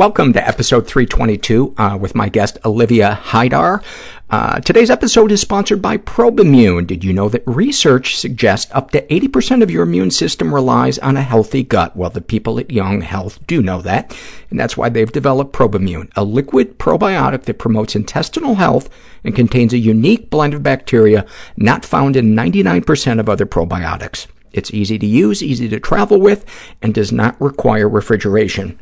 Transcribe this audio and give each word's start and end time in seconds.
Welcome 0.00 0.32
to 0.32 0.48
episode 0.48 0.86
322 0.86 1.74
uh, 1.76 1.98
with 2.00 2.14
my 2.14 2.30
guest 2.30 2.56
Olivia 2.64 3.20
Haidar. 3.22 3.84
Uh, 4.30 4.58
today's 4.60 4.88
episode 4.88 5.30
is 5.30 5.42
sponsored 5.42 5.82
by 5.82 5.98
Probimune. 5.98 6.86
Did 6.86 7.04
you 7.04 7.12
know 7.12 7.28
that 7.28 7.42
research 7.46 8.16
suggests 8.16 8.72
up 8.72 8.92
to 8.92 9.06
80% 9.08 9.62
of 9.62 9.70
your 9.70 9.82
immune 9.82 10.10
system 10.10 10.54
relies 10.54 10.98
on 11.00 11.18
a 11.18 11.22
healthy 11.22 11.62
gut? 11.62 11.94
Well, 11.94 12.08
the 12.08 12.22
people 12.22 12.58
at 12.58 12.70
Young 12.70 13.02
Health 13.02 13.46
do 13.46 13.60
know 13.60 13.82
that, 13.82 14.16
and 14.48 14.58
that's 14.58 14.74
why 14.74 14.88
they've 14.88 15.12
developed 15.12 15.52
Probimune, 15.52 16.10
a 16.16 16.24
liquid 16.24 16.78
probiotic 16.78 17.42
that 17.42 17.58
promotes 17.58 17.94
intestinal 17.94 18.54
health 18.54 18.88
and 19.22 19.36
contains 19.36 19.74
a 19.74 19.78
unique 19.78 20.30
blend 20.30 20.54
of 20.54 20.62
bacteria 20.62 21.26
not 21.58 21.84
found 21.84 22.16
in 22.16 22.34
99% 22.34 23.20
of 23.20 23.28
other 23.28 23.44
probiotics. 23.44 24.28
It's 24.54 24.72
easy 24.72 24.98
to 24.98 25.06
use, 25.06 25.42
easy 25.42 25.68
to 25.68 25.78
travel 25.78 26.18
with, 26.18 26.46
and 26.80 26.94
does 26.94 27.12
not 27.12 27.38
require 27.38 27.86
refrigeration. 27.86 28.80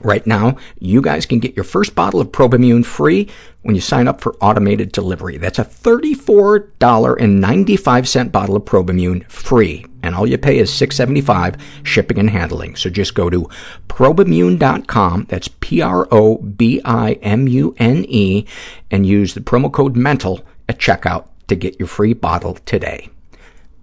Right 0.00 0.26
now, 0.26 0.56
you 0.78 1.02
guys 1.02 1.26
can 1.26 1.40
get 1.40 1.56
your 1.56 1.64
first 1.64 1.94
bottle 1.94 2.20
of 2.20 2.28
Probimune 2.28 2.84
free 2.84 3.28
when 3.62 3.74
you 3.74 3.80
sign 3.80 4.06
up 4.06 4.20
for 4.20 4.36
automated 4.36 4.92
delivery. 4.92 5.38
That's 5.38 5.58
a 5.58 5.64
$34.95 5.64 8.30
bottle 8.30 8.56
of 8.56 8.64
Probimune 8.64 9.28
free, 9.30 9.86
and 10.02 10.14
all 10.14 10.26
you 10.26 10.36
pay 10.38 10.58
is 10.58 10.70
$6.75 10.70 11.58
shipping 11.82 12.18
and 12.18 12.30
handling. 12.30 12.76
So 12.76 12.90
just 12.90 13.14
go 13.14 13.28
to 13.28 13.48
probimune.com, 13.88 15.26
that's 15.28 15.48
P-R-O-B-I-M-U-N-E, 15.48 16.06
and 18.90 19.06
use 19.06 19.34
the 19.34 19.40
promo 19.40 19.72
code 19.72 19.96
MENTAL 19.96 20.40
at 20.68 20.78
checkout 20.78 21.26
to 21.48 21.56
get 21.56 21.78
your 21.78 21.88
free 21.88 22.12
bottle 22.12 22.54
today. 22.64 23.08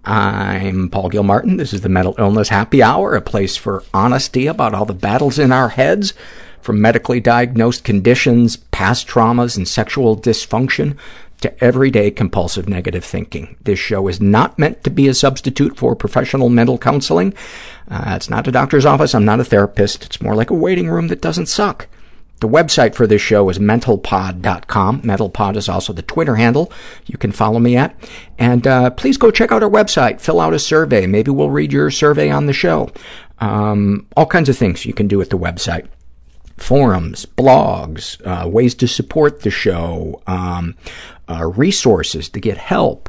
I'm 0.08 0.88
Paul 0.88 1.08
Gilmartin. 1.08 1.56
This 1.56 1.72
is 1.72 1.80
the 1.80 1.88
Mental 1.88 2.14
Illness 2.16 2.48
Happy 2.48 2.80
Hour, 2.80 3.16
a 3.16 3.20
place 3.20 3.56
for 3.56 3.82
honesty 3.92 4.46
about 4.46 4.72
all 4.72 4.84
the 4.84 4.94
battles 4.94 5.36
in 5.36 5.50
our 5.50 5.70
heads, 5.70 6.14
from 6.60 6.80
medically 6.80 7.18
diagnosed 7.18 7.82
conditions, 7.82 8.56
past 8.56 9.08
traumas, 9.08 9.56
and 9.56 9.66
sexual 9.66 10.16
dysfunction 10.16 10.96
to 11.40 11.64
everyday 11.64 12.12
compulsive 12.12 12.68
negative 12.68 13.04
thinking. 13.04 13.56
This 13.62 13.80
show 13.80 14.06
is 14.06 14.20
not 14.20 14.60
meant 14.60 14.84
to 14.84 14.90
be 14.90 15.08
a 15.08 15.14
substitute 15.14 15.76
for 15.76 15.96
professional 15.96 16.50
mental 16.50 16.78
counseling. 16.78 17.34
Uh, 17.90 18.12
it's 18.14 18.30
not 18.30 18.46
a 18.46 18.52
doctor's 18.52 18.86
office. 18.86 19.12
I'm 19.12 19.24
not 19.24 19.40
a 19.40 19.44
therapist. 19.44 20.04
It's 20.04 20.22
more 20.22 20.36
like 20.36 20.50
a 20.50 20.54
waiting 20.54 20.88
room 20.88 21.08
that 21.08 21.20
doesn't 21.20 21.46
suck. 21.46 21.88
The 22.40 22.48
website 22.48 22.94
for 22.94 23.06
this 23.06 23.22
show 23.22 23.48
is 23.48 23.58
mentalpod.com. 23.58 25.02
Mentalpod 25.02 25.56
is 25.56 25.68
also 25.68 25.92
the 25.92 26.02
Twitter 26.02 26.36
handle 26.36 26.70
you 27.06 27.16
can 27.16 27.32
follow 27.32 27.58
me 27.58 27.76
at. 27.76 27.94
And 28.38 28.66
uh, 28.66 28.90
please 28.90 29.16
go 29.16 29.30
check 29.30 29.52
out 29.52 29.62
our 29.62 29.70
website. 29.70 30.20
Fill 30.20 30.40
out 30.40 30.52
a 30.52 30.58
survey. 30.58 31.06
Maybe 31.06 31.30
we'll 31.30 31.50
read 31.50 31.72
your 31.72 31.90
survey 31.90 32.30
on 32.30 32.46
the 32.46 32.52
show. 32.52 32.90
Um, 33.38 34.06
all 34.16 34.26
kinds 34.26 34.48
of 34.48 34.56
things 34.56 34.84
you 34.84 34.92
can 34.92 35.08
do 35.08 35.20
at 35.22 35.30
the 35.30 35.38
website. 35.38 35.86
Forums, 36.58 37.26
blogs, 37.26 38.20
uh, 38.26 38.48
ways 38.48 38.74
to 38.76 38.88
support 38.88 39.40
the 39.40 39.50
show, 39.50 40.22
um, 40.26 40.74
uh, 41.28 41.46
resources 41.46 42.28
to 42.30 42.40
get 42.40 42.58
help. 42.58 43.08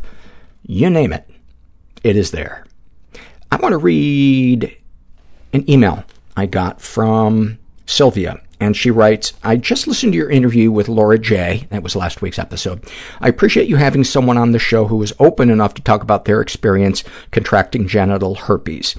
You 0.64 0.90
name 0.90 1.14
it. 1.14 1.30
It 2.04 2.16
is 2.16 2.32
there. 2.32 2.66
I 3.52 3.58
want 3.58 3.74
to 3.74 3.78
read 3.78 4.78
an 5.54 5.70
email 5.70 6.04
I 6.36 6.46
got 6.46 6.82
from 6.82 7.58
Sylvia 7.86 8.42
and 8.60 8.76
she 8.76 8.90
writes, 8.90 9.34
I 9.44 9.58
just 9.58 9.88
listened 9.88 10.14
to 10.14 10.18
your 10.18 10.30
interview 10.30 10.72
with 10.72 10.90
Laura 10.90 11.20
J. 11.20 11.68
That 11.70 11.84
was 11.84 11.96
last 11.96 12.22
week's 12.22 12.40
episode. 12.40 12.84
I 13.22 13.28
appreciate 13.28 13.68
you 13.68 13.76
having 13.76 14.04
someone 14.04 14.38
on 14.38 14.52
the 14.52 14.60
show 14.60 14.88
who 14.88 15.02
is 15.04 15.14
open 15.20 15.50
enough 15.50 15.76
to 15.76 15.82
talk 15.82 16.02
about 16.02 16.26
their 16.26 16.42
experience 16.42 17.04
contracting 17.32 17.88
genital 17.88 18.36
herpes. 18.36 18.96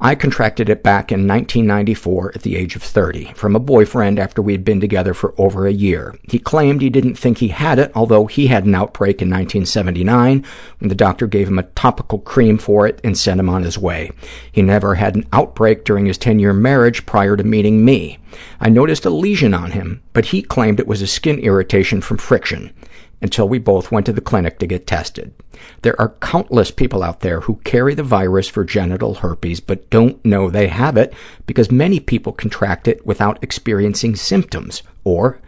I 0.00 0.14
contracted 0.14 0.68
it 0.68 0.84
back 0.84 1.10
in 1.10 1.26
1994 1.26 2.32
at 2.36 2.42
the 2.42 2.54
age 2.54 2.76
of 2.76 2.84
30 2.84 3.32
from 3.34 3.56
a 3.56 3.60
boyfriend 3.60 4.20
after 4.20 4.40
we 4.40 4.52
had 4.52 4.64
been 4.64 4.80
together 4.80 5.12
for 5.12 5.34
over 5.36 5.66
a 5.66 5.72
year. 5.72 6.16
He 6.30 6.38
claimed 6.38 6.80
he 6.80 6.88
didn't 6.88 7.16
think 7.16 7.38
he 7.38 7.48
had 7.48 7.80
it, 7.80 7.90
although 7.96 8.26
he 8.26 8.46
had 8.46 8.64
an 8.64 8.76
outbreak 8.76 9.20
in 9.20 9.28
1979 9.28 10.44
when 10.78 10.88
the 10.88 10.94
doctor 10.94 11.26
gave 11.26 11.48
him 11.48 11.58
a 11.58 11.64
topical 11.64 12.20
cream 12.20 12.58
for 12.58 12.86
it 12.86 13.00
and 13.02 13.18
sent 13.18 13.40
him 13.40 13.48
on 13.48 13.64
his 13.64 13.76
way. 13.76 14.12
He 14.52 14.62
never 14.62 14.94
had 14.94 15.16
an 15.16 15.26
outbreak 15.32 15.84
during 15.84 16.06
his 16.06 16.18
10-year 16.18 16.52
marriage 16.52 17.04
prior 17.04 17.36
to 17.36 17.42
meeting 17.42 17.84
me. 17.84 18.18
I 18.60 18.68
noticed 18.68 19.04
a 19.04 19.10
lesion 19.10 19.52
on 19.52 19.72
him, 19.72 20.00
but 20.12 20.26
he 20.26 20.42
claimed 20.42 20.78
it 20.78 20.86
was 20.86 21.02
a 21.02 21.08
skin 21.08 21.40
irritation 21.40 22.02
from 22.02 22.18
friction 22.18 22.72
until 23.20 23.48
we 23.48 23.58
both 23.58 23.90
went 23.90 24.06
to 24.06 24.12
the 24.12 24.20
clinic 24.20 24.58
to 24.58 24.66
get 24.66 24.86
tested. 24.86 25.34
There 25.82 26.00
are 26.00 26.14
countless 26.20 26.70
people 26.70 27.02
out 27.02 27.20
there 27.20 27.40
who 27.40 27.56
carry 27.64 27.94
the 27.94 28.02
virus 28.02 28.48
for 28.48 28.64
genital 28.64 29.14
herpes 29.14 29.60
but 29.60 29.90
don't 29.90 30.24
know 30.24 30.48
they 30.48 30.68
have 30.68 30.96
it 30.96 31.12
because 31.46 31.70
many 31.70 31.98
people 31.98 32.32
contract 32.32 32.86
it 32.86 33.04
without 33.04 33.42
experiencing 33.42 34.14
symptoms 34.14 34.82
or, 35.04 35.40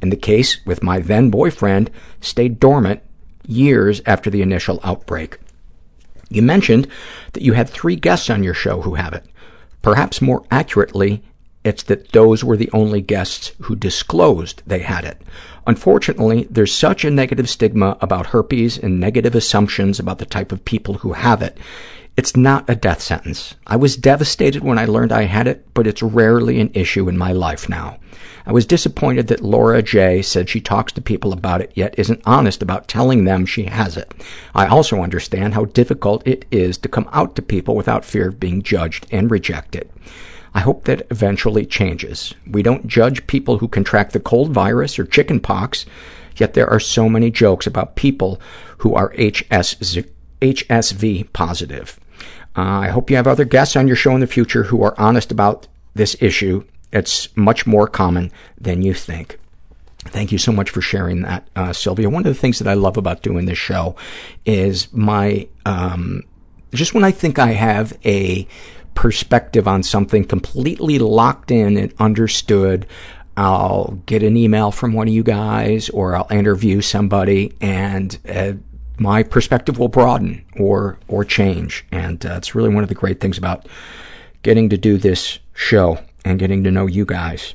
in 0.00 0.10
the 0.10 0.16
case 0.16 0.64
with 0.64 0.82
my 0.82 1.00
then-boyfriend, 1.00 1.90
stayed 2.20 2.60
dormant 2.60 3.02
years 3.46 4.00
after 4.06 4.30
the 4.30 4.42
initial 4.42 4.80
outbreak. 4.84 5.38
You 6.28 6.42
mentioned 6.42 6.88
that 7.32 7.42
you 7.42 7.52
had 7.54 7.68
three 7.68 7.96
guests 7.96 8.30
on 8.30 8.42
your 8.42 8.54
show 8.54 8.82
who 8.82 8.94
have 8.94 9.12
it. 9.12 9.24
Perhaps 9.82 10.20
more 10.20 10.44
accurately, 10.50 11.22
it's 11.64 11.84
that 11.84 12.12
those 12.12 12.44
were 12.44 12.56
the 12.56 12.70
only 12.72 13.00
guests 13.00 13.52
who 13.62 13.76
disclosed 13.76 14.62
they 14.66 14.80
had 14.80 15.04
it. 15.04 15.20
Unfortunately, 15.66 16.46
there's 16.48 16.72
such 16.72 17.04
a 17.04 17.10
negative 17.10 17.48
stigma 17.48 17.98
about 18.00 18.26
herpes 18.26 18.78
and 18.78 19.00
negative 19.00 19.34
assumptions 19.34 19.98
about 19.98 20.18
the 20.18 20.26
type 20.26 20.52
of 20.52 20.64
people 20.64 20.94
who 20.94 21.12
have 21.12 21.42
it. 21.42 21.58
It's 22.16 22.36
not 22.36 22.70
a 22.70 22.74
death 22.74 23.02
sentence. 23.02 23.56
I 23.66 23.76
was 23.76 23.96
devastated 23.96 24.62
when 24.62 24.78
I 24.78 24.86
learned 24.86 25.12
I 25.12 25.24
had 25.24 25.46
it, 25.46 25.66
but 25.74 25.86
it's 25.86 26.02
rarely 26.02 26.60
an 26.60 26.70
issue 26.72 27.10
in 27.10 27.18
my 27.18 27.32
life 27.32 27.68
now. 27.68 27.98
I 28.46 28.52
was 28.52 28.64
disappointed 28.64 29.26
that 29.26 29.42
Laura 29.42 29.82
J. 29.82 30.22
said 30.22 30.48
she 30.48 30.60
talks 30.60 30.92
to 30.92 31.02
people 31.02 31.32
about 31.32 31.60
it, 31.60 31.72
yet 31.74 31.98
isn't 31.98 32.22
honest 32.24 32.62
about 32.62 32.88
telling 32.88 33.24
them 33.24 33.44
she 33.44 33.64
has 33.64 33.98
it. 33.98 34.14
I 34.54 34.66
also 34.66 35.02
understand 35.02 35.52
how 35.52 35.66
difficult 35.66 36.26
it 36.26 36.46
is 36.50 36.78
to 36.78 36.88
come 36.88 37.08
out 37.12 37.36
to 37.36 37.42
people 37.42 37.74
without 37.74 38.04
fear 38.04 38.28
of 38.28 38.40
being 38.40 38.62
judged 38.62 39.06
and 39.10 39.30
rejected. 39.30 39.90
I 40.56 40.60
hope 40.60 40.84
that 40.84 41.06
eventually 41.10 41.66
changes. 41.66 42.32
We 42.50 42.62
don't 42.62 42.86
judge 42.86 43.26
people 43.26 43.58
who 43.58 43.68
contract 43.68 44.14
the 44.14 44.20
cold 44.20 44.52
virus 44.52 44.98
or 44.98 45.04
chicken 45.04 45.38
pox, 45.38 45.84
yet 46.38 46.54
there 46.54 46.68
are 46.70 46.80
so 46.80 47.10
many 47.10 47.30
jokes 47.30 47.66
about 47.66 47.94
people 47.94 48.40
who 48.78 48.94
are 48.94 49.12
HS, 49.18 49.98
HSV 50.40 51.30
positive. 51.34 52.00
Uh, 52.56 52.62
I 52.62 52.88
hope 52.88 53.10
you 53.10 53.16
have 53.16 53.26
other 53.26 53.44
guests 53.44 53.76
on 53.76 53.86
your 53.86 53.96
show 53.96 54.12
in 54.12 54.20
the 54.20 54.26
future 54.26 54.62
who 54.62 54.82
are 54.82 54.98
honest 54.98 55.30
about 55.30 55.68
this 55.94 56.16
issue. 56.20 56.64
It's 56.90 57.28
much 57.36 57.66
more 57.66 57.86
common 57.86 58.32
than 58.58 58.80
you 58.80 58.94
think. 58.94 59.38
Thank 59.98 60.32
you 60.32 60.38
so 60.38 60.52
much 60.52 60.70
for 60.70 60.80
sharing 60.80 61.20
that, 61.20 61.46
uh, 61.54 61.74
Sylvia. 61.74 62.08
One 62.08 62.24
of 62.24 62.34
the 62.34 62.40
things 62.40 62.60
that 62.60 62.68
I 62.68 62.72
love 62.72 62.96
about 62.96 63.22
doing 63.22 63.44
this 63.44 63.58
show 63.58 63.94
is 64.46 64.90
my, 64.90 65.48
um, 65.66 66.22
just 66.72 66.94
when 66.94 67.04
I 67.04 67.10
think 67.10 67.38
I 67.38 67.52
have 67.52 67.92
a 68.06 68.48
perspective 68.96 69.68
on 69.68 69.84
something 69.84 70.24
completely 70.24 70.98
locked 70.98 71.52
in 71.52 71.76
and 71.76 71.94
understood, 72.00 72.86
I'll 73.36 74.00
get 74.06 74.24
an 74.24 74.36
email 74.36 74.72
from 74.72 74.92
one 74.92 75.06
of 75.06 75.14
you 75.14 75.22
guys 75.22 75.88
or 75.90 76.16
I'll 76.16 76.26
interview 76.30 76.80
somebody 76.80 77.54
and 77.60 78.18
uh, 78.28 78.54
my 78.98 79.22
perspective 79.22 79.78
will 79.78 79.88
broaden 79.88 80.44
or 80.58 80.98
or 81.06 81.24
change. 81.24 81.84
And 81.92 82.24
uh, 82.26 82.34
it's 82.38 82.54
really 82.54 82.74
one 82.74 82.82
of 82.82 82.88
the 82.88 82.94
great 82.94 83.20
things 83.20 83.38
about 83.38 83.68
getting 84.42 84.68
to 84.70 84.78
do 84.78 84.96
this 84.96 85.38
show 85.54 85.98
and 86.24 86.38
getting 86.38 86.64
to 86.64 86.70
know 86.70 86.86
you 86.86 87.04
guys. 87.04 87.54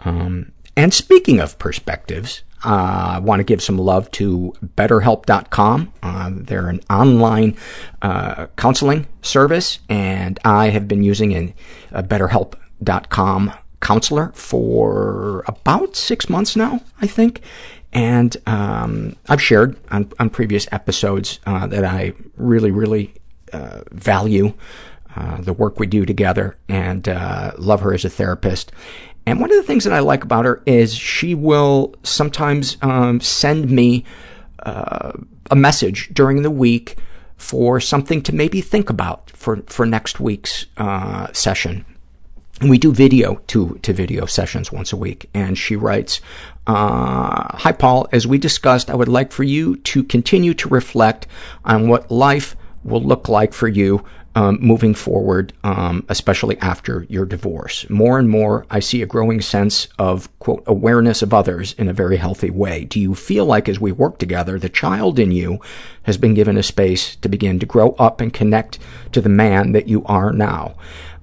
Um, 0.00 0.52
and 0.76 0.92
speaking 0.92 1.38
of 1.38 1.58
perspectives, 1.58 2.42
uh, 2.64 3.14
I 3.16 3.18
want 3.18 3.40
to 3.40 3.44
give 3.44 3.62
some 3.62 3.78
love 3.78 4.10
to 4.12 4.54
BetterHelp.com. 4.76 5.92
Uh, 6.02 6.30
they're 6.32 6.68
an 6.68 6.80
online 6.88 7.56
uh, 8.00 8.46
counseling 8.56 9.06
service, 9.20 9.80
and 9.88 10.38
I 10.44 10.68
have 10.68 10.86
been 10.86 11.02
using 11.02 11.32
a, 11.32 11.54
a 11.90 12.02
BetterHelp.com 12.02 13.52
counselor 13.80 14.32
for 14.34 15.44
about 15.46 15.96
six 15.96 16.28
months 16.28 16.54
now, 16.54 16.80
I 17.00 17.06
think. 17.06 17.40
And 17.92 18.36
um, 18.46 19.16
I've 19.28 19.42
shared 19.42 19.76
on, 19.90 20.10
on 20.18 20.30
previous 20.30 20.66
episodes 20.72 21.40
uh, 21.46 21.66
that 21.66 21.84
I 21.84 22.14
really, 22.36 22.70
really 22.70 23.14
uh, 23.52 23.82
value 23.90 24.54
the 25.40 25.52
work 25.52 25.78
we 25.78 25.86
do 25.86 26.06
together 26.06 26.56
and 26.68 27.06
love 27.58 27.80
her 27.80 27.92
as 27.92 28.04
a 28.04 28.08
therapist. 28.08 28.72
And 29.26 29.40
one 29.40 29.50
of 29.50 29.56
the 29.56 29.62
things 29.62 29.84
that 29.84 29.92
I 29.92 30.00
like 30.00 30.24
about 30.24 30.44
her 30.44 30.62
is 30.66 30.94
she 30.94 31.34
will 31.34 31.94
sometimes 32.02 32.76
um, 32.82 33.20
send 33.20 33.70
me 33.70 34.04
uh, 34.60 35.12
a 35.50 35.56
message 35.56 36.10
during 36.12 36.42
the 36.42 36.50
week 36.50 36.96
for 37.36 37.80
something 37.80 38.22
to 38.22 38.34
maybe 38.34 38.60
think 38.60 38.90
about 38.90 39.30
for, 39.30 39.62
for 39.66 39.86
next 39.86 40.20
week's 40.20 40.66
uh, 40.76 41.32
session. 41.32 41.84
And 42.60 42.70
we 42.70 42.78
do 42.78 42.92
video 42.92 43.36
to, 43.48 43.78
to 43.82 43.92
video 43.92 44.26
sessions 44.26 44.70
once 44.70 44.92
a 44.92 44.96
week. 44.96 45.28
And 45.34 45.58
she 45.58 45.74
writes, 45.74 46.20
uh, 46.66 47.56
Hi, 47.58 47.72
Paul. 47.72 48.08
As 48.12 48.26
we 48.26 48.38
discussed, 48.38 48.88
I 48.88 48.94
would 48.94 49.08
like 49.08 49.32
for 49.32 49.42
you 49.42 49.76
to 49.78 50.04
continue 50.04 50.54
to 50.54 50.68
reflect 50.68 51.26
on 51.64 51.88
what 51.88 52.10
life 52.10 52.54
will 52.84 53.02
look 53.02 53.28
like 53.28 53.52
for 53.52 53.66
you 53.66 54.04
um, 54.34 54.58
moving 54.60 54.94
forward, 54.94 55.52
um, 55.62 56.04
especially 56.08 56.58
after 56.58 57.06
your 57.08 57.24
divorce. 57.24 57.88
More 57.90 58.18
and 58.18 58.28
more, 58.28 58.66
I 58.70 58.80
see 58.80 59.02
a 59.02 59.06
growing 59.06 59.40
sense 59.40 59.88
of, 59.98 60.28
quote, 60.38 60.62
awareness 60.66 61.22
of 61.22 61.34
others 61.34 61.74
in 61.74 61.88
a 61.88 61.92
very 61.92 62.16
healthy 62.16 62.50
way. 62.50 62.84
Do 62.84 62.98
you 62.98 63.14
feel 63.14 63.44
like 63.44 63.68
as 63.68 63.80
we 63.80 63.92
work 63.92 64.18
together, 64.18 64.58
the 64.58 64.68
child 64.68 65.18
in 65.18 65.32
you 65.32 65.60
has 66.04 66.16
been 66.16 66.34
given 66.34 66.56
a 66.56 66.62
space 66.62 67.16
to 67.16 67.28
begin 67.28 67.58
to 67.58 67.66
grow 67.66 67.90
up 67.92 68.20
and 68.20 68.32
connect 68.32 68.78
to 69.12 69.20
the 69.20 69.28
man 69.28 69.72
that 69.72 69.88
you 69.88 70.02
are 70.06 70.32
now? 70.32 70.76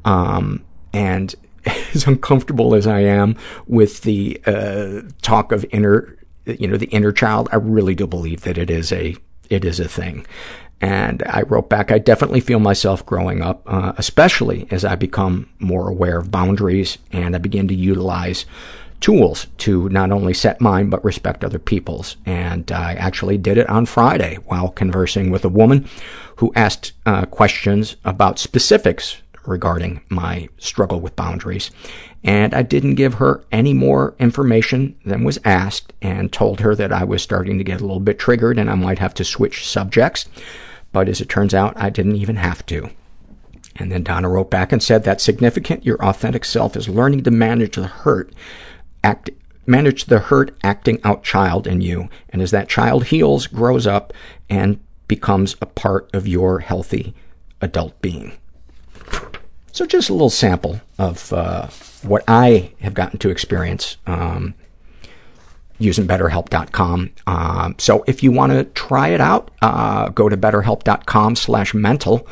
Um, 0.06 0.64
and 0.94 1.34
as 1.94 2.06
uncomfortable 2.08 2.76
as 2.76 2.86
I 2.86 3.02
am 3.02 3.36
with 3.68 4.02
the 4.02 4.40
uh, 4.46 5.02
talk 5.22 5.52
of 5.52 5.66
inner, 5.72 6.16
you 6.46 6.68
know, 6.68 6.78
the 6.78 6.88
inner 6.88 7.12
child, 7.12 7.50
I 7.52 7.56
really 7.56 7.96
do 7.96 8.08
believe 8.08 8.42
that 8.42 8.58
it 8.58 8.70
is 8.70 8.92
a 8.92 9.16
it 9.50 9.66
is 9.66 9.80
a 9.80 9.88
thing. 9.88 10.28
And 10.82 11.24
I 11.24 11.42
wrote 11.42 11.70
back, 11.70 11.92
I 11.92 12.00
definitely 12.00 12.40
feel 12.40 12.60
myself 12.60 13.06
growing 13.06 13.42
up, 13.42 13.62
uh, 13.66 13.94
especially 13.98 14.68
as 14.72 14.86
I 14.86 14.96
become 14.96 15.50
more 15.60 15.90
aware 15.90 16.20
of 16.20 16.32
boundaries 16.32 16.98
and 17.12 17.36
I 17.36 17.40
begin 17.40 17.68
to 17.68 17.76
utilize 17.76 18.46
tools 19.02 19.48
to 19.58 19.88
not 19.90 20.12
only 20.12 20.34
set 20.34 20.62
mine 20.62 20.90
but 20.90 21.04
respect 21.04 21.44
other 21.44 21.60
people's. 21.60 22.18
And 22.26 22.72
I 22.72 22.94
actually 22.96 23.38
did 23.38 23.58
it 23.58 23.70
on 23.70 23.86
Friday 23.86 24.38
while 24.46 24.70
conversing 24.70 25.32
with 25.32 25.44
a 25.44 25.50
woman 25.50 25.88
who 26.38 26.54
asked 26.56 26.94
uh, 27.06 27.26
questions 27.26 27.98
about 28.06 28.40
specifics 28.40 29.22
regarding 29.46 30.02
my 30.10 30.48
struggle 30.58 31.00
with 31.00 31.16
boundaries. 31.16 31.72
And 32.24 32.54
I 32.54 32.62
didn't 32.62 32.96
give 32.96 33.16
her 33.16 33.44
any 33.52 33.74
more 33.74 34.14
information 34.20 34.96
than 35.06 35.24
was 35.24 35.40
asked 35.46 35.94
and 36.02 36.32
told 36.32 36.60
her 36.60 36.76
that 36.76 36.92
I 36.92 37.04
was 37.04 37.22
starting 37.22 37.58
to 37.58 37.64
get 37.64 37.80
a 37.80 37.86
little 37.86 38.02
bit 38.02 38.20
triggered 38.20 38.60
and 38.60 38.70
I 38.70 38.76
might 38.76 39.00
have 39.00 39.14
to 39.16 39.24
switch 39.24 39.66
subjects. 39.66 40.28
But 40.92 41.10
as 41.10 41.22
it 41.22 41.30
turns 41.30 41.54
out, 41.54 41.74
I 41.76 41.90
didn't 41.90 42.16
even 42.16 42.38
have 42.38 42.66
to. 42.68 42.90
And 43.76 43.92
then 43.92 44.04
Donna 44.04 44.28
wrote 44.28 44.50
back 44.50 44.72
and 44.72 44.84
said, 44.84 45.04
that's 45.04 45.24
significant. 45.24 45.86
Your 45.86 46.04
authentic 46.04 46.44
self 46.44 46.76
is 46.76 46.90
learning 46.90 47.24
to 47.24 47.32
manage 47.32 47.76
the 47.76 47.88
hurt, 47.88 48.34
act, 49.04 49.30
manage 49.66 50.06
the 50.06 50.20
hurt 50.20 50.58
acting 50.64 51.00
out 51.04 51.24
child 51.24 51.68
in 51.68 51.80
you. 51.80 52.10
And 52.30 52.42
as 52.42 52.52
that 52.52 52.68
child 52.68 53.06
heals, 53.06 53.48
grows 53.48 53.88
up, 53.88 54.12
and 54.50 54.80
becomes 55.08 55.56
a 55.62 55.66
part 55.66 56.10
of 56.14 56.28
your 56.28 56.60
healthy 56.60 57.14
adult 57.62 58.00
being. 58.02 58.34
So 59.72 59.86
just 59.86 60.10
a 60.10 60.14
little 60.14 60.30
sample 60.30 60.82
of 60.98 61.32
uh, 61.32 61.68
what 62.02 62.24
I 62.28 62.72
have 62.82 62.94
gotten 62.94 63.20
to 63.20 63.30
experience 63.30 63.98
um, 64.08 64.56
using 65.80 66.06
BetterHelp.com. 66.06 67.12
Uh, 67.26 67.74
so 67.78 68.04
if 68.06 68.22
you 68.22 68.32
want 68.32 68.52
to 68.52 68.66
try 68.66 69.10
it 69.10 69.22
out, 69.22 69.50
uh, 69.62 70.10
go 70.10 70.30
to 70.30 70.38
BetterHelp.com 70.38 71.36
slash 71.36 71.74
mental 71.74 72.28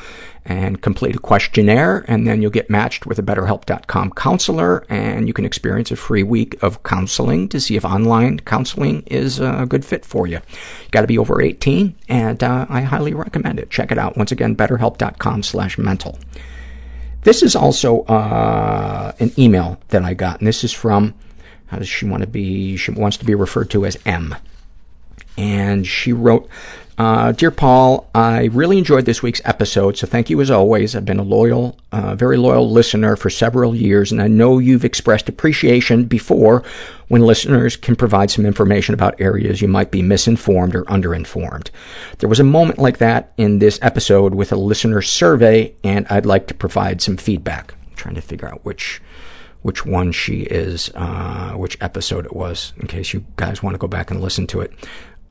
and 0.47 0.81
complete 0.81 1.15
a 1.15 1.19
questionnaire, 1.19 2.05
and 2.07 2.25
then 2.25 2.41
you'll 2.41 2.49
get 2.49 2.69
matched 2.69 3.05
with 3.05 3.19
a 3.19 3.21
BetterHelp.com 3.21 4.11
counselor, 4.11 4.85
and 4.88 5.27
you 5.27 5.33
can 5.33 5.44
experience 5.44 5.91
a 5.91 5.95
free 5.97 6.23
week 6.23 6.61
of 6.63 6.81
counseling 6.83 7.49
to 7.49 7.59
see 7.59 7.75
if 7.75 7.83
online 7.83 8.39
counseling 8.39 9.03
is 9.07 9.39
a 9.39 9.65
good 9.67 9.83
fit 9.83 10.05
for 10.05 10.25
you. 10.25 10.38
You 10.38 10.91
got 10.91 11.01
to 11.01 11.07
be 11.07 11.17
over 11.17 11.41
18, 11.41 11.95
and 12.07 12.41
uh, 12.41 12.65
I 12.69 12.81
highly 12.81 13.13
recommend 13.13 13.59
it. 13.59 13.69
Check 13.69 13.91
it 13.91 13.97
out. 13.97 14.15
Once 14.15 14.31
again, 14.31 14.55
BetterHelp.com 14.55 15.44
slash 15.44 15.77
mental. 15.77 16.17
This 17.23 17.44
is 17.44 17.53
also 17.53 18.03
uh, 18.03 19.11
an 19.19 19.33
email 19.38 19.81
that 19.89 20.03
I 20.03 20.13
got, 20.13 20.39
and 20.39 20.47
this 20.47 20.63
is 20.63 20.71
from, 20.71 21.13
how 21.67 21.77
does 21.77 21.87
she 21.87 22.05
want 22.05 22.21
to 22.21 22.27
be, 22.27 22.77
she 22.77 22.91
wants 22.91 23.17
to 23.17 23.25
be 23.25 23.35
referred 23.35 23.69
to 23.71 23.85
as 23.85 23.97
M. 24.05 24.35
And 25.37 25.85
she 25.85 26.13
wrote, 26.13 26.49
uh, 26.97 27.31
Dear 27.31 27.51
Paul, 27.51 28.09
I 28.15 28.45
really 28.45 28.79
enjoyed 28.79 29.05
this 29.05 29.21
week's 29.21 29.41
episode, 29.45 29.97
so 29.97 30.07
thank 30.07 30.31
you 30.31 30.41
as 30.41 30.49
always. 30.49 30.95
I've 30.95 31.05
been 31.05 31.19
a 31.19 31.23
loyal, 31.23 31.77
uh, 31.91 32.15
very 32.15 32.37
loyal 32.37 32.71
listener 32.71 33.15
for 33.15 33.29
several 33.29 33.75
years, 33.75 34.11
and 34.11 34.19
I 34.19 34.27
know 34.27 34.57
you've 34.57 34.83
expressed 34.83 35.29
appreciation 35.29 36.05
before 36.05 36.63
when 37.07 37.21
listeners 37.21 37.75
can 37.75 37.95
provide 37.95 38.31
some 38.31 38.47
information 38.47 38.95
about 38.95 39.21
areas 39.21 39.61
you 39.61 39.67
might 39.67 39.91
be 39.91 40.01
misinformed 40.01 40.73
or 40.73 40.85
underinformed. 40.85 41.69
There 42.17 42.29
was 42.29 42.39
a 42.39 42.43
moment 42.43 42.79
like 42.79 42.97
that 42.97 43.31
in 43.37 43.59
this 43.59 43.77
episode 43.83 44.33
with 44.33 44.51
a 44.51 44.57
listener 44.57 45.03
survey, 45.03 45.75
and 45.83 46.07
I'd 46.09 46.25
like 46.25 46.47
to 46.47 46.55
provide 46.55 47.03
some 47.03 47.17
feedback. 47.17 47.75
I'm 47.89 47.95
trying 47.95 48.15
to 48.15 48.21
figure 48.21 48.47
out 48.47 48.65
which 48.65 49.01
which 49.67 49.85
one 49.85 50.13
she 50.13 50.43
is, 50.43 50.89
uh, 50.95 51.51
which 51.57 51.77
episode 51.81 52.25
it 52.25 52.33
was, 52.33 52.71
in 52.77 52.87
case 52.87 53.11
you 53.11 53.25
guys 53.35 53.61
want 53.61 53.73
to 53.73 53.77
go 53.77 53.85
back 53.85 54.09
and 54.09 54.21
listen 54.21 54.47
to 54.47 54.61
it. 54.61 54.71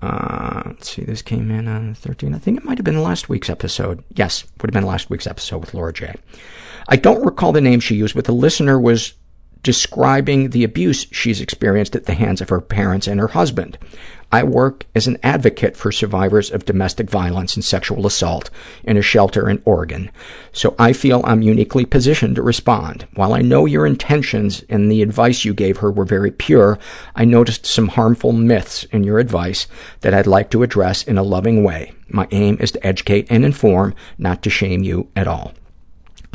Uh, 0.02 0.62
let's 0.66 0.90
see, 0.90 1.04
this 1.04 1.22
came 1.22 1.50
in 1.50 1.66
on 1.66 1.94
13. 1.94 2.34
I 2.34 2.38
think 2.38 2.58
it 2.58 2.64
might 2.64 2.76
have 2.76 2.84
been 2.84 3.02
last 3.02 3.30
week's 3.30 3.48
episode. 3.48 4.04
Yes, 4.14 4.44
would 4.60 4.68
have 4.68 4.74
been 4.74 4.84
last 4.84 5.08
week's 5.08 5.26
episode 5.26 5.62
with 5.62 5.72
Laura 5.72 5.90
J. 5.90 6.14
I 6.86 6.96
don't 6.96 7.24
recall 7.24 7.52
the 7.52 7.62
name 7.62 7.80
she 7.80 7.94
used, 7.94 8.14
but 8.14 8.26
the 8.26 8.32
listener 8.32 8.78
was 8.78 9.14
describing 9.62 10.50
the 10.50 10.64
abuse 10.64 11.06
she's 11.10 11.40
experienced 11.40 11.96
at 11.96 12.06
the 12.06 12.14
hands 12.14 12.40
of 12.40 12.48
her 12.48 12.60
parents 12.60 13.06
and 13.06 13.20
her 13.20 13.28
husband. 13.28 13.78
I 14.32 14.42
work 14.42 14.86
as 14.94 15.06
an 15.06 15.18
advocate 15.22 15.76
for 15.76 15.92
survivors 15.92 16.50
of 16.50 16.64
domestic 16.64 17.08
violence 17.08 17.54
and 17.54 17.64
sexual 17.64 18.06
assault 18.06 18.50
in 18.82 18.96
a 18.96 19.02
shelter 19.02 19.48
in 19.48 19.62
Oregon, 19.64 20.10
so 20.52 20.74
I 20.78 20.92
feel 20.92 21.22
I'm 21.24 21.42
uniquely 21.42 21.84
positioned 21.84 22.34
to 22.36 22.42
respond. 22.42 23.06
While 23.14 23.32
I 23.32 23.42
know 23.42 23.66
your 23.66 23.86
intentions 23.86 24.64
and 24.68 24.90
the 24.90 25.00
advice 25.00 25.44
you 25.44 25.54
gave 25.54 25.78
her 25.78 25.92
were 25.92 26.04
very 26.04 26.32
pure, 26.32 26.78
I 27.14 27.24
noticed 27.24 27.66
some 27.66 27.88
harmful 27.88 28.32
myths 28.32 28.82
in 28.84 29.04
your 29.04 29.20
advice 29.20 29.68
that 30.00 30.12
I'd 30.12 30.26
like 30.26 30.50
to 30.50 30.64
address 30.64 31.04
in 31.04 31.18
a 31.18 31.22
loving 31.22 31.62
way. 31.62 31.92
My 32.08 32.26
aim 32.32 32.56
is 32.58 32.72
to 32.72 32.84
educate 32.84 33.28
and 33.30 33.44
inform, 33.44 33.94
not 34.18 34.42
to 34.42 34.50
shame 34.50 34.82
you 34.82 35.08
at 35.14 35.28
all. 35.28 35.54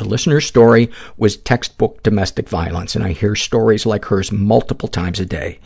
The 0.02 0.08
listener's 0.08 0.46
story 0.46 0.90
was 1.16 1.36
textbook 1.36 2.02
domestic 2.02 2.48
violence, 2.48 2.96
and 2.96 3.04
I 3.04 3.12
hear 3.12 3.36
stories 3.36 3.86
like 3.86 4.06
hers 4.06 4.32
multiple 4.32 4.88
times 4.88 5.20
a 5.20 5.24
day. 5.24 5.60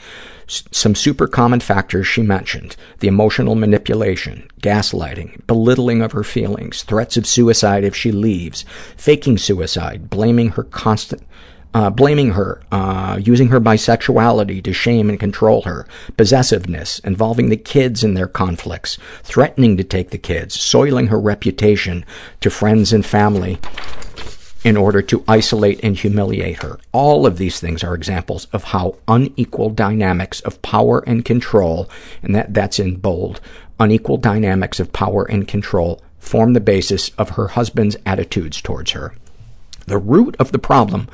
S- 0.46 0.62
some 0.70 0.94
super 0.94 1.26
common 1.26 1.60
factors 1.60 2.06
she 2.06 2.20
mentioned, 2.20 2.76
the 2.98 3.08
emotional 3.08 3.54
manipulation, 3.54 4.46
gaslighting, 4.60 5.46
belittling 5.46 6.02
of 6.02 6.12
her 6.12 6.22
feelings, 6.22 6.82
threats 6.82 7.16
of 7.16 7.26
suicide 7.26 7.82
if 7.82 7.96
she 7.96 8.12
leaves, 8.12 8.66
faking 8.98 9.38
suicide, 9.38 10.10
blaming 10.10 10.50
her 10.50 10.64
constant, 10.64 11.22
uh, 11.72 11.88
blaming 11.88 12.32
her, 12.32 12.62
uh, 12.72 13.18
using 13.22 13.48
her 13.48 13.60
bisexuality 13.60 14.62
to 14.64 14.72
shame 14.72 15.08
and 15.08 15.18
control 15.18 15.62
her, 15.62 15.86
possessiveness, 16.18 16.98
involving 17.00 17.48
the 17.48 17.56
kids 17.56 18.04
in 18.04 18.12
their 18.12 18.28
conflicts, 18.28 18.98
threatening 19.22 19.78
to 19.78 19.84
take 19.84 20.10
the 20.10 20.18
kids, 20.18 20.58
soiling 20.58 21.06
her 21.06 21.20
reputation 21.20 22.04
to 22.42 22.50
friends 22.50 22.92
and 22.92 23.04
family 23.06 23.58
in 24.66 24.76
order 24.76 25.00
to 25.00 25.22
isolate 25.28 25.78
and 25.84 25.96
humiliate 25.96 26.60
her. 26.60 26.76
All 26.90 27.24
of 27.24 27.38
these 27.38 27.60
things 27.60 27.84
are 27.84 27.94
examples 27.94 28.46
of 28.46 28.64
how 28.64 28.96
unequal 29.06 29.70
dynamics 29.70 30.40
of 30.40 30.60
power 30.60 31.04
and 31.06 31.24
control, 31.24 31.88
and 32.20 32.34
that, 32.34 32.52
that's 32.52 32.80
in 32.80 32.96
bold, 32.96 33.40
unequal 33.78 34.16
dynamics 34.16 34.80
of 34.80 34.92
power 34.92 35.24
and 35.24 35.46
control 35.46 36.02
form 36.18 36.52
the 36.52 36.58
basis 36.58 37.12
of 37.16 37.30
her 37.30 37.46
husband's 37.46 37.96
attitudes 38.04 38.60
towards 38.60 38.90
her. 38.90 39.14
The 39.86 39.98
root 39.98 40.34
of 40.40 40.50
the 40.50 40.58
problem 40.58 41.06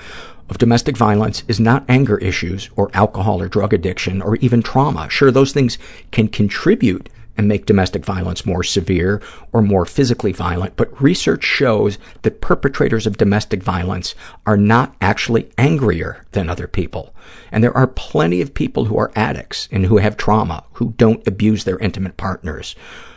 of 0.48 0.56
domestic 0.56 0.96
violence 0.96 1.42
is 1.46 1.60
not 1.60 1.84
anger 1.90 2.16
issues 2.16 2.70
or 2.74 2.90
alcohol 2.94 3.42
or 3.42 3.48
drug 3.48 3.74
addiction 3.74 4.22
or 4.22 4.36
even 4.36 4.62
trauma. 4.62 5.10
Sure, 5.10 5.30
those 5.30 5.52
things 5.52 5.76
can 6.10 6.28
contribute 6.28 7.10
and 7.36 7.48
make 7.48 7.66
domestic 7.66 8.04
violence 8.04 8.44
more 8.44 8.62
severe 8.62 9.22
or 9.52 9.62
more 9.62 9.84
physically 9.84 10.32
violent, 10.32 10.76
but 10.76 11.00
research 11.00 11.44
shows 11.44 11.98
that 12.22 12.40
perpetrators 12.40 13.06
of 13.06 13.16
domestic 13.16 13.62
violence 13.62 14.14
are 14.46 14.56
not 14.56 14.94
actually 15.00 15.50
angrier 15.58 16.24
than 16.32 16.48
other 16.48 16.66
people. 16.66 17.14
And 17.50 17.62
there 17.62 17.76
are 17.76 17.86
plenty 17.86 18.40
of 18.40 18.54
people 18.54 18.86
who 18.86 18.98
are 18.98 19.12
addicts 19.16 19.68
and 19.70 19.86
who 19.86 19.98
have 19.98 20.16
trauma 20.16 20.64
who 20.74 20.94
don't 20.96 21.26
abuse 21.26 21.64
their 21.64 21.78
intimate 21.78 22.16
partners. 22.16 22.74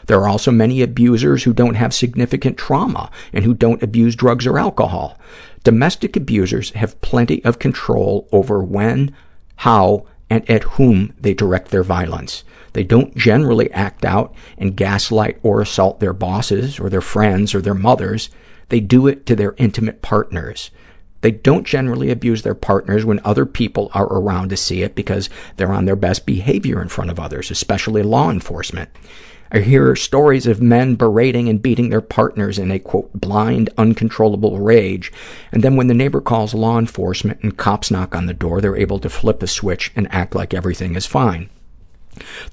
There 0.07 0.19
are 0.19 0.27
also 0.27 0.51
many 0.51 0.81
abusers 0.81 1.43
who 1.43 1.53
don't 1.53 1.75
have 1.75 1.93
significant 1.93 2.57
trauma 2.57 3.09
and 3.33 3.43
who 3.43 3.53
don't 3.53 3.81
abuse 3.81 4.15
drugs 4.15 4.45
or 4.45 4.59
alcohol. 4.59 5.17
Domestic 5.63 6.15
abusers 6.15 6.71
have 6.71 6.99
plenty 7.01 7.43
of 7.43 7.59
control 7.59 8.27
over 8.31 8.63
when, 8.63 9.15
how, 9.57 10.05
and 10.29 10.47
at 10.49 10.63
whom 10.63 11.13
they 11.19 11.33
direct 11.33 11.69
their 11.69 11.83
violence. 11.83 12.43
They 12.75 12.83
don't 12.83 13.15
generally 13.15 13.71
act 13.71 14.03
out 14.03 14.35
and 14.57 14.75
gaslight 14.75 15.39
or 15.43 15.61
assault 15.61 16.01
their 16.01 16.11
bosses 16.11 16.77
or 16.77 16.89
their 16.89 16.99
friends 16.99 17.55
or 17.55 17.61
their 17.61 17.73
mothers. 17.73 18.29
They 18.67 18.81
do 18.81 19.07
it 19.07 19.25
to 19.27 19.35
their 19.37 19.55
intimate 19.57 20.01
partners. 20.01 20.71
They 21.21 21.31
don't 21.31 21.65
generally 21.65 22.11
abuse 22.11 22.41
their 22.41 22.53
partners 22.53 23.05
when 23.05 23.21
other 23.23 23.45
people 23.45 23.89
are 23.93 24.07
around 24.07 24.49
to 24.49 24.57
see 24.57 24.81
it 24.81 24.93
because 24.93 25.29
they're 25.55 25.71
on 25.71 25.85
their 25.85 25.95
best 25.95 26.25
behavior 26.25 26.81
in 26.81 26.89
front 26.89 27.09
of 27.09 27.17
others, 27.17 27.49
especially 27.49 28.03
law 28.03 28.29
enforcement. 28.29 28.89
I 29.53 29.59
hear 29.59 29.95
stories 29.95 30.45
of 30.45 30.61
men 30.61 30.95
berating 30.95 31.47
and 31.47 31.61
beating 31.61 31.91
their 31.91 32.01
partners 32.01 32.59
in 32.59 32.71
a, 32.71 32.79
quote, 32.79 33.09
blind, 33.13 33.69
uncontrollable 33.77 34.59
rage, 34.59 35.13
and 35.53 35.63
then 35.63 35.77
when 35.77 35.87
the 35.87 35.93
neighbor 35.93 36.19
calls 36.19 36.53
law 36.53 36.77
enforcement 36.77 37.39
and 37.41 37.55
cops 37.55 37.89
knock 37.89 38.13
on 38.13 38.25
the 38.25 38.33
door, 38.33 38.59
they're 38.59 38.75
able 38.75 38.99
to 38.99 39.09
flip 39.09 39.41
a 39.41 39.47
switch 39.47 39.93
and 39.95 40.13
act 40.13 40.35
like 40.35 40.53
everything 40.53 40.95
is 40.95 41.05
fine. 41.05 41.49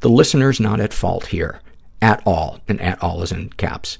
The 0.00 0.08
listener's 0.08 0.60
not 0.60 0.80
at 0.80 0.92
fault 0.92 1.26
here, 1.26 1.60
at 2.00 2.22
all, 2.26 2.60
and 2.68 2.80
at 2.80 3.02
all 3.02 3.22
is 3.22 3.32
in 3.32 3.50
caps. 3.50 3.98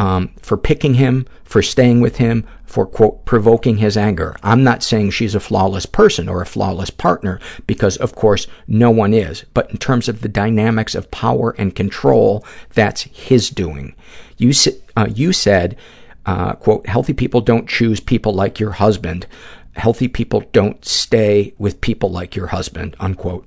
um, 0.00 0.30
for 0.40 0.56
picking 0.56 0.94
him, 0.94 1.26
for 1.44 1.60
staying 1.60 2.00
with 2.00 2.16
him, 2.16 2.46
for, 2.64 2.86
quote, 2.86 3.26
provoking 3.26 3.76
his 3.76 3.98
anger. 3.98 4.34
I'm 4.42 4.64
not 4.64 4.82
saying 4.82 5.10
she's 5.10 5.34
a 5.34 5.40
flawless 5.40 5.84
person 5.84 6.26
or 6.26 6.40
a 6.40 6.46
flawless 6.46 6.88
partner 6.88 7.38
because, 7.66 7.98
of 7.98 8.14
course, 8.14 8.46
no 8.66 8.90
one 8.90 9.12
is. 9.12 9.44
But 9.52 9.70
in 9.70 9.76
terms 9.76 10.08
of 10.08 10.22
the 10.22 10.28
dynamics 10.28 10.94
of 10.94 11.10
power 11.10 11.54
and 11.58 11.74
control, 11.76 12.42
that's 12.72 13.02
his 13.02 13.50
doing. 13.50 13.94
You, 14.38 14.54
uh, 14.96 15.08
you 15.14 15.34
said, 15.34 15.76
uh, 16.24 16.54
quote, 16.54 16.86
healthy 16.86 17.12
people 17.12 17.42
don't 17.42 17.68
choose 17.68 18.00
people 18.00 18.32
like 18.32 18.58
your 18.58 18.72
husband. 18.72 19.26
Healthy 19.74 20.08
people 20.08 20.44
don't 20.52 20.82
stay 20.82 21.52
with 21.58 21.82
people 21.82 22.10
like 22.10 22.34
your 22.34 22.48
husband, 22.48 22.96
unquote. 22.98 23.46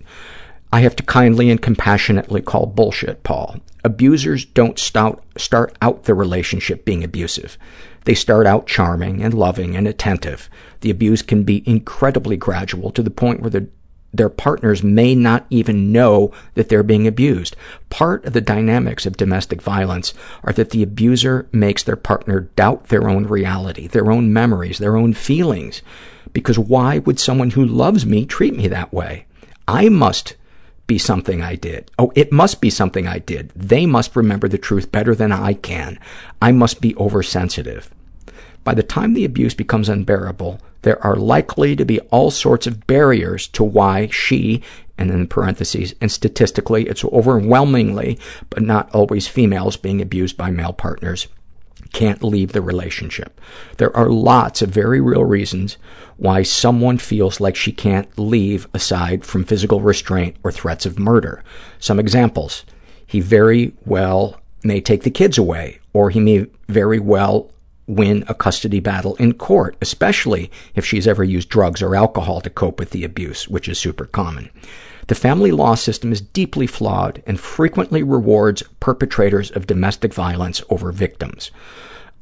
I 0.74 0.80
have 0.80 0.96
to 0.96 1.03
kindly 1.03 1.51
and 1.51 1.62
compassionately 1.62 2.42
call 2.42 2.65
bullshit, 2.65 3.22
Paul. 3.22 3.58
Abusers 3.84 4.44
don't 4.44 4.80
start, 4.80 5.24
start 5.38 5.77
out 5.84 6.06
the 6.06 6.15
relationship 6.15 6.84
being 6.84 7.03
abusive. 7.03 7.60
They 8.06 8.15
start 8.15 8.48
out 8.48 8.65
charming 8.65 9.22
and 9.22 9.36
loving 9.36 9.75
and 9.75 9.88
attentive. 9.88 10.50
The 10.82 10.89
abuse 10.89 11.22
can 11.22 11.44
be 11.44 11.62
incredibly 11.70 12.38
gradual 12.38 12.89
to 12.89 13.03
the 13.03 13.12
point 13.12 13.42
where 13.42 13.51
the, 13.51 13.68
their 14.12 14.30
partners 14.30 14.82
may 14.82 15.13
not 15.13 15.46
even 15.51 15.92
know 15.92 16.32
that 16.56 16.70
they're 16.70 16.82
being 16.82 17.06
abused. 17.06 17.56
Part 17.92 18.25
of 18.25 18.34
the 18.34 18.42
dynamics 18.42 19.06
of 19.06 19.15
domestic 19.15 19.62
violence 19.62 20.15
are 20.44 20.53
that 20.53 20.72
the 20.72 20.82
abuser 20.82 21.48
makes 21.51 21.84
their 21.84 21.96
partner 21.96 22.50
doubt 22.56 22.86
their 22.86 23.08
own 23.08 23.27
reality, 23.27 23.86
their 23.86 24.10
own 24.10 24.34
memories, 24.34 24.80
their 24.80 24.98
own 24.98 25.13
feelings. 25.13 25.84
Because 26.32 26.58
why 26.58 26.98
would 26.98 27.20
someone 27.20 27.51
who 27.51 27.63
loves 27.63 28.08
me 28.08 28.25
treat 28.25 28.56
me 28.56 28.68
that 28.70 28.92
way? 28.92 29.27
I 29.68 29.89
must 29.89 30.36
be 30.88 30.98
something 30.98 31.42
I 31.42 31.56
did. 31.56 31.90
Oh, 31.98 32.12
it 32.16 32.32
must 32.32 32.62
be 32.62 32.70
something 32.70 33.08
I 33.08 33.20
did. 33.20 33.50
They 33.56 33.86
must 33.86 34.16
remember 34.16 34.48
the 34.48 34.58
truth 34.58 34.92
better 34.92 35.16
than 35.16 35.32
I 35.32 35.54
can. 35.54 36.00
I 36.42 36.52
must 36.52 36.82
be 36.82 36.96
oversensitive. 36.98 37.94
By 38.63 38.74
the 38.74 38.84
time 38.84 39.13
the 39.13 39.25
abuse 39.25 39.54
becomes 39.54 39.90
unbearable, 39.90 40.60
there 40.84 41.04
are 41.06 41.16
likely 41.16 41.75
to 41.75 41.86
be 41.86 42.00
all 42.12 42.32
sorts 42.32 42.68
of 42.68 42.86
barriers 42.88 43.48
to 43.50 43.63
why 43.63 44.08
she, 44.08 44.62
and 44.98 45.10
in 45.10 45.28
parentheses, 45.28 45.96
and 46.00 46.12
statistically 46.12 46.88
it's 46.88 47.04
overwhelmingly, 47.06 48.20
but 48.50 48.63
not 48.63 48.94
always 48.94 49.28
females 49.28 49.78
being 49.78 50.02
abused 50.02 50.38
by 50.38 50.52
male 50.52 50.74
partners, 50.74 51.28
can't 51.94 52.24
leave 52.24 52.52
the 52.52 52.62
relationship. 52.62 53.40
There 53.78 53.96
are 53.96 54.10
lots 54.10 54.62
of 54.62 54.70
very 54.70 55.00
real 55.00 55.24
reasons 55.24 55.78
why 56.18 56.44
someone 56.44 56.98
feels 56.98 57.40
like 57.40 57.56
she 57.56 57.72
can't 57.72 58.20
leave 58.20 58.68
aside 58.74 59.24
from 59.26 59.46
physical 59.46 59.80
restraint 59.80 60.36
or 60.44 60.52
threats 60.52 60.86
of 60.86 61.00
murder. 61.00 61.44
Some 61.80 62.00
examples. 62.00 62.66
He 63.06 63.22
very 63.22 63.74
well 63.86 64.42
may 64.64 64.82
take 64.82 65.04
the 65.04 65.12
kids 65.12 65.38
away, 65.38 65.80
or 65.94 66.10
he 66.10 66.20
may 66.20 66.48
very 66.68 67.00
well 67.00 67.50
win 67.86 68.24
a 68.28 68.34
custody 68.34 68.80
battle 68.80 69.16
in 69.16 69.34
court, 69.34 69.76
especially 69.82 70.50
if 70.74 70.86
she's 70.86 71.08
ever 71.08 71.24
used 71.24 71.50
drugs 71.50 71.82
or 71.82 71.96
alcohol 71.96 72.42
to 72.42 72.50
cope 72.50 72.80
with 72.80 72.92
the 72.92 73.04
abuse, 73.04 73.48
which 73.48 73.68
is 73.68 73.78
super 73.78 74.06
common. 74.06 74.50
The 75.07 75.15
family 75.15 75.51
law 75.51 75.75
system 75.75 76.12
is 76.12 76.22
deeply 76.22 76.67
flawed 76.67 77.22
and 77.27 77.39
frequently 77.39 78.03
rewards 78.03 78.63
perpetrators 78.79 79.51
of 79.51 79.67
domestic 79.67 80.13
violence 80.13 80.62
over 80.69 80.91
victims. 80.91 81.51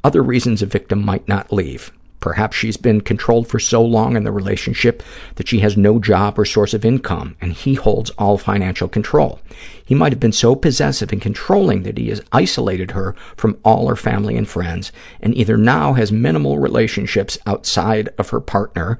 Other 0.03 0.23
reasons 0.23 0.61
a 0.61 0.65
victim 0.65 1.05
might 1.05 1.27
not 1.27 1.53
leave. 1.53 1.91
Perhaps 2.21 2.55
she's 2.55 2.77
been 2.77 3.01
controlled 3.01 3.47
for 3.47 3.59
so 3.59 3.83
long 3.83 4.15
in 4.15 4.23
the 4.23 4.31
relationship 4.31 5.01
that 5.35 5.47
she 5.47 5.59
has 5.59 5.75
no 5.75 5.99
job 5.99 6.37
or 6.37 6.45
source 6.45 6.73
of 6.75 6.85
income, 6.85 7.35
and 7.41 7.51
he 7.51 7.73
holds 7.73 8.11
all 8.11 8.37
financial 8.37 8.87
control. 8.87 9.39
He 9.83 9.95
might 9.95 10.11
have 10.11 10.19
been 10.19 10.31
so 10.31 10.55
possessive 10.55 11.11
and 11.11 11.19
controlling 11.19 11.81
that 11.81 11.97
he 11.97 12.09
has 12.09 12.21
isolated 12.31 12.91
her 12.91 13.15
from 13.35 13.57
all 13.65 13.87
her 13.87 13.95
family 13.95 14.37
and 14.37 14.47
friends, 14.47 14.91
and 15.19 15.35
either 15.35 15.57
now 15.57 15.93
has 15.93 16.11
minimal 16.11 16.59
relationships 16.59 17.39
outside 17.47 18.09
of 18.19 18.29
her 18.29 18.39
partner, 18.39 18.99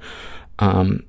um, 0.58 1.04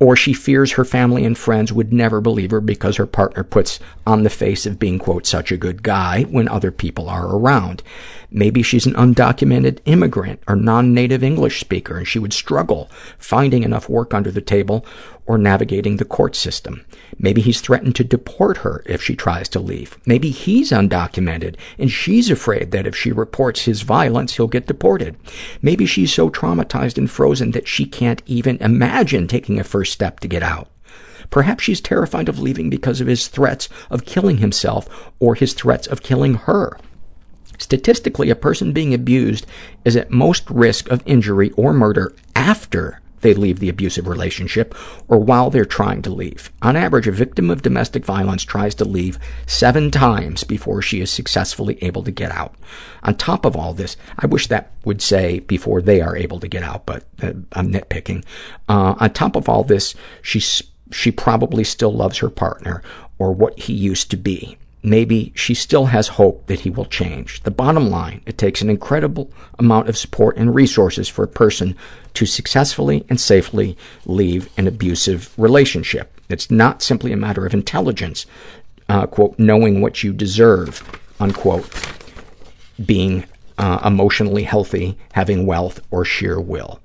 or 0.00 0.14
she 0.14 0.32
fears 0.32 0.72
her 0.72 0.84
family 0.84 1.24
and 1.24 1.36
friends 1.36 1.72
would 1.72 1.92
never 1.92 2.20
believe 2.20 2.52
her 2.52 2.60
because 2.60 2.96
her 2.96 3.06
partner 3.06 3.42
puts 3.42 3.80
on 4.06 4.22
the 4.22 4.30
face 4.30 4.64
of 4.64 4.78
being, 4.78 4.98
quote, 4.98 5.26
such 5.26 5.50
a 5.50 5.56
good 5.56 5.82
guy 5.82 6.22
when 6.24 6.48
other 6.48 6.70
people 6.70 7.08
are 7.08 7.34
around. 7.34 7.82
Maybe 8.30 8.62
she's 8.62 8.86
an 8.86 8.94
undocumented 8.94 9.80
immigrant 9.86 10.40
or 10.46 10.54
non-native 10.54 11.24
English 11.24 11.60
speaker, 11.60 11.96
and 11.96 12.06
she 12.06 12.18
would 12.18 12.32
struggle 12.32 12.90
finding 13.18 13.64
enough 13.64 13.88
work 13.88 14.14
under 14.14 14.30
the 14.30 14.40
table 14.40 14.86
or 15.28 15.36
navigating 15.36 15.98
the 15.98 16.04
court 16.06 16.34
system. 16.34 16.84
Maybe 17.18 17.42
he's 17.42 17.60
threatened 17.60 17.94
to 17.96 18.04
deport 18.04 18.58
her 18.58 18.82
if 18.86 19.02
she 19.02 19.14
tries 19.14 19.48
to 19.50 19.60
leave. 19.60 19.98
Maybe 20.06 20.30
he's 20.30 20.70
undocumented, 20.72 21.56
and 21.78 21.90
she's 21.90 22.30
afraid 22.30 22.70
that 22.70 22.86
if 22.86 22.96
she 22.96 23.12
reports 23.12 23.66
his 23.66 23.82
violence, 23.82 24.34
he'll 24.34 24.48
get 24.48 24.66
deported. 24.66 25.16
Maybe 25.60 25.84
she's 25.84 26.12
so 26.12 26.30
traumatized 26.30 26.96
and 26.96 27.10
frozen 27.10 27.50
that 27.50 27.68
she 27.68 27.84
can't 27.84 28.22
even 28.24 28.56
imagine 28.56 29.28
taking 29.28 29.60
a 29.60 29.64
first 29.64 29.92
step 29.92 30.20
to 30.20 30.28
get 30.28 30.42
out. 30.42 30.70
Perhaps 31.28 31.62
she's 31.62 31.82
terrified 31.82 32.30
of 32.30 32.38
leaving 32.38 32.70
because 32.70 33.02
of 33.02 33.06
his 33.06 33.28
threats 33.28 33.68
of 33.90 34.06
killing 34.06 34.38
himself 34.38 35.12
or 35.20 35.34
his 35.34 35.52
threats 35.52 35.86
of 35.86 36.02
killing 36.02 36.34
her. 36.34 36.78
Statistically, 37.58 38.30
a 38.30 38.36
person 38.36 38.72
being 38.72 38.94
abused 38.94 39.44
is 39.84 39.94
at 39.94 40.10
most 40.10 40.48
risk 40.48 40.88
of 40.88 41.02
injury 41.04 41.50
or 41.50 41.74
murder 41.74 42.14
after 42.34 43.02
they 43.20 43.34
leave 43.34 43.58
the 43.58 43.68
abusive 43.68 44.06
relationship 44.06 44.74
or 45.08 45.18
while 45.18 45.50
they're 45.50 45.64
trying 45.64 46.02
to 46.02 46.10
leave. 46.10 46.52
On 46.62 46.76
average, 46.76 47.06
a 47.06 47.12
victim 47.12 47.50
of 47.50 47.62
domestic 47.62 48.04
violence 48.04 48.42
tries 48.42 48.74
to 48.76 48.84
leave 48.84 49.18
seven 49.46 49.90
times 49.90 50.44
before 50.44 50.82
she 50.82 51.00
is 51.00 51.10
successfully 51.10 51.78
able 51.82 52.02
to 52.02 52.10
get 52.10 52.30
out. 52.32 52.54
On 53.02 53.14
top 53.14 53.44
of 53.44 53.56
all 53.56 53.74
this, 53.74 53.96
I 54.18 54.26
wish 54.26 54.46
that 54.48 54.72
would 54.84 55.02
say 55.02 55.40
before 55.40 55.82
they 55.82 56.00
are 56.00 56.16
able 56.16 56.40
to 56.40 56.48
get 56.48 56.62
out, 56.62 56.86
but 56.86 57.04
uh, 57.22 57.32
I'm 57.52 57.72
nitpicking. 57.72 58.24
Uh, 58.68 58.94
on 58.98 59.12
top 59.12 59.36
of 59.36 59.48
all 59.48 59.64
this, 59.64 59.94
she, 60.22 60.40
she 60.92 61.10
probably 61.10 61.64
still 61.64 61.92
loves 61.92 62.18
her 62.18 62.30
partner 62.30 62.82
or 63.18 63.32
what 63.32 63.58
he 63.58 63.72
used 63.72 64.10
to 64.10 64.16
be 64.16 64.56
maybe 64.90 65.32
she 65.34 65.54
still 65.54 65.86
has 65.86 66.08
hope 66.08 66.46
that 66.46 66.60
he 66.60 66.70
will 66.70 66.84
change. 66.84 67.42
The 67.42 67.50
bottom 67.50 67.90
line, 67.90 68.22
it 68.26 68.38
takes 68.38 68.60
an 68.60 68.70
incredible 68.70 69.30
amount 69.58 69.88
of 69.88 69.96
support 69.96 70.36
and 70.36 70.54
resources 70.54 71.08
for 71.08 71.22
a 71.24 71.28
person 71.28 71.76
to 72.14 72.26
successfully 72.26 73.04
and 73.08 73.20
safely 73.20 73.76
leave 74.06 74.48
an 74.56 74.66
abusive 74.66 75.32
relationship. 75.38 76.20
It's 76.28 76.50
not 76.50 76.82
simply 76.82 77.12
a 77.12 77.16
matter 77.16 77.46
of 77.46 77.54
intelligence, 77.54 78.26
uh, 78.88 79.06
quote, 79.06 79.38
knowing 79.38 79.80
what 79.80 80.02
you 80.02 80.12
deserve, 80.12 80.82
unquote, 81.20 81.68
being 82.84 83.24
uh, 83.58 83.80
emotionally 83.84 84.44
healthy, 84.44 84.96
having 85.12 85.46
wealth, 85.46 85.80
or 85.90 86.04
sheer 86.04 86.40
will. 86.40 86.80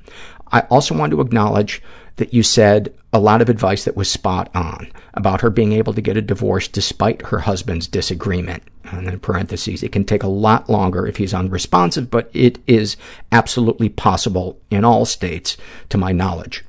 I 0.52 0.62
also 0.70 0.96
want 0.96 1.12
to 1.12 1.22
acknowledge 1.22 1.82
that 2.18 2.34
you 2.34 2.44
said 2.44 2.94
a 3.12 3.20
lot 3.20 3.42
of 3.42 3.50
advice 3.50 3.86
that 3.86 3.96
was 3.96 4.10
spot 4.10 4.50
on 4.56 4.92
about 5.14 5.42
her 5.42 5.50
being 5.50 5.72
able 5.72 5.94
to 5.94 6.02
get 6.02 6.18
a 6.18 6.22
divorce 6.22 6.68
despite 6.68 7.24
her 7.24 7.40
husband's 7.40 7.88
disagreement. 7.88 8.64
And 8.84 9.08
in 9.08 9.20
parentheses, 9.20 9.84
it 9.84 9.92
can 9.92 10.04
take 10.04 10.24
a 10.24 10.28
lot 10.28 10.70
longer 10.70 11.08
if 11.08 11.18
he's 11.18 11.34
unresponsive, 11.34 12.12
but 12.12 12.30
it 12.34 12.60
is 12.68 12.98
absolutely 13.32 13.90
possible 13.90 14.60
in 14.70 14.84
all 14.84 15.06
states, 15.06 15.58
to 15.90 15.98
my 15.98 16.12
knowledge. 16.12 16.64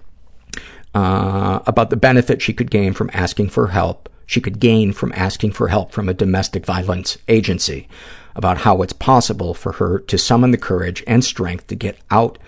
Uh, 0.94 1.60
about 1.66 1.90
the 1.90 1.96
benefit 1.96 2.40
she 2.40 2.52
could 2.52 2.70
gain 2.70 2.92
from 2.92 3.10
asking 3.12 3.48
for 3.48 3.68
help, 3.68 4.08
she 4.26 4.40
could 4.40 4.60
gain 4.60 4.92
from 4.92 5.12
asking 5.14 5.52
for 5.52 5.68
help 5.68 5.92
from 5.92 6.08
a 6.08 6.14
domestic 6.14 6.64
violence 6.64 7.18
agency, 7.28 7.88
about 8.36 8.58
how 8.58 8.80
it's 8.82 8.92
possible 8.92 9.54
for 9.54 9.72
her 9.72 9.98
to 9.98 10.16
summon 10.16 10.50
the 10.50 10.58
courage 10.58 11.02
and 11.06 11.24
strength 11.24 11.66
to 11.66 11.74
get 11.74 11.98
out 12.10 12.38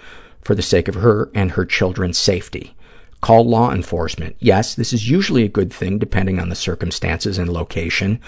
for 0.43 0.55
the 0.55 0.63
sake 0.63 0.87
of 0.87 0.95
her 0.97 1.31
and 1.35 1.53
her 1.53 1.65
children's 1.65 2.19
safety. 2.19 2.76
Call 3.27 3.45
law 3.45 3.73
enforcement. 3.73 4.37
Yes, 4.39 4.77
this 4.77 4.93
is 4.93 5.11
usually 5.11 5.43
a 5.43 5.49
good 5.49 5.73
thing 5.73 5.99
depending 5.99 6.39
on 6.39 6.49
the 6.49 6.55
circumstances 6.55 7.39
and 7.39 7.53
location. 7.53 8.21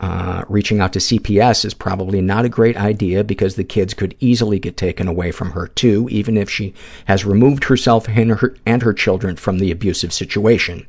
Uh, 0.00 0.42
reaching 0.48 0.80
out 0.80 0.92
to 0.94 0.98
CPS 0.98 1.64
is 1.64 1.72
probably 1.72 2.20
not 2.20 2.44
a 2.44 2.48
great 2.48 2.76
idea 2.76 3.22
because 3.22 3.54
the 3.54 3.62
kids 3.62 3.94
could 3.94 4.16
easily 4.18 4.58
get 4.58 4.76
taken 4.76 5.06
away 5.06 5.30
from 5.30 5.52
her 5.52 5.68
too, 5.68 6.08
even 6.10 6.36
if 6.36 6.50
she 6.50 6.74
has 7.04 7.24
removed 7.24 7.62
herself 7.62 8.08
and 8.08 8.32
her, 8.32 8.56
and 8.66 8.82
her 8.82 8.92
children 8.92 9.36
from 9.36 9.60
the 9.60 9.70
abusive 9.70 10.12
situation. 10.12 10.84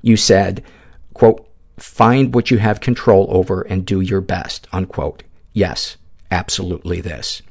You 0.00 0.16
said, 0.16 0.64
quote, 1.12 1.46
find 1.76 2.34
what 2.34 2.50
you 2.50 2.56
have 2.56 2.80
control 2.80 3.26
over 3.28 3.60
and 3.60 3.84
do 3.84 4.00
your 4.00 4.22
best, 4.22 4.66
unquote. 4.72 5.24
Yes, 5.52 5.98
absolutely 6.30 7.02
this. 7.02 7.42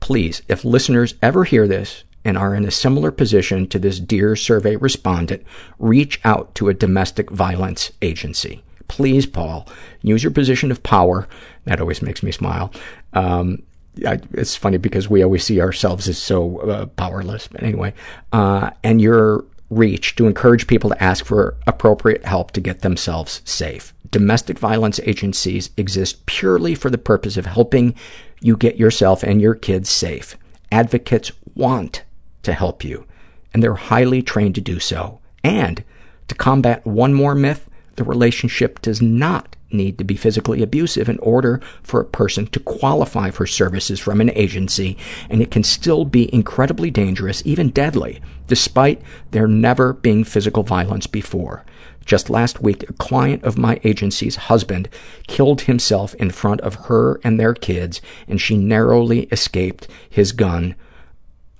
Please, 0.00 0.42
if 0.48 0.66
listeners 0.66 1.14
ever 1.22 1.44
hear 1.44 1.66
this 1.66 2.04
and 2.28 2.38
are 2.38 2.54
in 2.54 2.64
a 2.64 2.70
similar 2.70 3.10
position 3.10 3.66
to 3.68 3.78
this 3.78 3.98
dear 3.98 4.36
survey 4.36 4.76
respondent, 4.76 5.42
reach 5.78 6.20
out 6.24 6.54
to 6.54 6.68
a 6.68 6.74
domestic 6.74 7.30
violence 7.30 7.90
agency. 8.02 8.62
Please, 8.86 9.26
Paul, 9.26 9.66
use 10.02 10.22
your 10.22 10.32
position 10.32 10.70
of 10.70 10.82
power. 10.82 11.26
That 11.64 11.80
always 11.80 12.02
makes 12.02 12.22
me 12.22 12.32
smile. 12.32 12.70
Um, 13.14 13.62
I, 14.06 14.20
it's 14.32 14.56
funny 14.56 14.78
because 14.78 15.10
we 15.10 15.24
always 15.24 15.44
see 15.44 15.60
ourselves 15.60 16.08
as 16.08 16.18
so 16.18 16.58
uh, 16.58 16.86
powerless. 16.86 17.48
But 17.48 17.62
anyway, 17.62 17.94
uh, 18.32 18.70
and 18.84 19.00
your 19.00 19.44
reach 19.70 20.16
to 20.16 20.26
encourage 20.26 20.66
people 20.66 20.90
to 20.90 21.02
ask 21.02 21.24
for 21.24 21.56
appropriate 21.66 22.24
help 22.24 22.52
to 22.52 22.60
get 22.60 22.80
themselves 22.80 23.42
safe. 23.44 23.92
domestic 24.10 24.58
violence 24.58 25.00
agencies 25.00 25.70
exist 25.76 26.24
purely 26.26 26.74
for 26.74 26.90
the 26.90 26.98
purpose 26.98 27.36
of 27.36 27.46
helping 27.46 27.94
you 28.40 28.56
get 28.56 28.76
yourself 28.76 29.22
and 29.22 29.40
your 29.40 29.54
kids 29.54 29.90
safe. 29.90 30.36
Advocates 30.70 31.32
want 31.54 32.02
to 32.42 32.52
help 32.52 32.84
you, 32.84 33.06
and 33.52 33.62
they're 33.62 33.74
highly 33.74 34.22
trained 34.22 34.54
to 34.56 34.60
do 34.60 34.78
so. 34.78 35.20
And 35.42 35.82
to 36.28 36.34
combat 36.34 36.86
one 36.86 37.14
more 37.14 37.34
myth, 37.34 37.68
the 37.96 38.04
relationship 38.04 38.80
does 38.80 39.02
not 39.02 39.56
need 39.70 39.98
to 39.98 40.04
be 40.04 40.16
physically 40.16 40.62
abusive 40.62 41.08
in 41.08 41.18
order 41.18 41.60
for 41.82 42.00
a 42.00 42.06
person 42.06 42.46
to 42.46 42.60
qualify 42.60 43.30
for 43.30 43.46
services 43.46 44.00
from 44.00 44.20
an 44.20 44.30
agency, 44.30 44.96
and 45.28 45.42
it 45.42 45.50
can 45.50 45.62
still 45.62 46.04
be 46.04 46.32
incredibly 46.32 46.90
dangerous, 46.90 47.42
even 47.44 47.70
deadly, 47.70 48.20
despite 48.46 49.02
there 49.32 49.48
never 49.48 49.92
being 49.92 50.24
physical 50.24 50.62
violence 50.62 51.06
before. 51.06 51.64
Just 52.04 52.30
last 52.30 52.62
week, 52.62 52.88
a 52.88 52.94
client 52.94 53.44
of 53.44 53.58
my 53.58 53.78
agency's 53.84 54.36
husband 54.36 54.88
killed 55.26 55.62
himself 55.62 56.14
in 56.14 56.30
front 56.30 56.62
of 56.62 56.86
her 56.86 57.20
and 57.22 57.38
their 57.38 57.52
kids, 57.52 58.00
and 58.26 58.40
she 58.40 58.56
narrowly 58.56 59.24
escaped 59.24 59.88
his 60.08 60.32
gun 60.32 60.74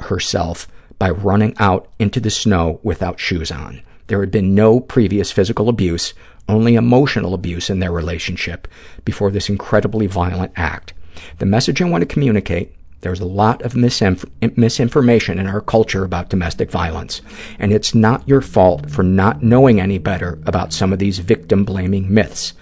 herself 0.00 0.69
by 0.99 1.11
running 1.11 1.55
out 1.59 1.88
into 1.99 2.21
the 2.21 2.31
snow 2.31 2.81
without 2.83 3.21
shoes 3.21 3.50
on. 3.50 3.83
There 4.09 4.21
had 4.21 4.31
been 4.31 4.55
no 4.55 4.81
previous 4.81 5.31
physical 5.31 5.69
abuse, 5.69 6.14
only 6.49 6.75
emotional 6.75 7.35
abuse 7.35 7.69
in 7.69 7.78
their 7.78 7.93
relationship 7.93 8.67
before 9.05 9.31
this 9.31 9.49
incredibly 9.49 10.07
violent 10.07 10.52
act. 10.57 10.95
The 11.38 11.47
message 11.47 11.83
I 11.83 11.88
want 11.88 12.02
to 12.02 12.07
communicate 12.07 12.75
there's 13.00 13.21
a 13.21 13.26
lot 13.26 13.62
of 13.62 13.75
misinf- 13.75 14.28
misinformation 14.57 15.38
in 15.38 15.47
our 15.47 15.61
culture 15.61 16.05
about 16.05 16.31
domestic 16.31 16.69
violence, 16.69 17.23
and 17.59 17.73
it's 17.73 17.95
not 17.95 18.26
your 18.28 18.40
fault 18.40 18.90
for 18.90 19.05
not 19.05 19.43
knowing 19.43 19.81
any 19.81 19.99
better 19.99 20.40
about 20.45 20.73
some 20.73 20.93
of 20.93 20.99
these 20.99 21.21
victim-blaming 21.21 22.12
myths. 22.12 22.55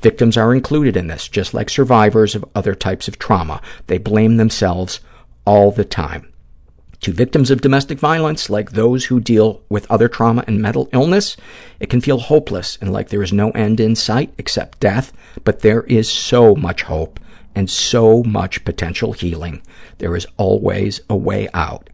Victims 0.00 0.36
are 0.36 0.54
included 0.54 0.96
in 0.96 1.08
this, 1.08 1.26
just 1.26 1.54
like 1.54 1.68
survivors 1.68 2.36
of 2.36 2.44
other 2.54 2.74
types 2.74 3.08
of 3.08 3.18
trauma. 3.18 3.60
They 3.88 3.98
blame 3.98 4.36
themselves 4.36 5.00
all 5.44 5.72
the 5.72 5.84
time. 5.84 6.32
To 7.02 7.12
victims 7.12 7.50
of 7.50 7.62
domestic 7.62 7.98
violence, 7.98 8.50
like 8.50 8.72
those 8.72 9.06
who 9.06 9.20
deal 9.20 9.62
with 9.70 9.90
other 9.90 10.06
trauma 10.06 10.44
and 10.46 10.60
mental 10.60 10.88
illness, 10.92 11.34
it 11.78 11.88
can 11.88 12.02
feel 12.02 12.18
hopeless 12.18 12.76
and 12.80 12.92
like 12.92 13.08
there 13.08 13.22
is 13.22 13.32
no 13.32 13.50
end 13.52 13.80
in 13.80 13.96
sight 13.96 14.34
except 14.36 14.80
death, 14.80 15.10
but 15.42 15.60
there 15.60 15.82
is 15.84 16.10
so 16.10 16.54
much 16.54 16.82
hope 16.82 17.18
and 17.54 17.70
so 17.70 18.22
much 18.24 18.64
potential 18.64 19.12
healing. 19.12 19.62
There 19.96 20.14
is 20.14 20.26
always 20.36 21.00
a 21.08 21.16
way 21.16 21.48
out. 21.54 21.88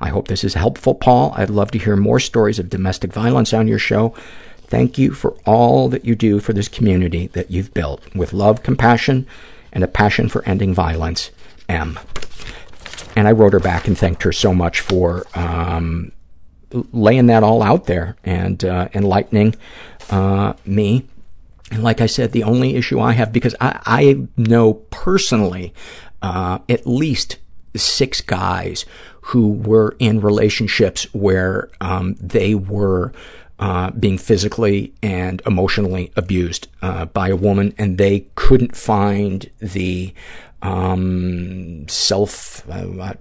I 0.00 0.08
hope 0.08 0.28
this 0.28 0.44
is 0.44 0.54
helpful, 0.54 0.94
Paul. 0.94 1.32
I'd 1.36 1.50
love 1.50 1.70
to 1.72 1.78
hear 1.78 1.96
more 1.96 2.20
stories 2.20 2.58
of 2.58 2.70
domestic 2.70 3.12
violence 3.12 3.52
on 3.52 3.68
your 3.68 3.78
show. 3.78 4.14
Thank 4.58 4.98
you 4.98 5.12
for 5.12 5.36
all 5.44 5.88
that 5.90 6.04
you 6.04 6.14
do 6.14 6.40
for 6.40 6.52
this 6.54 6.68
community 6.68 7.28
that 7.28 7.50
you've 7.50 7.72
built. 7.74 8.02
With 8.14 8.32
love, 8.32 8.62
compassion, 8.62 9.26
and 9.72 9.84
a 9.84 9.88
passion 9.88 10.28
for 10.28 10.42
ending 10.44 10.74
violence, 10.74 11.30
M. 11.68 11.98
And 13.14 13.26
I 13.26 13.32
wrote 13.32 13.52
her 13.52 13.60
back 13.60 13.86
and 13.86 13.96
thanked 13.96 14.22
her 14.22 14.32
so 14.32 14.52
much 14.54 14.80
for 14.80 15.26
um, 15.34 16.12
laying 16.70 17.26
that 17.26 17.42
all 17.42 17.62
out 17.62 17.86
there 17.86 18.16
and 18.24 18.64
uh, 18.64 18.88
enlightening 18.94 19.54
uh, 20.10 20.54
me. 20.64 21.06
And 21.70 21.82
like 21.82 22.00
I 22.00 22.06
said, 22.06 22.32
the 22.32 22.44
only 22.44 22.76
issue 22.76 23.00
I 23.00 23.12
have, 23.12 23.32
because 23.32 23.54
I, 23.60 23.80
I 23.84 24.28
know 24.36 24.74
personally 24.74 25.74
uh, 26.22 26.58
at 26.68 26.86
least 26.86 27.38
six 27.74 28.20
guys 28.20 28.84
who 29.20 29.52
were 29.52 29.96
in 29.98 30.20
relationships 30.20 31.12
where 31.12 31.68
um, 31.80 32.14
they 32.20 32.54
were 32.54 33.12
uh, 33.58 33.90
being 33.90 34.18
physically 34.18 34.92
and 35.02 35.42
emotionally 35.46 36.12
abused 36.14 36.68
uh, 36.82 37.06
by 37.06 37.28
a 37.28 37.36
woman, 37.36 37.74
and 37.78 37.98
they 37.98 38.26
couldn't 38.34 38.76
find 38.76 39.50
the 39.58 40.12
um, 40.66 41.86
self, 41.88 42.68
uh, 42.68 43.14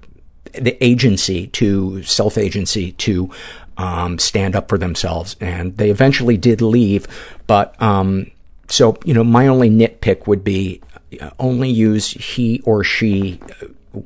the 0.54 0.76
agency 0.84 1.48
to, 1.48 2.02
self-agency 2.04 2.94
to 2.94 3.30
um, 3.78 4.18
stand 4.20 4.56
up 4.56 4.70
for 4.70 4.78
themselves. 4.78 5.36
And 5.40 5.78
they 5.78 5.90
eventually 5.90 6.38
did 6.38 6.62
leave, 6.62 7.08
but 7.48 7.80
um, 7.82 8.32
so, 8.68 8.98
you 9.06 9.14
know, 9.14 9.24
my 9.24 9.48
only 9.48 9.70
nitpick 9.70 10.28
would 10.28 10.44
be 10.44 10.82
uh, 11.22 11.30
only 11.38 11.70
use 11.70 12.10
he 12.12 12.62
or 12.66 12.84
she 12.84 13.40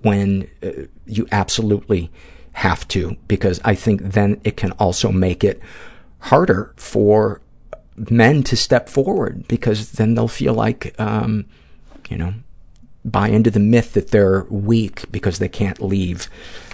when 0.04 0.48
uh, 0.62 0.86
you 1.06 1.28
absolutely 1.32 2.12
have 2.52 2.88
to, 2.88 3.16
because 3.28 3.62
I 3.64 3.76
think 3.76 4.02
then 4.02 4.42
it 4.44 4.58
can 4.58 4.72
also 4.74 5.12
make 5.12 5.44
it 5.44 5.62
harder 6.20 6.74
for 6.76 7.40
men 8.10 8.44
to 8.44 8.56
step 8.56 8.90
forward, 8.90 9.48
because 9.48 9.92
then 9.94 10.14
they'll 10.14 10.28
feel 10.28 10.54
like, 10.54 10.94
um, 11.00 11.46
you 12.10 12.18
know, 12.18 12.34
buy 13.12 13.30
into 13.30 13.52
the 13.52 13.60
myth 13.60 13.94
that 13.94 14.12
they're 14.12 14.46
weak 14.50 15.12
because 15.12 15.40
they 15.40 15.50
can't 15.50 15.82
leave, 15.82 16.30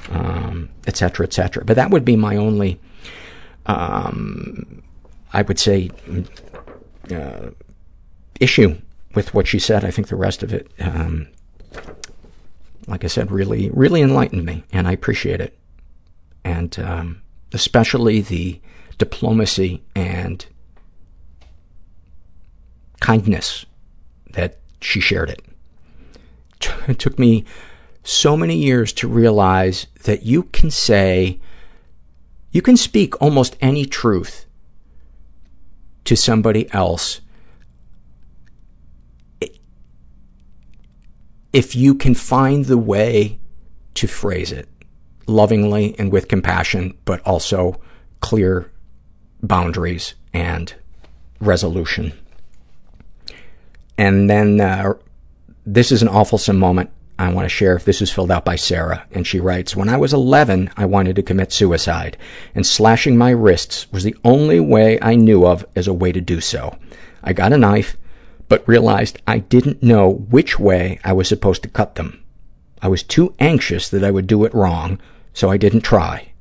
um, 0.09 0.69
et 0.87 0.97
cetera, 0.97 1.25
et 1.25 1.33
cetera. 1.33 1.63
But 1.65 1.75
that 1.75 1.89
would 1.89 2.05
be 2.05 2.15
my 2.15 2.35
only, 2.35 2.79
um, 3.65 4.83
I 5.33 5.41
would 5.41 5.59
say, 5.59 5.89
uh, 7.11 7.49
issue 8.39 8.77
with 9.13 9.33
what 9.33 9.47
she 9.47 9.59
said. 9.59 9.83
I 9.85 9.91
think 9.91 10.07
the 10.07 10.15
rest 10.15 10.43
of 10.43 10.53
it, 10.53 10.71
um, 10.79 11.27
like 12.87 13.03
I 13.03 13.07
said, 13.07 13.31
really, 13.31 13.69
really 13.71 14.01
enlightened 14.01 14.45
me, 14.45 14.63
and 14.71 14.87
I 14.87 14.91
appreciate 14.91 15.41
it. 15.41 15.57
And 16.43 16.77
um, 16.79 17.21
especially 17.53 18.21
the 18.21 18.61
diplomacy 18.97 19.81
and 19.95 20.45
kindness 22.99 23.65
that 24.31 24.59
she 24.81 24.99
shared 24.99 25.29
it. 25.29 25.41
It 26.87 26.99
took 26.99 27.19
me 27.19 27.45
so 28.03 28.37
many 28.37 28.55
years 28.55 28.93
to 28.93 29.07
realize 29.07 29.87
that 30.03 30.23
you 30.23 30.43
can 30.43 30.69
say, 30.69 31.39
you 32.51 32.61
can 32.61 32.77
speak 32.77 33.19
almost 33.21 33.57
any 33.61 33.85
truth 33.85 34.45
to 36.05 36.15
somebody 36.15 36.71
else 36.71 37.21
if 41.55 41.73
you 41.73 41.95
can 41.95 42.13
find 42.13 42.65
the 42.65 42.77
way 42.77 43.39
to 43.93 44.07
phrase 44.07 44.51
it 44.51 44.67
lovingly 45.25 45.95
and 45.97 46.11
with 46.11 46.27
compassion, 46.27 46.93
but 47.05 47.21
also 47.21 47.79
clear 48.19 48.69
boundaries 49.41 50.15
and 50.33 50.75
resolution. 51.39 52.11
And 53.97 54.29
then 54.29 54.59
uh, 54.59 54.95
this 55.65 55.91
is 55.91 56.01
an 56.01 56.07
awfulsome 56.07 56.57
moment 56.57 56.91
I 57.17 57.31
want 57.33 57.45
to 57.45 57.49
share. 57.49 57.75
If 57.75 57.85
this 57.85 58.01
is 58.01 58.11
filled 58.11 58.31
out 58.31 58.45
by 58.45 58.55
Sarah, 58.55 59.05
and 59.11 59.25
she 59.25 59.39
writes, 59.39 59.75
When 59.75 59.89
I 59.89 59.97
was 59.97 60.13
11, 60.13 60.69
I 60.75 60.85
wanted 60.85 61.15
to 61.15 61.23
commit 61.23 61.51
suicide, 61.51 62.17
and 62.53 62.65
slashing 62.65 63.17
my 63.17 63.31
wrists 63.31 63.91
was 63.91 64.03
the 64.03 64.15
only 64.23 64.59
way 64.59 64.99
I 65.01 65.15
knew 65.15 65.45
of 65.45 65.65
as 65.75 65.87
a 65.87 65.93
way 65.93 66.11
to 66.11 66.21
do 66.21 66.41
so. 66.41 66.77
I 67.23 67.33
got 67.33 67.53
a 67.53 67.57
knife 67.57 67.97
but 68.47 68.67
realized 68.67 69.21
I 69.25 69.39
didn't 69.39 69.81
know 69.81 70.09
which 70.29 70.59
way 70.59 70.99
I 71.03 71.13
was 71.13 71.27
supposed 71.27 71.63
to 71.63 71.69
cut 71.69 71.95
them. 71.95 72.23
I 72.81 72.87
was 72.87 73.01
too 73.01 73.33
anxious 73.39 73.89
that 73.89 74.03
I 74.03 74.11
would 74.11 74.27
do 74.27 74.45
it 74.45 74.53
wrong, 74.53 74.99
so 75.33 75.49
I 75.49 75.57
didn't 75.57 75.81
try. 75.81 76.31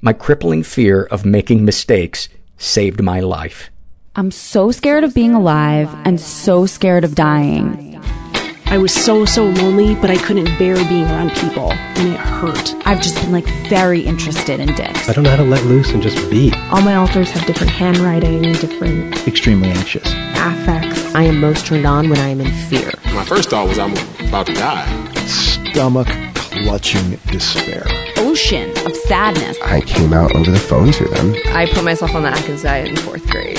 My 0.00 0.12
crippling 0.12 0.62
fear 0.62 1.02
of 1.04 1.24
making 1.24 1.64
mistakes 1.64 2.28
saved 2.56 3.02
my 3.02 3.20
life. 3.20 3.70
I'm 4.14 4.30
so 4.30 4.70
scared 4.70 5.04
of 5.04 5.14
being 5.14 5.34
alive 5.34 5.92
and 6.04 6.20
so 6.20 6.66
scared 6.66 7.04
of 7.04 7.14
dying. 7.14 8.00
I 8.68 8.78
was 8.78 8.92
so, 8.92 9.24
so 9.24 9.44
lonely, 9.46 9.94
but 9.94 10.10
I 10.10 10.16
couldn't 10.16 10.46
bear 10.58 10.74
being 10.88 11.04
around 11.04 11.30
people, 11.36 11.72
and 11.72 12.12
it 12.12 12.18
hurt. 12.18 12.74
I've 12.86 13.00
just 13.00 13.14
been 13.16 13.30
like 13.32 13.46
very 13.68 14.00
interested 14.00 14.58
in 14.60 14.74
dicks. 14.74 15.08
I 15.08 15.12
don't 15.12 15.24
know 15.24 15.30
how 15.30 15.36
to 15.36 15.44
let 15.44 15.64
loose 15.64 15.90
and 15.92 16.02
just 16.02 16.28
be. 16.30 16.52
All 16.70 16.82
my 16.82 16.96
alters 16.96 17.30
have 17.30 17.46
different 17.46 17.72
handwriting, 17.72 18.44
and 18.44 18.58
different 18.58 19.26
Extremely 19.26 19.68
anxious. 19.70 20.04
affects. 20.34 21.14
I 21.14 21.22
am 21.22 21.40
most 21.40 21.66
turned 21.66 21.86
on 21.86 22.10
when 22.10 22.18
I 22.18 22.28
am 22.28 22.40
in 22.40 22.52
fear. 22.68 22.90
My 23.14 23.24
first 23.24 23.50
thought 23.50 23.68
was 23.68 23.78
I'm 23.78 23.92
about 24.28 24.46
to 24.46 24.54
die. 24.54 25.14
Stomach 25.26 26.08
clutching 26.34 27.12
despair. 27.30 27.84
Ocean 28.18 28.70
of 28.84 28.96
sadness. 28.96 29.56
I 29.62 29.80
came 29.80 30.12
out 30.12 30.34
over 30.34 30.50
the 30.50 30.58
phone 30.58 30.90
to 30.92 31.04
them. 31.08 31.34
I 31.54 31.66
put 31.72 31.84
myself 31.84 32.14
on 32.14 32.22
the 32.22 32.28
Atkins 32.30 32.62
diet 32.64 32.88
in 32.88 32.96
fourth 32.96 33.26
grade. 33.30 33.58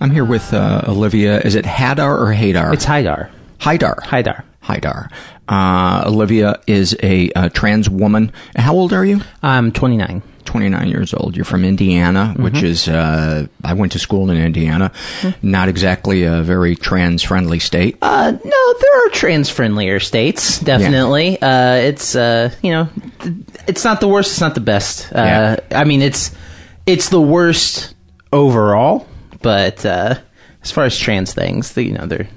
I'm 0.00 0.10
here 0.10 0.24
with 0.24 0.52
uh, 0.54 0.82
Olivia. 0.88 1.40
Is 1.40 1.54
it 1.54 1.64
Hadar 1.64 2.18
or 2.18 2.32
Hadar? 2.34 2.72
It's 2.72 2.86
Haidar. 2.86 3.30
Haidar. 3.58 3.96
Haidar. 4.00 4.44
Haidar. 4.64 5.10
Uh, 5.48 6.04
Olivia 6.06 6.60
is 6.66 6.96
a, 7.02 7.30
uh 7.32 7.48
trans 7.50 7.90
woman. 7.90 8.32
How 8.56 8.74
old 8.74 8.92
are 8.92 9.04
you? 9.04 9.20
I'm 9.42 9.72
29. 9.72 10.22
29 10.46 10.88
years 10.88 11.12
old. 11.14 11.36
You're 11.36 11.44
from 11.44 11.64
Indiana, 11.64 12.32
Mm-hmm. 12.32 12.42
which 12.42 12.62
is, 12.62 12.88
uh, 12.88 13.46
I 13.62 13.74
went 13.74 13.92
to 13.92 13.98
school 13.98 14.30
in 14.30 14.36
Indiana. 14.38 14.90
Not 15.42 15.68
exactly 15.68 16.24
a 16.24 16.42
very 16.42 16.76
trans 16.76 17.22
friendly 17.22 17.58
state. 17.58 17.98
Uh, 18.00 18.32
no, 18.32 18.74
there 18.80 19.06
are 19.06 19.10
trans 19.10 19.50
friendlier 19.50 20.00
states, 20.00 20.58
definitely. 20.60 21.40
Uh, 21.40 21.74
it's, 21.74 22.16
uh, 22.16 22.50
you 22.62 22.70
know, 22.70 22.88
it's 23.68 23.84
not 23.84 24.00
the 24.00 24.08
worst, 24.08 24.32
it's 24.32 24.40
not 24.40 24.54
the 24.54 24.60
best. 24.60 25.12
Uh, 25.12 25.56
I 25.72 25.84
mean, 25.84 26.00
it's, 26.00 26.30
it's 26.86 27.10
the 27.10 27.20
worst 27.20 27.94
overall, 28.32 29.06
but, 29.42 29.84
uh, 29.86 30.18
as 30.62 30.70
far 30.70 30.84
as 30.84 30.98
trans 30.98 31.32
things, 31.32 31.72
they, 31.74 31.82
you 31.82 31.92
know, 31.92 32.06
they're, 32.06 32.28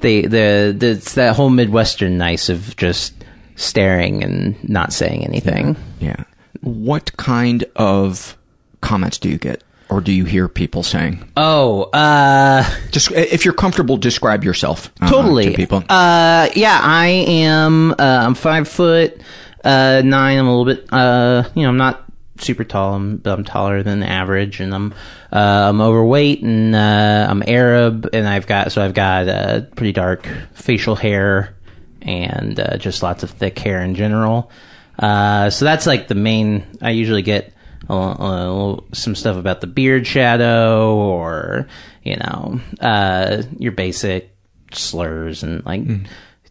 they, 0.00 0.22
the, 0.22 0.74
the, 0.76 0.86
it's 0.90 1.14
that 1.14 1.34
whole 1.36 1.50
Midwestern 1.50 2.16
nice 2.18 2.48
of 2.48 2.76
just 2.76 3.14
staring 3.56 4.22
and 4.22 4.56
not 4.68 4.92
saying 4.92 5.24
anything. 5.24 5.76
Yeah. 6.00 6.22
What 6.60 7.16
kind 7.16 7.64
of 7.76 8.36
comments 8.80 9.18
do 9.18 9.28
you 9.28 9.38
get? 9.38 9.62
Or 9.90 10.00
do 10.02 10.12
you 10.12 10.26
hear 10.26 10.48
people 10.48 10.82
saying? 10.82 11.26
Oh, 11.36 11.84
uh, 11.94 12.62
Just 12.90 13.10
if 13.12 13.44
you're 13.44 13.54
comfortable, 13.54 13.96
describe 13.96 14.44
yourself. 14.44 14.92
uh, 15.00 15.08
totally. 15.10 15.46
to 15.50 15.56
people. 15.56 15.78
Uh, 15.88 16.50
yeah, 16.54 16.78
I 16.82 17.06
am. 17.06 17.92
Uh, 17.92 17.96
I'm 17.98 18.34
five 18.34 18.68
foot 18.68 19.18
uh, 19.64 20.02
nine. 20.04 20.38
I'm 20.38 20.46
a 20.46 20.56
little 20.56 20.74
bit. 20.74 20.86
Uh, 20.92 21.44
you 21.54 21.62
know, 21.62 21.70
I'm 21.70 21.78
not 21.78 22.04
super 22.40 22.64
tall. 22.64 22.94
I'm, 22.94 23.16
but 23.18 23.32
I'm 23.32 23.44
taller 23.44 23.82
than 23.82 24.02
average, 24.02 24.60
and 24.60 24.74
I'm 24.74 24.92
uh, 25.32 25.68
I'm 25.68 25.80
overweight, 25.80 26.42
and 26.42 26.74
uh, 26.74 27.26
I'm 27.28 27.42
Arab, 27.46 28.08
and 28.12 28.28
I've 28.28 28.46
got 28.46 28.72
so 28.72 28.84
I've 28.84 28.94
got 28.94 29.28
uh, 29.28 29.60
pretty 29.76 29.92
dark 29.92 30.28
facial 30.54 30.96
hair, 30.96 31.54
and 32.02 32.58
uh, 32.58 32.76
just 32.76 33.02
lots 33.02 33.22
of 33.22 33.30
thick 33.30 33.58
hair 33.58 33.80
in 33.80 33.94
general. 33.94 34.50
Uh, 34.98 35.50
so 35.50 35.64
that's 35.64 35.86
like 35.86 36.08
the 36.08 36.14
main. 36.14 36.66
I 36.82 36.90
usually 36.90 37.22
get 37.22 37.52
a, 37.88 37.94
a 37.94 37.96
little, 37.96 38.86
some 38.92 39.14
stuff 39.14 39.36
about 39.36 39.60
the 39.60 39.66
beard 39.66 40.06
shadow, 40.06 40.94
or 40.94 41.68
you 42.02 42.16
know, 42.16 42.60
uh, 42.80 43.42
your 43.58 43.72
basic 43.72 44.34
slurs 44.72 45.42
and 45.42 45.64
like 45.64 45.82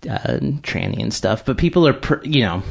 uh, 0.09 0.39
tranny 0.61 1.01
and 1.01 1.13
stuff. 1.13 1.45
But 1.45 1.57
people 1.57 1.87
are, 1.87 1.93
pr- 1.93 2.23
you 2.23 2.41
know, 2.41 2.63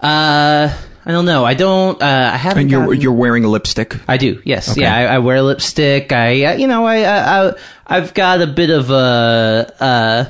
uh, 0.00 0.74
I 1.04 1.10
don't 1.12 1.24
know. 1.24 1.44
I 1.44 1.54
don't. 1.54 2.00
Uh, 2.00 2.30
I 2.32 2.36
haven't. 2.36 2.62
and 2.62 2.70
you're 2.70 2.84
gotten- 2.86 3.00
you're 3.00 3.12
wearing 3.12 3.44
lipstick. 3.44 3.96
I 4.06 4.16
do. 4.18 4.40
Yes. 4.44 4.70
Okay. 4.70 4.82
Yeah. 4.82 4.94
I, 4.96 5.02
I 5.14 5.18
wear 5.18 5.42
lipstick. 5.42 6.12
I, 6.12 6.44
uh, 6.44 6.52
you 6.54 6.66
know, 6.68 6.84
I, 6.86 6.98
I, 7.02 7.48
I, 7.48 7.52
I've 7.86 8.14
got 8.14 8.40
a 8.40 8.46
bit 8.46 8.70
of 8.70 8.90
a, 8.90 9.74
uh, 9.80 10.24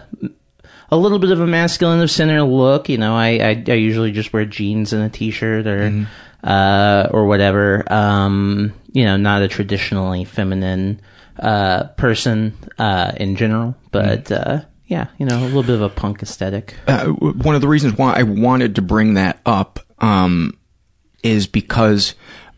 a 0.90 0.96
little 0.96 1.18
bit 1.18 1.30
of 1.30 1.40
a 1.40 1.46
masculine 1.46 2.00
of 2.00 2.10
center 2.10 2.42
look. 2.42 2.88
You 2.88 2.98
know, 2.98 3.14
I, 3.14 3.28
I, 3.38 3.64
I 3.68 3.72
usually 3.74 4.12
just 4.12 4.32
wear 4.32 4.44
jeans 4.46 4.92
and 4.92 5.02
a 5.02 5.08
t-shirt 5.10 5.66
or, 5.66 6.06
uh, 6.42 7.08
or 7.10 7.26
whatever. 7.26 7.84
Um, 7.92 8.72
you 8.92 9.04
know, 9.04 9.16
not 9.16 9.42
a 9.42 9.48
traditionally 9.48 10.24
feminine, 10.24 11.00
uh, 11.38 11.84
person, 11.96 12.56
uh, 12.78 13.12
in 13.16 13.36
general, 13.36 13.74
but, 13.90 14.30
uh, 14.30 14.60
yeah, 14.86 15.06
you 15.18 15.24
know, 15.26 15.38
a 15.38 15.44
little 15.44 15.62
bit 15.62 15.74
of 15.74 15.80
a 15.82 15.88
punk 15.88 16.22
aesthetic. 16.22 16.74
uh, 16.86 17.06
one 17.06 17.54
of 17.54 17.60
the 17.62 17.68
reasons 17.68 17.96
why 17.96 18.12
I 18.14 18.22
wanted 18.24 18.74
to 18.76 18.82
bring 18.82 19.14
that 19.14 19.40
up 19.46 19.80
um, 19.98 20.58
is 21.22 21.46
because 21.46 22.14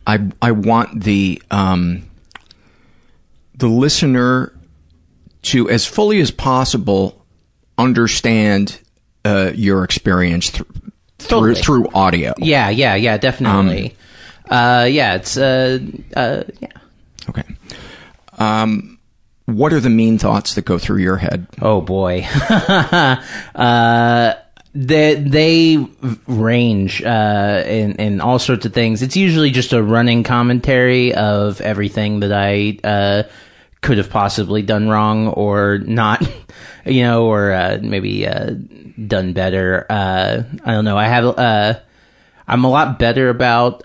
I 0.07 0.19
I 0.41 0.51
want 0.51 1.03
the 1.03 1.41
um, 1.51 2.03
the 3.55 3.67
listener 3.67 4.53
to 5.43 5.69
as 5.69 5.85
fully 5.85 6.19
as 6.19 6.31
possible 6.31 7.23
understand 7.77 8.79
uh, 9.23 9.51
your 9.55 9.83
experience 9.83 10.51
th- 10.51 10.63
Totally. 11.19 11.55
through 11.55 11.83
through 11.83 11.89
audio. 11.93 12.33
Yeah, 12.37 12.69
yeah, 12.69 12.95
yeah, 12.95 13.17
definitely. 13.17 13.95
uh, 14.49 14.87
yeah, 14.89 15.15
it's, 15.15 15.37
uh, 15.37 15.79
uh, 16.15 16.43
yeah. 16.59 16.67
Okay. 17.29 17.43
Um, 18.37 18.99
what 19.45 19.73
are 19.73 19.79
the 19.79 19.89
mean 19.89 20.17
thoughts 20.17 20.55
that 20.55 20.65
go 20.65 20.77
through 20.77 20.99
your 20.99 21.17
head? 21.17 21.47
Oh 21.61 21.81
boy. 21.81 22.25
uh, 22.49 24.33
they, 24.75 25.15
they 25.15 25.87
range, 26.27 27.01
uh, 27.01 27.63
in, 27.65 27.93
in 27.93 28.19
all 28.19 28.39
sorts 28.39 28.65
of 28.65 28.73
things. 28.73 29.01
It's 29.01 29.15
usually 29.15 29.49
just 29.49 29.71
a 29.71 29.81
running 29.81 30.23
commentary 30.23 31.13
of 31.15 31.61
everything 31.61 32.19
that 32.19 32.33
I, 32.33 32.77
uh, 32.83 33.23
could 33.79 33.97
have 33.97 34.09
possibly 34.09 34.61
done 34.61 34.89
wrong 34.89 35.29
or 35.29 35.77
not, 35.77 36.29
you 36.85 37.03
know, 37.03 37.25
or, 37.25 37.53
uh, 37.53 37.79
maybe, 37.81 38.27
uh, 38.27 38.51
done 39.07 39.31
better. 39.31 39.85
Uh, 39.89 40.43
I 40.65 40.71
don't 40.73 40.83
know. 40.83 40.97
I 40.97 41.07
have, 41.07 41.25
uh, 41.25 41.79
I'm 42.45 42.65
a 42.65 42.69
lot 42.69 42.99
better 42.99 43.29
about, 43.29 43.83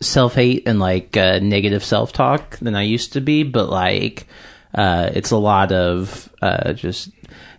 self 0.00 0.34
hate 0.34 0.64
and 0.66 0.80
like 0.80 1.14
negative 1.14 1.82
self 1.84 2.12
talk 2.12 2.58
than 2.58 2.74
I 2.74 2.82
used 2.82 3.14
to 3.14 3.22
be, 3.22 3.42
but 3.42 3.70
like 3.70 4.26
it's 4.74 5.30
a 5.30 5.38
lot 5.38 5.70
of 5.72 6.28
just 6.74 7.10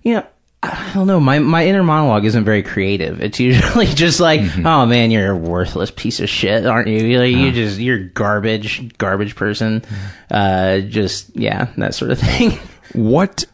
you 0.04 0.16
know. 0.16 0.28
I 0.72 0.94
don't 0.94 1.08
know. 1.08 1.20
My 1.20 1.40
my 1.40 1.66
inner 1.66 1.84
monologue 1.84 2.26
isn't 2.26 2.46
very 2.46 2.64
creative. 2.64 3.22
It's 3.22 3.40
usually 3.40 3.86
just 3.88 4.20
like, 4.20 4.42
"Oh 4.66 4.86
man, 4.86 5.12
you're 5.12 5.32
a 5.32 5.38
worthless 5.38 5.92
piece 5.92 6.20
of 6.20 6.30
shit, 6.30 6.66
aren't 6.66 6.88
you? 6.88 7.00
You're, 7.00 7.22
like, 7.22 7.36
you 7.36 7.52
just 7.52 7.80
you're 7.80 8.00
garbage, 8.00 8.98
garbage 8.98 9.36
person." 9.36 9.84
Uh, 10.30 10.80
just 10.80 11.36
yeah, 11.36 11.68
that 11.78 11.96
sort 11.96 12.12
of 12.12 12.20
thing. 12.22 12.60
What 12.94 13.46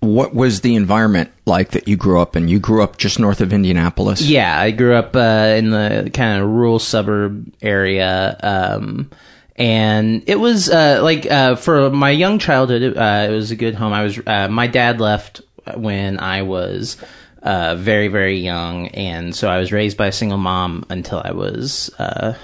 what 0.00 0.34
was 0.34 0.60
the 0.60 0.74
environment 0.74 1.30
like 1.46 1.70
that 1.70 1.88
you 1.88 1.96
grew 1.96 2.20
up 2.20 2.36
in? 2.36 2.48
You 2.48 2.58
grew 2.58 2.82
up 2.82 2.98
just 2.98 3.18
north 3.18 3.40
of 3.40 3.52
Indianapolis. 3.52 4.22
Yeah, 4.22 4.58
I 4.58 4.70
grew 4.70 4.94
up 4.94 5.16
uh, 5.16 5.54
in 5.56 5.70
the 5.70 6.10
kind 6.12 6.42
of 6.42 6.48
rural 6.48 6.78
suburb 6.78 7.52
area, 7.62 8.38
um, 8.42 9.10
and 9.56 10.22
it 10.26 10.36
was 10.36 10.68
uh, 10.68 11.00
like 11.02 11.30
uh, 11.30 11.56
for 11.56 11.90
my 11.90 12.10
young 12.10 12.38
childhood, 12.38 12.82
it, 12.82 12.96
uh, 12.96 13.26
it 13.28 13.32
was 13.32 13.50
a 13.50 13.56
good 13.56 13.74
home. 13.74 13.92
I 13.92 14.04
was 14.04 14.20
uh, 14.26 14.48
my 14.48 14.66
dad 14.66 15.00
left 15.00 15.40
when 15.74 16.18
I 16.18 16.42
was 16.42 16.96
uh, 17.42 17.76
very 17.76 18.08
very 18.08 18.38
young, 18.38 18.88
and 18.88 19.34
so 19.34 19.48
I 19.48 19.58
was 19.58 19.72
raised 19.72 19.96
by 19.96 20.08
a 20.08 20.12
single 20.12 20.38
mom 20.38 20.84
until 20.90 21.20
I 21.24 21.32
was. 21.32 21.90
Uh, 21.98 22.34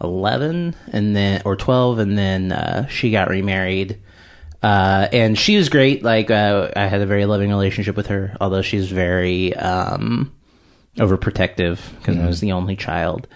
11 0.00 0.76
and 0.92 1.16
then 1.16 1.42
or 1.44 1.56
12 1.56 1.98
and 1.98 2.16
then 2.16 2.52
uh, 2.52 2.86
she 2.86 3.10
got 3.10 3.28
remarried. 3.28 4.00
Uh, 4.62 5.08
and 5.12 5.38
she 5.38 5.56
was 5.56 5.68
great. 5.68 6.02
Like 6.02 6.30
uh, 6.30 6.70
i 6.76 6.86
had 6.86 7.00
a 7.00 7.06
very 7.06 7.26
loving 7.26 7.50
relationship 7.50 7.96
with 7.96 8.06
her 8.08 8.36
although 8.40 8.62
she's 8.62 8.90
very 8.90 9.54
um, 9.56 10.32
overprotective 10.96 11.80
because 11.98 12.16
i 12.16 12.26
was 12.26 12.40
the 12.40 12.52
only 12.52 12.76
child 12.76 13.26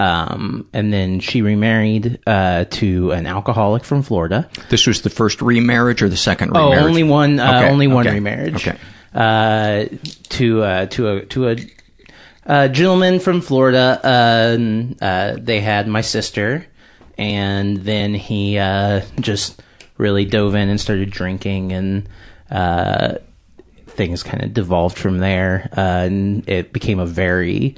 um, 0.00 0.66
and 0.72 0.92
then 0.92 1.20
she 1.20 1.42
remarried 1.42 2.18
uh, 2.26 2.64
to 2.70 3.12
an 3.12 3.26
alcoholic 3.26 3.84
from 3.84 4.02
florida 4.02 4.48
This 4.70 4.86
was 4.86 5.02
the 5.02 5.10
first 5.10 5.40
remarriage 5.42 6.02
or 6.02 6.08
the 6.08 6.16
second 6.16 6.52
oh 6.56 6.70
remarriage? 6.70 6.84
only 6.88 7.02
one 7.02 7.38
uh, 7.40 7.58
Okay, 7.60 7.70
only 7.70 7.86
one 7.86 8.06
okay, 8.06 8.14
remarriage 8.16 8.66
Okay. 8.66 8.78
uh, 9.14 9.84
to 10.30 10.62
uh, 10.62 10.86
to 10.86 11.08
a 11.08 11.26
to 11.26 11.48
a 11.50 11.56
uh, 12.46 12.66
gentleman 12.68 13.20
from 13.20 13.40
Florida. 13.42 14.00
Uh, 14.02 15.04
uh, 15.04 15.36
they 15.38 15.60
had 15.60 15.86
my 15.86 16.00
sister, 16.00 16.66
and 17.18 17.76
then 17.84 18.14
he 18.14 18.58
uh, 18.58 19.02
just 19.20 19.62
really 19.98 20.24
dove 20.24 20.54
in 20.56 20.68
and 20.68 20.80
started 20.80 21.10
drinking, 21.10 21.70
and 21.72 22.08
uh, 22.50 23.14
things 23.86 24.22
kind 24.24 24.42
of 24.42 24.54
devolved 24.54 24.98
from 24.98 25.18
there, 25.18 25.68
uh, 25.76 26.06
and 26.08 26.48
it 26.48 26.72
became 26.72 26.98
a 26.98 27.06
very 27.06 27.76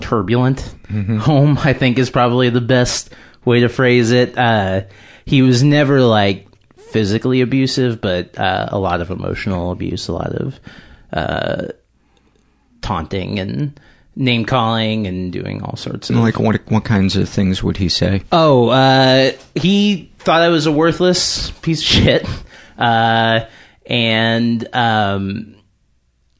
turbulent 0.00 0.60
home. 1.20 1.58
I 1.58 1.72
think 1.72 1.98
is 1.98 2.10
probably 2.10 2.50
the 2.50 2.60
best 2.60 3.10
way 3.44 3.60
to 3.60 3.68
phrase 3.68 4.10
it. 4.10 4.36
Uh, 4.36 4.82
he 5.24 5.42
was 5.42 5.62
never 5.62 6.00
like 6.02 6.48
physically 6.76 7.40
abusive, 7.40 8.00
but 8.00 8.38
uh, 8.38 8.68
a 8.70 8.78
lot 8.78 9.00
of 9.00 9.10
emotional 9.10 9.72
abuse, 9.72 10.08
a 10.08 10.12
lot 10.12 10.32
of 10.34 10.60
uh, 11.12 11.68
taunting 12.82 13.38
and 13.38 13.78
name 14.14 14.44
calling 14.44 15.06
and 15.06 15.32
doing 15.32 15.62
all 15.62 15.76
sorts 15.76 16.10
of 16.10 16.16
Like 16.16 16.38
what 16.38 16.60
what 16.70 16.84
kinds 16.84 17.16
of 17.16 17.28
things 17.28 17.62
would 17.62 17.78
he 17.78 17.88
say? 17.88 18.22
Oh, 18.30 18.68
uh, 18.68 19.32
he 19.54 20.10
thought 20.18 20.42
I 20.42 20.48
was 20.48 20.66
a 20.66 20.72
worthless 20.72 21.50
piece 21.62 21.80
of 21.80 21.86
shit. 21.86 22.26
Uh, 22.78 23.46
and, 23.86 24.68
um, 24.74 25.56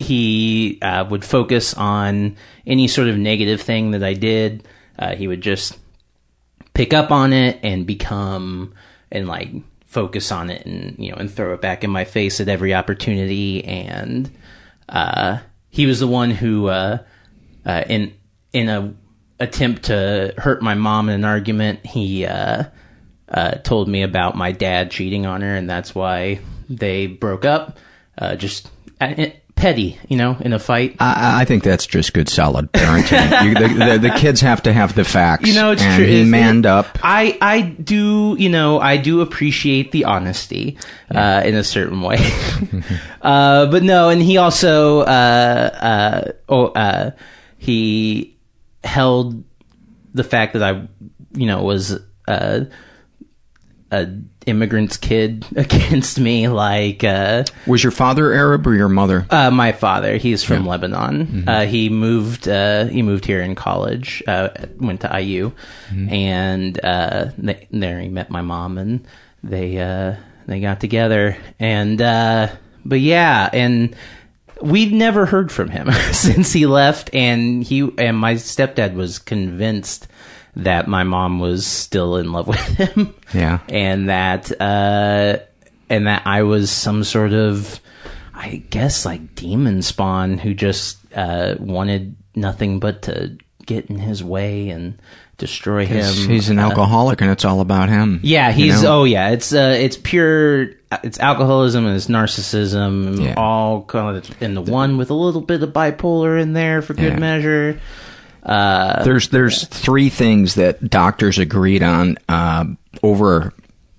he, 0.03 0.79
uh, 0.83 1.05
would 1.09 1.25
focus 1.25 1.75
on 1.75 2.37
any 2.67 2.89
sort 2.89 3.09
of 3.09 3.17
negative 3.17 3.61
thing 3.61 3.93
that 3.93 4.03
I 4.03 4.15
did. 4.15 4.69
Uh, 4.99 5.15
he 5.15 5.27
would 5.27 5.41
just 5.41 5.79
pick 6.75 6.93
up 6.93 7.11
on 7.11 7.33
it 7.33 7.59
and 7.63 7.87
become, 7.87 8.75
and 9.11 9.27
like 9.27 9.51
focus 9.87 10.33
on 10.33 10.51
it 10.51 10.67
and, 10.67 10.97
you 10.99 11.11
know, 11.11 11.17
and 11.17 11.31
throw 11.31 11.55
it 11.55 11.61
back 11.61 11.85
in 11.85 11.91
my 11.91 12.05
face 12.05 12.41
at 12.41 12.49
every 12.49 12.75
opportunity. 12.75 13.65
And, 13.65 14.31
uh, 14.89 15.39
he 15.71 15.87
was 15.87 16.01
the 16.01 16.07
one 16.07 16.31
who, 16.31 16.69
uh, 16.69 16.99
uh, 17.65 17.85
in, 17.89 18.13
in 18.53 18.69
a 18.69 18.95
attempt 19.41 19.85
to 19.85 20.35
hurt 20.39 20.63
my 20.63 20.75
mom 20.75 21.09
in 21.09 21.15
an 21.15 21.25
argument, 21.25 21.87
he, 21.87 22.27
uh, 22.27 22.65
told 23.65 23.89
me 23.89 24.03
about 24.03 24.37
my 24.37 24.53
dad 24.53 24.91
cheating 24.91 25.25
on 25.25 25.41
her, 25.41 25.57
and 25.57 25.69
that's 25.69 25.95
why 25.95 26.39
they 26.69 27.07
broke 27.07 27.47
up. 27.47 27.79
Just 28.37 28.71
uh, 29.01 29.15
petty, 29.63 29.97
you 30.09 30.17
know, 30.17 30.37
in 30.41 30.53
a 30.53 30.59
fight. 30.59 30.97
I, 30.99 31.43
I 31.43 31.45
think 31.45 31.63
that's 31.63 31.87
just 31.87 32.13
good, 32.13 32.29
solid 32.29 32.73
parenting. 32.73 33.45
you, 33.45 33.55
the, 33.55 33.69
the, 33.93 34.09
the, 34.09 34.11
kids 34.11 34.41
have 34.41 34.61
to 34.65 34.73
have 34.73 34.97
the 34.97 35.05
facts. 35.05 35.49
You 35.49 35.55
know, 35.55 35.71
it's 35.71 35.83
and 35.83 35.97
true. 35.97 36.05
He 36.05 36.15
It's- 36.23 36.29
manned 36.29 36.67
up. 36.67 36.99
I 37.01 37.39
I 37.41 37.61
do, 37.61 38.35
you 38.41 38.49
know, 38.49 38.81
I 38.81 38.97
do 38.97 39.21
appreciate 39.21 39.93
the 39.93 40.05
honesty 40.05 40.79
uh, 41.15 41.43
in 41.45 41.55
a 41.55 41.63
certain 41.63 42.01
way. 42.03 42.19
uh, 43.23 43.67
but 43.67 43.85
no, 43.85 44.09
and 44.09 44.21
he 44.21 44.37
also 44.37 45.03
uh, 45.03 45.05
uh, 45.05 46.33
oh 46.49 46.67
uh, 46.67 47.13
he 47.57 48.37
held 48.83 49.45
the 50.13 50.25
fact 50.25 50.55
that 50.55 50.63
I, 50.65 50.89
you 51.35 51.47
know, 51.47 51.63
was 51.63 52.01
uh, 52.27 52.65
a 53.93 54.09
immigrant's 54.47 54.97
kid 54.97 55.45
against 55.57 56.19
me, 56.19 56.49
like. 56.49 57.05
Uh, 57.05 57.45
Was 57.67 57.83
your 57.83 57.91
father 57.91 58.33
Arab 58.33 58.67
or 58.67 58.75
your 58.75 58.89
mother? 58.89 59.27
uh, 59.31 59.51
my 59.51 59.73
father, 59.73 60.17
he's 60.17 60.43
from 60.45 60.67
Lebanon. 60.67 61.49
Uh, 61.49 61.67
he 61.67 61.89
moved. 61.89 62.49
Uh, 62.49 62.87
he 62.87 63.03
moved 63.03 63.25
here 63.25 63.41
in 63.41 63.55
college. 63.55 64.23
Uh, 64.27 64.49
went 64.79 65.01
to 65.03 65.21
IU, 65.21 65.53
and 65.91 66.83
uh, 66.85 67.31
th- 67.41 67.67
there 67.71 68.01
he 68.01 68.09
met 68.09 68.31
my 68.31 68.43
mom, 68.43 68.79
and 68.79 69.07
they 69.43 69.79
uh, 69.81 70.17
they 70.47 70.61
got 70.61 70.81
together. 70.81 71.37
And 71.59 72.01
uh, 72.01 72.49
but 72.85 73.01
yeah, 73.01 73.49
and 73.53 73.95
we'd 74.61 74.93
never 74.93 75.27
heard 75.27 75.51
from 75.51 75.69
him 75.69 75.91
since 76.13 76.53
he 76.53 76.67
left. 76.67 77.11
And 77.15 77.63
he 77.65 77.91
and 77.99 78.17
my 78.17 78.35
stepdad 78.35 78.95
was 78.95 79.19
convinced 79.19 80.07
that 80.57 80.87
my 80.89 81.03
mom 81.03 81.41
was 81.41 81.67
still 81.67 82.17
in 82.17 82.33
love 82.33 82.47
with 82.53 82.59
him 82.61 83.15
Yeah. 83.35 83.61
and 83.69 84.09
that 84.09 84.51
uh 84.61 85.39
and 85.89 86.07
that 86.07 86.23
I 86.27 86.43
was 86.43 86.71
some 86.71 87.05
sort 87.05 87.33
of 87.33 87.81
I 88.35 88.63
guess 88.71 89.05
like 89.07 89.35
demon 89.35 89.83
spawn 89.83 90.39
who 90.39 90.53
just 90.55 90.99
uh 91.15 91.55
wanted 91.59 92.17
nothing 92.35 92.81
but 92.81 93.03
to 93.03 93.37
get 93.67 93.87
in 93.87 93.99
his 93.99 94.25
way 94.25 94.71
and 94.71 95.01
destroy 95.39 95.87
him. 95.87 96.15
He's, 96.29 96.51
an 96.51 96.59
Uh, 96.59 96.69
alcoholic, 96.69 97.21
and 97.21 97.31
it's 97.31 97.45
all 97.45 97.61
about 97.61 97.89
him. 97.89 98.21
yeah, 98.23 98.49
you 98.51 98.65
he's 98.67 98.83
know? 98.83 99.01
oh 99.01 99.05
yeah, 99.05 99.31
it's 99.31 99.53
uh 99.53 99.75
it's 99.79 99.97
pure 99.97 100.71
it's 101.03 101.19
alcoholism 101.19 101.87
and 101.87 101.97
it's 101.97 102.07
narcissism 102.09 103.19
Yeah. 103.23 103.35
all 103.37 103.83
kind 103.85 104.17
of 104.17 104.43
in 104.43 104.55
the 104.55 104.61
one 104.63 104.99
with 104.99 105.11
a 105.11 105.15
little 105.15 105.41
bit 105.41 105.63
of 105.63 105.71
bipolar 105.71 106.41
in 106.41 106.53
there 106.53 106.83
for 106.83 106.95
good 106.95 107.15
Yeah. 107.15 107.19
measure. 107.19 107.81
Uh 108.43 109.05
There's 109.05 109.29
there's 109.29 109.67
three 109.67 110.09
things 110.09 110.57
that 110.57 110.89
doctors 110.89 111.39
agreed 111.39 111.83
on 111.83 112.19
uh, 112.29 112.65
over 113.03 113.53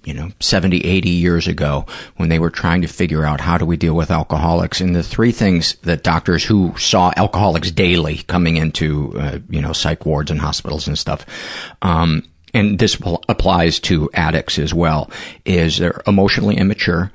you 0.04 0.14
know 0.14 0.30
70 0.40 0.80
80 0.80 1.10
years 1.10 1.48
ago 1.48 1.86
when 2.18 2.30
they 2.30 2.40
were 2.40 2.50
trying 2.50 2.82
to 2.82 2.88
figure 2.88 3.24
out 3.24 3.40
how 3.40 3.58
do 3.58 3.66
we 3.66 3.78
deal 3.78 3.94
with 3.94 4.12
alcoholics 4.12 4.82
and 4.82 4.96
the 4.96 5.04
three 5.04 5.32
things 5.32 5.76
that 5.84 6.04
doctors 6.04 6.44
who 6.44 6.74
saw 6.78 7.14
alcoholics 7.16 7.72
daily 7.72 8.18
coming 8.18 8.58
into 8.58 9.18
uh, 9.18 9.40
you 9.50 9.62
know 9.62 9.74
psych 9.74 10.06
wards 10.06 10.30
and 10.30 10.42
hospitals 10.42 10.88
and 10.88 10.98
stuff 10.98 11.26
um, 11.82 12.24
and 12.54 12.80
this 12.80 12.96
pl- 12.96 13.24
applies 13.30 13.80
to 13.80 14.10
addicts 14.14 14.60
as 14.60 14.74
well 14.74 15.10
is 15.46 15.78
they're 15.78 16.02
emotionally 16.06 16.58
immature 16.58 17.12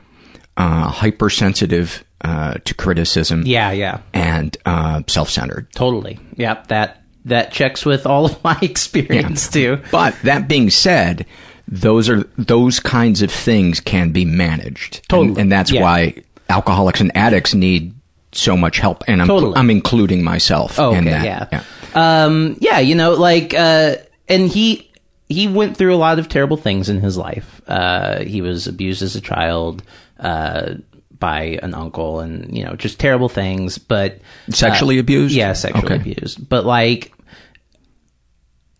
uh, 0.57 0.89
hypersensitive 0.89 2.05
uh, 2.23 2.55
to 2.65 2.75
criticism 2.75 3.43
yeah, 3.47 3.71
yeah. 3.71 4.01
and 4.13 4.57
uh, 4.67 5.03
self-centered 5.07 5.71
Totally. 5.73 6.19
Yep, 6.37 6.67
that 6.69 7.03
that 7.29 7.53
checks 7.53 7.85
with 7.87 8.07
all 8.07 8.27
of 8.27 8.43
my 8.45 8.59
experience 8.63 9.49
too. 9.49 9.81
But 9.91 10.15
that 10.23 10.49
being 10.49 10.71
said, 10.71 11.27
those 11.67 12.09
are 12.09 12.25
those 12.37 12.81
kinds 12.81 13.23
of 13.23 13.31
things 13.31 13.81
can 13.81 14.11
be 14.13 14.25
managed, 14.25 15.07
Totally. 15.09 15.29
and, 15.31 15.39
and 15.39 15.53
that's 15.53 15.71
Yeah. 15.71 15.83
why 15.83 16.15
alcoholics 16.49 17.01
and 17.01 17.15
addicts 17.17 17.55
need 17.55 17.95
so 18.33 18.57
much 18.57 18.79
help. 18.79 19.05
And 19.09 19.21
I'm 19.23 19.29
Totally. 19.29 19.55
I'm 19.57 19.71
including 19.71 20.23
myself 20.25 20.79
Oh, 20.79 20.93
in 20.93 21.07
okay, 21.09 21.11
that. 21.11 21.49
yeah. 21.53 21.63
Um, 21.95 22.57
yeah, 22.61 22.79
you 22.79 22.95
know, 22.95 23.13
like, 23.15 23.55
uh, 23.55 23.97
and 24.29 24.49
he 24.49 24.91
he 25.29 25.47
went 25.49 25.77
through 25.77 25.95
a 25.95 25.97
lot 25.97 26.19
of 26.19 26.29
terrible 26.29 26.57
things 26.57 26.89
in 26.89 27.01
his 27.01 27.17
life. 27.19 27.61
Uh, 27.69 28.21
he 28.21 28.41
was 28.41 28.67
abused 28.67 29.03
as 29.03 29.15
a 29.17 29.21
child 29.21 29.83
uh, 30.21 30.75
by 31.19 31.59
an 31.63 31.75
uncle, 31.75 32.21
and 32.21 32.57
you 32.57 32.65
know, 32.65 32.75
just 32.77 32.99
terrible 33.01 33.29
things. 33.29 33.77
But 33.79 34.21
Sexually 34.51 34.97
uh, 34.99 35.01
abused? 35.01 35.35
Yeah, 35.35 35.53
sexually 35.53 35.85
Okay. 35.87 35.97
abused. 35.97 36.49
But 36.49 36.65
like. 36.65 37.13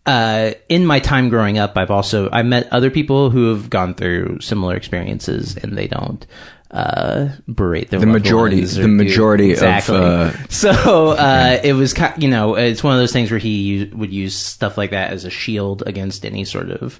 Uh, 0.05 0.51
in 0.69 0.85
my 0.85 0.99
time 0.99 1.29
growing 1.29 1.57
up, 1.59 1.77
I've 1.77 1.91
also 1.91 2.29
I 2.31 2.41
met 2.43 2.67
other 2.71 2.89
people 2.89 3.29
who 3.29 3.49
have 3.53 3.69
gone 3.69 3.93
through 3.93 4.39
similar 4.41 4.75
experiences, 4.75 5.55
and 5.57 5.77
they 5.77 5.87
don't 5.87 6.25
uh, 6.71 7.29
berate 7.47 7.89
their 7.89 7.99
The 7.99 8.05
majority- 8.07 8.63
the 8.63 8.81
do- 8.83 8.87
majority 8.87 9.45
of, 9.51 9.57
exactly. 9.57 9.97
uh, 9.97 10.31
so 10.49 11.09
uh, 11.09 11.59
it 11.63 11.73
was 11.73 11.93
ki- 11.93 12.05
you 12.17 12.27
know 12.29 12.55
it's 12.55 12.83
one 12.83 12.93
of 12.93 12.99
those 12.99 13.11
things 13.11 13.29
where 13.29 13.39
he 13.39 13.89
would 13.93 14.11
use 14.11 14.35
stuff 14.35 14.77
like 14.77 14.91
that 14.91 15.11
as 15.11 15.25
a 15.25 15.29
shield 15.29 15.83
against 15.85 16.25
any 16.25 16.43
sort 16.45 16.69
of 16.71 16.99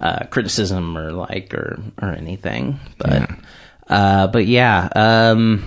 uh, 0.00 0.24
criticism 0.26 0.98
or 0.98 1.12
like 1.12 1.54
or 1.54 1.80
or 2.02 2.08
anything. 2.12 2.78
But 2.98 3.10
Yeah. 3.10 3.36
uh, 3.88 4.26
but 4.26 4.46
yeah, 4.46 4.88
um, 4.94 5.64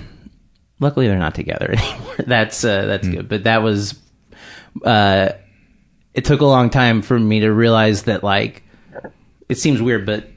luckily 0.80 1.08
they're 1.08 1.18
not 1.18 1.36
together 1.36 1.72
anymore. 1.78 2.16
That's 2.28 2.64
uh, 2.64 2.86
that's 2.86 3.08
Hmm. 3.08 3.14
good. 3.14 3.30
But 3.30 3.44
that 3.46 3.64
was 3.64 4.00
uh, 4.84 5.30
it 6.14 6.26
took 6.26 6.42
a 6.42 6.46
long 6.46 6.70
time 6.70 7.02
for 7.02 7.18
me 7.20 7.42
to 7.42 7.52
realize 7.52 8.04
that 8.04 8.24
like 8.24 8.64
it 9.50 9.58
seems 9.58 9.82
weird, 9.82 10.06
but 10.06 10.28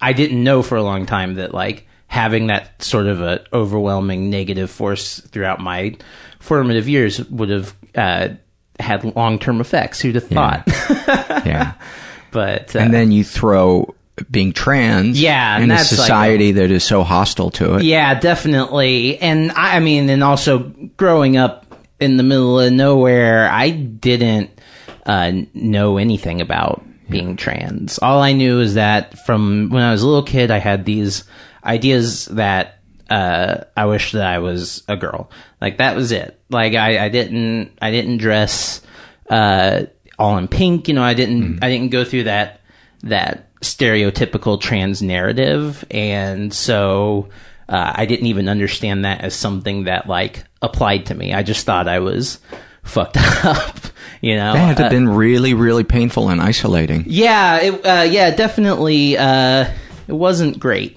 I 0.00 0.12
didn't 0.12 0.42
know 0.42 0.62
for 0.62 0.76
a 0.76 0.82
long 0.82 1.06
time 1.06 1.34
that 1.34 1.54
like 1.54 1.86
having 2.06 2.48
that 2.48 2.82
sort 2.82 3.06
of 3.06 3.20
a 3.20 3.44
overwhelming 3.52 4.30
negative 4.30 4.70
force 4.70 5.20
throughout 5.20 5.60
my 5.60 5.96
formative 6.40 6.88
years 6.88 7.24
would 7.30 7.48
have 7.48 7.76
uh, 7.94 8.28
had 8.78 9.04
long 9.16 9.38
term 9.38 9.60
effects. 9.60 10.00
Who'd 10.00 10.16
have 10.16 10.28
thought? 10.28 10.64
yeah. 11.46 11.74
but 12.30 12.74
uh, 12.74 12.80
and 12.80 12.92
then 12.92 13.12
you 13.12 13.24
throw 13.24 13.94
being 14.30 14.52
trans 14.52 15.20
Yeah, 15.20 15.58
in 15.58 15.70
a 15.70 15.74
that's 15.74 15.90
like 15.92 16.00
society 16.00 16.52
that 16.52 16.70
is 16.70 16.84
so 16.84 17.02
hostile 17.02 17.50
to 17.52 17.76
it. 17.76 17.84
Yeah, 17.84 18.18
definitely. 18.18 19.18
And 19.18 19.50
I, 19.52 19.76
I 19.76 19.80
mean, 19.80 20.10
and 20.10 20.22
also 20.22 20.70
growing 20.96 21.36
up 21.36 21.61
in 22.02 22.16
the 22.16 22.22
middle 22.22 22.60
of 22.60 22.72
nowhere, 22.72 23.48
I 23.48 23.70
didn't 23.70 24.50
uh, 25.06 25.32
know 25.54 25.98
anything 25.98 26.40
about 26.40 26.84
being 27.08 27.36
trans. 27.36 27.98
All 27.98 28.20
I 28.20 28.32
knew 28.32 28.60
is 28.60 28.74
that 28.74 29.18
from 29.20 29.68
when 29.70 29.82
I 29.82 29.92
was 29.92 30.02
a 30.02 30.06
little 30.06 30.22
kid, 30.24 30.50
I 30.50 30.58
had 30.58 30.84
these 30.84 31.24
ideas 31.64 32.26
that 32.26 32.80
uh, 33.10 33.64
I 33.76 33.86
wish 33.86 34.12
that 34.12 34.26
I 34.26 34.38
was 34.38 34.82
a 34.88 34.96
girl. 34.96 35.30
Like 35.60 35.78
that 35.78 35.96
was 35.96 36.12
it. 36.12 36.40
Like 36.50 36.74
I, 36.74 37.04
I 37.04 37.08
didn't, 37.08 37.72
I 37.80 37.90
didn't 37.90 38.18
dress 38.18 38.80
uh, 39.30 39.84
all 40.18 40.38
in 40.38 40.48
pink. 40.48 40.88
You 40.88 40.94
know, 40.94 41.02
I 41.02 41.14
didn't, 41.14 41.62
I 41.62 41.68
didn't 41.68 41.90
go 41.90 42.04
through 42.04 42.24
that 42.24 42.60
that 43.04 43.54
stereotypical 43.60 44.60
trans 44.60 45.02
narrative, 45.02 45.84
and 45.90 46.54
so 46.54 47.28
uh, 47.68 47.92
I 47.94 48.06
didn't 48.06 48.26
even 48.26 48.48
understand 48.48 49.04
that 49.04 49.20
as 49.22 49.34
something 49.34 49.84
that 49.84 50.06
like 50.08 50.44
applied 50.60 51.06
to 51.06 51.14
me. 51.14 51.32
I 51.34 51.42
just 51.42 51.64
thought 51.66 51.88
I 51.88 51.98
was 52.00 52.38
fucked 52.82 53.16
up. 53.44 53.76
You 54.20 54.36
know, 54.36 54.52
That 54.52 54.58
had 54.58 54.76
to 54.78 54.86
Uh, 54.86 54.90
been 54.90 55.08
really, 55.08 55.52
really 55.54 55.84
painful 55.84 56.28
and 56.28 56.40
isolating. 56.40 57.04
yeah, 57.08 57.56
it, 57.58 57.86
uh, 57.86 58.02
yeah, 58.08 58.30
definitely. 58.30 59.16
Uh, 59.18 59.66
it 60.08 60.12
wasn't 60.12 60.58
great. 60.60 60.96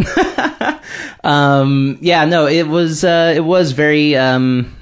um, 1.24 1.98
yeah, 2.02 2.26
no, 2.26 2.48
it 2.48 2.68
was. 2.68 3.04
Uh, 3.04 3.34
it 3.36 3.40
was 3.42 3.72
very 3.72 4.16
um, 4.16 4.76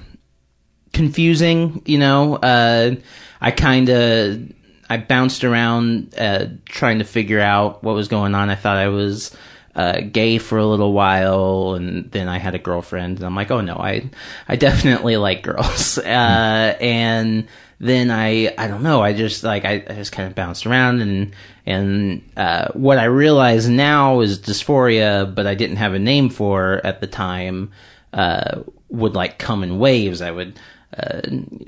confusing. 0.93 1.82
You 1.86 2.00
know, 2.00 2.36
uh, 2.36 2.96
I 3.41 3.52
kind 3.52 3.89
of 3.89 4.41
I 4.89 4.98
bounced 4.98 5.43
around 5.43 6.13
uh, 6.17 6.48
trying 6.65 7.00
to 7.00 7.06
figure 7.06 7.39
out 7.39 7.84
what 7.84 7.96
was 7.96 8.08
going 8.08 8.36
on. 8.36 8.50
I 8.50 8.56
thought 8.56 8.78
I 8.78 8.88
was 8.89 9.36
uh, 9.76 10.02
gay 10.02 10.38
for 10.38 10.58
a 10.58 10.66
little 10.66 10.94
while, 10.94 11.74
and 11.74 12.12
then 12.12 12.28
I 12.28 12.38
had 12.38 12.56
a 12.56 12.60
girlfriend, 12.60 13.18
and 13.18 13.26
I'm 13.26 13.36
like, 13.36 13.52
oh 13.52 13.62
no, 13.62 13.76
I 13.76 14.10
I 14.48 14.56
definitely 14.56 15.18
like 15.18 15.44
girls, 15.44 15.98
uh, 15.98 16.78
and 16.80 17.48
then 17.80 18.12
I 18.12 18.54
I 18.58 18.68
don't 18.68 18.84
know, 18.84 19.02
I 19.02 19.14
just 19.14 19.44
like 19.44 19.66
I, 19.66 19.84
I 19.88 19.96
just 19.96 20.12
kind 20.12 20.28
of 20.28 20.36
bounced 20.36 20.66
around, 20.66 21.02
and 21.02 21.34
and 21.66 22.30
uh, 22.38 22.68
what 22.74 23.00
I 23.00 23.06
realize 23.06 23.68
now 23.68 24.20
is 24.20 24.40
dysphoria, 24.40 25.34
but 25.34 25.48
I 25.48 25.56
didn't 25.56 25.78
have 25.78 25.94
a 25.94 26.00
name 26.00 26.30
for 26.30 26.82
at 26.84 27.02
the 27.02 27.08
time. 27.08 27.72
Uh, 28.12 28.62
would 28.90 29.16
like 29.16 29.40
come 29.40 29.64
in 29.64 29.80
waves. 29.80 30.22
I 30.22 30.30
would 30.30 30.60
uh, 30.97 31.21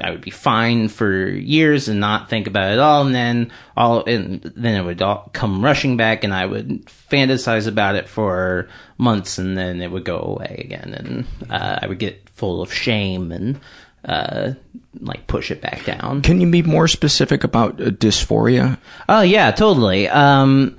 I 0.04 0.12
would 0.12 0.22
be 0.22 0.32
fine 0.32 0.88
for 0.88 1.28
years 1.28 1.88
and 1.88 2.00
not 2.00 2.30
think 2.30 2.48
about 2.48 2.70
it 2.70 2.74
at 2.74 2.80
all, 2.80 3.06
and 3.06 3.16
then 3.16 3.52
all 3.76 4.04
and 4.06 4.42
then 4.42 4.76
it 4.76 4.86
would 4.86 5.02
all 5.02 5.30
come 5.34 5.64
rushing 5.64 5.98
back, 5.98 6.24
and 6.24 6.34
I 6.34 6.46
would 6.46 6.86
fantasize 6.86 7.68
about 7.68 7.96
it 7.96 8.08
for 8.08 8.68
months, 8.98 9.38
and 9.38 9.58
then 9.58 9.82
it 9.82 9.92
would 9.92 10.06
go 10.06 10.20
away 10.20 10.62
again, 10.64 10.94
and 10.94 11.52
uh, 11.52 11.80
I 11.82 11.88
would 11.88 12.00
get 12.00 12.30
full 12.30 12.62
of 12.62 12.74
shame 12.74 13.32
and 13.32 13.60
uh, 14.06 14.54
like 15.00 15.26
push 15.28 15.50
it 15.50 15.62
back 15.62 15.86
down. 15.86 16.22
Can 16.22 16.40
you 16.40 16.50
be 16.52 16.62
more 16.62 16.88
specific 16.88 17.44
about 17.44 17.82
uh, 17.82 17.86
dysphoria? 17.86 18.78
Oh 19.10 19.22
yeah, 19.22 19.52
totally. 19.52 20.08
Um, 20.08 20.78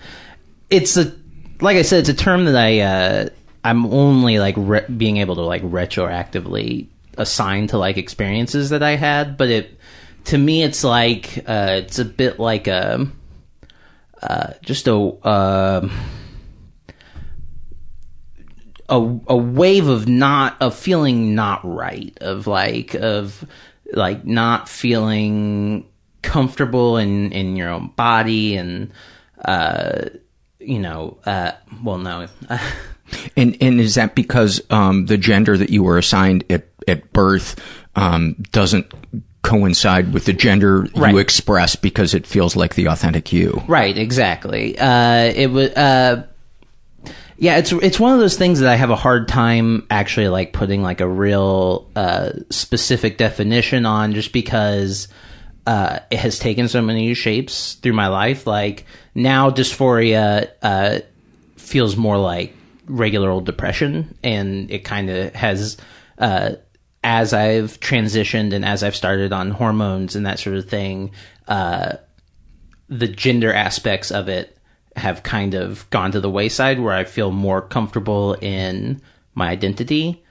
it's 0.71 0.97
a 0.97 1.13
like 1.61 1.77
I 1.77 1.83
said, 1.83 2.01
it's 2.01 2.09
a 2.09 2.15
term 2.15 2.45
that 2.45 2.57
I 2.57 2.81
uh, 2.81 3.29
I'm 3.65 3.87
only 3.87 4.39
like 4.39 4.55
re- 4.57 4.87
being 4.97 5.17
able 5.17 5.35
to 5.37 5.43
like 5.43 5.63
retroactively 5.63 6.89
assign 7.17 7.69
to 7.69 7.79
like 7.79 7.97
experiences 7.97 8.71
that 8.71 8.83
I 8.83 8.97
had, 8.97 9.37
but 9.37 9.49
it 9.49 9.79
to 10.25 10.39
me 10.39 10.63
it's 10.63 10.85
like 10.85 11.39
uh, 11.47 11.77
it's 11.79 11.99
a 11.99 12.05
bit 12.05 12.39
like 12.39 12.67
a 12.67 13.07
uh, 14.23 14.53
just 14.63 14.89
a. 14.89 14.97
Uh, 14.97 15.89
a 18.89 19.19
a 19.27 19.37
wave 19.37 19.89
of 19.89 20.07
not 20.07 20.57
of 20.61 20.75
feeling 20.75 21.35
not 21.35 21.61
right 21.65 22.17
of 22.21 22.47
like 22.47 22.95
of 22.95 23.45
like 23.93 24.25
not 24.25 24.69
feeling 24.69 25.87
comfortable 26.23 26.97
in 26.97 27.33
in 27.33 27.57
your 27.57 27.69
own 27.69 27.89
body 27.97 28.57
and 28.57 28.93
uh 29.45 30.05
you 30.59 30.79
know 30.79 31.19
uh 31.27 31.53
well 31.83 31.99
no 31.99 32.27
and 33.37 33.57
and 33.61 33.81
is 33.81 33.95
that 33.95 34.15
because 34.15 34.61
um 34.71 35.07
the 35.07 35.19
gender 35.19 35.57
that 35.57 35.71
you 35.71 35.83
were 35.83 35.99
assigned 35.99 36.45
at 36.51 36.69
at 36.89 37.13
birth 37.13 37.57
um 37.95 38.35
doesn't 38.53 38.87
coincide 39.43 40.13
with 40.13 40.25
the 40.25 40.33
gender 40.33 40.87
Right. 40.97 41.13
you 41.13 41.19
express 41.19 41.77
because 41.77 42.15
it 42.15 42.27
feels 42.27 42.57
like 42.57 42.75
the 42.75 42.87
authentic 42.89 43.33
you. 43.33 43.63
Right 43.69 43.97
exactly. 43.97 44.77
Uh 44.79 45.33
it 45.35 45.51
was 45.51 45.71
uh 45.71 46.27
yeah 47.39 47.59
it's 47.59 47.71
it's 47.73 48.01
one 48.01 48.13
of 48.13 48.19
those 48.19 48.37
things 48.37 48.61
that 48.61 48.69
i 48.71 48.77
have 48.77 48.89
a 48.91 48.97
hard 48.97 49.29
time 49.29 49.87
actually 49.91 50.29
like 50.29 50.55
putting 50.55 50.83
like 50.83 51.03
a 51.03 51.07
real 51.09 51.87
uh 51.95 52.31
specific 52.49 53.19
definition 53.19 53.85
on 53.85 54.15
just 54.15 54.33
because 54.33 55.07
uh 55.67 55.99
it 56.11 56.19
has 56.19 56.39
taken 56.39 56.67
so 56.67 56.81
many 56.81 57.13
shapes 57.15 57.75
through 57.75 57.93
my 57.93 58.07
life. 58.09 58.47
Like 58.47 58.85
now 59.15 59.51
dysphoria 59.51 60.49
uh 60.63 61.01
feels 61.57 61.97
more 61.97 62.17
like 62.19 62.55
regular 62.87 63.31
old 63.31 63.45
depression 63.47 64.17
and 64.25 64.71
it 64.71 64.85
kind 64.85 65.11
of 65.11 65.35
has 65.35 65.77
uh 66.19 66.53
as 67.07 67.33
I've 67.33 67.79
transitioned 67.79 68.53
and 68.53 68.65
as 68.65 68.83
I've 68.83 68.97
started 68.97 69.33
on 69.33 69.53
hormones 69.53 70.17
and 70.17 70.27
that 70.27 70.41
sort 70.41 70.57
of 70.57 70.69
thing, 70.69 71.13
uh, 71.47 71.99
the 72.89 73.07
gender 73.07 73.53
aspects 73.53 74.11
of 74.11 74.29
it 74.29 74.59
have 74.97 75.23
kind 75.23 75.55
of 75.55 75.89
gone 75.91 76.11
to 76.11 76.21
the 76.21 76.29
wayside 76.29 76.81
where 76.81 76.95
I 76.95 77.05
feel 77.05 77.31
more 77.31 77.63
comfortable 77.63 78.35
in 78.35 79.01
my 79.37 79.49
identity. 79.51 80.25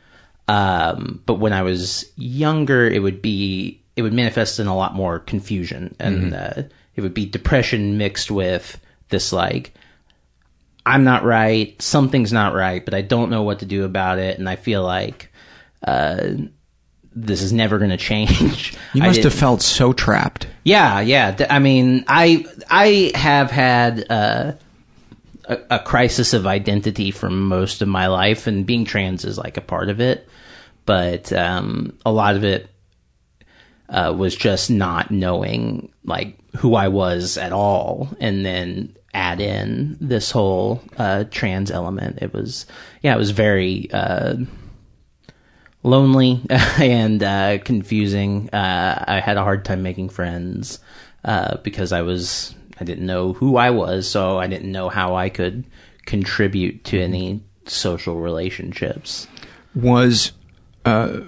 Um, 0.50 1.24
but 1.26 1.36
when 1.36 1.54
I 1.54 1.62
was 1.62 2.12
younger, 2.18 2.86
it 2.86 3.02
would 3.02 3.22
be, 3.22 3.82
it 3.96 4.02
would 4.02 4.14
manifest 4.14 4.60
in 4.60 4.68
a 4.68 4.76
lot 4.76 4.94
more 4.94 5.20
confusion 5.20 5.96
and, 5.98 6.34
uh, 6.34 6.64
it 6.98 7.02
would 7.02 7.14
be 7.14 7.26
depression 7.26 7.98
mixed 7.98 8.30
with 8.30 8.82
this 9.08 9.32
like, 9.32 9.74
I'm 10.86 11.06
not 11.06 11.24
right, 11.24 11.82
something's 11.82 12.34
not 12.34 12.54
right, 12.54 12.84
but 12.84 12.94
I 12.94 13.02
don't 13.02 13.30
know 13.30 13.44
what 13.44 13.60
to 13.60 13.66
do 13.66 13.86
about 13.86 14.20
it. 14.20 14.38
And 14.38 14.50
I 14.50 14.58
feel 14.58 14.84
like, 14.84 15.32
uh, 15.88 16.32
this 17.16 17.42
is 17.42 17.54
never 17.54 17.78
going 17.78 17.92
to 17.92 17.98
change. 17.98 18.76
you 18.94 19.02
must 19.02 19.24
have 19.24 19.34
felt 19.34 19.62
so 19.62 19.94
trapped 19.94 20.48
yeah, 20.66 21.00
yeah. 21.00 21.46
I 21.50 21.60
mean, 21.60 22.04
I 22.08 22.44
I 22.70 23.12
have 23.14 23.52
had 23.52 24.04
uh, 24.10 24.54
a, 25.46 25.60
a 25.70 25.80
crisis 25.80 26.34
of 26.34 26.48
identity 26.48 27.12
for 27.12 27.30
most 27.30 27.84
of 27.84 27.88
my 27.88 28.08
life, 28.08 28.48
and 28.48 28.66
being 28.66 28.84
trans 28.84 29.24
is 29.26 29.38
like 29.38 29.58
a 29.58 29.62
part 29.62 29.90
of 29.90 30.02
it. 30.02 30.28
But 30.88 31.32
um, 31.32 31.98
a 32.04 32.12
lot 32.12 32.36
of 32.36 32.44
it 32.44 32.68
uh, 33.88 34.14
was 34.18 34.36
just 34.36 34.72
not 34.72 35.12
knowing 35.12 35.92
like 36.04 36.36
who 36.58 36.74
I 36.74 36.88
was 36.88 37.38
at 37.38 37.54
all, 37.54 38.10
and 38.20 38.44
then 38.44 38.96
add 39.14 39.40
in 39.40 39.98
this 40.02 40.32
whole 40.32 40.82
uh, 40.98 41.26
trans 41.30 41.70
element. 41.70 42.24
It 42.24 42.34
was 42.34 42.66
yeah, 43.04 43.14
it 43.14 43.20
was 43.20 43.32
very. 43.32 43.92
Lonely 45.86 46.42
and 46.50 47.22
uh, 47.22 47.60
confusing. 47.60 48.50
Uh, 48.52 49.04
I 49.08 49.20
had 49.20 49.38
a 49.38 49.44
hard 49.44 49.64
time 49.64 49.84
making 49.84 50.10
friends 50.10 50.80
uh, 51.24 51.58
because 51.58 51.92
I 51.92 52.02
was 52.02 52.56
I 52.80 52.84
didn't 52.84 53.06
know 53.06 53.34
who 53.34 53.56
I 53.58 53.70
was, 53.70 54.10
so 54.10 54.40
I 54.40 54.48
didn't 54.48 54.72
know 54.72 54.90
how 54.90 55.16
I 55.16 55.30
could 55.30 55.64
contribute 56.06 56.84
to 56.86 57.00
any 57.00 57.42
social 57.66 58.16
relationships. 58.20 59.28
was 59.74 60.32
uh 60.86 61.20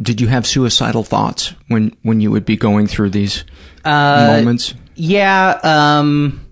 did 0.00 0.20
you 0.20 0.28
have 0.28 0.46
suicidal 0.46 1.02
thoughts 1.04 1.54
when 1.68 1.94
when 2.02 2.20
you 2.20 2.30
would 2.30 2.44
be 2.44 2.56
going 2.56 2.86
through 2.86 3.10
these 3.10 3.44
Uh, 3.84 4.26
moments 4.26 4.74
Yeah, 4.94 5.60
um, 5.62 6.46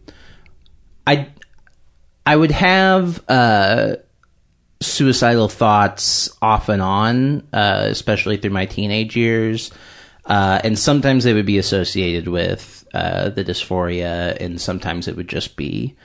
I 1.06 1.28
I 2.26 2.36
would 2.36 2.50
have 2.52 3.22
uh, 3.28 3.96
suicidal 4.84 5.48
thoughts 5.48 6.30
off 6.40 6.68
and 6.68 6.82
on, 6.82 7.46
uh, 7.52 7.86
especially 7.86 8.36
through 8.36 8.50
my 8.50 8.66
teenage 8.66 9.16
years, 9.16 9.70
uh, 10.26 10.60
and 10.64 10.78
sometimes 10.78 11.24
they 11.24 11.34
would 11.34 11.46
be 11.46 11.58
associated 11.58 12.28
with 12.28 12.86
uh, 12.94 13.28
the 13.30 13.44
dysphoria, 13.44 14.36
and 14.40 14.60
sometimes 14.60 15.08
it 15.08 15.16
would 15.16 15.28
just 15.28 15.56
be 15.56 15.96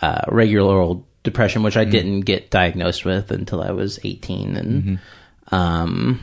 uh, 0.00 0.22
regular 0.28 0.78
old 0.78 1.04
depression, 1.22 1.62
which 1.62 1.76
I 1.76 1.84
didn't 1.84 2.20
get 2.20 2.50
diagnosed 2.50 3.04
with 3.04 3.30
until 3.30 3.60
I 3.62 3.72
was 3.72 3.98
eighteen, 4.04 4.56
and 4.56 4.98
um, 5.50 6.20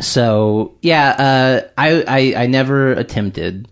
so 0.00 0.76
yeah, 0.82 1.10
uh, 1.10 1.68
I, 1.76 2.04
I 2.06 2.42
I 2.44 2.46
never 2.46 2.92
attempted 2.92 3.68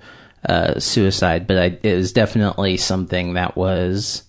uh, 0.49 0.79
suicide, 0.79 1.47
but 1.47 1.59
I, 1.59 1.79
it 1.83 1.97
was 1.97 2.13
definitely 2.13 2.77
something 2.77 3.35
that 3.35 3.57
was, 3.57 4.23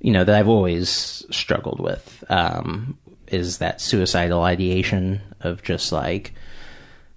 you 0.00 0.12
know, 0.12 0.24
that 0.24 0.34
I've 0.34 0.48
always 0.48 1.24
struggled 1.30 1.80
with. 1.80 2.24
Um, 2.28 2.98
is 3.28 3.58
that 3.58 3.80
suicidal 3.80 4.42
ideation 4.42 5.20
of 5.40 5.62
just 5.62 5.92
like, 5.92 6.32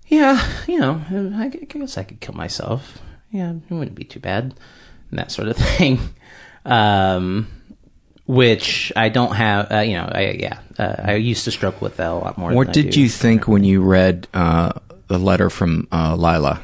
yeah, 0.07 0.45
you 0.67 0.79
know, 0.79 1.01
I 1.35 1.47
guess 1.47 1.97
I 1.97 2.03
could 2.03 2.19
kill 2.19 2.35
myself. 2.35 2.99
Yeah, 3.31 3.51
it 3.53 3.73
wouldn't 3.73 3.95
be 3.95 4.03
too 4.03 4.19
bad, 4.19 4.53
and 5.09 5.19
that 5.19 5.31
sort 5.31 5.47
of 5.47 5.55
thing. 5.77 5.99
Um, 6.65 7.47
which 8.25 8.91
I 8.95 9.09
don't 9.09 9.33
have. 9.35 9.71
Uh, 9.71 9.79
you 9.79 9.93
know, 9.93 10.09
I 10.11 10.37
yeah, 10.39 10.59
uh, 10.77 10.95
I 10.99 11.15
used 11.15 11.45
to 11.45 11.51
struggle 11.51 11.79
with 11.81 11.97
that 11.97 12.09
a 12.09 12.13
lot 12.13 12.37
more. 12.37 12.53
what 12.53 12.67
than 12.67 12.69
I 12.69 12.83
did 12.83 12.95
you 12.95 13.09
think 13.09 13.47
when 13.47 13.63
you 13.63 13.81
read 13.81 14.27
uh 14.33 14.71
the 15.07 15.17
letter 15.19 15.49
from 15.49 15.87
uh 15.91 16.15
Leelah 16.15 16.61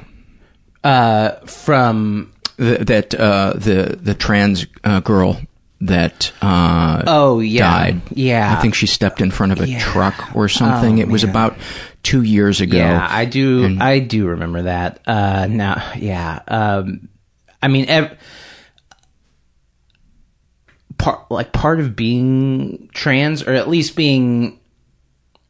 Uh, 0.83 1.31
from 1.45 2.31
Th- 2.57 2.79
that 2.79 3.13
uh 3.15 3.53
the 3.55 3.97
the 4.01 4.13
trans 4.13 4.65
uh, 4.83 4.99
girl 5.01 5.37
that 5.81 6.31
uh 6.41 7.03
Oh, 7.05 7.39
yeah. 7.39 7.61
died 7.91 8.01
Yeah. 8.11 8.55
i 8.57 8.61
think 8.61 8.73
she 8.75 8.87
stepped 8.87 9.21
in 9.21 9.29
front 9.31 9.51
of 9.51 9.61
a 9.61 9.67
Yeah. 9.69 9.79
truck 9.79 10.35
or 10.35 10.49
something 10.49 10.97
Oh, 10.99 11.01
it 11.01 11.07
was 11.07 11.23
man. 11.23 11.29
about 11.29 11.57
two 12.03 12.23
years 12.23 12.61
ago 12.61 12.77
Yeah, 12.77 13.07
I 13.09 13.25
do. 13.25 13.63
And- 13.65 13.83
I 13.83 13.99
do 13.99 14.27
remember 14.27 14.63
that. 14.63 15.01
Uh, 15.05 15.45
now, 15.49 15.83
yeah. 15.97 16.39
Um, 16.47 17.09
I 17.61 17.67
mean, 17.67 17.85
ev- 17.89 18.17
part 20.97 21.29
like 21.29 21.51
part 21.53 21.79
of 21.79 21.95
being 21.95 22.89
trans, 22.93 23.43
or 23.43 23.51
at 23.53 23.67
least 23.67 23.95
being 23.95 24.59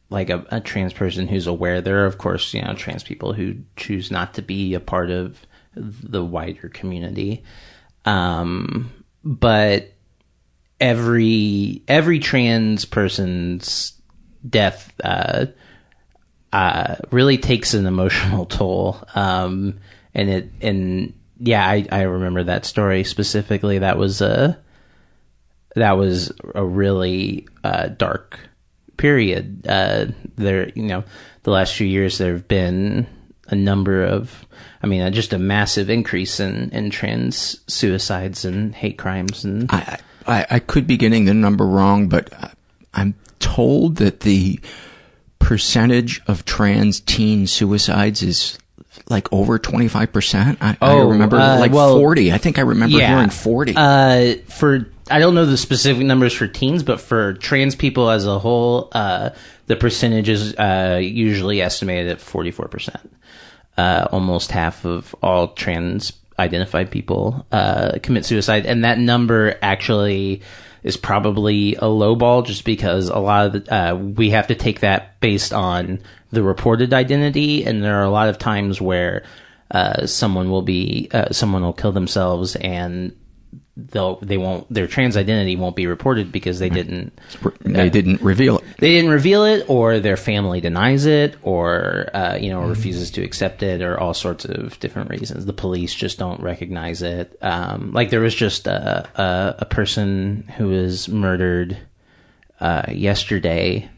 like 0.09 0.29
a, 0.29 0.45
a 0.49 0.59
trans 0.61 0.93
person 0.93 1.27
who's 1.27 1.47
aware. 1.47 1.81
There 1.81 2.03
are, 2.03 2.05
of 2.05 2.17
course, 2.17 2.53
you 2.53 2.61
know, 2.61 2.73
trans 2.73 3.03
people 3.03 3.33
who 3.33 3.55
choose 3.75 4.09
not 4.11 4.33
to 4.35 4.41
be 4.41 4.73
a 4.73 4.79
part 4.79 5.09
of 5.11 5.45
the 5.75 6.23
wider 6.23 6.69
community. 6.69 7.43
Um, 8.05 8.89
but 9.23 9.93
every 10.79 11.83
every 11.87 12.19
trans 12.19 12.85
person's 12.85 13.93
death 14.47 14.93
uh, 15.03 15.47
uh, 16.53 16.95
really 17.11 17.37
takes 17.37 17.73
an 17.73 17.85
emotional 17.85 18.45
toll. 18.47 19.03
Um, 19.15 19.79
and 20.13 20.29
it 20.29 20.51
and 20.61 21.13
yeah, 21.39 21.67
I, 21.67 21.85
I 21.91 22.01
remember 22.03 22.43
that 22.45 22.65
story 22.65 23.03
specifically. 23.03 23.79
That 23.79 23.97
was 23.97 24.21
a 24.21 24.59
that 25.75 25.93
was 25.93 26.31
a 26.55 26.65
really 26.65 27.47
uh, 27.63 27.87
dark 27.89 28.39
period. 28.97 29.67
Uh, 29.67 30.07
there, 30.35 30.69
you 30.69 30.83
know, 30.83 31.03
the 31.43 31.51
last 31.51 31.75
few 31.75 31.85
years 31.85 32.17
there 32.17 32.33
have 32.33 32.47
been 32.47 33.05
a 33.49 33.55
number 33.55 34.03
of, 34.03 34.45
I 34.81 34.87
mean, 34.87 35.01
uh, 35.01 35.11
just 35.11 35.33
a 35.33 35.37
massive 35.37 35.89
increase 35.89 36.39
in 36.39 36.71
in 36.71 36.89
trans 36.89 37.63
suicides 37.67 38.43
and 38.45 38.73
hate 38.73 38.97
crimes 38.97 39.45
and 39.45 39.71
I, 39.71 39.99
I 40.27 40.45
I 40.49 40.59
could 40.59 40.85
be 40.87 40.97
getting 40.97 41.25
the 41.25 41.33
number 41.33 41.65
wrong, 41.65 42.07
but 42.09 42.33
I- 42.33 42.51
I'm 42.93 43.15
told 43.39 43.97
that 43.97 44.21
the 44.21 44.59
percentage 45.39 46.21
of 46.27 46.45
trans 46.45 46.99
teen 46.99 47.47
suicides 47.47 48.21
is 48.23 48.57
like 49.09 49.31
over 49.31 49.59
25%. 49.59 50.57
I, 50.59 50.69
I 50.71 50.77
Oh, 50.81 51.09
remember 51.09 51.37
uh, 51.37 51.59
like 51.59 51.71
well, 51.71 51.97
40. 51.99 52.33
I 52.33 52.37
think 52.39 52.57
I 52.57 52.61
remember 52.63 52.97
hearing 52.99 53.29
40. 53.29 53.73
Uh, 53.77 54.35
for 54.47 54.89
I 55.09 55.19
don't 55.19 55.35
know 55.35 55.45
the 55.45 55.55
specific 55.57 56.03
numbers 56.05 56.33
for 56.33 56.47
teens, 56.47 56.83
but 56.83 56.99
for 56.99 57.33
trans 57.35 57.75
people 57.75 58.09
as 58.09 58.25
a 58.25 58.39
whole, 58.39 58.89
uh, 58.91 59.29
the 59.67 59.75
percentage 59.75 60.27
is 60.27 60.55
uh, 60.55 60.99
usually 61.01 61.61
estimated 61.61 62.11
at 62.11 62.17
44%. 62.19 63.07
Uh, 63.77 64.07
almost 64.11 64.51
half 64.51 64.83
of 64.85 65.15
all 65.21 65.49
trans 65.49 66.11
identified 66.39 66.91
people 66.91 67.45
uh, 67.51 67.99
commit 68.01 68.25
suicide. 68.25 68.65
And 68.65 68.83
that 68.83 68.99
number 68.99 69.57
actually 69.61 70.41
is 70.83 70.97
probably 70.97 71.75
a 71.75 71.87
low 71.87 72.15
ball 72.15 72.43
just 72.43 72.63
because 72.63 73.09
a 73.09 73.19
lot 73.19 73.47
of 73.47 73.65
the, 73.65 73.73
uh, 73.73 73.95
we 73.95 74.29
have 74.31 74.47
to 74.47 74.55
take 74.55 74.81
that 74.81 75.19
based 75.19 75.51
on 75.51 75.99
the 76.31 76.43
reported 76.43 76.93
identity. 76.93 77.65
And 77.65 77.83
there 77.83 77.99
are 77.99 78.05
a 78.05 78.09
lot 78.09 78.29
of 78.29 78.37
times 78.37 78.79
where 78.79 79.23
uh, 79.71 80.05
someone 80.05 80.49
will 80.49 80.61
be, 80.61 81.09
uh, 81.11 81.31
someone 81.31 81.63
will 81.63 81.73
kill 81.73 81.91
themselves 81.91 82.55
and 82.55 83.15
they'll 83.77 84.15
they 84.21 84.37
won't 84.37 84.71
their 84.73 84.87
trans 84.87 85.15
identity 85.15 85.55
won't 85.55 85.75
be 85.75 85.85
reported 85.85 86.31
because 86.31 86.57
they 86.57 86.69
didn't 86.69 87.17
they 87.61 87.87
uh, 87.87 87.89
didn't 87.89 88.21
reveal 88.21 88.57
it. 88.57 88.63
they 88.79 88.91
didn't 88.91 89.11
reveal 89.11 89.43
it 89.45 89.63
or 89.69 89.99
their 89.99 90.17
family 90.17 90.59
denies 90.59 91.05
it 91.05 91.35
or 91.43 92.09
uh, 92.13 92.35
you 92.35 92.49
know 92.49 92.61
mm-hmm. 92.61 92.69
refuses 92.69 93.11
to 93.11 93.23
accept 93.23 93.61
it 93.61 93.81
or 93.81 93.99
all 93.99 94.13
sorts 94.13 94.45
of 94.45 94.79
different 94.79 95.09
reasons. 95.11 95.45
The 95.45 95.53
police 95.53 95.93
just 95.93 96.17
don't 96.17 96.41
recognize 96.41 97.03
it. 97.03 97.37
Um, 97.41 97.91
like 97.93 98.09
there 98.09 98.21
was 98.21 98.35
just 98.35 98.65
a, 98.65 99.07
a, 99.15 99.55
a 99.59 99.65
person 99.65 100.51
who 100.57 100.69
was 100.69 101.07
murdered 101.07 101.77
uh, 102.59 102.85
yesterday 102.89 103.89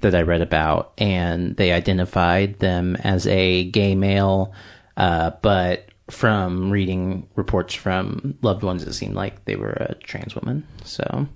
that 0.00 0.14
I 0.14 0.22
read 0.22 0.40
about 0.40 0.92
and 0.96 1.56
they 1.56 1.72
identified 1.72 2.58
them 2.58 2.96
as 2.96 3.26
a 3.26 3.64
gay 3.64 3.94
male 3.94 4.54
uh, 4.96 5.32
but 5.42 5.88
from 6.10 6.70
reading 6.70 7.28
reports 7.34 7.74
from 7.74 8.36
loved 8.42 8.62
ones, 8.62 8.82
it 8.82 8.92
seemed 8.92 9.14
like 9.14 9.44
they 9.44 9.56
were 9.56 9.70
a 9.70 9.94
trans 9.94 10.34
woman. 10.34 10.66
So, 10.84 11.26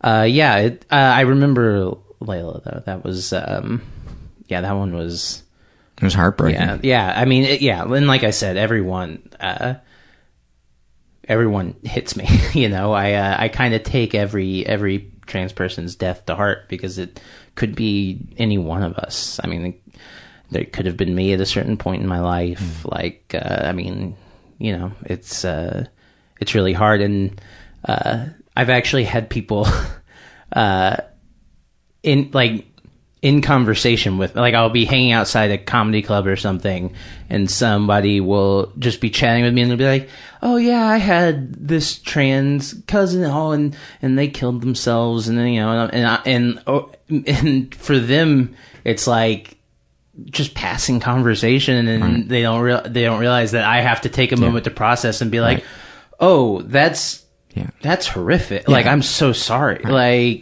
uh, 0.00 0.26
yeah, 0.28 0.58
it, 0.58 0.86
uh, 0.90 0.94
I 0.94 1.22
remember 1.22 1.92
Layla 2.20 2.62
though. 2.64 2.82
That 2.86 3.04
was, 3.04 3.32
um, 3.32 3.82
yeah, 4.46 4.60
that 4.60 4.72
one 4.72 4.94
was. 4.94 5.42
It 5.98 6.04
was 6.04 6.14
heartbreaking. 6.14 6.60
Yeah, 6.60 6.78
yeah. 6.82 7.14
I 7.16 7.26
mean, 7.26 7.44
it, 7.44 7.62
yeah, 7.62 7.82
and 7.82 8.06
like 8.06 8.24
I 8.24 8.30
said, 8.30 8.56
everyone, 8.56 9.28
uh, 9.38 9.74
everyone 11.28 11.76
hits 11.82 12.16
me. 12.16 12.28
you 12.54 12.68
know, 12.68 12.92
I, 12.92 13.12
uh, 13.14 13.36
I 13.38 13.48
kind 13.48 13.74
of 13.74 13.82
take 13.82 14.14
every 14.14 14.66
every 14.66 15.12
trans 15.26 15.52
person's 15.52 15.94
death 15.94 16.26
to 16.26 16.34
heart 16.34 16.68
because 16.68 16.98
it 16.98 17.20
could 17.54 17.74
be 17.74 18.20
any 18.38 18.58
one 18.58 18.82
of 18.82 18.94
us. 18.94 19.38
I 19.42 19.46
mean, 19.46 19.80
it 20.54 20.72
could 20.72 20.86
have 20.86 20.96
been 20.96 21.14
me 21.14 21.32
at 21.32 21.40
a 21.40 21.46
certain 21.46 21.76
point 21.76 22.02
in 22.02 22.08
my 22.08 22.20
life. 22.20 22.82
Mm. 22.82 22.92
Like, 22.92 23.34
uh, 23.34 23.62
I 23.64 23.72
mean, 23.72 24.16
you 24.58 24.76
know, 24.76 24.92
it's 25.04 25.44
uh, 25.44 25.86
it's 26.40 26.54
really 26.54 26.72
hard, 26.72 27.00
and 27.00 27.40
uh, 27.84 28.26
I've 28.56 28.70
actually 28.70 29.04
had 29.04 29.30
people 29.30 29.66
uh, 30.52 30.96
in 32.02 32.30
like 32.32 32.66
in 33.22 33.40
conversation 33.40 34.18
with 34.18 34.34
like 34.34 34.52
I'll 34.52 34.68
be 34.68 34.84
hanging 34.84 35.12
outside 35.12 35.52
a 35.52 35.58
comedy 35.58 36.02
club 36.02 36.26
or 36.26 36.34
something 36.34 36.92
and 37.30 37.48
somebody 37.48 38.20
will 38.20 38.72
just 38.78 39.00
be 39.00 39.10
chatting 39.10 39.44
with 39.44 39.54
me 39.54 39.62
and 39.62 39.70
they'll 39.70 39.78
be 39.78 39.84
like, 39.86 40.08
"Oh 40.42 40.56
yeah, 40.56 40.84
I 40.84 40.96
had 40.96 41.54
this 41.54 41.98
trans 41.98 42.74
cousin 42.88 43.24
oh 43.24 43.52
and 43.52 43.76
and 44.02 44.18
they 44.18 44.26
killed 44.26 44.60
themselves 44.60 45.28
and 45.28 45.38
then 45.38 45.48
you 45.48 45.60
know 45.60 45.70
and 45.70 45.94
and 45.94 46.20
and, 46.26 46.62
oh, 46.66 46.90
and 47.08 47.72
for 47.74 47.98
them 47.98 48.56
it's 48.84 49.06
like 49.06 49.56
just 50.26 50.54
passing 50.54 51.00
conversation 51.00 51.88
and 51.88 52.02
right. 52.02 52.28
they 52.28 52.42
don't 52.42 52.60
real 52.60 52.82
they 52.82 53.02
don't 53.04 53.20
realize 53.20 53.52
that 53.52 53.64
I 53.64 53.80
have 53.80 54.02
to 54.02 54.08
take 54.08 54.32
a 54.32 54.36
yeah. 54.36 54.42
moment 54.42 54.64
to 54.64 54.70
process 54.70 55.20
and 55.20 55.30
be 55.30 55.40
like, 55.40 55.58
right. 55.58 55.66
"Oh, 56.20 56.62
that's 56.62 57.22
yeah. 57.54 57.68
That's 57.82 58.06
horrific. 58.06 58.62
Yeah. 58.62 58.72
Like 58.72 58.86
I'm 58.86 59.02
so 59.02 59.32
sorry. 59.32 59.80
Right. 59.84 59.92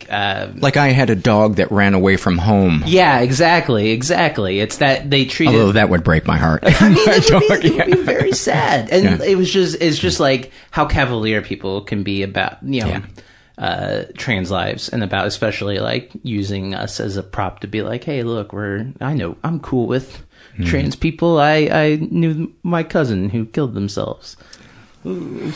Like 0.01 0.13
uh, 0.13 0.49
like 0.57 0.77
I 0.77 0.89
had 0.89 1.11
a 1.11 1.17
dog 1.17 1.57
that 1.57 1.71
ran 1.73 1.95
away 1.95 2.17
from 2.17 2.39
home. 2.39 2.85
Yeah, 2.87 3.21
exactly, 3.21 3.91
exactly. 3.91 4.61
It's 4.61 4.79
that 4.79 5.11
they 5.11 5.25
treated. 5.25 5.55
Although 5.55 5.73
that 5.73 5.89
would 5.89 6.05
break 6.05 6.27
my 6.27 6.37
heart. 6.37 6.63
I 6.67 6.89
mean, 6.89 6.99
it 6.99 7.51
would, 7.51 7.63
be, 7.63 7.69
it 7.69 7.89
would 7.89 7.97
be 7.97 8.03
very 8.03 8.33
sad. 8.33 8.91
And 8.91 9.21
it 9.23 9.37
was 9.37 9.53
just 9.53 9.81
it's 9.81 9.99
just 9.99 10.21
like 10.21 10.53
how 10.71 10.87
cavalier 10.87 11.43
people 11.43 11.83
can 11.83 12.03
be 12.05 12.23
about 12.23 12.63
you 12.63 12.83
know. 12.83 13.03
Uh, 13.61 14.05
trans 14.17 14.51
lives 14.51 14.89
and 14.89 15.05
about 15.05 15.27
especially 15.27 15.81
like 15.81 16.11
using 16.23 16.75
us 16.75 16.99
as 16.99 17.19
a 17.19 17.23
prop 17.23 17.61
to 17.61 17.67
be 17.67 17.83
like, 17.83 18.03
hey, 18.05 18.23
look, 18.23 18.55
we're 18.55 18.91
I 19.03 19.13
know 19.13 19.37
I'm 19.45 19.61
cool 19.61 19.87
with 19.87 20.25
mm. 20.57 20.67
trans 20.67 20.97
people. 20.97 21.39
I 21.39 21.69
I 21.71 21.97
knew 21.97 22.51
my 22.63 22.83
cousin 22.83 23.29
who 23.29 23.45
killed 23.45 23.75
themselves. 23.75 24.39
Ooh. 25.05 25.53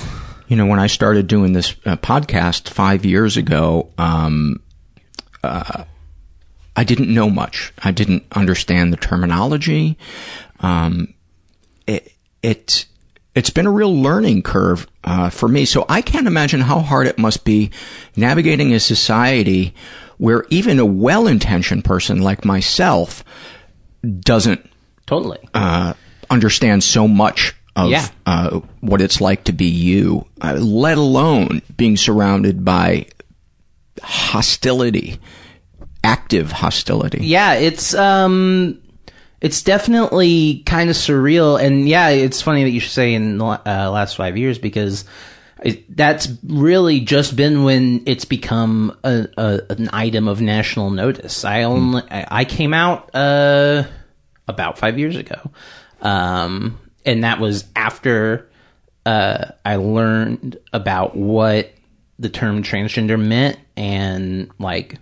You 0.49 0.57
know, 0.57 0.67
when 0.67 0.79
I 0.79 0.87
started 0.87 1.27
doing 1.27 1.55
this 1.55 1.75
uh, 1.87 1.97
podcast 1.97 2.69
five 2.69 3.07
years 3.07 3.39
ago, 3.39 3.89
um, 3.97 4.61
uh, 5.43 5.85
I 6.77 6.85
didn't 6.85 7.13
know 7.13 7.31
much. 7.31 7.73
I 7.83 7.91
didn't 7.91 8.25
understand 8.33 8.93
the 8.93 8.99
terminology. 8.99 9.97
Um, 10.61 11.15
it, 11.87 12.13
it 12.43 12.87
it's 13.35 13.51
been 13.51 13.67
a 13.67 13.71
real 13.71 13.95
learning 13.95 14.43
curve 14.43 14.87
uh, 15.03 15.31
for 15.31 15.49
me. 15.49 15.65
So 15.65 15.85
I 15.89 16.03
can't 16.03 16.27
imagine 16.27 16.61
how 16.61 16.81
hard 16.81 17.07
it 17.07 17.19
must 17.19 17.45
be 17.45 17.71
navigating 18.17 18.73
a 18.73 18.81
society 18.81 19.75
where 20.19 20.45
even 20.51 20.79
a 20.79 20.87
well-intentioned 20.87 21.85
person 21.85 22.23
like 22.23 22.45
myself 22.45 23.25
doesn't 24.21 24.71
totally 25.07 25.39
uh, 25.53 25.95
understand 26.31 26.85
so 26.85 27.09
much 27.09 27.55
of 27.77 27.91
yeah. 27.91 28.07
uh, 28.27 28.61
what 28.81 29.01
it's 29.01 29.21
like 29.21 29.45
to 29.45 29.53
be 29.53 29.67
you, 29.67 30.27
uh, 30.41 30.55
let 30.55 30.97
alone 30.97 31.61
being 31.77 31.97
surrounded 31.97 32.65
by 32.65 33.07
hostility, 34.01 35.19
active 36.05 36.53
hostility. 36.53 37.25
Yeah, 37.25 37.55
it's 37.55 37.95
um 37.95 38.81
it's 39.45 39.63
definitely 39.63 40.63
kind 40.65 40.89
of 40.89 40.97
surreal. 40.97 41.63
And 41.63 41.87
yeah, 41.87 42.09
it's 42.09 42.41
funny 42.41 42.65
that 42.65 42.71
you 42.71 42.81
should 42.81 42.93
say 42.93 43.13
in 43.13 43.37
the 43.37 43.45
uh, 43.45 43.91
last 43.91 44.17
five 44.17 44.39
years 44.39 44.59
because 44.59 45.05
it, 45.63 45.95
that's 45.95 46.29
really 46.45 47.01
just 47.01 47.37
been 47.37 47.63
when 47.63 48.05
it's 48.07 48.25
become 48.25 48.97
a, 49.05 49.29
a, 49.37 49.61
an 49.69 49.91
item 49.93 50.29
of 50.29 50.41
national 50.41 50.89
notice. 50.89 51.45
I 51.45 51.65
only 51.65 52.01
mm. 52.01 52.27
I 52.31 52.47
came 52.47 52.73
out 52.73 53.15
uh, 53.15 53.85
about 54.49 54.79
five 54.79 54.99
years 54.99 55.15
ago, 55.15 55.51
um, 56.01 56.79
and 57.05 57.23
that 57.23 57.39
was 57.39 57.67
after 57.77 58.49
uh, 59.05 59.45
I 59.63 59.77
learned 59.77 60.57
about 60.73 61.19
what 61.19 61.71
the 62.19 62.31
term 62.31 62.63
transgender 62.63 63.23
meant 63.23 63.59
and 63.77 64.51
like 64.59 64.99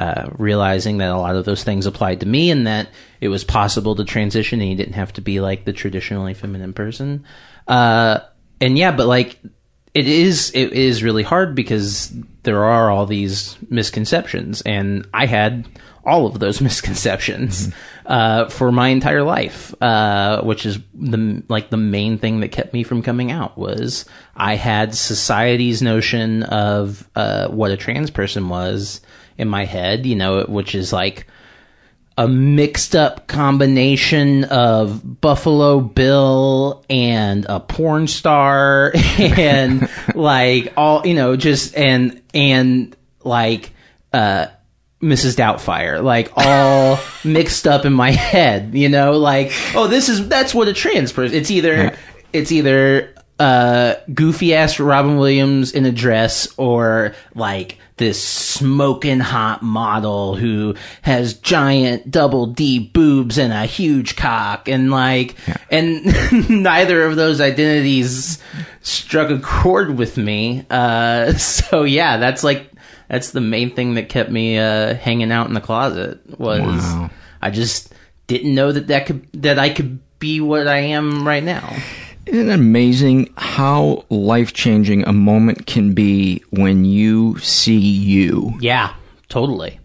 uh, 0.00 0.30
realizing 0.38 0.96
that 0.96 1.10
a 1.10 1.16
lot 1.18 1.36
of 1.36 1.44
those 1.44 1.62
things 1.62 1.84
applied 1.84 2.20
to 2.20 2.26
me 2.26 2.50
and 2.50 2.66
that 2.66 2.88
it 3.20 3.28
was 3.28 3.44
possible 3.44 3.94
to 3.94 4.02
transition 4.02 4.58
and 4.62 4.70
you 4.70 4.74
didn't 4.74 4.94
have 4.94 5.12
to 5.12 5.20
be 5.20 5.40
like 5.40 5.66
the 5.66 5.74
traditionally 5.74 6.32
feminine 6.32 6.72
person. 6.72 7.22
Uh, 7.68 8.20
and 8.62 8.78
yeah, 8.78 8.92
but 8.92 9.06
like 9.06 9.38
it 9.92 10.08
is, 10.08 10.52
it 10.54 10.72
is 10.72 11.02
really 11.02 11.22
hard 11.22 11.54
because 11.54 12.10
there 12.44 12.64
are 12.64 12.90
all 12.90 13.04
these 13.04 13.58
misconceptions 13.68 14.62
and 14.62 15.06
I 15.12 15.26
had 15.26 15.68
all 16.02 16.24
of 16.24 16.38
those 16.38 16.60
misconceptions, 16.62 17.66
mm-hmm. 17.66 18.06
uh, 18.06 18.48
for 18.48 18.72
my 18.72 18.88
entire 18.88 19.22
life, 19.22 19.74
uh, 19.82 20.40
which 20.42 20.64
is 20.64 20.78
the, 20.94 21.42
like 21.50 21.68
the 21.68 21.76
main 21.76 22.16
thing 22.16 22.40
that 22.40 22.52
kept 22.52 22.72
me 22.72 22.84
from 22.84 23.02
coming 23.02 23.30
out 23.30 23.58
was 23.58 24.06
I 24.34 24.56
had 24.56 24.94
society's 24.94 25.82
notion 25.82 26.42
of, 26.44 27.06
uh, 27.14 27.48
what 27.48 27.70
a 27.70 27.76
trans 27.76 28.10
person 28.10 28.48
was 28.48 29.02
in 29.40 29.48
my 29.48 29.64
head, 29.64 30.06
you 30.06 30.14
know, 30.14 30.44
which 30.44 30.74
is 30.74 30.92
like 30.92 31.26
a 32.18 32.28
mixed 32.28 32.94
up 32.94 33.26
combination 33.26 34.44
of 34.44 35.20
Buffalo 35.20 35.80
Bill 35.80 36.84
and 36.90 37.46
a 37.48 37.60
porn 37.60 38.06
star 38.06 38.92
and 39.18 39.88
like 40.14 40.74
all, 40.76 41.06
you 41.06 41.14
know, 41.14 41.36
just 41.36 41.74
and, 41.76 42.20
and 42.34 42.94
like, 43.24 43.72
uh, 44.12 44.48
Mrs. 45.02 45.34
Doubtfire, 45.34 46.02
like 46.04 46.30
all 46.36 47.00
mixed 47.24 47.66
up 47.66 47.86
in 47.86 47.94
my 47.94 48.10
head, 48.10 48.74
you 48.74 48.90
know, 48.90 49.12
like, 49.12 49.50
oh, 49.74 49.86
this 49.86 50.10
is, 50.10 50.28
that's 50.28 50.54
what 50.54 50.68
a 50.68 50.74
trans 50.74 51.10
person, 51.12 51.38
it's 51.38 51.50
either, 51.50 51.96
it's 52.34 52.52
either, 52.52 53.14
uh, 53.40 53.94
goofy 54.12 54.54
ass 54.54 54.78
Robin 54.78 55.16
Williams 55.16 55.72
in 55.72 55.86
a 55.86 55.92
dress 55.92 56.46
or 56.58 57.14
like 57.34 57.78
this 57.96 58.22
smoking 58.22 59.20
hot 59.20 59.62
model 59.62 60.36
who 60.36 60.74
has 61.00 61.34
giant 61.34 62.10
double 62.10 62.46
D 62.46 62.78
boobs 62.78 63.38
and 63.38 63.52
a 63.52 63.64
huge 63.64 64.14
cock 64.14 64.68
and 64.68 64.90
like 64.90 65.36
yeah. 65.48 65.56
and 65.70 66.50
neither 66.62 67.04
of 67.04 67.16
those 67.16 67.40
identities 67.40 68.42
struck 68.82 69.30
a 69.30 69.38
chord 69.38 69.98
with 69.98 70.16
me 70.16 70.64
uh 70.70 71.32
so 71.34 71.84
yeah 71.84 72.16
that's 72.16 72.42
like 72.42 72.70
that's 73.08 73.32
the 73.32 73.40
main 73.40 73.74
thing 73.74 73.94
that 73.94 74.08
kept 74.08 74.30
me 74.30 74.58
uh 74.58 74.94
hanging 74.94 75.32
out 75.32 75.48
in 75.48 75.54
the 75.54 75.60
closet 75.60 76.20
was 76.38 76.82
wow. 76.82 77.10
I 77.42 77.50
just 77.50 77.92
didn't 78.26 78.54
know 78.54 78.72
that 78.72 78.88
that 78.88 79.06
could 79.06 79.26
that 79.32 79.58
I 79.58 79.70
could 79.70 79.98
be 80.18 80.40
what 80.40 80.68
I 80.68 80.78
am 80.78 81.26
right 81.26 81.42
now 81.42 81.74
Isn't 82.26 82.48
it 82.48 82.52
amazing 82.52 83.32
how 83.36 84.04
life 84.08 84.52
changing 84.52 85.06
a 85.06 85.12
moment 85.12 85.66
can 85.66 85.94
be 85.94 86.42
when 86.50 86.84
you 86.84 87.38
see 87.38 87.78
you? 87.78 88.54
Yeah, 88.60 88.94
totally. 89.28 89.80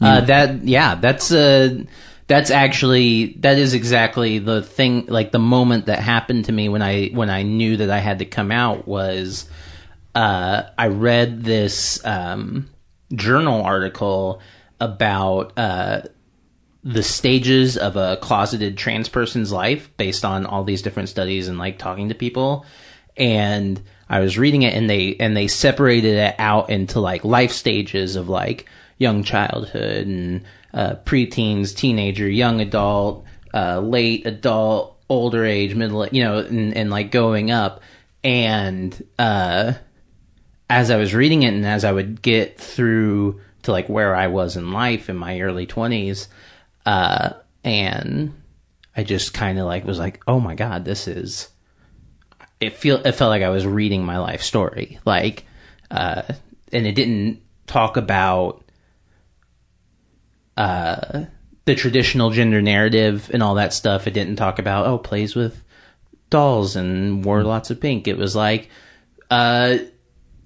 Uh, 0.00 0.22
that 0.22 0.62
yeah, 0.64 0.94
that's 0.94 1.30
uh, 1.30 1.84
that's 2.26 2.50
actually 2.50 3.34
that 3.40 3.58
is 3.58 3.74
exactly 3.74 4.38
the 4.38 4.62
thing. 4.62 5.06
Like 5.06 5.30
the 5.30 5.38
moment 5.38 5.86
that 5.86 5.98
happened 5.98 6.46
to 6.46 6.52
me 6.52 6.68
when 6.68 6.80
I 6.80 7.08
when 7.08 7.28
I 7.28 7.42
knew 7.42 7.76
that 7.78 7.90
I 7.90 7.98
had 7.98 8.20
to 8.20 8.24
come 8.24 8.50
out 8.50 8.88
was 8.88 9.48
uh, 10.14 10.62
I 10.78 10.86
read 10.88 11.42
this 11.44 12.04
um, 12.06 12.70
journal 13.12 13.62
article 13.62 14.40
about 14.80 15.58
uh, 15.58 16.02
the 16.82 17.02
stages 17.02 17.76
of 17.76 17.96
a 17.96 18.16
closeted 18.18 18.76
trans 18.76 19.08
person's 19.08 19.52
life 19.52 19.94
based 19.96 20.24
on 20.24 20.46
all 20.46 20.64
these 20.64 20.82
different 20.82 21.08
studies 21.08 21.48
and 21.48 21.58
like 21.58 21.78
talking 21.78 22.08
to 22.08 22.14
people 22.14 22.64
and 23.16 23.82
I 24.08 24.20
was 24.20 24.38
reading 24.38 24.62
it 24.62 24.74
and 24.74 24.90
they 24.90 25.14
and 25.20 25.36
they 25.36 25.46
separated 25.46 26.16
it 26.16 26.34
out 26.38 26.70
into 26.70 27.00
like 27.00 27.24
life 27.24 27.52
stages 27.52 28.16
of 28.16 28.28
like 28.28 28.66
young 28.98 29.22
childhood 29.22 30.06
and 30.06 30.44
uh, 30.74 30.94
preteens, 31.04 31.74
teenager, 31.74 32.28
young 32.28 32.60
adult, 32.60 33.24
uh, 33.54 33.80
late 33.80 34.26
adult, 34.26 34.98
older 35.08 35.44
age, 35.44 35.74
middle, 35.74 36.06
you 36.08 36.22
know, 36.22 36.38
and, 36.38 36.76
and 36.76 36.90
like 36.90 37.10
going 37.10 37.50
up. 37.50 37.82
And 38.22 39.06
uh, 39.18 39.74
as 40.68 40.90
I 40.90 40.96
was 40.96 41.14
reading 41.14 41.42
it 41.42 41.54
and 41.54 41.66
as 41.66 41.84
I 41.84 41.92
would 41.92 42.20
get 42.20 42.58
through 42.58 43.40
to 43.62 43.72
like 43.72 43.88
where 43.88 44.14
I 44.14 44.28
was 44.28 44.56
in 44.56 44.72
life 44.72 45.08
in 45.08 45.16
my 45.16 45.40
early 45.40 45.66
20s, 45.66 46.28
uh, 46.90 47.34
and 47.62 48.34
I 48.96 49.04
just 49.04 49.32
kind 49.32 49.60
of 49.60 49.66
like 49.66 49.84
was 49.84 50.00
like, 50.00 50.20
oh 50.26 50.40
my 50.40 50.56
God, 50.56 50.84
this 50.84 51.06
is. 51.06 51.48
It 52.58 52.76
feel 52.76 52.96
it 53.06 53.12
felt 53.12 53.30
like 53.30 53.44
I 53.44 53.48
was 53.48 53.64
reading 53.64 54.04
my 54.04 54.18
life 54.18 54.42
story, 54.42 54.98
like, 55.04 55.46
uh, 55.88 56.22
and 56.72 56.86
it 56.88 56.96
didn't 56.96 57.42
talk 57.68 57.96
about 57.96 58.64
uh, 60.56 61.26
the 61.64 61.76
traditional 61.76 62.30
gender 62.30 62.60
narrative 62.60 63.30
and 63.32 63.40
all 63.40 63.54
that 63.54 63.72
stuff. 63.72 64.08
It 64.08 64.14
didn't 64.14 64.36
talk 64.36 64.58
about 64.58 64.86
oh 64.86 64.98
plays 64.98 65.36
with 65.36 65.62
dolls 66.28 66.74
and 66.74 67.24
wore 67.24 67.44
lots 67.44 67.70
of 67.70 67.80
pink. 67.80 68.08
It 68.08 68.18
was 68.18 68.34
like 68.34 68.68
uh, 69.30 69.78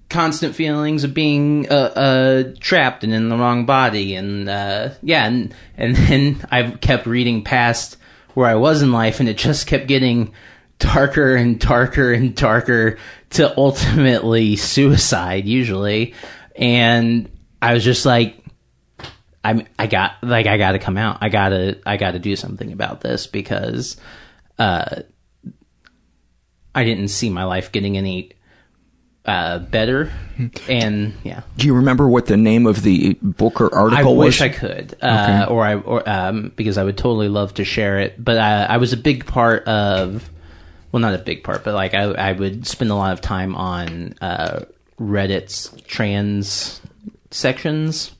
constant 0.09 0.55
feelings 0.55 1.03
of 1.03 1.13
being 1.13 1.69
uh, 1.69 1.73
uh, 1.73 2.53
trapped 2.59 3.03
and 3.03 3.13
in 3.13 3.29
the 3.29 3.37
wrong 3.37 3.65
body, 3.65 4.15
and 4.15 4.49
uh, 4.49 4.89
yeah, 5.01 5.25
and 5.25 5.53
and 5.77 5.95
then 5.95 6.45
I 6.51 6.71
kept 6.71 7.05
reading 7.05 7.43
past 7.43 7.97
where 8.33 8.47
I 8.47 8.55
was 8.55 8.81
in 8.81 8.91
life, 8.91 9.19
and 9.19 9.29
it 9.29 9.37
just 9.37 9.67
kept 9.67 9.87
getting 9.87 10.33
darker 10.79 11.35
and 11.35 11.59
darker 11.59 12.11
and 12.13 12.35
darker 12.35 12.97
to 13.31 13.57
ultimately 13.57 14.55
suicide 14.55 15.45
usually, 15.45 16.13
and 16.55 17.29
I 17.61 17.73
was 17.73 17.83
just 17.83 18.05
like 18.05 18.43
I 19.43 19.65
I 19.77 19.87
got 19.87 20.23
like 20.23 20.47
I 20.47 20.57
got 20.57 20.73
to 20.73 20.79
come 20.79 20.97
out. 20.97 21.19
I 21.21 21.29
gotta 21.29 21.79
I 21.85 21.97
gotta 21.97 22.19
do 22.19 22.35
something 22.35 22.71
about 22.71 23.01
this 23.01 23.27
because 23.27 23.97
uh, 24.57 25.01
I 26.73 26.83
didn't 26.83 27.07
see 27.09 27.29
my 27.29 27.45
life 27.45 27.71
getting 27.71 27.97
any 27.97 28.31
uh, 29.25 29.59
better. 29.59 30.11
And 30.67 31.13
yeah, 31.23 31.41
Do 31.57 31.65
you 31.65 31.73
remember 31.75 32.07
what 32.09 32.25
the 32.25 32.35
name 32.37 32.67
of 32.67 32.81
the 32.83 33.13
book 33.21 33.61
or 33.61 33.73
I 33.73 33.79
article 33.83 34.15
was? 34.17 34.23
I 34.23 34.27
wish 34.27 34.41
I 34.41 34.49
could, 34.49 34.97
uh, 35.01 35.47
or 35.49 35.63
I 35.65 35.75
or 35.75 36.07
um, 36.09 36.51
because 36.55 36.77
I 36.77 36.83
would 36.83 36.97
totally 36.97 37.29
love 37.29 37.53
to 37.55 37.63
share 37.63 37.99
it. 37.99 38.21
But 38.23 38.37
I, 38.37 38.65
I 38.65 38.77
was 38.77 38.91
a 38.91 38.97
big 38.97 39.25
part 39.25 39.63
of, 39.65 40.29
well, 40.91 40.99
not 40.99 41.13
a 41.13 41.19
big 41.19 41.43
part, 41.43 41.63
but 41.63 41.73
like 41.73 41.93
I 41.93 42.03
I 42.03 42.31
would 42.33 42.67
spend 42.67 42.91
a 42.91 42.95
lot 42.95 43.13
of 43.13 43.21
time 43.21 43.55
on 43.55 44.15
uh, 44.19 44.65
Reddit's 44.99 45.69
trans 45.87 46.81
sections, 47.31 48.11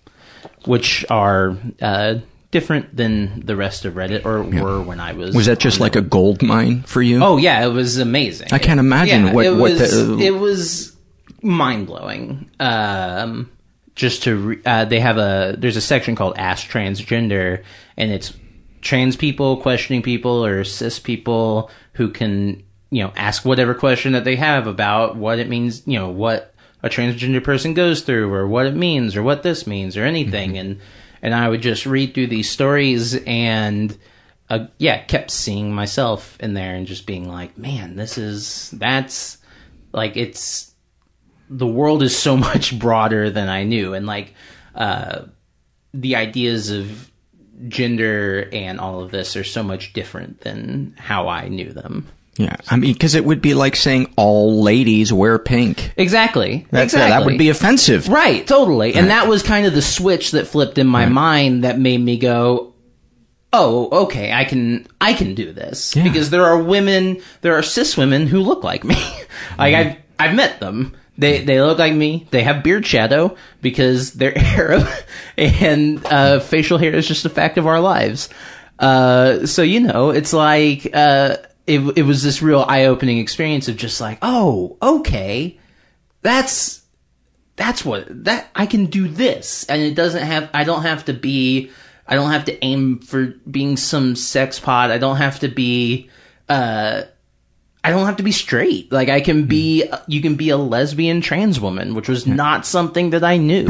which 0.65 1.05
are 1.09 1.57
uh, 1.81 2.15
different 2.51 2.95
than 2.95 3.41
the 3.45 3.55
rest 3.57 3.83
of 3.83 3.95
Reddit, 3.95 4.25
or 4.25 4.41
were 4.41 4.81
when 4.81 4.99
I 5.01 5.11
was. 5.13 5.35
Was 5.35 5.47
that 5.47 5.59
just 5.59 5.79
like 5.81 5.95
a 5.97 6.01
gold 6.01 6.41
mine 6.41 6.83
for 6.83 7.01
you? 7.01 7.21
Oh 7.21 7.35
yeah, 7.37 7.65
it 7.65 7.69
was 7.73 7.97
amazing. 7.97 8.49
I 8.53 8.59
can't 8.59 8.79
imagine 8.79 9.25
Yeah, 9.27 9.33
what- 9.33 9.45
it 9.45 9.51
what 9.51 9.71
was. 9.73 9.91
the- 10.17 10.17
it 10.23 10.31
was 10.35 10.94
mind 11.41 11.87
blowing. 11.87 12.49
Um, 12.59 13.51
just 13.95 14.23
to 14.23 14.35
re- 14.35 14.61
uh, 14.65 14.85
they 14.85 14.99
have 14.99 15.17
a 15.17 15.55
there's 15.57 15.77
a 15.77 15.81
section 15.81 16.15
called 16.15 16.37
Ask 16.37 16.67
Transgender, 16.67 17.63
and 17.97 18.11
it's 18.11 18.33
trans 18.81 19.15
people 19.15 19.57
questioning 19.57 20.03
people 20.03 20.45
or 20.45 20.63
cis 20.63 20.99
people 20.99 21.71
who 21.93 22.09
can 22.09 22.63
you 22.91 23.03
know 23.03 23.11
ask 23.15 23.43
whatever 23.43 23.73
question 23.73 24.13
that 24.13 24.23
they 24.23 24.35
have 24.35 24.67
about 24.67 25.15
what 25.15 25.39
it 25.39 25.49
means 25.49 25.81
you 25.87 25.97
know 25.97 26.09
what 26.09 26.53
a 26.83 26.89
transgender 26.89 27.43
person 27.43 27.73
goes 27.73 28.01
through 28.01 28.31
or 28.31 28.47
what 28.47 28.67
it 28.67 28.75
means 28.75 29.15
or 29.15 29.23
what 29.23 29.41
this 29.41 29.65
means 29.65 29.97
or 29.97 30.03
anything 30.03 30.57
and 30.57 30.79
and 31.23 31.33
I 31.33 31.49
would 31.49 31.63
just 31.63 31.87
read 31.87 32.13
through 32.13 32.27
these 32.27 32.49
stories 32.49 33.15
and 33.25 33.97
uh, 34.51 34.67
yeah 34.77 35.03
kept 35.03 35.31
seeing 35.31 35.73
myself 35.73 36.37
in 36.39 36.53
there 36.53 36.75
and 36.75 36.85
just 36.85 37.07
being 37.07 37.27
like 37.27 37.57
man 37.57 37.95
this 37.95 38.19
is 38.19 38.69
that's 38.71 39.39
like 39.93 40.15
it's 40.15 40.74
the 41.49 41.67
world 41.67 42.03
is 42.03 42.17
so 42.17 42.37
much 42.49 42.77
broader 42.77 43.29
than 43.29 43.49
I 43.49 43.63
knew 43.63 43.93
and 43.93 44.05
like 44.05 44.33
uh 44.75 45.23
the 45.93 46.15
ideas 46.15 46.71
of 46.71 47.11
gender 47.67 48.49
and 48.51 48.79
all 48.79 49.01
of 49.01 49.11
this 49.11 49.35
are 49.35 49.43
so 49.43 49.63
much 49.63 49.93
different 49.93 50.41
than 50.41 50.93
how 50.97 51.27
I 51.27 51.47
knew 51.47 51.71
them. 51.71 52.07
Yeah, 52.37 52.57
I 52.67 52.75
mean, 52.75 52.91
because 52.91 53.15
it 53.15 53.23
would 53.23 53.41
be 53.41 53.53
like 53.53 53.77
saying 53.77 54.13
all 54.17 54.61
ladies 54.61 55.13
wear 55.13 55.39
pink. 55.39 55.93
Exactly. 55.95 56.67
That's, 56.69 56.93
exactly. 56.93 57.09
That 57.11 57.25
would 57.25 57.37
be 57.37 57.49
offensive. 57.49 58.09
Right, 58.09 58.45
totally. 58.45 58.93
And 58.93 59.09
that 59.09 59.29
was 59.29 59.41
kind 59.41 59.65
of 59.65 59.73
the 59.73 59.81
switch 59.81 60.31
that 60.31 60.45
flipped 60.45 60.77
in 60.77 60.85
my 60.85 61.05
mind 61.05 61.63
that 61.63 61.79
made 61.79 62.01
me 62.01 62.17
go, 62.17 62.73
"Oh, 63.53 64.03
okay, 64.03 64.33
I 64.33 64.43
can 64.43 64.85
I 64.99 65.13
can 65.13 65.33
do 65.33 65.53
this." 65.53 65.93
Because 65.93 66.29
there 66.29 66.43
are 66.43 66.61
women, 66.61 67.21
there 67.39 67.55
are 67.55 67.63
cis 67.63 67.95
women 67.95 68.27
who 68.27 68.41
look 68.41 68.65
like 68.65 68.83
me. 68.83 69.01
like 69.57 69.73
I've 69.73 69.97
I've 70.19 70.35
met 70.35 70.59
them. 70.59 70.93
They 71.17 71.43
they 71.43 71.61
look 71.61 71.79
like 71.79 71.93
me. 71.93 72.27
They 72.31 72.43
have 72.43 72.63
beard 72.63 72.85
shadow 72.85 73.35
because 73.61 74.13
they're 74.13 74.37
Arab, 74.37 74.87
and 75.37 76.05
uh, 76.05 76.39
facial 76.39 76.77
hair 76.77 76.93
is 76.93 77.07
just 77.07 77.25
a 77.25 77.29
fact 77.29 77.57
of 77.57 77.67
our 77.67 77.79
lives. 77.79 78.29
Uh, 78.79 79.45
so 79.45 79.61
you 79.61 79.79
know, 79.79 80.09
it's 80.09 80.33
like 80.33 80.89
uh, 80.93 81.37
it 81.65 81.79
it 81.97 82.03
was 82.03 82.21
this 82.21 82.41
real 82.41 82.65
eye 82.67 82.85
opening 82.85 83.17
experience 83.19 83.67
of 83.67 83.77
just 83.77 84.01
like, 84.01 84.17
oh, 84.21 84.77
okay, 84.81 85.57
that's 86.21 86.83
that's 87.55 87.85
what 87.85 88.05
that 88.25 88.49
I 88.53 88.65
can 88.65 88.87
do 88.87 89.07
this, 89.07 89.63
and 89.65 89.81
it 89.81 89.95
doesn't 89.95 90.23
have. 90.23 90.49
I 90.53 90.65
don't 90.65 90.81
have 90.83 91.05
to 91.05 91.13
be. 91.13 91.71
I 92.07 92.15
don't 92.15 92.31
have 92.31 92.45
to 92.45 92.63
aim 92.63 92.99
for 92.99 93.27
being 93.49 93.77
some 93.77 94.15
sex 94.15 94.59
pod. 94.59 94.91
I 94.91 94.97
don't 94.97 95.17
have 95.17 95.39
to 95.39 95.47
be. 95.47 96.09
uh 96.49 97.03
I 97.85 97.91
don't 97.91 98.05
have 98.05 98.17
to 98.17 98.23
be 98.23 98.31
straight. 98.31 98.91
Like 98.91 99.09
I 99.09 99.21
can 99.21 99.45
be, 99.45 99.85
you 100.07 100.21
can 100.21 100.35
be 100.35 100.49
a 100.49 100.57
lesbian 100.57 101.21
trans 101.21 101.59
woman, 101.59 101.93
which 101.93 102.09
was 102.09 102.25
not 102.25 102.65
something 102.65 103.11
that 103.11 103.23
I 103.23 103.37
knew. 103.37 103.67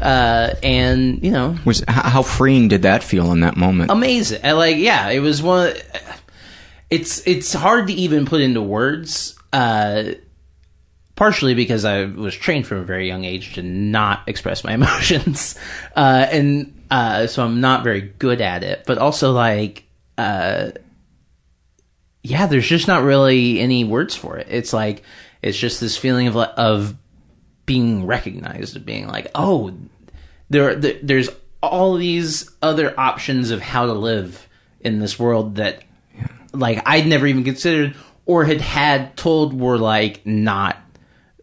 Uh, 0.00 0.54
and 0.62 1.22
you 1.22 1.30
know, 1.30 1.56
Was 1.64 1.82
h- 1.82 1.88
how 1.88 2.22
freeing 2.22 2.68
did 2.68 2.82
that 2.82 3.02
feel 3.04 3.30
in 3.32 3.40
that 3.40 3.56
moment? 3.56 3.90
amazing. 3.90 4.40
I 4.44 4.52
like, 4.52 4.76
yeah, 4.78 5.10
it 5.10 5.20
was 5.20 5.42
one. 5.42 5.74
It's 6.90 7.26
it's 7.26 7.52
hard 7.52 7.88
to 7.88 7.92
even 7.92 8.24
put 8.26 8.40
into 8.40 8.62
words. 8.62 9.36
Uh, 9.52 10.14
partially 11.16 11.54
because 11.54 11.84
I 11.84 12.04
was 12.06 12.34
trained 12.34 12.66
from 12.66 12.78
a 12.78 12.84
very 12.84 13.06
young 13.06 13.24
age 13.24 13.54
to 13.54 13.62
not 13.62 14.22
express 14.26 14.64
my 14.64 14.74
emotions, 14.80 15.58
uh, 15.96 16.26
and 16.30 16.82
uh, 16.90 17.26
so 17.26 17.44
I'm 17.44 17.60
not 17.60 17.84
very 17.84 18.00
good 18.00 18.40
at 18.40 18.62
it. 18.64 18.84
But 18.86 18.98
also, 18.98 19.32
like, 19.32 19.84
uh, 20.18 20.70
yeah, 22.24 22.46
there's 22.46 22.66
just 22.66 22.88
not 22.88 23.04
really 23.04 23.60
any 23.60 23.84
words 23.84 24.16
for 24.16 24.36
it. 24.38 24.48
It's 24.50 24.72
like 24.72 25.02
it's 25.42 25.56
just 25.58 25.78
this 25.80 25.96
feeling 25.96 26.26
of 26.26 26.36
of 26.36 26.96
being 27.66 28.06
recognized, 28.06 28.76
of 28.76 28.84
being 28.84 29.06
like, 29.06 29.30
oh, 29.34 29.72
there, 30.50 30.74
there 30.74 30.98
there's 31.02 31.28
all 31.62 31.94
these 31.96 32.50
other 32.62 32.98
options 32.98 33.50
of 33.50 33.60
how 33.60 33.86
to 33.86 33.92
live 33.92 34.48
in 34.80 34.98
this 35.00 35.18
world 35.18 35.56
that 35.56 35.82
like 36.52 36.82
I'd 36.86 37.06
never 37.06 37.26
even 37.26 37.44
considered 37.44 37.94
or 38.26 38.44
had 38.44 38.60
had 38.60 39.16
told 39.16 39.58
were 39.58 39.78
like 39.78 40.24
not 40.26 40.76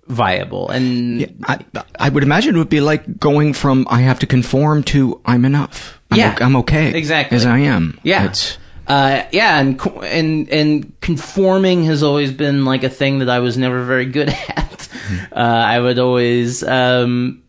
viable 0.07 0.69
and 0.69 1.43
I, 1.45 1.59
I 1.97 2.09
would 2.09 2.23
imagine 2.23 2.55
it 2.55 2.57
would 2.57 2.69
be 2.69 2.82
like 2.82 3.17
going 3.19 3.53
from 3.53 3.88
I 3.89 4.01
have 4.01 4.19
to 4.19 4.27
conform 4.27 4.84
to 4.86 5.21
I'm 5.25 5.45
enough. 5.45 6.01
I'm, 6.11 6.17
Yeah, 6.19 6.38
o- 6.39 6.45
I'm 6.45 6.55
okay 6.57 6.93
exactly. 6.93 7.36
as 7.38 7.45
I 7.45 7.59
am. 7.59 7.99
Yeah. 8.03 8.25
It's, 8.25 8.57
uh, 8.88 9.23
yeah, 9.32 9.59
and 9.59 9.79
and 10.03 10.49
and 10.49 11.01
conforming 11.01 11.84
has 11.86 12.03
always 12.03 12.32
been 12.32 12.65
like 12.65 12.84
a 12.84 12.89
thing 12.89 13.19
that 13.19 13.29
I 13.29 13.39
was 13.39 13.57
never 13.57 13.84
very 13.84 14.05
good 14.05 14.29
at. 14.49 14.89
Uh, 15.32 15.36
I 15.36 15.79
would 15.79 15.99
always, 15.99 16.63
um, 16.63 17.43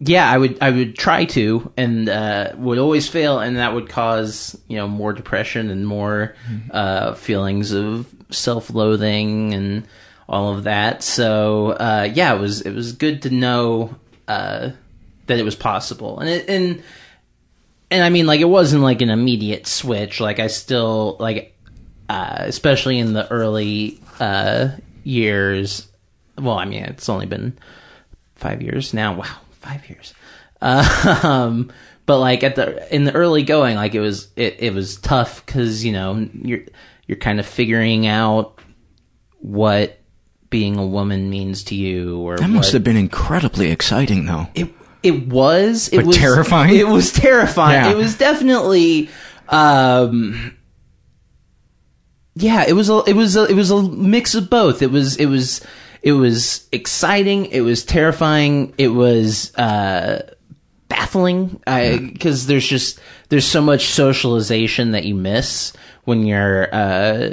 yeah, 0.00 0.30
I 0.30 0.38
would 0.38 0.58
I 0.60 0.70
would 0.70 0.96
try 0.96 1.24
to 1.26 1.72
and 1.76 2.08
uh, 2.08 2.52
would 2.56 2.78
always 2.78 3.08
fail, 3.08 3.38
and 3.38 3.56
that 3.56 3.74
would 3.74 3.88
cause 3.88 4.58
you 4.68 4.76
know 4.76 4.88
more 4.88 5.12
depression 5.12 5.70
and 5.70 5.86
more 5.86 6.34
uh, 6.70 7.14
feelings 7.14 7.72
of 7.72 8.06
self 8.30 8.70
loathing 8.70 9.54
and 9.54 9.86
all 10.28 10.54
of 10.54 10.64
that. 10.64 11.02
So 11.02 11.70
uh, 11.70 12.10
yeah, 12.12 12.34
it 12.34 12.40
was 12.40 12.62
it 12.62 12.74
was 12.74 12.92
good 12.92 13.22
to 13.22 13.30
know 13.30 13.94
uh, 14.26 14.70
that 15.26 15.38
it 15.38 15.44
was 15.44 15.56
possible, 15.56 16.18
and 16.18 16.28
it, 16.28 16.48
and 16.48 16.82
and 17.90 18.02
I 18.02 18.10
mean 18.10 18.26
like 18.26 18.40
it 18.40 18.44
wasn't 18.44 18.82
like 18.82 19.02
an 19.02 19.10
immediate 19.10 19.66
switch. 19.66 20.20
Like 20.20 20.38
I 20.38 20.46
still 20.48 21.16
like 21.18 21.56
uh, 22.08 22.36
especially 22.40 22.98
in 22.98 23.12
the 23.12 23.30
early 23.30 24.00
uh, 24.20 24.68
years. 25.04 25.88
Well, 26.36 26.58
I 26.58 26.64
mean 26.64 26.84
it's 26.84 27.08
only 27.08 27.26
been 27.26 27.58
five 28.34 28.62
years 28.62 28.94
now. 28.94 29.14
Wow, 29.14 29.36
five 29.52 29.88
years. 29.88 30.14
um, 30.60 31.70
but 32.06 32.18
like 32.18 32.42
at 32.42 32.56
the 32.56 32.94
in 32.94 33.04
the 33.04 33.12
early 33.14 33.42
going, 33.42 33.76
like 33.76 33.94
it 33.94 34.00
was 34.00 34.28
it, 34.36 34.56
it 34.58 34.74
was 34.74 34.96
tough 34.96 35.44
because 35.44 35.84
you 35.84 35.92
know 35.92 36.28
you're 36.42 36.62
you're 37.06 37.18
kind 37.18 37.38
of 37.40 37.46
figuring 37.46 38.06
out 38.06 38.60
what 39.40 39.98
being 40.50 40.76
a 40.78 40.86
woman 40.86 41.28
means 41.30 41.62
to 41.64 41.74
you 41.74 42.18
or 42.20 42.38
That 42.38 42.48
must 42.48 42.68
what- 42.68 42.72
have 42.74 42.84
been 42.84 42.96
incredibly 42.96 43.70
exciting, 43.70 44.24
though. 44.26 44.48
it 44.54 44.68
it 45.02 45.28
was 45.28 45.88
it 45.88 45.96
But 45.96 46.06
was 46.06 46.16
terrifying? 46.16 46.76
It 46.76 46.88
was 46.88 47.12
terrifying. 47.12 47.84
Yeah. 47.84 47.90
It 47.90 47.96
was 47.96 48.16
definitely 48.16 49.10
um 49.48 50.56
yeah, 52.34 52.64
it 52.68 52.74
was 52.74 52.88
a 52.88 53.02
it 53.06 53.16
was 53.16 53.36
a, 53.36 53.44
it 53.46 53.54
was 53.54 53.70
a 53.70 53.82
mix 53.82 54.34
of 54.34 54.48
both. 54.48 54.82
It 54.82 54.90
was 54.90 55.16
it 55.16 55.26
was 55.26 55.60
it 56.02 56.12
was 56.12 56.68
exciting, 56.72 57.46
it 57.46 57.62
was 57.62 57.84
terrifying, 57.84 58.74
it 58.78 58.88
was 58.88 59.54
uh 59.56 60.34
baffling 60.88 61.60
because 61.66 62.46
there's 62.46 62.66
just 62.66 62.98
there's 63.28 63.46
so 63.46 63.60
much 63.60 63.86
socialization 63.86 64.92
that 64.92 65.04
you 65.04 65.14
miss 65.14 65.72
when 66.04 66.24
you're 66.24 66.72
uh 66.74 67.30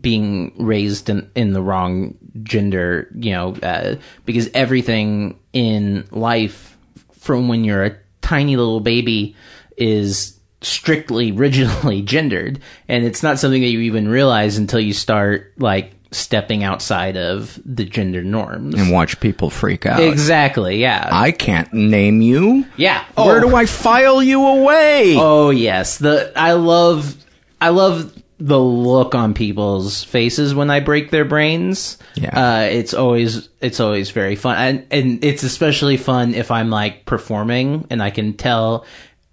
being 0.00 0.52
raised 0.58 1.08
in, 1.08 1.30
in 1.34 1.52
the 1.52 1.62
wrong 1.62 2.16
gender, 2.42 3.08
you 3.16 3.32
know, 3.32 3.54
uh, 3.62 3.96
because 4.24 4.48
everything 4.54 5.38
in 5.52 6.06
life 6.10 6.76
from 7.12 7.48
when 7.48 7.64
you're 7.64 7.84
a 7.84 7.96
tiny 8.22 8.56
little 8.56 8.80
baby 8.80 9.34
is 9.76 10.38
strictly 10.60 11.30
rigidly 11.44 12.02
gendered 12.02 12.60
and 12.88 13.04
it's 13.04 13.22
not 13.22 13.38
something 13.38 13.62
that 13.62 13.68
you 13.68 13.80
even 13.80 14.08
realize 14.08 14.56
until 14.58 14.80
you 14.80 14.92
start 14.92 15.52
like 15.58 15.92
stepping 16.10 16.64
outside 16.64 17.16
of 17.16 17.60
the 17.64 17.84
gender 17.84 18.22
norms 18.24 18.74
And 18.74 18.90
watch 18.90 19.20
people 19.20 19.50
freak 19.50 19.84
out. 19.86 20.00
exactly 20.00 20.78
yeah 20.78 21.08
I 21.12 21.32
can't 21.32 21.72
name 21.72 22.22
you. 22.22 22.66
yeah 22.76 23.04
Where 23.14 23.38
Oh. 23.44 23.48
do 23.50 23.54
I 23.56 23.66
file 23.66 24.22
you 24.22 24.44
away? 24.44 25.16
Oh 25.18 25.50
yes, 25.50 25.98
the 25.98 26.32
I 26.34 26.52
love 26.52 27.14
I 27.60 27.68
love 27.68 28.12
the 28.40 28.58
look 28.60 29.14
on 29.16 29.34
people's 29.34 30.04
faces 30.04 30.54
when 30.54 30.70
I 30.70 30.80
break 30.80 31.10
their 31.10 31.24
brains. 31.24 31.98
Yeah. 32.14 32.30
uh, 32.58 32.60
it's 32.62 32.94
always 32.94 33.48
it's 33.60 33.80
always 33.80 34.10
very 34.10 34.36
fun, 34.36 34.56
and 34.56 34.86
and 34.90 35.24
it's 35.24 35.42
especially 35.42 35.96
fun 35.96 36.34
if 36.34 36.50
I'm 36.50 36.70
like 36.70 37.04
performing 37.04 37.86
and 37.90 38.02
I 38.02 38.10
can 38.10 38.34
tell 38.34 38.84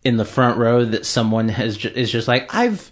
in 0.03 0.17
the 0.17 0.25
front 0.25 0.57
row 0.57 0.85
that 0.85 1.05
someone 1.05 1.49
has 1.49 1.77
ju- 1.77 1.91
is 1.93 2.11
just 2.11 2.27
like 2.27 2.53
I've 2.53 2.91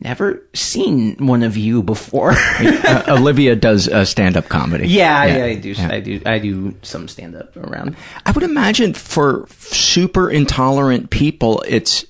never 0.00 0.42
seen 0.54 1.16
one 1.26 1.42
of 1.42 1.56
you 1.56 1.82
before. 1.82 2.34
Uh, 2.84 3.04
Olivia 3.08 3.54
does 3.56 3.88
uh, 3.88 4.04
stand-up 4.04 4.48
comedy. 4.48 4.88
yeah, 4.88 5.24
Yeah, 5.24 5.36
yeah, 5.38 5.44
I 5.44 5.54
do. 5.54 5.68
yeah. 5.70 5.88
I 5.92 6.00
do. 6.00 6.20
I 6.26 6.38
do 6.38 6.74
some 6.82 7.06
stand 7.08 7.34
up 7.36 7.56
around. 7.56 7.96
I 8.26 8.32
would 8.32 8.42
imagine 8.42 8.92
for 8.92 9.46
super 9.48 10.28
intolerant 10.30 11.10
people, 11.10 11.62
it's 11.66 12.02
it, 12.02 12.08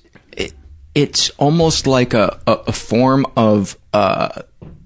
it's 0.95 1.29
almost 1.31 1.87
like 1.87 2.13
a, 2.13 2.39
a, 2.47 2.51
a 2.51 2.71
form 2.71 3.25
of 3.35 3.77
uh, 3.93 4.41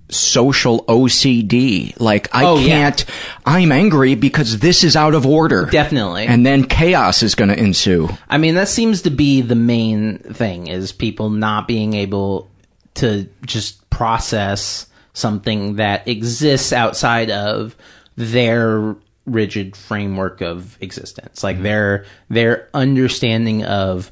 social 0.09 0.85
OCD. 0.85 1.99
Like 1.99 2.29
I 2.33 2.45
Oh, 2.45 2.57
can't. 2.57 3.03
I'm 3.45 3.71
angry 3.71 4.15
because 4.15 4.59
this 4.59 4.83
is 4.83 4.95
out 4.95 5.13
of 5.13 5.25
order. 5.25 5.65
Definitely. 5.65 6.25
And 6.27 6.45
then 6.45 6.63
chaos 6.63 7.23
is 7.23 7.35
going 7.35 7.49
to 7.49 7.59
ensue. 7.59 8.07
I 8.29 8.37
mean, 8.37 8.55
that 8.55 8.69
seems 8.69 9.01
to 9.03 9.09
be 9.09 9.41
the 9.41 9.55
main 9.55 10.19
thing 10.19 10.67
is 10.67 10.91
people 10.91 11.29
not 11.29 11.67
being 11.67 11.93
able 11.93 12.49
to 12.95 13.27
just 13.45 13.89
process 13.89 14.87
something 15.13 15.75
that 15.75 16.07
exists 16.07 16.71
outside 16.71 17.29
of 17.31 17.75
their 18.15 18.95
rigid 19.25 19.75
framework 19.75 20.41
of 20.41 20.77
existence. 20.81 21.43
Like 21.43 21.61
their 21.61 22.05
their 22.29 22.69
understanding 22.73 23.63
of 23.65 24.11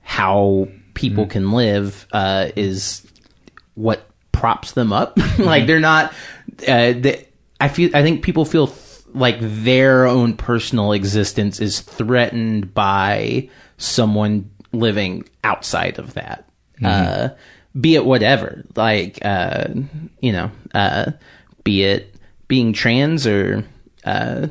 how 0.00 0.68
people 0.98 1.26
can 1.26 1.52
live 1.52 2.06
uh, 2.12 2.48
is 2.56 3.06
what 3.74 4.08
props 4.32 4.72
them 4.72 4.92
up. 4.92 5.18
like 5.38 5.66
they're 5.66 5.80
not. 5.80 6.12
Uh, 6.66 6.92
they, 6.92 7.28
I 7.60 7.68
feel. 7.68 7.94
I 7.94 8.02
think 8.02 8.22
people 8.22 8.44
feel 8.44 8.66
th- 8.66 9.06
like 9.14 9.36
their 9.40 10.06
own 10.06 10.36
personal 10.36 10.92
existence 10.92 11.60
is 11.60 11.80
threatened 11.80 12.74
by 12.74 13.48
someone 13.78 14.50
living 14.72 15.28
outside 15.44 15.98
of 15.98 16.14
that. 16.14 16.48
Uh, 16.82 17.30
be 17.78 17.96
it 17.96 18.04
whatever, 18.04 18.64
like 18.76 19.18
uh, 19.24 19.66
you 20.20 20.32
know, 20.32 20.50
uh, 20.74 21.12
be 21.64 21.82
it 21.82 22.14
being 22.46 22.72
trans 22.72 23.26
or 23.26 23.64
uh, 24.04 24.48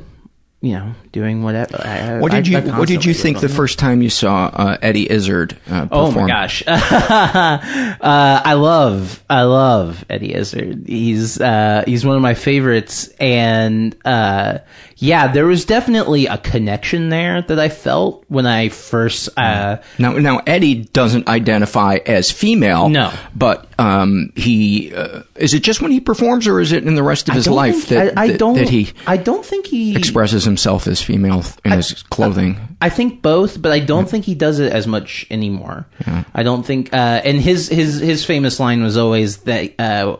you 0.60 0.72
know, 0.72 0.92
doing 1.12 1.44
whatever. 1.44 1.80
I, 1.84 2.18
What 2.18 2.32
did 2.32 2.48
you 2.48 2.58
I 2.58 2.78
What 2.78 2.88
did 2.88 3.04
you 3.04 3.14
think 3.14 3.38
the 3.40 3.48
first 3.48 3.78
time 3.78 4.02
you 4.02 4.10
saw 4.10 4.46
uh, 4.52 4.76
Eddie 4.82 5.08
Izzard 5.08 5.56
uh, 5.70 5.86
perform? 5.86 6.16
Oh 6.16 6.20
my 6.20 6.26
gosh. 6.26 6.64
uh, 6.66 7.60
I 8.00 8.54
love, 8.54 9.22
I 9.30 9.42
love 9.42 10.04
Eddie 10.10 10.34
Izzard. 10.34 10.86
He's, 10.86 11.40
uh, 11.40 11.84
he's 11.86 12.04
one 12.04 12.16
of 12.16 12.22
my 12.22 12.34
favorites. 12.34 13.08
And, 13.20 13.96
uh, 14.04 14.58
yeah, 15.00 15.28
there 15.28 15.46
was 15.46 15.64
definitely 15.64 16.26
a 16.26 16.38
connection 16.38 17.08
there 17.08 17.40
that 17.42 17.58
I 17.58 17.68
felt 17.68 18.24
when 18.26 18.46
I 18.46 18.68
first, 18.68 19.28
uh, 19.36 19.76
Now, 19.98 20.12
now 20.12 20.40
Eddie 20.44 20.74
doesn't 20.74 21.28
identify 21.28 21.98
as 22.04 22.32
female. 22.32 22.88
No. 22.88 23.12
but 23.34 23.66
um, 23.78 24.32
he 24.34 24.92
uh, 24.92 25.22
is 25.36 25.54
it 25.54 25.62
just 25.62 25.80
when 25.80 25.92
he 25.92 26.00
performs, 26.00 26.48
or 26.48 26.58
is 26.60 26.72
it 26.72 26.84
in 26.84 26.96
the 26.96 27.02
rest 27.04 27.28
of 27.28 27.34
his 27.36 27.46
life 27.46 27.84
think- 27.84 28.14
that, 28.14 28.18
I, 28.18 28.24
I 28.24 28.28
that, 28.32 28.38
don't, 28.38 28.56
that 28.56 28.68
he 28.68 28.92
I 29.06 29.16
don't 29.16 29.46
think 29.46 29.66
he 29.66 29.94
expresses 29.94 30.44
himself 30.44 30.88
as 30.88 31.00
female 31.00 31.44
in 31.64 31.70
his 31.70 32.02
clothing? 32.04 32.76
I 32.80 32.88
think 32.88 33.22
both, 33.22 33.62
but 33.62 33.70
I 33.70 33.78
don't 33.78 34.08
think 34.08 34.24
he 34.24 34.34
does 34.34 34.58
it 34.58 34.72
as 34.72 34.88
much 34.88 35.26
anymore. 35.30 35.86
I 36.34 36.42
don't 36.42 36.64
think. 36.64 36.92
Uh, 36.92 37.20
and 37.24 37.40
his 37.40 37.68
his 37.68 38.00
his 38.00 38.24
famous 38.24 38.58
line 38.58 38.82
was 38.82 38.96
always 38.96 39.38
that 39.38 39.78
uh, 39.78 40.16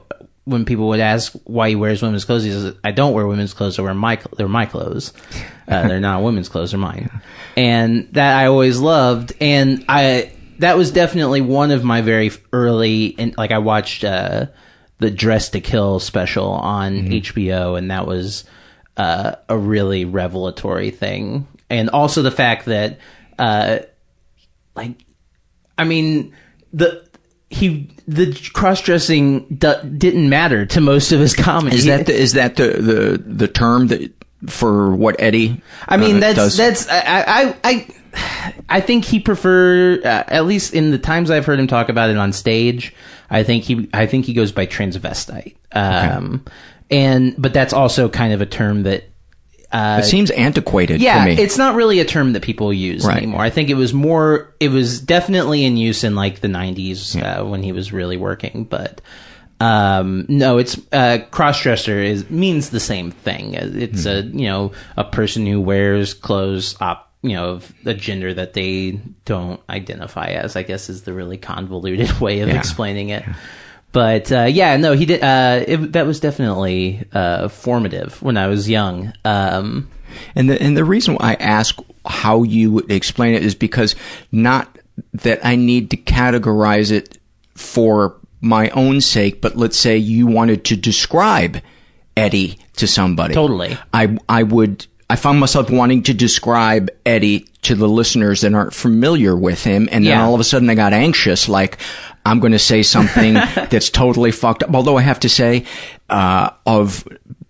when 0.49 0.65
people 0.65 0.89
would 0.89 1.01
ask 1.01 1.33
why 1.45 1.69
he 1.69 1.77
wears 1.77 2.03
women's 2.03 2.25
clothes, 2.25 2.45
he 2.45 2.51
says, 2.51 2.75
"I 2.83 2.91
don't 2.91 3.13
wear 3.13 3.27
women's 3.27 3.55
clothes. 3.55 3.79
I 3.79 3.83
wear 3.83 3.95
my 3.95 4.19
they're 4.37 4.49
my 4.49 4.67
clothes. 4.67 5.13
Uh, 5.67 5.87
they're 5.89 6.01
not 6.01 6.23
women's 6.23 6.49
clothes. 6.49 6.73
They're 6.73 6.81
mine." 6.81 7.11
And 7.57 8.09
that 8.13 8.37
I 8.37 8.47
always 8.47 8.79
loved, 8.79 9.33
and 9.41 9.85
I 9.89 10.33
that 10.59 10.77
was 10.77 10.91
definitely 10.91 11.41
one 11.41 11.71
of 11.71 11.85
my 11.85 12.01
very 12.01 12.31
early 12.53 13.15
and 13.19 13.37
like 13.37 13.53
I 13.53 13.59
watched 13.59 14.05
uh, 14.05 14.47
the 14.99 15.11
Dress 15.11 15.51
to 15.51 15.61
Kill 15.61 16.01
special 16.01 16.51
on 16.51 16.95
HBO, 16.95 17.79
and 17.79 17.91
that 17.91 18.07
was 18.07 18.45
uh, 18.97 19.37
a 19.49 19.57
really 19.57 20.05
revelatory 20.05 20.91
thing, 20.91 21.47
and 21.71 21.91
also 21.91 22.23
the 22.23 22.31
fact 22.31 22.67
that, 22.67 22.99
uh, 23.39 23.79
like, 24.75 25.05
I 25.77 25.85
mean, 25.85 26.35
the 26.73 27.08
he 27.51 27.91
the 28.07 28.39
cross 28.53 28.81
dressing 28.83 29.45
d- 29.47 29.75
didn't 29.97 30.29
matter 30.29 30.67
to 30.67 30.81
most 30.81 31.13
of 31.13 31.21
his 31.21 31.35
comedy. 31.35 31.77
Is 31.77 31.87
that 31.87 32.07
the, 32.07 32.15
is 32.15 32.33
that 32.35 32.57
the, 32.57 32.69
the 32.69 33.23
the 33.25 33.49
term 33.49 33.89
that 33.89 34.13
for 34.47 34.95
what 34.95 35.17
Eddie? 35.19 35.61
I 35.87 35.97
mean, 35.97 36.17
uh, 36.17 36.21
that's 36.21 36.37
does? 36.37 36.57
that's 36.57 36.89
I 36.89 37.25
I 37.27 37.57
I, 37.65 37.89
I 38.69 38.81
think 38.81 39.05
he 39.05 39.21
prefer 39.21 40.01
uh, 40.05 40.25
at 40.29 40.45
least 40.45 40.75
in 40.75 40.91
the 40.91 40.99
times 40.99 41.31
I've 41.31 41.47
heard 41.47 41.59
him 41.59 41.67
talk 41.67 41.89
about 41.89 42.11
it 42.11 42.17
on 42.17 42.33
stage. 42.33 42.95
I 43.31 43.43
think 43.43 43.65
he 43.65 43.89
I 43.95 44.07
think 44.07 44.27
he 44.27 44.35
goes 44.35 44.53
by 44.53 44.67
transvestite. 44.67 45.57
Um, 45.73 46.45
and 46.91 47.35
but 47.39 47.53
that's 47.55 47.73
also 47.73 48.09
kind 48.09 48.33
of 48.33 48.41
a 48.41 48.47
term 48.47 48.83
that. 48.85 49.05
Uh, 49.71 50.01
it 50.03 50.07
seems 50.07 50.31
antiquated 50.31 51.01
yeah, 51.01 51.25
to 51.25 51.31
me. 51.37 51.43
it's 51.43 51.59
not 51.59 51.75
really 51.75 52.01
a 52.01 52.05
term 52.05 52.33
that 52.33 52.43
people 52.43 52.73
use 52.73 53.05
Right. 53.05 53.19
anymore. 53.19 53.43
I 53.43 53.51
think 53.51 53.69
it 53.69 53.75
was 53.75 53.93
more, 53.93 54.55
it 54.61 54.71
was 54.71 54.99
definitely 55.01 55.65
in 55.65 55.77
use 55.77 56.05
in 56.05 56.15
like 56.15 56.41
the 56.41 56.49
90s 56.49 57.21
uh, 57.23 57.45
when 57.45 57.63
he 57.63 57.73
was 57.73 57.93
really 57.93 58.17
working, 58.17 58.65
but 58.65 59.01
um, 59.61 60.25
no, 60.29 60.59
it's 60.59 60.81
uh, 60.93 61.19
cross-dresser 61.31 61.99
is 61.99 62.31
means 62.31 62.71
the 62.71 62.81
same 62.81 63.11
thing. 63.11 63.55
It's 63.55 64.07
a 64.07 64.23
Mm-hmm. 64.23 64.39
you 64.39 64.47
know 64.47 64.73
a 64.97 65.05
person 65.05 65.47
who 65.47 65.61
wears 65.61 66.15
clothes 66.15 66.77
op, 66.81 67.13
you 67.23 67.33
know 67.35 67.51
of 67.51 67.73
a 67.85 67.93
gender 67.93 68.33
that 68.33 68.53
they 68.55 69.01
don't 69.25 69.61
identify 69.69 70.27
as. 70.29 70.55
I 70.55 70.63
guess 70.63 70.89
is 70.89 71.03
the 71.03 71.13
really 71.13 71.39
convoluted 71.39 72.21
way 72.21 72.41
of 72.41 72.49
Yeah. 72.49 72.57
explaining 72.57 73.09
it. 73.09 73.25
But 73.93 74.31
uh, 74.31 74.45
yeah, 74.45 74.77
no, 74.77 74.93
he 74.93 75.07
did. 75.07 75.23
Uh, 75.23 75.65
it, 75.67 75.93
that 75.93 76.07
was 76.07 76.21
definitely 76.21 77.05
uh, 77.13 77.49
formative 77.49 78.23
when 78.23 78.37
I 78.37 78.47
was 78.47 78.69
young. 78.69 79.13
Um, 79.25 79.89
And 80.35 80.51
the 80.51 80.61
and 80.61 80.77
the 80.77 80.85
reason 80.85 81.15
why 81.15 81.33
I 81.33 81.35
ask 81.35 81.79
how 82.07 82.43
you 82.43 82.73
would 82.73 82.91
explain 82.91 83.35
it 83.35 83.45
is 83.45 83.55
because 83.55 83.95
not 84.33 84.79
that 85.13 85.45
I 85.45 85.57
need 85.57 85.91
to 85.91 85.97
categorize 85.97 86.91
it 86.91 87.19
for 87.55 88.17
my 88.41 88.71
own 88.71 89.01
sake, 89.01 89.41
but 89.41 89.57
let's 89.57 89.79
say 89.79 89.97
you 89.97 90.27
wanted 90.27 90.65
to 90.67 90.77
describe 90.77 91.61
Eddie 92.17 92.59
to 92.77 92.87
somebody. 92.87 93.35
Totally. 93.35 93.77
I 93.93 94.19
I 94.29 94.43
would 94.43 94.87
I 95.11 95.17
found 95.17 95.41
myself 95.41 95.71
wanting 95.71 96.03
to 96.05 96.15
describe 96.15 96.91
Eddie 97.07 97.49
to 97.63 97.75
the 97.75 97.89
listeners 97.89 98.43
that 98.43 98.53
aren't 98.55 98.75
familiar 98.75 99.35
with 99.37 99.65
him, 99.65 99.89
and 99.91 100.05
then 100.05 100.13
Yeah. 100.13 100.25
all 100.25 100.35
of 100.35 100.41
a 100.41 100.45
sudden 100.45 100.69
I 100.69 100.75
got 100.75 100.93
anxious, 100.93 101.49
like 101.49 101.79
I'm 102.27 102.41
going 102.41 102.53
to 102.53 102.59
say 102.59 102.83
something 102.83 103.35
that's 103.71 103.89
totally 103.91 104.33
fucked 104.33 104.63
up. 104.63 104.75
Although 104.75 104.99
I 104.99 105.03
have 105.03 105.21
to 105.21 105.29
say, 105.29 105.65
uh, 106.11 106.51
of 106.67 107.05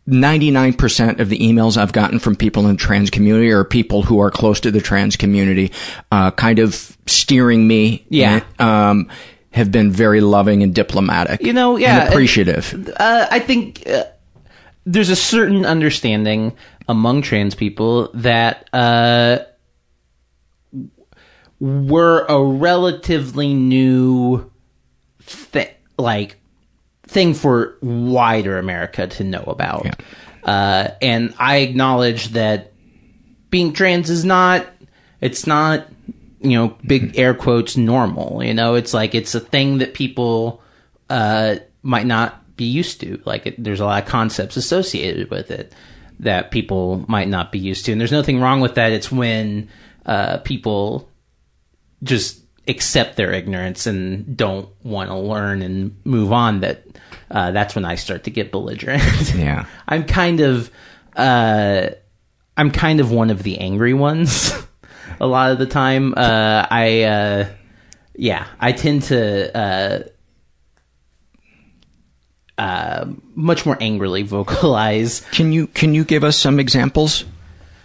99% 0.08 1.20
of 1.20 1.28
the 1.28 1.38
emails 1.38 1.76
I've 1.76 1.92
gotten 1.92 2.18
from 2.18 2.34
people 2.36 2.66
in 2.66 2.76
the 2.76 2.78
trans 2.78 3.10
community 3.10 3.50
or 3.50 3.64
people 3.64 4.02
who 4.02 4.20
are 4.20 4.30
close 4.30 4.60
to 4.60 4.70
the 4.70 4.80
trans 4.80 5.16
community, 5.16 5.70
uh, 6.10 6.30
kind 6.32 6.58
of 6.58 6.96
steering 7.06 7.66
me. 7.68 8.06
Yeah. 8.08 8.40
Um, 8.58 9.08
have 9.52 9.72
been 9.72 9.90
very 9.90 10.20
loving 10.20 10.62
and 10.62 10.74
diplomatic. 10.74 11.42
You 11.42 11.52
know, 11.52 11.76
yeah, 11.78 12.00
And 12.02 12.08
appreciative. 12.10 12.92
Uh, 12.96 13.26
I 13.30 13.40
think 13.40 13.82
uh, 13.88 14.04
there's 14.86 15.08
a 15.10 15.16
certain 15.16 15.64
understanding 15.66 16.52
among 16.88 17.22
trans 17.22 17.54
people 17.54 18.10
that 18.14 18.68
uh, 18.72 19.38
we're 21.60 22.24
a 22.26 22.42
relatively 22.42 23.52
new 23.52 24.50
thi- 25.20 25.74
like 25.98 26.36
thing 27.02 27.34
for 27.34 27.76
wider 27.82 28.58
America 28.58 29.06
to 29.06 29.24
know 29.24 29.44
about. 29.46 29.86
Uh, 30.44 30.88
and 31.02 31.34
I 31.38 31.58
acknowledge 31.58 32.28
that 32.28 32.72
being 33.50 33.72
trans 33.72 34.08
is 34.08 34.24
not 34.24 34.66
it's 35.20 35.46
not 35.46 35.88
you 36.40 36.56
know 36.56 36.76
big 36.86 37.18
air 37.18 37.34
quotes 37.34 37.76
normal 37.76 38.42
you 38.44 38.54
know? 38.54 38.74
It's 38.74 38.94
like 38.94 39.14
it's 39.14 39.34
a 39.34 39.40
thing 39.40 39.78
that 39.78 39.94
people 39.94 40.62
uh 41.10 41.56
might 41.82 42.06
not 42.06 42.56
be 42.56 42.64
used 42.64 43.00
to. 43.00 43.20
Like 43.24 43.46
it, 43.46 43.62
there's 43.62 43.80
a 43.80 43.84
lot 43.84 44.02
of 44.02 44.08
concepts 44.08 44.56
associated 44.56 45.30
with 45.30 45.50
it 45.50 45.72
that 46.20 46.50
people 46.50 47.04
might 47.08 47.28
not 47.28 47.52
be 47.52 47.58
used 47.58 47.84
to 47.84 47.92
and 47.92 48.00
there's 48.00 48.12
nothing 48.12 48.40
wrong 48.40 48.60
with 48.60 48.74
that 48.74 48.92
it's 48.92 49.10
when 49.10 49.68
uh 50.06 50.38
people 50.38 51.08
just 52.02 52.40
accept 52.66 53.16
their 53.16 53.32
ignorance 53.32 53.86
and 53.86 54.36
don't 54.36 54.68
want 54.84 55.08
to 55.08 55.16
learn 55.16 55.62
and 55.62 55.96
move 56.04 56.32
on 56.32 56.60
that 56.60 56.84
uh, 57.30 57.50
that's 57.50 57.74
when 57.74 57.84
I 57.84 57.94
start 57.96 58.24
to 58.24 58.30
get 58.30 58.52
belligerent. 58.52 59.02
Yeah. 59.34 59.66
I'm 59.86 60.04
kind 60.04 60.40
of 60.40 60.70
uh, 61.16 61.88
I'm 62.56 62.70
kind 62.70 63.00
of 63.00 63.12
one 63.12 63.30
of 63.30 63.42
the 63.42 63.58
angry 63.58 63.94
ones 63.94 64.52
a 65.20 65.26
lot 65.26 65.52
of 65.52 65.58
the 65.58 65.66
time. 65.66 66.14
Uh, 66.16 66.66
I 66.70 67.02
uh, 67.02 67.48
yeah, 68.14 68.46
I 68.58 68.72
tend 68.72 69.02
to 69.04 70.10
uh, 72.58 73.06
much 73.34 73.64
more 73.64 73.76
angrily 73.80 74.22
vocalize. 74.22 75.20
Can 75.32 75.52
you 75.52 75.66
can 75.68 75.94
you 75.94 76.04
give 76.04 76.24
us 76.24 76.36
some 76.36 76.58
examples 76.60 77.24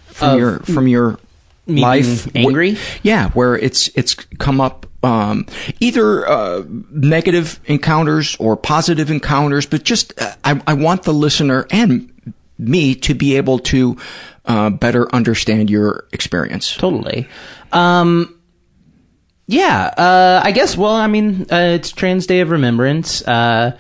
from 0.08 0.30
Of 0.32 0.40
your 0.40 0.60
from 0.60 0.88
your 0.88 1.20
life? 1.68 2.28
angry? 2.36 2.76
Wh- 2.76 2.80
yeah, 3.04 3.30
where 3.30 3.56
it's 3.56 3.90
it's 3.96 4.16
come 4.16 4.60
up 4.60 4.86
um, 5.04 5.46
either 5.80 6.28
uh, 6.28 6.64
negative 6.92 7.60
encounters 7.66 8.36
or 8.40 8.56
positive 8.58 9.12
encounters, 9.12 9.66
but 9.66 9.84
just 9.84 10.20
uh, 10.20 10.34
I, 10.44 10.62
I 10.66 10.74
want 10.74 11.04
the 11.04 11.14
listener 11.14 11.68
and 11.72 12.10
me 12.58 12.96
to 12.96 13.14
be 13.14 13.36
able 13.38 13.60
to 13.60 13.98
uh, 14.46 14.70
better 14.70 15.14
understand 15.14 15.70
your 15.70 16.08
experience. 16.14 16.76
Totally. 16.76 17.28
Um, 17.74 18.40
yeah, 19.46 19.94
uh, 19.98 20.42
I 20.44 20.52
guess. 20.52 20.78
Well, 20.78 20.94
I 20.94 21.08
mean, 21.08 21.48
uh, 21.52 21.74
it's 21.76 21.92
Trans 21.92 22.26
Day 22.28 22.40
of 22.40 22.50
Remembrance, 22.50 23.22
uh, 23.28 23.78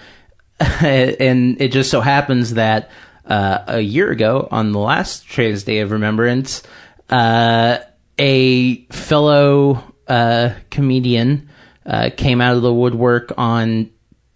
and 0.59 1.61
it 1.61 1.71
just 1.71 1.89
so 1.89 2.01
happens 2.01 2.53
that 2.53 2.89
uh, 3.25 3.63
a 3.67 3.79
year 3.79 4.11
ago, 4.11 4.47
on 4.51 4.71
the 4.71 4.79
last 4.79 5.25
Trans 5.25 5.63
Day 5.63 5.79
of 5.79 5.91
Remembrance, 5.91 6.63
uh, 7.09 7.77
a 8.19 8.85
fellow 8.85 9.83
uh, 10.07 10.53
comedian 10.69 11.49
uh, 11.85 12.09
came 12.15 12.41
out 12.41 12.55
of 12.55 12.61
the 12.61 12.73
woodwork 12.73 13.33
on 13.37 13.89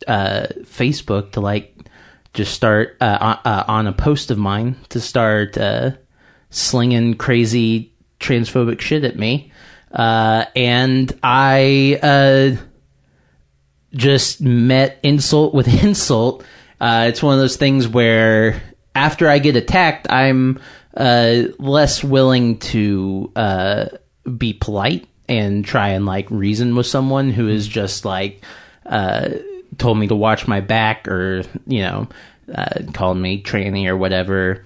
uh, 0.08 0.48
Facebook 0.62 1.34
to 1.34 1.42
like 1.42 1.74
just 2.34 2.54
start 2.54 2.98
uh, 3.02 3.64
on, 3.68 3.88
a 3.88 3.94
post 3.94 4.32
of 4.32 4.38
mine 4.38 4.76
to 4.90 5.00
start 5.00 5.58
slinging 6.50 7.16
crazy 7.16 7.92
transphobic 8.20 8.80
shit 8.80 9.04
at 9.04 9.18
me, 9.18 9.52
and 9.92 11.20
I 11.24 12.58
just 13.94 14.42
met 14.42 15.00
insult 15.04 15.54
with 15.54 15.68
insult. 15.84 16.44
Uh, 16.80 17.06
it's 17.10 17.24
one 17.24 17.34
of 17.34 17.40
those 17.40 17.56
things 17.58 17.88
where 17.88 18.62
after 18.96 19.30
I 19.30 19.40
get 19.40 19.56
attacked, 19.56 20.12
I'm 20.12 20.60
uh, 20.96 21.44
less 21.60 22.04
willing 22.04 22.60
to 22.60 23.32
uh, 23.36 23.86
be 24.38 24.54
polite 24.54 25.08
and 25.30 25.66
try 25.66 25.90
and 25.90 26.06
like 26.06 26.30
reason 26.32 26.76
with 26.76 26.88
someone 26.88 27.30
who 27.32 27.48
is 27.48 27.68
just 27.68 28.06
like 28.06 28.44
uh, 28.86 29.30
told 29.78 29.98
me 29.98 30.08
to 30.08 30.16
watch 30.16 30.48
my 30.48 30.62
back 30.62 31.08
or 31.08 31.44
you 31.66 31.82
know 31.82 32.08
uh, 32.54 32.80
called 32.94 33.18
me 33.18 33.42
tranny 33.44 33.88
or 33.88 33.98
whatever. 33.98 34.64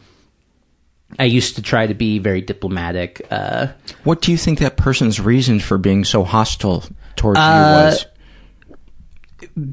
I 1.20 1.26
used 1.26 1.56
to 1.58 1.62
try 1.62 1.88
to 1.88 1.94
be 1.94 2.20
very 2.20 2.40
diplomatic. 2.42 3.28
Uh, 3.30 3.68
What 4.06 4.22
do 4.22 4.32
you 4.32 4.38
think 4.38 4.60
that 4.60 4.78
person's 4.78 5.20
reason 5.20 5.60
for 5.60 5.78
being 5.78 6.06
so 6.06 6.24
hostile 6.24 6.86
towards 7.18 7.38
you 7.40 7.44
was? 7.44 8.06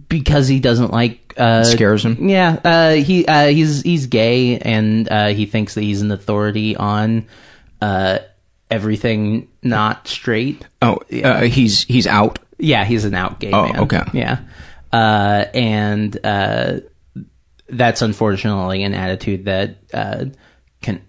Because 0.09 0.49
he 0.49 0.61
doesn't 0.61 0.93
like 0.93 1.35
uh, 1.37 1.65
Scares 1.65 2.05
him? 2.05 2.29
Yeah, 2.29 2.59
uh, 2.65 2.93
he 2.93 3.27
uh, 3.27 3.49
he's 3.49 3.83
he's 3.83 4.07
gay 4.07 4.59
and 4.59 5.09
uh, 5.11 5.29
he 5.29 5.47
thinks 5.47 5.75
that 5.75 5.83
he's 5.83 6.03
an 6.03 6.11
authority 6.11 6.77
on 6.77 7.27
uh, 7.81 8.19
everything 8.71 9.49
not 9.63 10.09
straight. 10.09 10.67
Oh, 10.83 10.99
uh, 11.25 11.43
he's 11.43 11.83
he's 11.85 12.07
out. 12.07 12.39
Yeah, 12.59 12.85
he's 12.85 13.05
an 13.05 13.15
out 13.15 13.39
gay 13.41 13.53
Oh, 13.53 13.65
man. 13.73 13.81
okay. 13.81 14.03
Yeah, 14.13 14.41
uh, 14.93 15.45
and 15.55 16.19
uh, 16.25 16.81
that's 17.69 18.03
unfortunately 18.03 18.83
an 18.83 18.95
attitude 18.95 19.45
that 19.45 19.77
uh, 19.95 20.25
can 20.81 21.03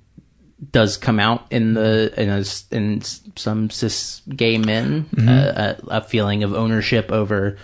does 0.72 0.97
come 0.97 1.20
out 1.20 1.47
in 1.51 1.74
the 1.74 2.14
in 2.18 2.30
a, 2.30 2.43
in 2.76 3.01
some 3.01 3.70
cis 3.70 4.22
gay 4.28 4.57
men 4.57 5.10
a, 5.18 5.78
a 5.88 6.01
feeling 6.01 6.43
of 6.43 6.53
ownership 6.53 7.12
over 7.12 7.57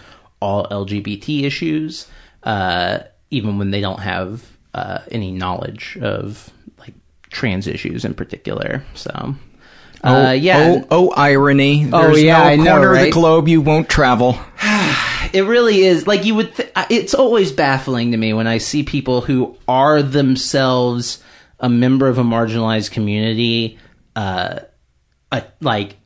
all 0.46 0.68
LGBT 0.68 1.44
issues, 1.44 2.08
uh, 2.44 3.00
even 3.32 3.58
when 3.58 3.72
they 3.72 3.82
don't 3.82 4.00
have 4.00 4.46
uh, 4.76 5.00
any 5.12 5.32
knowledge 5.32 5.98
of 6.02 6.52
like 6.78 6.94
trans 7.32 7.68
issues 7.68 8.06
in 8.06 8.14
particular. 8.14 8.84
So. 8.94 9.36
Oh, 10.04 10.28
Uh, 10.28 10.32
yeah. 10.34 10.58
Oh, 10.60 10.88
oh, 10.92 11.14
irony. 11.18 11.90
Oh, 11.92 12.04
There's 12.04 12.22
yeah, 12.22 12.38
no 12.38 12.44
I 12.44 12.56
know, 12.58 12.72
corner 12.74 12.94
of 12.94 13.02
the 13.02 13.12
globe 13.12 13.48
you 13.48 13.62
won't 13.62 13.90
travel. 13.90 14.38
It 15.34 15.42
really 15.42 15.82
is. 15.84 16.08
Like 16.08 16.24
you 16.24 16.36
would. 16.36 16.56
Th- 16.56 16.72
it's 16.90 17.14
always 17.14 17.52
baffling 17.52 18.12
to 18.12 18.18
me 18.18 18.32
when 18.32 18.48
I 18.48 18.60
see 18.60 18.84
people 18.84 19.20
who 19.20 19.58
are 19.68 20.02
themselves 20.02 21.22
a 21.60 21.68
member 21.68 22.08
of 22.08 22.18
a 22.18 22.24
marginalized 22.24 22.92
community, 22.92 23.78
uh, 24.16 24.60
uh 25.34 25.42
like 25.60 25.98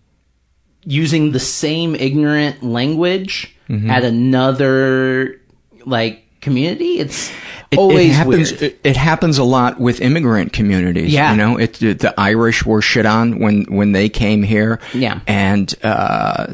using 0.83 1.31
the 1.31 1.39
same 1.39 1.93
ignorant 1.93 2.63
language 2.63 3.55
Mhm. 3.69 3.89
at 3.89 4.03
another 4.03 5.39
like 5.85 6.25
community. 6.41 6.99
It's 6.99 7.31
It, 7.71 7.77
always 7.77 8.09
it 8.11 8.13
happens. 8.13 8.51
weird. 8.51 8.63
It, 8.63 8.79
it 8.83 8.97
happens 8.97 9.37
a 9.37 9.43
lot 9.43 9.79
with 9.79 10.01
immigrant 10.01 10.53
communities. 10.53 11.13
Yeah. 11.13 11.31
you 11.31 11.37
know, 11.37 11.57
it, 11.57 11.73
the 11.73 12.13
Irish 12.17 12.65
were 12.65 12.81
shit 12.81 13.05
on 13.05 13.39
when 13.39 13.65
when 13.69 13.91
they 13.91 14.09
came 14.09 14.41
here. 14.43 14.79
Yeah. 14.93 15.19
and 15.27 15.73
uh, 15.83 16.47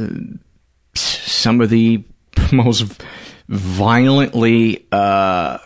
some 0.94 1.62
of 1.62 1.70
the 1.70 2.04
most 2.52 3.02
violently 3.48 4.86
uh, 4.92 5.60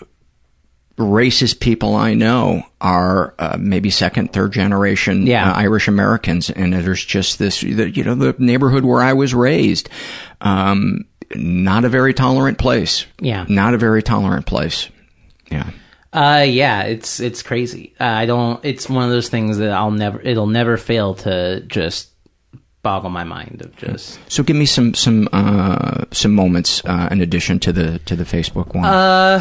racist 0.98 1.60
people 1.60 1.96
I 1.96 2.14
know 2.14 2.64
are 2.82 3.34
uh, 3.40 3.58
maybe 3.60 3.90
second, 3.90 4.34
third 4.34 4.52
generation 4.54 5.26
Yeah. 5.26 5.50
uh, 5.50 5.54
Irish 5.56 5.88
Americans, 5.88 6.50
and 6.50 6.74
there's 6.74 7.04
just 7.04 7.40
this. 7.40 7.64
You 7.64 8.04
know, 8.04 8.16
the 8.16 8.36
neighborhood 8.38 8.84
where 8.84 9.02
I 9.02 9.14
was 9.14 9.34
raised. 9.34 9.90
Um, 10.42 11.06
not 11.36 11.86
a 11.86 11.90
very 11.90 12.14
tolerant 12.14 12.58
place. 12.58 13.06
Yeah. 13.20 13.46
Not 13.48 13.74
a 13.74 13.78
very 13.78 14.04
tolerant 14.04 14.46
place. 14.46 14.90
Yeah. 15.52 15.70
Uh, 16.12 16.46
yeah, 16.48 16.84
it's 16.84 17.20
it's 17.20 17.44
crazy. 17.44 17.94
Uh, 18.00 18.06
I 18.06 18.26
don't. 18.26 18.64
It's 18.66 18.90
one 18.90 19.04
of 19.04 19.12
those 19.12 19.30
things 19.30 19.60
that 19.60 19.70
I'll 19.70 19.92
never. 19.92 20.20
It'll 20.22 20.48
never 20.48 20.76
fail 20.76 21.14
to 21.16 21.62
just 21.62 22.10
boggle 22.82 23.12
my 23.12 23.24
mind 23.24 23.62
of 23.64 23.76
just. 23.76 24.20
So 24.28 24.42
give 24.42 24.56
me 24.56 24.66
some 24.66 24.96
some 24.96 25.30
uh, 25.32 26.06
some 26.12 26.34
moments 26.34 26.84
uh, 26.86 27.10
in 27.12 27.22
addition 27.22 27.60
to 27.60 27.72
the 27.72 28.00
to 28.00 28.16
the 28.16 28.24
Facebook 28.24 28.74
one. 28.74 28.86
Uh, 28.86 29.40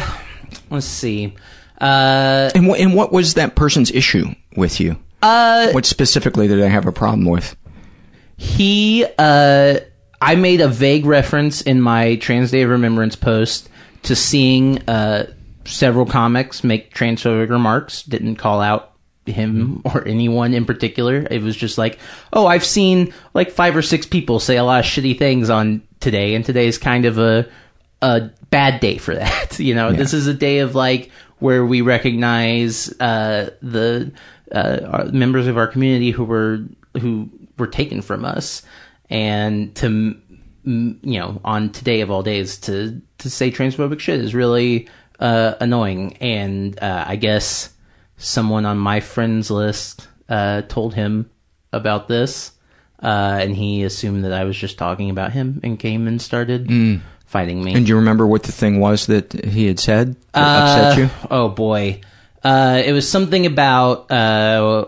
let's 0.69 0.85
see. 0.85 1.33
Uh, 1.81 2.51
and 2.53 2.67
what 2.67 2.79
and 2.79 2.93
what 2.93 3.11
was 3.11 3.33
that 3.33 3.55
person's 3.55 3.89
issue 3.89 4.27
with 4.55 4.79
you? 4.79 4.95
Uh, 5.23 5.71
what 5.71 5.87
specifically 5.87 6.47
did 6.47 6.61
I 6.61 6.67
have 6.67 6.85
a 6.85 6.91
problem 6.91 7.25
with? 7.25 7.55
he, 8.39 9.05
uh, 9.17 9.79
I 10.21 10.35
made 10.35 10.61
a 10.61 10.67
vague 10.67 11.05
reference 11.05 11.61
in 11.61 11.81
my 11.81 12.15
Trans 12.17 12.51
Day 12.51 12.61
of 12.63 12.69
Remembrance 12.69 13.15
post 13.15 13.69
to 14.03 14.15
seeing 14.15 14.81
uh, 14.89 15.31
several 15.65 16.05
comics 16.05 16.63
make 16.63 16.93
transphobic 16.93 17.49
remarks. 17.49 18.03
Didn't 18.03 18.35
call 18.35 18.61
out 18.61 18.93
him 19.25 19.81
or 19.85 20.07
anyone 20.07 20.53
in 20.53 20.65
particular. 20.65 21.25
It 21.29 21.41
was 21.41 21.55
just 21.55 21.77
like, 21.77 21.99
oh, 22.33 22.47
I've 22.47 22.65
seen 22.65 23.13
like 23.33 23.51
five 23.51 23.75
or 23.77 23.81
six 23.81 24.05
people 24.05 24.39
say 24.39 24.57
a 24.57 24.63
lot 24.63 24.79
of 24.79 24.85
shitty 24.85 25.17
things 25.17 25.49
on 25.49 25.83
today, 25.99 26.35
and 26.35 26.43
today 26.43 26.67
is 26.67 26.77
kind 26.77 27.05
of 27.05 27.17
a 27.17 27.47
a 28.01 28.29
bad 28.49 28.79
day 28.79 28.97
for 28.97 29.13
that. 29.15 29.59
You 29.59 29.75
know, 29.75 29.89
Yeah. 29.89 29.97
this 29.97 30.13
is 30.13 30.27
a 30.27 30.33
day 30.33 30.59
of 30.59 30.75
like 30.75 31.11
where 31.39 31.65
we 31.65 31.79
recognize 31.81 32.89
uh, 32.99 33.51
the 33.61 34.11
uh, 34.51 35.09
members 35.13 35.47
of 35.47 35.57
our 35.57 35.67
community 35.67 36.11
who 36.11 36.23
were 36.25 36.59
who 36.99 37.29
were 37.57 37.67
taken 37.67 38.01
from 38.01 38.25
us, 38.25 38.63
and 39.09 39.73
to 39.75 40.15
you 40.65 41.19
know 41.19 41.39
on 41.43 41.71
today 41.71 42.01
of 42.01 42.11
all 42.11 42.21
days 42.23 42.57
to 42.59 43.01
to 43.17 43.29
say 43.29 43.49
transphobic 43.51 43.99
shit 43.99 44.19
is 44.19 44.35
really 44.35 44.87
uh, 45.19 45.55
annoying. 45.59 46.15
And 46.21 46.77
uh, 46.81 47.03
I 47.07 47.15
guess 47.15 47.73
someone 48.17 48.65
on 48.65 48.77
my 48.77 48.99
friends 48.99 49.49
list 49.51 50.07
uh, 50.29 50.61
told 50.63 50.93
him 50.93 51.29
about 51.73 52.07
this, 52.07 52.51
uh, 53.03 53.39
and 53.41 53.55
he 53.55 53.83
assumed 53.83 54.23
that 54.25 54.33
I 54.33 54.43
was 54.43 54.57
just 54.57 54.77
talking 54.77 55.09
about 55.09 55.31
him 55.33 55.59
and 55.63 55.77
came 55.79 56.07
and 56.07 56.21
started 56.21 56.67
Mm. 56.67 57.01
fighting 57.25 57.63
me. 57.63 57.73
And 57.73 57.85
do 57.85 57.89
you 57.89 57.95
remember 57.95 58.25
what 58.27 58.43
the 58.43 58.51
thing 58.51 58.79
was 58.79 59.05
that 59.07 59.33
he 59.45 59.65
had 59.67 59.79
said 59.79 60.15
that 60.33 60.41
Uh, 60.55 60.59
upset 60.61 60.97
you? 60.97 61.09
Oh 61.29 61.49
boy, 61.49 62.01
uh, 62.43 62.81
it 62.85 62.91
was 62.93 63.09
something 63.09 63.45
about 63.45 64.09
uh, 64.11 64.85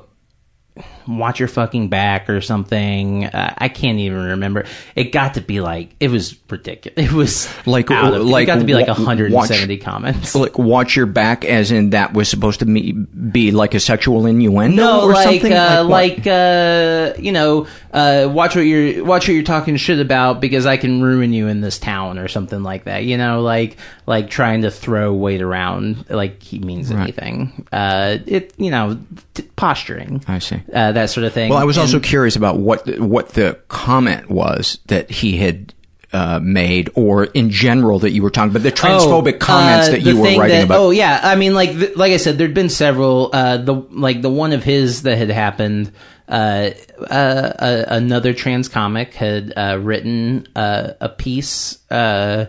watch 1.07 1.39
your 1.39 1.47
fucking 1.47 1.89
back 1.89 2.29
or 2.29 2.41
something. 2.41 3.25
Uh, 3.25 3.53
I 3.57 3.69
can't 3.69 3.99
even 3.99 4.23
remember. 4.23 4.65
It 4.95 5.05
got 5.11 5.35
to 5.35 5.41
be 5.41 5.61
like 5.61 5.95
it 5.99 6.09
was 6.09 6.35
ridiculous. 6.49 6.97
It 6.97 7.11
was 7.13 7.49
Like, 7.65 7.89
out 7.91 8.13
of, 8.13 8.25
like 8.25 8.43
it 8.43 8.45
got 8.47 8.59
to 8.59 8.65
be 8.65 8.73
like 8.73 8.87
wa- 8.87 8.93
170 8.95 9.75
watch- 9.77 9.83
comments. 9.83 10.35
Like, 10.35 10.57
watch 10.57 10.95
your 10.95 11.05
back, 11.05 11.45
as 11.45 11.71
in 11.71 11.91
that 11.91 12.13
was 12.13 12.29
supposed 12.29 12.59
to 12.59 12.65
me, 12.65 12.91
be 12.91 13.51
like 13.51 13.73
a 13.73 13.79
sexual 13.79 14.25
innuendo 14.25 14.75
No, 14.83 15.01
or 15.03 15.13
like 15.13 15.25
something? 15.41 15.53
uh, 15.53 15.83
what? 15.83 15.89
like 15.91 16.27
uh, 16.27 17.13
you 17.19 17.31
know, 17.31 17.67
uh, 17.93 18.29
watch 18.31 18.55
what 18.55 18.61
you're 18.61 19.03
watch 19.05 19.27
what 19.27 19.33
you're 19.33 19.43
talking 19.43 19.75
shit 19.77 19.99
about 19.99 20.39
because 20.41 20.65
I 20.65 20.77
can 20.77 21.01
ruin 21.01 21.33
you 21.33 21.47
in 21.47 21.61
this 21.61 21.77
town 21.79 22.17
or 22.19 22.27
something 22.27 22.63
like 22.63 22.85
that. 22.85 23.03
You 23.05 23.17
know, 23.17 23.41
like 23.41 23.77
like 24.05 24.29
trying 24.29 24.63
to 24.63 24.71
throw 24.71 25.13
weight 25.13 25.41
around 25.41 26.05
like 26.09 26.41
he 26.41 26.59
means 26.59 26.91
Right. 26.91 27.01
anything. 27.03 27.65
Uh, 27.71 28.17
it 28.25 28.53
you 28.57 28.71
know, 28.71 28.99
t- 29.33 29.43
posturing. 29.55 30.23
I 30.27 30.39
see. 30.39 30.61
Uh, 30.91 31.01
that 31.01 31.09
sort 31.09 31.25
of 31.25 31.33
thing. 31.33 31.49
Well, 31.49 31.59
I 31.59 31.63
was 31.63 31.77
also 31.77 31.99
curious 31.99 32.35
about 32.35 32.57
what 32.57 32.85
the, 32.85 33.03
what 33.03 33.29
the 33.29 33.59
comment 33.67 34.29
was 34.29 34.79
that 34.87 35.09
he 35.09 35.37
had 35.37 35.73
uh, 36.13 36.39
made, 36.41 36.89
or 36.95 37.25
in 37.25 37.49
general 37.49 37.99
that 37.99 38.11
you 38.11 38.21
were 38.21 38.29
talking 38.29 38.51
about 38.51 38.63
the 38.63 38.71
transphobic 38.71 39.35
Oh, 39.35 39.37
comments 39.37 39.87
uh, 39.87 39.91
that 39.91 40.01
you 40.01 40.17
were 40.17 40.23
writing 40.23 40.57
that- 40.57 40.65
about. 40.65 40.79
Oh 40.79 40.91
yeah, 40.91 41.19
I 41.23 41.35
mean, 41.35 41.53
like 41.53 41.71
th- 41.71 41.95
like 41.95 42.11
I 42.11 42.17
said, 42.17 42.37
there'd 42.37 42.53
been 42.53 42.69
several. 42.69 43.29
Uh, 43.33 43.57
the 43.57 43.73
like 43.73 44.21
the 44.21 44.29
one 44.29 44.51
of 44.53 44.63
his 44.63 45.03
that 45.03 45.17
had 45.17 45.29
happened. 45.29 45.91
Uh, 46.27 46.71
uh, 47.09 47.83
another 47.89 48.33
trans 48.33 48.69
comic 48.69 49.13
had 49.13 49.51
uh, 49.57 49.77
written 49.81 50.47
uh, 50.55 50.91
a 51.01 51.09
piece. 51.09 51.77
Uh, 51.91 52.45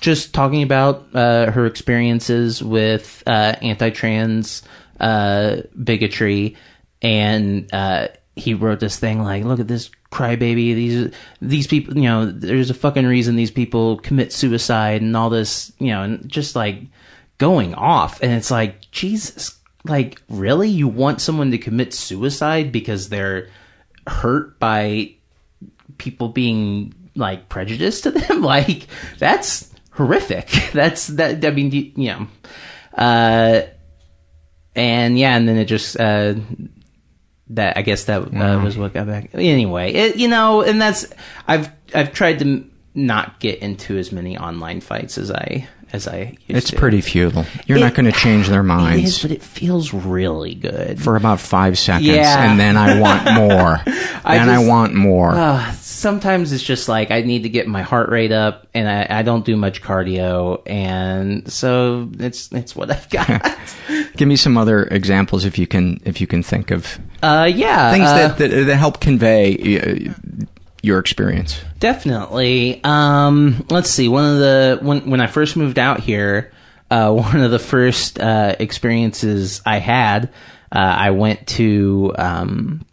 just 0.00 0.34
talking 0.34 0.62
about 0.62 1.06
uh, 1.14 1.50
her 1.50 1.64
experiences 1.64 2.62
with 2.62 3.22
uh, 3.26 3.54
anti-trans 3.62 4.62
uh, 5.00 5.62
bigotry, 5.82 6.56
and 7.04 7.72
uh, 7.72 8.08
he 8.34 8.54
wrote 8.54 8.80
this 8.80 8.98
thing 8.98 9.22
like, 9.22 9.44
"Look 9.44 9.60
at 9.60 9.68
this 9.68 9.90
crybaby. 10.10 10.74
These 10.74 11.12
these 11.40 11.66
people, 11.66 11.96
you 11.96 12.04
know, 12.04 12.26
there's 12.26 12.70
a 12.70 12.74
fucking 12.74 13.06
reason 13.06 13.36
these 13.36 13.50
people 13.50 13.98
commit 13.98 14.32
suicide 14.32 15.02
and 15.02 15.16
all 15.16 15.30
this, 15.30 15.70
you 15.78 15.88
know, 15.88 16.02
and 16.02 16.28
just 16.28 16.56
like 16.56 16.80
going 17.38 17.74
off." 17.74 18.20
And 18.22 18.32
it's 18.32 18.50
like, 18.50 18.90
Jesus, 18.90 19.60
like 19.84 20.20
really, 20.28 20.70
you 20.70 20.88
want 20.88 21.20
someone 21.20 21.50
to 21.50 21.58
commit 21.58 21.92
suicide 21.92 22.72
because 22.72 23.10
they're 23.10 23.50
hurt 24.06 24.58
by 24.58 25.14
people 25.98 26.28
being 26.28 26.94
like 27.16 27.48
prejudiced 27.48 28.02
to 28.02 28.10
them 28.10 28.42
like 28.42 28.88
that's 29.18 29.72
horrific 29.92 30.48
that's 30.72 31.06
that 31.06 31.44
i 31.44 31.50
mean 31.50 31.70
you, 31.70 31.92
you 31.94 32.08
know 32.08 32.26
uh 32.98 33.62
and 34.74 35.16
yeah 35.16 35.36
and 35.36 35.48
then 35.48 35.56
it 35.56 35.66
just 35.66 35.98
uh 36.00 36.34
that 37.54 37.76
i 37.76 37.82
guess 37.82 38.04
that 38.04 38.22
uh, 38.22 38.60
was 38.62 38.76
what 38.76 38.92
got 38.92 39.06
back 39.06 39.30
anyway 39.34 39.92
it, 39.92 40.16
you 40.16 40.28
know 40.28 40.62
and 40.62 40.80
that's 40.80 41.06
i've 41.48 41.70
i've 41.94 42.12
tried 42.12 42.38
to 42.38 42.64
not 42.94 43.40
get 43.40 43.58
into 43.60 43.96
as 43.98 44.12
many 44.12 44.36
online 44.38 44.80
fights 44.80 45.18
as 45.18 45.30
i 45.30 45.66
as 45.92 46.08
i 46.08 46.36
used 46.46 46.64
it's 46.64 46.70
to. 46.70 46.76
pretty 46.76 47.00
futile. 47.00 47.44
You're 47.66 47.78
not 47.78 47.94
going 47.94 48.06
to 48.06 48.18
change 48.18 48.48
their 48.48 48.62
minds 48.76 49.04
is 49.10 49.22
but 49.22 49.30
it 49.30 49.42
feels 49.42 49.94
really 49.94 50.54
good 50.54 51.00
for 51.00 51.14
about 51.14 51.38
five 51.40 51.78
seconds, 51.78 52.08
Yeah. 52.08 52.50
and 52.50 52.58
then 52.58 52.76
I 52.76 52.98
want 53.00 53.24
more. 53.34 53.80
I 54.24 54.38
then 54.38 54.48
I 54.48 54.58
want 54.66 54.94
more. 54.94 55.30
Uh, 55.30 55.70
sometimes 55.74 56.52
it's 56.52 56.64
just 56.64 56.88
like 56.88 57.12
I 57.12 57.20
need 57.20 57.44
to 57.44 57.48
get 57.48 57.68
my 57.68 57.82
heart 57.82 58.08
rate 58.08 58.32
up, 58.32 58.66
and 58.74 58.88
I, 58.88 59.18
I 59.20 59.22
don't 59.22 59.44
do 59.44 59.56
much 59.56 59.82
cardio, 59.82 60.62
and 60.66 61.50
so 61.52 62.10
it's 62.18 62.50
it's 62.50 62.74
what 62.74 62.90
I've 62.90 63.08
got. 63.10 63.56
Give 64.16 64.28
me 64.28 64.36
some 64.36 64.56
other 64.56 64.84
examples 64.84 65.44
if 65.44 65.58
you 65.58 65.66
can 65.66 66.00
if 66.04 66.20
you 66.20 66.26
can 66.26 66.42
think 66.42 66.70
of 66.70 66.98
uh, 67.22 67.50
yeah, 67.52 67.90
things 67.92 68.06
uh, 68.06 68.28
that, 68.28 68.38
that 68.38 68.64
that 68.66 68.76
help 68.76 69.00
convey 69.00 70.08
uh, 70.08 70.12
your 70.82 70.98
experience. 70.98 71.60
Definitely. 71.78 72.80
Um, 72.84 73.66
let's 73.70 73.90
see. 73.90 74.08
One 74.08 74.24
of 74.24 74.38
the 74.38 74.78
when 74.82 75.10
when 75.10 75.20
I 75.20 75.26
first 75.26 75.56
moved 75.56 75.78
out 75.78 76.00
here, 76.00 76.52
uh, 76.90 77.10
one 77.12 77.40
of 77.40 77.50
the 77.50 77.58
first 77.58 78.20
uh, 78.20 78.54
experiences 78.58 79.62
I 79.64 79.78
had, 79.78 80.32
uh, 80.70 80.78
I 80.78 81.10
went 81.10 81.46
to 81.48 82.14
um, 82.16 82.84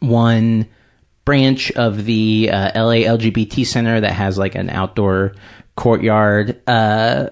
one 0.00 0.66
branch 1.24 1.72
of 1.72 2.04
the 2.04 2.50
uh, 2.52 2.82
LA 2.82 3.04
LGBT 3.06 3.66
Center 3.66 4.00
that 4.00 4.12
has 4.12 4.38
like 4.38 4.54
an 4.54 4.70
outdoor 4.70 5.34
courtyard. 5.76 6.60
Uh, 6.66 7.30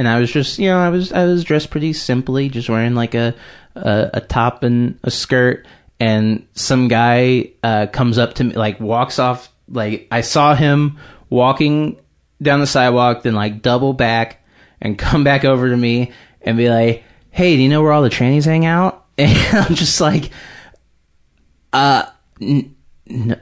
and 0.00 0.08
I 0.08 0.18
was 0.18 0.32
just, 0.32 0.58
you 0.58 0.70
know, 0.70 0.78
I 0.78 0.88
was 0.88 1.12
I 1.12 1.26
was 1.26 1.44
dressed 1.44 1.68
pretty 1.68 1.92
simply, 1.92 2.48
just 2.48 2.70
wearing 2.70 2.94
like 2.94 3.14
a 3.14 3.34
a, 3.74 4.10
a 4.14 4.20
top 4.22 4.62
and 4.62 4.98
a 5.04 5.10
skirt. 5.10 5.66
And 6.00 6.46
some 6.54 6.88
guy 6.88 7.50
uh, 7.62 7.86
comes 7.88 8.16
up 8.16 8.32
to 8.36 8.44
me, 8.44 8.54
like 8.54 8.80
walks 8.80 9.18
off. 9.18 9.52
Like 9.68 10.08
I 10.10 10.22
saw 10.22 10.54
him 10.54 10.98
walking 11.28 11.98
down 12.40 12.60
the 12.60 12.66
sidewalk, 12.66 13.24
then 13.24 13.34
like 13.34 13.60
double 13.60 13.92
back 13.92 14.42
and 14.80 14.98
come 15.06 15.22
back 15.22 15.44
over 15.44 15.68
to 15.68 15.76
me 15.76 16.12
and 16.40 16.56
be 16.56 16.70
like, 16.70 17.04
"Hey, 17.30 17.56
do 17.56 17.62
you 17.62 17.68
know 17.68 17.82
where 17.82 17.92
all 17.92 18.00
the 18.00 18.08
trannies 18.08 18.46
hang 18.46 18.64
out?" 18.64 19.04
And 19.18 19.54
I'm 19.54 19.74
just 19.74 20.00
like, 20.00 20.30
"Uh, 21.74 22.06
n- 22.40 22.74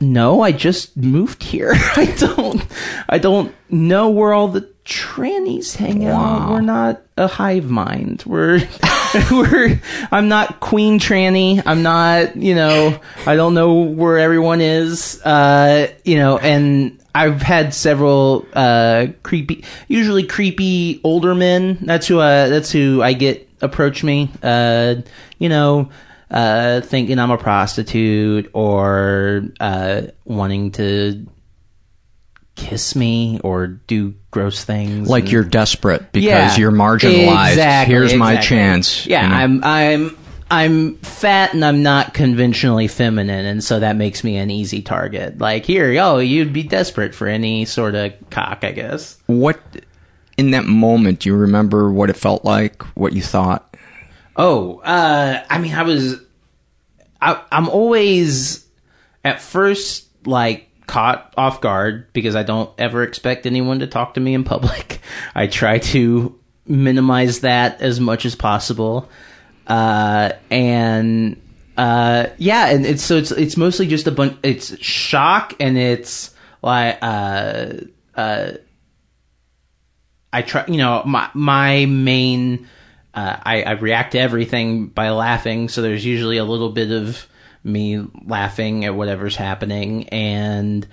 no, 0.00 0.42
I 0.42 0.50
just 0.50 0.96
moved 0.96 1.44
here. 1.44 1.70
I 1.74 2.12
don't, 2.18 2.66
I 3.08 3.18
don't 3.18 3.54
know 3.70 4.08
where 4.10 4.32
all 4.32 4.48
the 4.48 4.68
trannies 4.88 5.76
hang 5.76 6.06
out. 6.06 6.50
We're 6.50 6.62
not 6.62 7.02
a 7.16 7.26
hive 7.26 7.68
mind. 7.68 8.24
We're, 8.26 8.66
we're. 9.30 9.80
I'm 10.10 10.28
not 10.28 10.60
Queen 10.60 10.98
Tranny. 10.98 11.62
I'm 11.64 11.82
not. 11.82 12.36
You 12.36 12.54
know, 12.54 12.98
I 13.26 13.36
don't 13.36 13.54
know 13.54 13.74
where 13.74 14.18
everyone 14.18 14.60
is. 14.60 15.20
Uh, 15.22 15.92
you 16.04 16.16
know, 16.16 16.38
and 16.38 16.98
I've 17.14 17.42
had 17.42 17.74
several 17.74 18.46
uh 18.54 19.08
creepy, 19.22 19.64
usually 19.88 20.24
creepy 20.24 21.00
older 21.04 21.34
men. 21.34 21.78
That's 21.82 22.06
who. 22.06 22.18
Uh, 22.18 22.48
that's 22.48 22.72
who 22.72 23.02
I 23.02 23.12
get 23.12 23.48
approach 23.60 24.02
me. 24.02 24.30
Uh, 24.42 24.96
you 25.38 25.48
know 25.48 25.90
uh, 26.30 26.80
thinking 26.82 27.18
I'm 27.18 27.30
a 27.30 27.38
prostitute 27.38 28.50
or 28.52 29.44
uh, 29.60 30.02
wanting 30.24 30.72
to 30.72 31.26
kiss 32.58 32.94
me 32.96 33.40
or 33.44 33.66
do 33.66 34.14
gross 34.30 34.64
things. 34.64 35.08
Like 35.08 35.24
and- 35.24 35.32
you're 35.32 35.44
desperate 35.44 36.12
because 36.12 36.24
Yeah, 36.26 36.56
you're 36.56 36.72
marginalized. 36.72 37.50
exactly, 37.52 37.94
Here's 37.94 38.14
my 38.14 38.32
exactly. 38.34 38.48
chance. 38.56 39.06
Yeah, 39.06 39.22
you 39.22 39.28
know? 39.28 39.34
I'm 39.36 39.64
I'm 39.64 40.16
I'm 40.50 40.94
fat 40.96 41.54
and 41.54 41.64
I'm 41.64 41.82
not 41.82 42.14
conventionally 42.14 42.88
feminine, 42.88 43.46
and 43.46 43.62
so 43.62 43.80
that 43.80 43.96
makes 43.96 44.24
me 44.24 44.36
an 44.38 44.50
easy 44.50 44.82
target. 44.82 45.38
Like 45.38 45.64
here, 45.64 45.94
oh, 46.00 46.18
you'd 46.18 46.52
be 46.52 46.62
desperate 46.62 47.14
for 47.14 47.26
any 47.28 47.64
sort 47.64 47.94
of 47.94 48.12
cock, 48.30 48.64
I 48.64 48.72
guess. 48.72 49.18
What 49.26 49.60
in 50.36 50.50
that 50.52 50.64
moment 50.64 51.20
do 51.20 51.28
you 51.28 51.36
remember 51.36 51.90
what 51.92 52.10
it 52.10 52.16
felt 52.16 52.44
like? 52.44 52.82
What 52.96 53.12
you 53.12 53.22
thought? 53.22 53.76
Oh, 54.36 54.78
uh, 54.84 55.42
I 55.50 55.58
mean, 55.58 55.74
I 55.74 55.82
was, 55.82 56.16
I, 57.20 57.42
I'm 57.52 57.68
always 57.68 58.64
at 59.24 59.40
first 59.42 60.06
like 60.26 60.67
caught 60.88 61.32
off 61.36 61.60
guard 61.60 62.12
because 62.12 62.34
I 62.34 62.42
don't 62.42 62.70
ever 62.78 63.04
expect 63.04 63.46
anyone 63.46 63.78
to 63.78 63.86
talk 63.86 64.14
to 64.14 64.20
me 64.20 64.34
in 64.34 64.42
public. 64.42 65.00
I 65.34 65.46
try 65.46 65.78
to 65.78 66.36
minimize 66.66 67.40
that 67.40 67.80
as 67.80 68.00
much 68.00 68.26
as 68.26 68.34
possible. 68.34 69.08
Uh, 69.66 70.32
and 70.50 71.40
uh, 71.76 72.26
yeah, 72.38 72.70
and 72.70 72.84
it's 72.84 73.04
so 73.04 73.16
it's 73.18 73.30
it's 73.30 73.56
mostly 73.56 73.86
just 73.86 74.08
a 74.08 74.10
bunch. 74.10 74.36
It's 74.42 74.76
shock 74.82 75.54
and 75.60 75.78
it's 75.78 76.34
like 76.62 76.98
uh 77.00 77.72
uh. 78.16 78.52
I 80.30 80.42
try, 80.42 80.64
you 80.66 80.78
know, 80.78 81.02
my 81.06 81.30
my 81.34 81.86
main. 81.86 82.66
Uh, 83.14 83.36
I, 83.42 83.62
I 83.62 83.70
react 83.72 84.12
to 84.12 84.18
everything 84.18 84.86
by 84.86 85.10
laughing, 85.10 85.68
so 85.68 85.82
there's 85.82 86.04
usually 86.04 86.36
a 86.36 86.44
little 86.44 86.70
bit 86.70 86.92
of 86.92 87.26
me 87.68 88.04
laughing 88.24 88.84
at 88.84 88.94
whatever's 88.94 89.36
happening, 89.36 90.08
and 90.08 90.86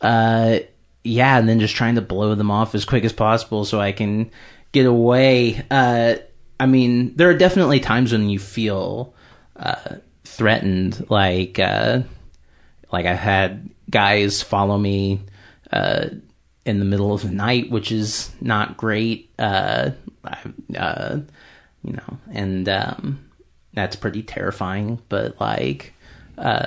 uh, 0.00 0.60
yeah, 1.04 1.38
and 1.38 1.48
then 1.48 1.60
just 1.60 1.74
trying 1.74 1.96
to 1.96 2.02
blow 2.02 2.34
them 2.34 2.50
off 2.50 2.74
as 2.74 2.84
quick 2.84 3.04
as 3.04 3.12
possible 3.12 3.64
so 3.64 3.80
I 3.80 3.92
can 3.92 4.30
get 4.72 4.86
away. 4.86 5.62
Uh, 5.70 6.16
I 6.58 6.66
mean, 6.66 7.16
there 7.16 7.30
are 7.30 7.36
definitely 7.36 7.80
times 7.80 8.12
when 8.12 8.28
you 8.28 8.38
feel 8.38 9.14
uh, 9.56 9.96
threatened, 10.24 11.06
like 11.10 11.58
uh, 11.58 12.02
like 12.92 13.06
I 13.06 13.14
had 13.14 13.70
guys 13.88 14.42
follow 14.42 14.78
me 14.78 15.20
uh, 15.72 16.06
in 16.64 16.78
the 16.78 16.84
middle 16.84 17.12
of 17.12 17.22
the 17.22 17.30
night, 17.30 17.70
which 17.70 17.90
is 17.90 18.30
not 18.40 18.76
great. 18.76 19.30
Uh, 19.38 19.90
uh, 20.76 21.18
you 21.82 21.92
know, 21.92 22.18
and 22.32 22.68
um, 22.68 23.30
that's 23.72 23.96
pretty 23.96 24.22
terrifying. 24.22 25.00
But 25.08 25.40
like, 25.40 25.94
uh, 26.40 26.66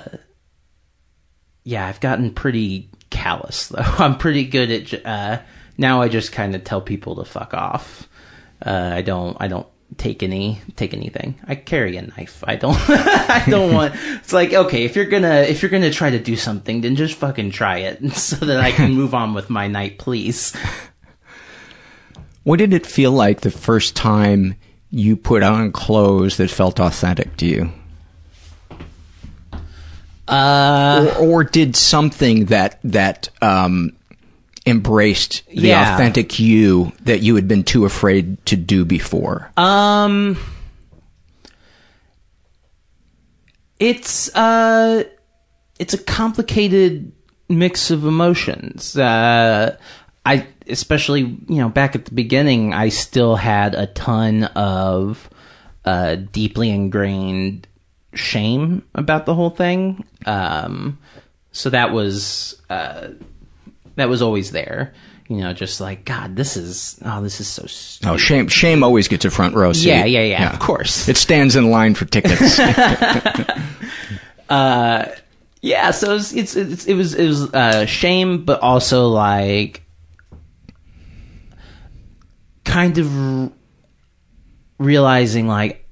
yeah, 1.63 1.88
I've 1.88 1.99
gotten 1.99 2.34
pretty 2.34 2.89
callous 3.09 3.67
though. 3.69 3.82
I'm 3.82 4.17
pretty 4.17 4.45
good 4.45 4.71
at 4.71 5.05
uh, 5.05 5.41
now. 5.78 6.01
I 6.01 6.09
just 6.09 6.32
kind 6.32 6.55
of 6.55 6.63
tell 6.63 6.82
people 6.82 7.15
to 7.15 7.26
fuck 7.26 7.53
off. 7.53 8.07
Uh, 8.65 8.91
I 8.93 9.01
don't. 9.01 9.36
I 9.39 9.47
don't 9.47 9.67
take 9.97 10.24
any 10.24 10.61
take 10.76 10.93
anything. 10.93 11.39
I 11.47 11.55
carry 11.55 11.97
a 11.97 12.01
knife. 12.01 12.43
I 12.45 12.55
don't. 12.55 12.78
I 12.89 13.43
don't 13.47 13.74
want. 13.74 13.95
It's 13.95 14.34
like 14.34 14.53
okay, 14.53 14.84
if 14.86 14.95
you're 14.95 15.05
gonna 15.05 15.41
if 15.41 15.61
you're 15.61 15.71
gonna 15.71 15.91
try 15.91 16.09
to 16.09 16.19
do 16.19 16.36
something, 16.36 16.82
then 16.82 16.95
just 16.95 17.15
fucking 17.15 17.51
try 17.51 17.80
it 17.80 18.11
so 18.13 18.45
that 18.45 18.59
I 18.59 18.71
can 18.71 18.93
move 18.93 19.13
on 19.13 19.34
with 19.34 19.49
my 19.49 19.67
night, 19.67 19.97
please. 19.97 20.55
What 22.43 22.59
did 22.59 22.74
it 22.74 22.86
feel 22.86 23.11
like 23.11 23.41
the 23.41 23.51
first 23.51 23.95
time 23.95 24.55
you 24.89 25.15
put 25.15 25.43
on 25.43 25.71
clothes 25.71 26.38
that 26.38 26.51
felt 26.51 26.80
authentic 26.80 27.38
to 27.38 27.45
you? 27.45 27.71
Uh, 30.28 31.13
or, 31.19 31.26
or 31.26 31.43
did 31.43 31.76
something 31.76 32.45
that 32.45 32.80
that 32.84 33.30
um, 33.41 33.91
embraced 34.65 35.45
the 35.47 35.67
Yeah. 35.69 35.93
authentic 35.93 36.39
you 36.39 36.93
that 37.03 37.21
you 37.21 37.36
had 37.36 37.47
been 37.47 37.63
too 37.63 37.84
afraid 37.86 38.43
to 38.45 38.55
do 38.55 38.86
before? 38.86 39.51
Um, 39.57 40.38
it's 43.80 44.34
uh, 44.36 45.03
it's 45.80 45.93
a 45.93 45.97
complicated 45.97 47.11
mix 47.49 47.91
of 47.91 48.05
emotions. 48.05 48.97
Uh, 48.97 49.76
I 50.26 50.47
especially 50.67 51.21
you 51.21 51.57
know 51.57 51.69
back 51.69 51.95
at 51.95 52.05
the 52.05 52.13
beginning, 52.13 52.74
I 52.74 52.89
still 52.89 53.36
had 53.36 53.76
a 53.76 53.88
ton 53.88 54.45
of 54.45 55.30
uh, 55.84 56.15
deeply 56.15 56.69
ingrained 56.69 57.67
shame 58.14 58.84
about 58.95 59.26
the 59.26 59.36
whole 59.36 59.49
thing. 59.49 60.05
Um, 60.26 60.99
so 61.51 61.70
that 61.70 61.91
was 61.91 62.61
uh, 62.70 63.09
that 63.95 64.09
was 64.09 64.22
always 64.22 64.51
there. 64.51 64.93
You 65.30 65.38
know, 65.38 65.53
just 65.53 65.80
like 65.80 66.03
God, 66.05 66.36
this 66.36 66.57
is 66.57 66.99
oh, 67.05 67.22
this 67.22 67.39
is 67.39 67.47
so. 67.47 67.66
Stupid. 67.66 68.14
Oh, 68.14 68.18
shame! 68.18 68.47
Shame 68.49 68.84
always 68.84 69.07
gets 69.07 69.24
a 69.26 69.32
front 69.32 69.55
row 69.55 69.72
seat. 69.74 69.88
Yeah, 69.88 70.05
yeah, 70.05 70.20
yeah, 70.22 70.41
yeah. 70.41 70.53
of 70.53 70.59
course. 70.59 71.07
It 71.07 71.18
stands 71.18 71.55
in 71.55 71.72
line 71.72 71.95
for 71.95 72.05
tickets. 72.05 72.59
uh, 74.49 75.05
yeah. 75.61 75.91
So 75.91 76.16
it's, 76.16 76.34
it's, 76.34 76.55
it's 76.55 76.86
it 76.86 76.93
was 76.95 77.14
it 77.14 77.26
was 77.26 77.53
uh, 77.53 77.86
shame, 77.86 78.43
but 78.43 78.59
also 78.61 79.07
like 79.07 79.84
kind 82.66 82.97
of 82.97 83.43
r- 83.43 83.51
realizing 84.80 85.47
like, 85.47 85.82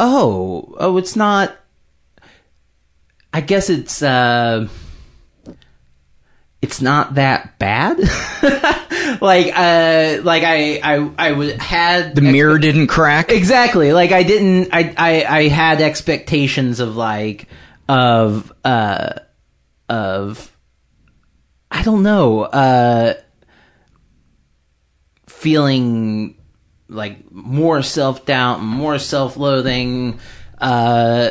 oh, 0.00 0.74
oh, 0.78 0.96
it's 0.96 1.16
not. 1.16 1.56
I 3.32 3.40
guess 3.40 3.68
it's 3.68 4.02
uh, 4.02 4.68
it's 6.62 6.80
not 6.80 7.14
that 7.14 7.58
bad. 7.58 7.98
like 9.20 9.52
uh, 9.54 10.22
like 10.22 10.42
I 10.42 10.80
I 10.82 11.10
I 11.18 11.32
would 11.32 11.60
had 11.60 12.14
the 12.14 12.22
mirror 12.22 12.58
didn't 12.58 12.86
crack. 12.88 13.30
Exactly. 13.30 13.92
Like 13.92 14.12
I 14.12 14.22
didn't. 14.22 14.70
I 14.72 14.94
I 14.96 15.24
I 15.24 15.48
had 15.48 15.80
expectations 15.80 16.80
of 16.80 16.96
like 16.96 17.48
of 17.88 18.52
uh 18.64 19.14
of 19.88 20.56
I 21.70 21.82
don't 21.82 22.02
know 22.02 22.42
uh 22.42 23.14
feeling 25.26 26.35
like 26.88 27.30
more 27.32 27.82
self 27.82 28.24
doubt, 28.26 28.60
more 28.62 28.98
self 28.98 29.36
loathing. 29.36 30.18
Uh, 30.60 31.30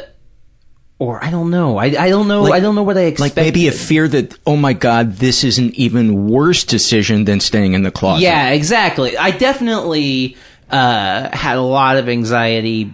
or 0.97 1.23
I 1.23 1.29
don't 1.29 1.49
know. 1.49 1.77
I, 1.77 1.85
I 1.85 2.09
don't 2.09 2.27
know. 2.27 2.43
Like- 2.43 2.53
I 2.53 2.59
don't 2.61 2.75
know 2.75 2.83
what 2.83 2.97
I 2.97 3.01
expect. 3.01 3.35
like 3.35 3.43
maybe 3.45 3.67
a 3.67 3.71
fear 3.71 4.07
that 4.07 4.37
oh 4.47 4.55
my 4.55 4.73
god, 4.73 5.13
this 5.13 5.43
is 5.43 5.57
an 5.57 5.71
even 5.75 6.27
worse 6.29 6.63
decision 6.63 7.25
than 7.25 7.39
staying 7.39 7.73
in 7.73 7.83
the 7.83 7.91
closet. 7.91 8.23
Yeah, 8.23 8.51
exactly. 8.51 9.17
I 9.17 9.31
definitely 9.31 10.37
uh, 10.69 11.35
had 11.35 11.57
a 11.57 11.61
lot 11.61 11.97
of 11.97 12.07
anxiety 12.07 12.93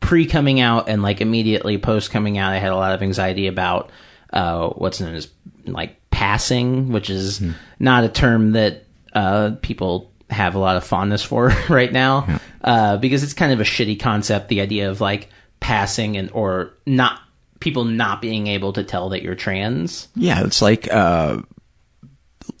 pre 0.00 0.24
coming 0.26 0.60
out 0.60 0.88
and 0.88 1.02
like 1.02 1.20
immediately 1.20 1.76
post 1.78 2.10
coming 2.10 2.38
out. 2.38 2.52
I 2.52 2.58
had 2.58 2.72
a 2.72 2.76
lot 2.76 2.94
of 2.94 3.02
anxiety 3.02 3.48
about 3.48 3.90
uh, 4.32 4.68
what's 4.70 5.00
known 5.00 5.14
as 5.14 5.28
like 5.66 5.96
passing, 6.10 6.90
which 6.90 7.10
is 7.10 7.42
not 7.78 8.04
a 8.04 8.08
term 8.08 8.52
that 8.52 8.84
uh, 9.12 9.52
people 9.60 10.10
have 10.30 10.54
a 10.54 10.58
lot 10.58 10.76
of 10.76 10.84
fondness 10.84 11.22
for 11.22 11.48
right 11.68 11.92
now 11.92 12.40
uh, 12.62 12.96
because 12.96 13.22
it's 13.22 13.34
kind 13.34 13.52
of 13.52 13.60
a 13.60 13.64
shitty 13.64 13.98
concept. 13.98 14.48
The 14.48 14.60
idea 14.60 14.90
of 14.90 15.00
like 15.00 15.28
passing 15.60 16.16
and 16.16 16.30
or 16.32 16.74
not 16.86 17.20
people 17.60 17.84
not 17.84 18.20
being 18.20 18.46
able 18.46 18.72
to 18.74 18.84
tell 18.84 19.10
that 19.10 19.22
you're 19.22 19.34
trans. 19.34 20.08
Yeah, 20.14 20.44
it's 20.44 20.60
like 20.60 20.92
uh, 20.92 21.42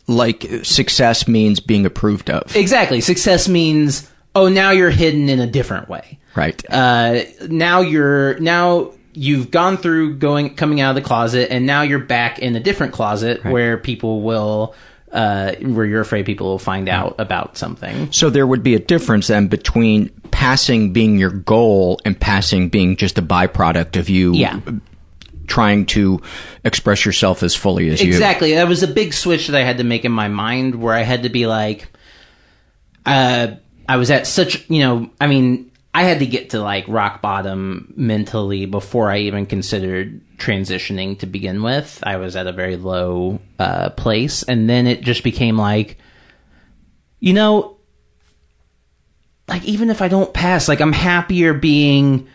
like 0.06 0.46
success 0.62 1.28
means 1.28 1.60
being 1.60 1.86
approved 1.86 2.30
of. 2.30 2.54
Exactly. 2.56 3.00
Success 3.00 3.48
means 3.48 4.10
oh 4.34 4.48
now 4.48 4.70
you're 4.70 4.90
hidden 4.90 5.28
in 5.28 5.40
a 5.40 5.46
different 5.46 5.88
way. 5.88 6.18
Right. 6.34 6.62
Uh, 6.68 7.22
now 7.48 7.80
you're 7.80 8.38
now 8.38 8.92
you've 9.14 9.50
gone 9.50 9.78
through 9.78 10.16
going 10.16 10.54
coming 10.54 10.80
out 10.80 10.90
of 10.90 11.02
the 11.02 11.06
closet 11.06 11.50
and 11.50 11.66
now 11.66 11.82
you're 11.82 11.98
back 11.98 12.38
in 12.38 12.54
a 12.54 12.60
different 12.60 12.92
closet 12.92 13.42
where 13.44 13.78
people 13.78 14.20
will 14.20 14.74
uh, 15.12 15.54
where 15.62 15.86
you're 15.86 16.00
afraid 16.00 16.26
people 16.26 16.48
will 16.48 16.58
find 16.58 16.88
out 16.88 17.14
about 17.18 17.56
something. 17.56 18.10
So 18.12 18.28
there 18.30 18.46
would 18.46 18.62
be 18.62 18.74
a 18.74 18.78
difference 18.78 19.28
then 19.28 19.46
between 19.48 20.08
passing 20.30 20.92
being 20.92 21.16
your 21.18 21.30
goal 21.30 22.00
and 22.04 22.18
passing 22.18 22.68
being 22.68 22.96
just 22.96 23.16
a 23.18 23.22
byproduct 23.22 23.96
of 23.98 24.08
you 24.10 24.34
Yeah. 24.34 24.60
trying 25.46 25.86
to 25.86 26.20
express 26.64 27.04
yourself 27.06 27.42
as 27.44 27.54
fully 27.54 27.88
as 27.88 28.02
you. 28.02 28.08
Exactly. 28.08 28.54
That 28.54 28.66
was 28.68 28.82
a 28.82 28.88
big 28.88 29.14
switch 29.14 29.46
that 29.46 29.56
I 29.58 29.64
had 29.64 29.78
to 29.78 29.84
make 29.84 30.04
in 30.04 30.12
my 30.12 30.28
mind 30.28 30.74
where 30.74 30.92
I 30.94 31.02
had 31.02 31.22
to 31.22 31.28
be 31.28 31.46
like, 31.46 31.88
uh, 33.06 33.52
I 33.88 33.96
was 33.96 34.10
at 34.10 34.26
such, 34.26 34.68
you 34.68 34.80
know, 34.80 35.10
I 35.20 35.28
mean, 35.28 35.70
I 35.96 36.02
had 36.02 36.18
to 36.18 36.26
get 36.26 36.50
to 36.50 36.60
like 36.60 36.84
rock 36.88 37.22
bottom 37.22 37.94
mentally 37.96 38.66
before 38.66 39.10
I 39.10 39.20
even 39.20 39.46
considered 39.46 40.20
transitioning 40.36 41.18
to 41.20 41.26
begin 41.26 41.62
with. 41.62 42.00
I 42.02 42.18
was 42.18 42.36
at 42.36 42.46
a 42.46 42.52
very 42.52 42.76
low 42.76 43.40
uh, 43.58 43.88
place. 43.88 44.42
And 44.42 44.68
then 44.68 44.86
it 44.86 45.00
just 45.00 45.24
became 45.24 45.56
like, 45.56 45.96
you 47.18 47.32
know, 47.32 47.78
like 49.48 49.64
even 49.64 49.88
if 49.88 50.02
I 50.02 50.08
don't 50.08 50.34
pass, 50.34 50.68
like 50.68 50.82
I'm 50.82 50.92
happier 50.92 51.54
being, 51.54 52.28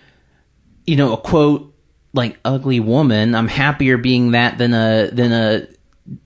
you 0.88 0.96
know, 0.96 1.14
a 1.14 1.18
quote 1.18 1.72
like 2.14 2.40
ugly 2.44 2.80
woman. 2.80 3.36
I'm 3.36 3.48
happier 3.48 4.00
being 4.00 4.32
that 4.32 4.58
than 4.58 4.74
a 4.74 5.12
than 5.12 5.32
a 5.32 5.68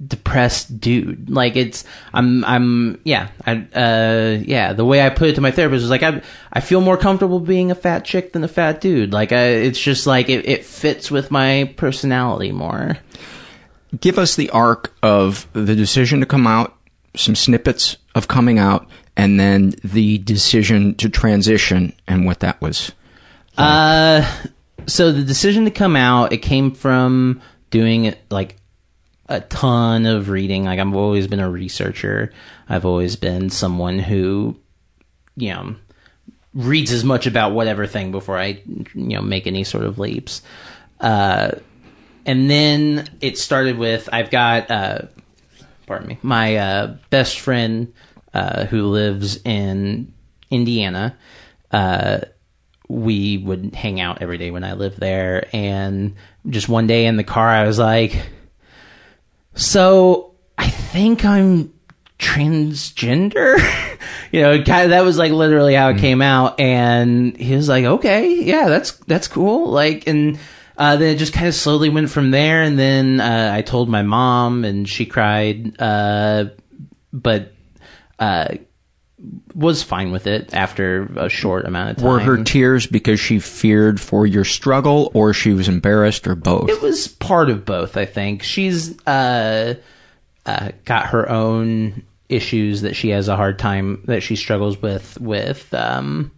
depressed 0.06 0.80
dude. 0.80 1.30
Like 1.30 1.56
it's 1.56 1.84
I'm 2.14 2.44
I'm 2.46 3.00
yeah 3.04 3.30
I 3.46 3.58
uh 3.74 4.42
yeah 4.44 4.74
the 4.74 4.86
way 4.86 5.06
I 5.06 5.10
put 5.10 5.30
it 5.30 5.36
to 5.36 5.42
my 5.42 5.52
therapist 5.52 5.84
was 5.84 5.90
like 5.90 6.04
I 6.04 6.22
I 6.52 6.60
feel 6.62 6.82
more 6.82 6.98
comfortable 6.98 7.40
being 7.40 7.72
a 7.72 7.76
fat 7.76 8.06
chick 8.06 8.34
than 8.34 8.44
a 8.44 8.48
fat 8.48 8.82
dude. 8.82 9.14
Like 9.14 9.32
I 9.32 9.44
it's 9.46 9.80
just 9.80 10.08
like 10.08 10.30
it, 10.30 10.48
it 10.48 10.66
fits 10.66 11.12
with 11.12 11.32
my 11.32 11.74
personality 11.78 12.52
more. 12.52 12.98
Give 14.00 14.18
us 14.18 14.36
the 14.36 14.50
arc 14.50 14.94
of 15.02 15.48
the 15.54 15.76
decision 15.76 16.20
to 16.20 16.26
come 16.26 16.48
out, 16.48 16.76
some 17.16 17.36
snippets 17.36 17.98
of 18.14 18.28
coming 18.28 18.60
out, 18.60 18.90
and 19.16 19.40
then 19.40 19.74
the 19.84 20.18
decision 20.18 20.96
to 20.96 21.10
transition 21.10 21.94
and 22.08 22.26
what 22.26 22.42
that 22.42 22.60
was. 22.62 22.92
Uh, 23.58 24.30
so 24.86 25.14
the 25.14 25.24
decision 25.24 25.64
to 25.64 25.72
come 25.72 25.96
out, 25.96 26.34
it 26.34 26.40
came 26.40 26.72
from 26.72 27.42
doing 27.70 28.06
it 28.06 28.20
like 28.30 28.58
a 29.28 29.42
ton 29.42 30.06
of 30.06 30.30
reading. 30.30 30.66
Like 30.66 30.80
I've 30.80 30.96
always 30.96 31.28
been 31.28 31.40
a 31.40 31.50
researcher. 31.50 32.32
I've 32.70 32.86
always 32.86 33.16
been 33.16 33.50
someone 33.50 34.00
who, 34.00 34.58
you 35.36 35.54
know, 35.54 35.76
reads 36.54 36.92
as 36.92 37.04
much 37.04 37.28
about 37.28 37.54
whatever 37.54 37.86
thing 37.88 38.12
before 38.12 38.38
I, 38.38 38.62
you 38.66 38.86
know, 38.94 39.22
make 39.22 39.48
any 39.48 39.64
sort 39.64 39.84
of 39.84 40.00
leaps. 40.00 40.42
Uh, 41.00 41.52
and 42.26 42.50
then 42.50 43.08
it 43.22 43.38
started 43.38 43.78
with 43.78 44.10
I've 44.12 44.32
got, 44.32 44.72
uh, 44.72 45.00
pardon 45.86 46.08
me, 46.08 46.18
my 46.22 46.56
uh, 46.56 46.98
best 47.10 47.40
friend 47.40 47.94
uh, 48.34 48.66
who 48.66 48.88
lives 48.88 49.40
in 49.44 50.14
Indiana. 50.50 51.18
Uh, 51.72 52.20
we 52.88 53.38
would 53.38 53.74
hang 53.74 54.00
out 54.00 54.22
every 54.22 54.38
day 54.38 54.52
when 54.52 54.64
I 54.64 54.74
lived 54.74 55.00
there, 55.00 55.48
and 55.52 56.16
just 56.48 56.70
one 56.70 56.86
day 56.86 57.08
in 57.08 57.18
the 57.18 57.24
car, 57.24 57.50
I 57.50 57.66
was 57.66 57.80
like, 57.80 58.30
"So 59.56 60.36
I 60.58 60.70
think 60.70 61.26
I'm 61.26 61.74
transgender." 62.20 63.58
you 64.32 64.42
know, 64.42 64.64
kind 64.64 64.86
of, 64.86 64.90
that 64.92 65.04
was 65.04 65.18
like 65.18 65.32
literally 65.32 65.74
how 65.74 65.90
it 65.90 65.98
came 65.98 66.22
out, 66.22 66.60
and 66.60 67.36
he 67.38 67.56
was 67.56 67.68
like, 67.68 67.86
"Okay, 67.86 68.44
yeah, 68.44 68.68
that's 68.68 68.92
that's 69.08 69.28
cool." 69.28 69.70
Like, 69.72 70.08
and 70.08 70.38
uh, 70.78 70.98
then 70.98 71.16
it 71.16 71.18
just 71.18 71.34
kind 71.34 71.48
of 71.48 71.56
slowly 71.56 71.90
went 71.90 72.10
from 72.10 72.32
there, 72.32 72.62
and 72.62 72.78
then 72.78 73.22
uh, 73.22 73.52
I 73.54 73.62
told 73.62 73.90
my 73.90 74.02
mom, 74.02 74.66
and 74.66 74.88
she 74.88 75.06
cried, 75.06 75.76
uh, 75.80 76.46
but 77.14 77.54
uh, 78.20 78.56
was 79.54 79.82
fine 79.84 80.12
with 80.12 80.28
it 80.28 80.54
after 80.54 81.04
a 81.16 81.30
short 81.30 81.66
amount 81.66 81.92
of 81.92 81.98
time. 81.98 82.06
Were 82.06 82.20
her 82.20 82.44
tears 82.44 82.88
because 82.88 83.20
she 83.20 83.40
feared 83.40 84.00
for 84.00 84.26
your 84.28 84.44
struggle, 84.46 85.12
or 85.14 85.34
she 85.34 85.54
was 85.54 85.68
embarrassed, 85.68 86.28
or 86.28 86.36
both? 86.36 86.70
It 86.70 86.82
was 86.82 87.08
part 87.08 87.50
of 87.50 87.66
both, 87.66 87.98
I 87.98 88.06
think. 88.06 88.44
She's 88.44 89.00
uh, 89.08 89.76
uh, 90.46 90.72
got 90.86 91.08
her 91.08 91.30
own 91.30 92.04
issues 92.28 92.82
that 92.82 92.96
she 92.96 93.10
has 93.10 93.28
a 93.28 93.36
hard 93.36 93.60
time 93.60 94.02
that 94.06 94.22
she 94.24 94.36
struggles 94.36 94.82
with 94.82 95.20
with 95.22 95.72
um, 95.74 96.32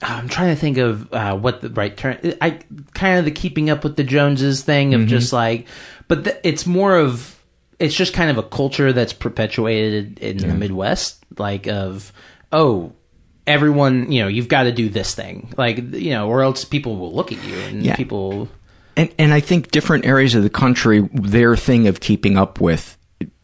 I'm 0.00 0.28
trying 0.28 0.54
to 0.54 0.60
think 0.60 0.78
of 0.78 1.12
uh, 1.12 1.36
what 1.36 1.60
the 1.60 1.70
right 1.70 1.96
term. 1.96 2.18
I 2.40 2.58
kind 2.94 3.18
of 3.20 3.24
the 3.24 3.30
keeping 3.30 3.70
up 3.70 3.84
with 3.84 3.96
the 3.96 4.04
Joneses 4.04 4.62
thing 4.62 4.94
of 4.94 5.02
Mhm. 5.02 5.06
just 5.08 5.32
like, 5.32 5.66
but 6.08 6.24
th- 6.24 6.36
it's 6.42 6.66
more 6.66 6.96
of 6.96 7.36
it's 7.82 7.94
just 7.94 8.14
kind 8.14 8.30
of 8.30 8.38
a 8.38 8.42
culture 8.42 8.92
that's 8.92 9.12
perpetuated 9.12 10.18
in 10.20 10.36
the 10.38 10.48
Midwest, 10.54 11.24
like 11.38 11.66
of 11.66 12.12
oh, 12.52 12.92
everyone 13.46 14.10
you 14.12 14.22
know 14.22 14.28
you've 14.28 14.48
got 14.48 14.64
to 14.64 14.72
do 14.72 14.88
this 14.88 15.14
thing, 15.14 15.52
like 15.56 15.78
you 15.92 16.10
know, 16.10 16.28
or 16.28 16.42
else 16.42 16.64
people 16.64 16.96
will 16.96 17.12
look 17.12 17.32
at 17.32 17.42
you 17.44 17.54
and 17.56 17.82
Yeah. 17.82 17.96
people. 17.96 18.48
And 18.96 19.12
and 19.18 19.32
I 19.32 19.40
think 19.40 19.70
different 19.70 20.04
areas 20.06 20.34
of 20.34 20.42
the 20.42 20.50
country, 20.50 21.08
their 21.12 21.56
thing 21.56 21.88
of 21.88 22.00
keeping 22.00 22.36
up 22.36 22.60
with 22.60 22.96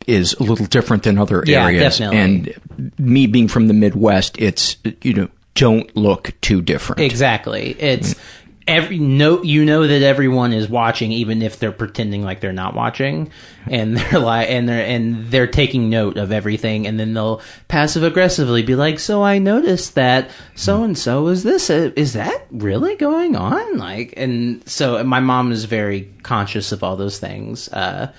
is 0.06 0.34
a 0.34 0.42
little 0.42 0.66
different 0.66 1.02
than 1.02 1.18
other 1.18 1.42
Yeah, 1.46 1.64
areas. 1.66 1.98
definitely. 1.98 2.18
And 2.18 2.90
me 2.98 3.26
being 3.26 3.48
from 3.48 3.66
the 3.68 3.74
Midwest, 3.74 4.38
it's 4.38 4.76
you 5.02 5.14
know 5.14 5.28
don't 5.54 5.94
look 5.96 6.32
too 6.40 6.62
different. 6.62 7.00
Exactly. 7.00 7.74
It's 7.80 8.14
mm. 8.14 8.20
Every 8.68 8.98
no 8.98 9.42
you 9.42 9.64
know 9.64 9.86
that 9.86 10.02
everyone 10.02 10.52
is 10.52 10.68
watching 10.68 11.10
even 11.10 11.40
if 11.42 11.58
they're 11.58 11.72
pretending 11.72 12.22
like 12.22 12.40
they're 12.40 12.52
not 12.52 12.74
watching. 12.74 13.32
And 13.66 13.96
they're 13.96 14.20
like 14.20 14.48
and 14.50 14.68
they're 14.68 14.86
and 14.86 15.30
they're 15.30 15.46
taking 15.48 15.90
note 15.90 16.16
of 16.18 16.30
everything. 16.30 16.86
And 16.86 17.00
then 17.00 17.14
they'll 17.14 17.40
passive 17.66 18.04
aggressively 18.04 18.62
be 18.62 18.76
like 18.76 18.98
so 18.98 19.24
I 19.24 19.38
noticed 19.38 19.94
that 19.96 20.30
so 20.54 20.84
and 20.84 20.96
so 20.96 21.26
is 21.28 21.42
this 21.42 21.70
uh, 21.70 21.90
is 21.96 22.12
that 22.12 22.46
really 22.50 22.94
going 22.94 23.34
on? 23.34 23.78
Like 23.78 24.14
and 24.16 24.68
so 24.68 25.02
my 25.02 25.20
mom 25.20 25.50
is 25.50 25.64
very 25.64 26.12
conscious 26.22 26.70
of 26.70 26.84
all 26.84 26.96
those 26.96 27.18
things 27.18 27.68
uh 27.70 28.12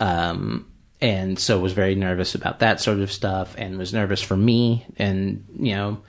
um 0.00 0.66
and 1.02 1.38
so 1.38 1.58
was 1.58 1.74
very 1.74 1.94
nervous 1.94 2.34
about 2.34 2.60
that 2.60 2.80
sort 2.80 3.00
of 3.00 3.12
stuff 3.12 3.54
and 3.58 3.76
was 3.76 3.92
nervous 3.92 4.22
for 4.22 4.36
me 4.36 4.86
and 4.96 5.44
you 5.58 5.74
know 5.74 6.00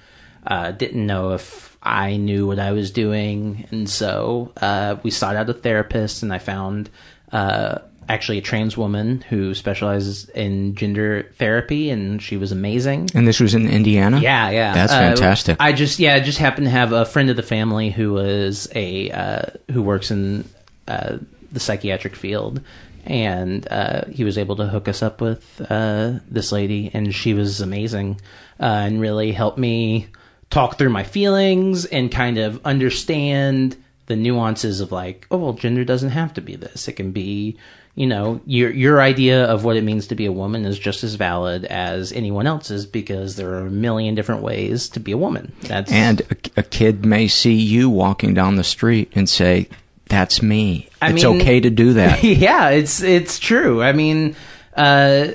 uh, 0.46 0.72
didn't 0.72 1.06
know 1.06 1.32
if 1.34 1.73
I 1.84 2.16
knew 2.16 2.48
what 2.48 2.60
I 2.60 2.72
was 2.72 2.92
doing, 2.92 3.68
and 3.72 3.90
so 3.90 4.52
uh, 4.62 4.96
we 5.04 5.12
sought 5.12 5.36
out 5.36 5.50
a 5.50 5.54
therapist, 5.54 6.24
and 6.24 6.34
I 6.34 6.40
found 6.40 6.90
uh, 7.32 7.80
actually 8.08 8.38
a 8.38 8.42
trans 8.42 8.78
woman 8.78 9.22
who 9.30 9.54
specializes 9.54 10.30
in 10.30 10.76
gender 10.76 11.30
therapy, 11.38 11.90
and 11.90 12.22
she 12.22 12.38
was 12.38 12.52
amazing. 12.54 13.10
And 13.14 13.28
this 13.28 13.40
was 13.42 13.54
in 13.54 13.70
Indiana. 13.70 14.20
Yeah, 14.20 14.50
yeah, 14.50 14.74
That's 14.74 14.94
Uh, 14.94 15.00
fantastic. 15.00 15.58
I 15.60 15.74
just 15.74 16.00
yeah, 16.00 16.16
I 16.16 16.22
just 16.22 16.38
happened 16.38 16.68
to 16.68 16.72
have 16.72 16.94
a 16.94 17.06
friend 17.06 17.30
of 17.30 17.36
the 17.36 17.44
family 17.44 17.90
who 17.92 18.14
was 18.14 18.70
a 18.76 19.12
uh, 19.12 19.42
who 19.72 19.82
works 19.82 20.10
in 20.10 20.46
uh, 20.88 21.18
the 21.52 21.60
psychiatric 21.60 22.16
field, 22.16 22.62
and 23.06 23.68
uh, 23.70 24.06
he 24.10 24.24
was 24.24 24.38
able 24.38 24.56
to 24.56 24.68
hook 24.68 24.88
us 24.88 25.04
up 25.04 25.20
with 25.20 25.62
uh, 25.70 26.14
this 26.30 26.52
lady, 26.54 26.92
and 26.94 27.14
she 27.14 27.34
was 27.34 27.60
amazing, 27.62 28.22
uh, 28.60 28.64
and 28.86 29.02
really 29.02 29.34
helped 29.34 29.58
me 29.58 30.08
talk 30.54 30.78
through 30.78 30.90
my 30.90 31.04
feelings 31.04 31.86
and 31.86 32.12
kind 32.12 32.38
of 32.38 32.62
understand 32.64 33.76
the 34.06 34.16
nuances 34.16 34.82
of 34.82 34.92
like, 34.92 35.26
oh 35.32 35.38
well, 35.38 35.54
gender 35.54 35.84
doesn't 35.84 36.12
have 36.12 36.34
to 36.36 36.42
be 36.42 36.56
this; 36.56 36.88
it 36.88 36.94
can 36.94 37.12
be. 37.12 37.58
You 37.96 38.08
know, 38.08 38.42
your 38.48 38.72
your 38.72 39.00
idea 39.02 39.46
of 39.46 39.64
what 39.64 39.78
it 39.78 39.84
means 39.84 40.08
to 40.08 40.16
be 40.16 40.26
a 40.26 40.32
woman 40.32 40.66
is 40.66 40.80
just 40.80 41.04
as 41.04 41.14
valid 41.14 41.64
as 41.66 42.12
anyone 42.12 42.48
else's 42.48 42.88
because 42.88 43.36
there 43.36 43.54
are 43.54 43.68
a 43.68 43.70
million 43.70 44.16
different 44.16 44.42
ways 44.42 44.90
to 44.90 45.00
be 45.00 45.12
a 45.12 45.18
woman. 45.18 45.54
That's 45.62 45.92
And 45.92 46.22
a, 46.22 46.62
a 46.62 46.64
kid 46.64 47.06
may 47.06 47.28
see 47.28 47.54
you 47.54 47.92
walking 47.92 48.34
down 48.34 48.56
the 48.56 48.64
street 48.64 49.12
and 49.14 49.30
say, 49.30 49.70
"That's 50.10 50.42
me." 50.42 50.90
I 51.04 51.12
it's 51.12 51.24
mean- 51.24 51.40
okay 51.42 51.60
to 51.60 51.70
do 51.70 51.94
that. 51.94 52.24
yeah, 52.24 52.70
it's 52.70 53.04
it's 53.04 53.38
true. 53.38 53.84
I 53.84 53.92
mean, 53.94 54.36
uh, 54.76 55.28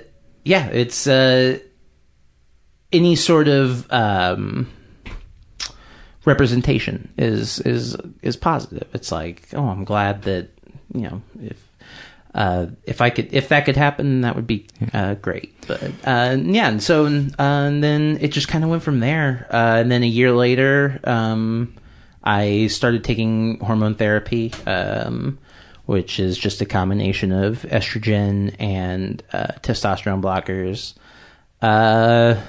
yeah, 0.45 0.67
it's 0.67 1.07
uh, 1.07 1.61
any 2.93 3.15
sort 3.15 3.47
of 3.47 3.87
um, 3.93 4.69
representation 6.25 7.13
is 7.17 7.61
is 7.61 7.97
is 8.23 8.37
positive. 8.37 8.89
It's 8.93 9.13
like, 9.13 9.49
oh, 9.55 9.69
I'm 9.69 9.85
glad 9.85 10.23
that 10.23 10.51
you 10.95 11.03
know 11.03 11.23
if. 11.43 11.67
Uh, 12.35 12.67
if 12.85 13.01
I 13.01 13.09
could, 13.09 13.33
if 13.33 13.49
that 13.49 13.65
could 13.65 13.75
happen, 13.75 14.21
that 14.21 14.37
would 14.37 14.47
be 14.47 14.67
uh, 14.93 15.15
great. 15.15 15.67
But 15.67 15.83
uh, 16.05 16.37
yeah, 16.39 16.69
and 16.69 16.81
so 16.81 17.07
uh, 17.07 17.09
and 17.39 17.83
then 17.83 18.19
it 18.21 18.29
just 18.29 18.49
kind 18.49 18.63
of 18.63 18.71
went 18.71 18.83
from 18.83 19.01
there. 19.01 19.47
Uh, 19.51 19.81
and 19.81 19.91
then 19.91 20.03
a 20.03 20.07
year 20.07 20.31
later, 20.31 21.01
um, 21.05 21.75
I 22.23 22.67
started 22.67 23.03
taking 23.03 23.59
hormone 23.61 23.95
therapy, 23.95 24.53
um, 24.67 25.39
which 25.87 26.21
is 26.21 26.37
just 26.37 26.61
a 26.61 26.67
combination 26.67 27.33
of 27.33 27.63
estrogen 27.63 28.55
and 28.61 29.23
uh, 29.33 29.55
testosterone 29.63 30.21
blockers. 30.21 30.95
Uh, 31.63 32.41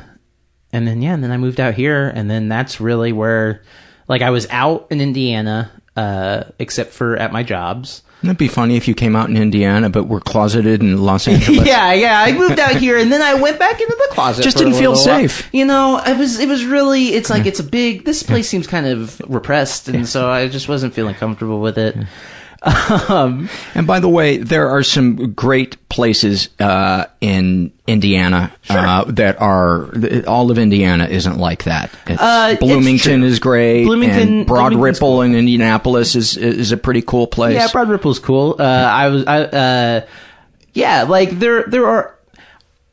and 0.71 0.87
then 0.87 1.01
yeah, 1.01 1.13
and 1.13 1.23
then 1.23 1.31
I 1.31 1.37
moved 1.37 1.59
out 1.59 1.73
here, 1.73 2.07
and 2.07 2.29
then 2.29 2.49
that's 2.49 2.79
really 2.79 3.11
where, 3.11 3.61
like, 4.07 4.21
I 4.21 4.29
was 4.29 4.47
out 4.49 4.87
in 4.89 5.01
Indiana, 5.01 5.71
uh, 5.95 6.43
except 6.59 6.91
for 6.91 7.15
at 7.17 7.31
my 7.31 7.43
jobs. 7.43 8.03
It'd 8.21 8.37
be 8.37 8.49
funny 8.49 8.75
if 8.75 8.85
you 8.87 8.93
came 8.95 9.15
out 9.15 9.29
in 9.29 9.37
Indiana, 9.37 9.89
but 9.89 10.03
were 10.03 10.19
closeted 10.19 10.81
in 10.81 11.01
Los 11.01 11.25
Angeles. 11.27 11.65
yeah, 11.65 11.93
yeah. 11.93 12.21
I 12.21 12.33
moved 12.33 12.59
out 12.59 12.75
here, 12.75 12.97
and 12.97 13.11
then 13.11 13.21
I 13.21 13.33
went 13.35 13.57
back 13.57 13.79
into 13.79 13.95
the 13.95 14.13
closet. 14.13 14.43
Just 14.43 14.57
didn't 14.57 14.73
feel 14.73 14.91
little 14.91 15.07
while. 15.07 15.21
safe. 15.21 15.49
You 15.53 15.63
know, 15.63 16.01
it 16.05 16.17
was 16.17 16.37
it 16.37 16.49
was 16.49 16.65
really. 16.65 17.13
It's 17.13 17.29
like 17.29 17.45
it's 17.45 17.61
a 17.61 17.63
big. 17.63 18.03
This 18.03 18.21
place 18.21 18.49
seems 18.49 18.67
kind 18.67 18.85
of 18.87 19.21
repressed, 19.21 19.87
and 19.87 20.05
so 20.07 20.29
I 20.29 20.49
just 20.49 20.67
wasn't 20.67 20.93
feeling 20.93 21.15
comfortable 21.15 21.61
with 21.61 21.77
it. 21.77 21.95
Um, 22.61 23.49
and 23.73 23.87
by 23.87 23.99
the 23.99 24.09
way, 24.09 24.37
there 24.37 24.69
are 24.69 24.83
some 24.83 25.33
great 25.33 25.77
places 25.89 26.49
uh, 26.59 27.05
in 27.21 27.71
Indiana 27.87 28.51
uh, 28.69 29.05
that 29.05 29.39
are 29.41 29.89
all 30.27 30.51
of 30.51 30.57
Indiana 30.59 31.05
isn't 31.05 31.37
like 31.37 31.63
that. 31.63 31.89
Uh, 32.07 32.55
Bloomington 32.57 33.23
is 33.23 33.39
great, 33.39 33.85
Bloomington- 33.85 34.27
and 34.39 34.45
Broad 34.47 34.75
Ripple 34.75 35.21
in 35.21 35.35
Indianapolis 35.35 36.15
is 36.15 36.35
is 36.37 36.71
a 36.71 36.77
pretty 36.77 37.01
cool 37.01 37.27
place. 37.27 37.55
Yeah, 37.55 37.67
Broad 37.71 37.89
Ripple's 37.89 38.19
cool. 38.19 38.57
Uh, 38.59 38.63
I 38.63 39.07
was, 39.07 39.25
I, 39.25 39.39
uh, 39.43 40.05
yeah, 40.73 41.03
like 41.03 41.31
there, 41.31 41.63
there 41.63 41.87
are. 41.87 42.15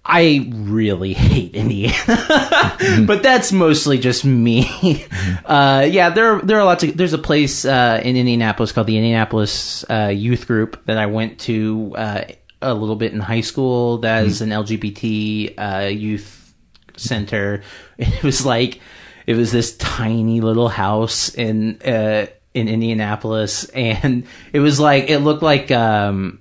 I 0.09 0.49
really 0.53 1.15
hate 1.15 1.57
Indiana, 1.57 2.77
but 3.07 3.24
that's 3.24 3.51
mostly 3.51 3.99
just 3.99 4.24
me. 4.24 5.05
Uh, 5.45 5.87
yeah, 5.91 6.11
there, 6.11 6.41
there 6.43 6.61
are 6.61 6.65
lots 6.65 6.85
of. 6.85 6.97
There's 6.97 7.12
a 7.12 7.19
place 7.19 7.65
uh, 7.65 8.01
in 8.05 8.16
Indianapolis 8.16 8.70
called 8.70 8.87
the 8.87 8.97
Indianapolis 8.97 9.85
uh, 9.91 10.12
Youth 10.15 10.47
Group 10.47 10.87
that 10.87 10.97
I 10.97 11.07
went 11.07 11.41
to 11.41 11.93
uh, 11.97 12.23
a 12.62 12.73
little 12.73 12.95
bit 12.95 13.12
in 13.12 13.19
high 13.19 13.41
school. 13.41 13.99
That 13.99 14.27
is 14.27 14.43
an 14.43 14.51
LGBT 14.51 15.55
uh, 15.59 15.87
youth 15.89 16.55
center. 16.97 17.62
It 17.99 18.23
was 18.23 18.45
like 18.45 18.81
it 19.27 19.35
was 19.35 19.51
this 19.51 19.77
tiny 19.77 20.41
little 20.41 20.69
house 20.69 21.35
in 21.35 21.81
uh, 21.83 22.27
in 22.55 22.69
Indianapolis, 22.69 23.65
and 23.70 24.27
it 24.53 24.61
was 24.61 24.78
like 24.78 25.11
it 25.11 25.19
looked 25.19 25.43
like 25.43 25.70
um 25.70 26.41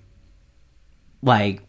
like 1.23 1.64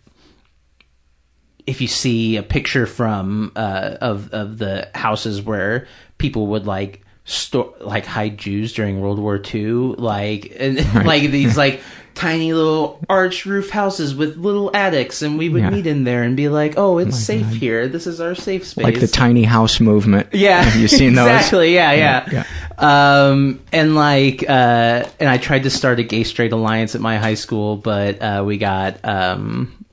if 1.67 1.81
you 1.81 1.87
see 1.89 2.37
a 2.37 2.43
picture 2.43 2.87
from 2.87 3.53
uh 3.57 3.97
of 4.01 4.33
of 4.33 4.59
the 4.59 4.89
houses 4.95 5.43
where 5.43 5.87
people 6.19 6.47
would 6.49 6.67
like 6.67 7.03
store 7.25 7.75
like 7.81 8.07
hide 8.07 8.39
Jews 8.39 8.73
during 8.73 9.01
World 9.01 9.19
War 9.19 9.41
II, 9.55 9.95
like 9.99 10.55
and 10.59 10.77
like 11.07 11.31
these 11.31 11.57
like 11.65 11.81
tiny 12.15 12.55
little 12.55 12.99
arch 13.11 13.45
roof 13.45 13.69
houses 13.69 14.15
with 14.15 14.39
little 14.39 14.71
attics, 14.75 15.21
and 15.21 15.37
we 15.37 15.51
would 15.51 15.61
Yeah. 15.61 15.69
meet 15.71 15.87
in 15.87 16.05
there 16.05 16.23
and 16.23 16.35
be 16.37 16.49
like, 16.49 16.75
"Oh, 16.79 16.97
it's 16.99 17.19
safe 17.19 17.49
here. 17.53 17.89
This 17.89 18.07
is 18.07 18.21
our 18.23 18.35
safe 18.35 18.65
space." 18.67 18.85
like 18.85 19.01
the 19.01 19.07
tiny 19.09 19.43
house 19.43 19.81
movement. 19.81 20.29
Yeah, 20.33 20.63
have 20.63 20.81
you 20.81 20.89
seen 20.89 21.15
those? 21.15 21.27
exactly. 21.27 21.75
Yeah, 21.75 21.93
yeah. 21.93 22.29
Yeah, 22.33 22.45
um, 22.79 23.61
and 23.73 23.95
like, 23.95 24.45
uh, 24.49 25.05
and 25.21 25.29
I 25.29 25.37
tried 25.39 25.65
to 25.65 25.71
start 25.71 25.99
a 25.99 26.05
gay 26.05 26.23
straight 26.25 26.53
alliance 26.53 26.95
at 26.95 27.01
my 27.03 27.19
high 27.19 27.35
school, 27.35 27.77
but 27.77 28.23
uh, 28.23 28.45
we 28.47 28.57
got 28.57 29.05
um, 29.05 29.85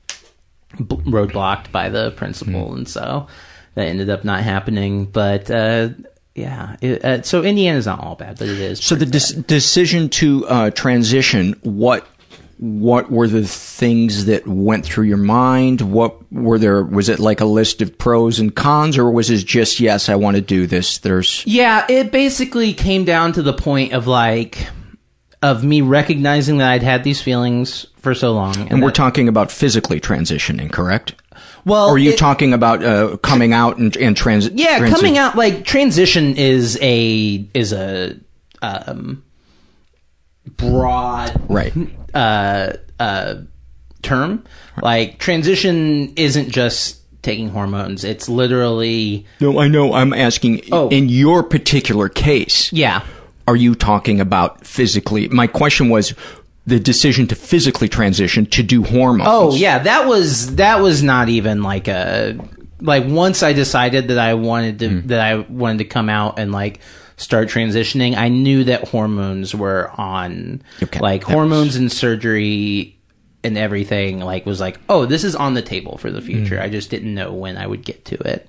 b- 0.78 0.96
roadblocked 1.10 1.70
by 1.72 1.88
the 1.88 2.10
principal, 2.12 2.68
Hmm. 2.70 2.76
and 2.78 2.88
so 2.88 3.26
that 3.74 3.86
ended 3.86 4.10
up 4.10 4.24
not 4.24 4.42
happening. 4.42 5.06
But 5.06 5.50
uh, 5.50 5.90
yeah, 6.34 6.76
it, 6.80 7.04
uh, 7.04 7.22
so 7.22 7.42
Indiana's 7.42 7.86
not 7.86 8.00
all 8.00 8.14
bad, 8.16 8.38
but 8.38 8.48
it 8.48 8.58
is. 8.58 8.82
So 8.82 8.94
the 8.94 9.06
des- 9.06 9.40
decision 9.42 10.08
to 10.10 10.46
uh, 10.48 10.70
transition, 10.70 11.54
what 11.62 12.06
what 12.58 13.10
were 13.10 13.26
the 13.26 13.44
things 13.46 14.26
that 14.26 14.46
went 14.46 14.84
through 14.86 15.04
your 15.04 15.16
mind? 15.16 15.80
What 15.80 16.14
were 16.32 16.56
there? 16.58 16.84
Was 16.84 17.08
it 17.08 17.18
like 17.18 17.40
a 17.40 17.44
list 17.44 17.82
of 17.82 17.98
pros 17.98 18.38
and 18.38 18.54
cons, 18.54 18.96
or 18.96 19.10
was 19.10 19.28
it 19.28 19.44
just 19.44 19.80
yes, 19.80 20.08
I 20.08 20.14
want 20.14 20.36
to 20.36 20.40
do 20.40 20.66
this? 20.68 20.98
There's 20.98 21.42
Yeah, 21.46 21.84
it 21.88 22.12
basically 22.12 22.72
came 22.72 23.04
down 23.04 23.32
to 23.32 23.42
the 23.42 23.52
point 23.52 23.92
of 23.92 24.06
like 24.06 24.68
of 25.44 25.62
me 25.62 25.80
recognizing 25.82 26.58
that 26.58 26.70
I'd 26.70 26.82
had 26.82 27.04
these 27.04 27.20
feelings 27.20 27.86
for 27.98 28.14
so 28.14 28.32
long, 28.32 28.56
and, 28.70 28.80
we're 28.80 28.88
that- 28.88 28.94
talking 28.94 29.28
about 29.28 29.50
physically 29.52 30.00
transitioning, 30.00 30.72
correct? 30.72 31.14
Well, 31.66 31.86
or 31.88 31.94
are 31.94 31.98
you 31.98 32.10
it- 32.12 32.18
talking 32.18 32.52
about 32.52 32.82
uh, 32.84 33.16
coming 33.18 33.52
out 33.52 33.76
and, 33.78 33.96
and 33.96 34.16
trans? 34.16 34.48
yeah, 34.50 34.78
transi- 34.78 34.90
coming 34.94 35.18
out 35.18 35.36
like 35.36 35.64
transition 35.64 36.36
is 36.36 36.78
a 36.80 37.44
is 37.54 37.72
a 37.72 38.16
um 38.62 39.22
broad 40.56 41.40
right 41.48 41.72
uh 42.14 42.72
uh 43.00 43.34
term. 44.02 44.44
Like 44.82 45.18
transition 45.18 46.12
isn't 46.16 46.50
just 46.50 47.00
taking 47.22 47.48
hormones; 47.48 48.04
it's 48.04 48.28
literally 48.28 49.26
No, 49.40 49.58
I 49.58 49.68
know. 49.68 49.94
I'm 49.94 50.12
asking. 50.12 50.62
Oh. 50.72 50.88
In 50.90 51.08
your 51.08 51.42
particular 51.42 52.08
case, 52.08 52.72
yeah. 52.72 53.02
Are 53.46 53.56
you 53.56 53.74
talking 53.74 54.20
about 54.20 54.66
physically? 54.66 55.28
My 55.28 55.46
question 55.46 55.88
was 55.88 56.14
the 56.66 56.80
decision 56.80 57.26
to 57.28 57.34
physically 57.34 57.88
transition 57.88 58.46
to 58.46 58.62
do 58.62 58.82
hormones. 58.82 59.28
Oh 59.30 59.54
yeah, 59.54 59.80
that 59.80 60.06
was 60.06 60.56
that 60.56 60.80
was 60.80 61.02
not 61.02 61.28
even 61.28 61.62
like 61.62 61.88
a 61.88 62.38
like 62.80 63.04
once 63.06 63.42
I 63.42 63.52
decided 63.52 64.08
that 64.08 64.18
I 64.18 64.34
wanted 64.34 64.78
to 64.80 64.88
hmm. 64.88 65.06
that 65.08 65.20
I 65.20 65.36
wanted 65.36 65.78
to 65.78 65.84
come 65.84 66.08
out 66.08 66.38
and 66.38 66.52
like 66.52 66.80
start 67.16 67.48
transitioning, 67.48 68.16
I 68.16 68.28
knew 68.28 68.64
that 68.64 68.88
hormones 68.88 69.54
were 69.54 69.90
on 69.96 70.62
Okay, 70.82 71.00
like 71.00 71.26
that 71.26 71.32
hormones 71.32 71.76
and 71.76 71.92
surgery 71.92 72.98
and 73.42 73.58
everything 73.58 74.20
like 74.20 74.46
was 74.46 74.60
like, 74.60 74.80
"Oh, 74.88 75.04
this 75.04 75.22
is 75.22 75.36
on 75.36 75.52
the 75.52 75.62
table 75.62 75.98
for 75.98 76.10
the 76.10 76.22
future." 76.22 76.56
Hmm. 76.56 76.62
I 76.62 76.68
just 76.70 76.88
didn't 76.88 77.14
know 77.14 77.32
when 77.32 77.58
I 77.58 77.66
would 77.66 77.84
get 77.84 78.06
to 78.06 78.16
it. 78.26 78.48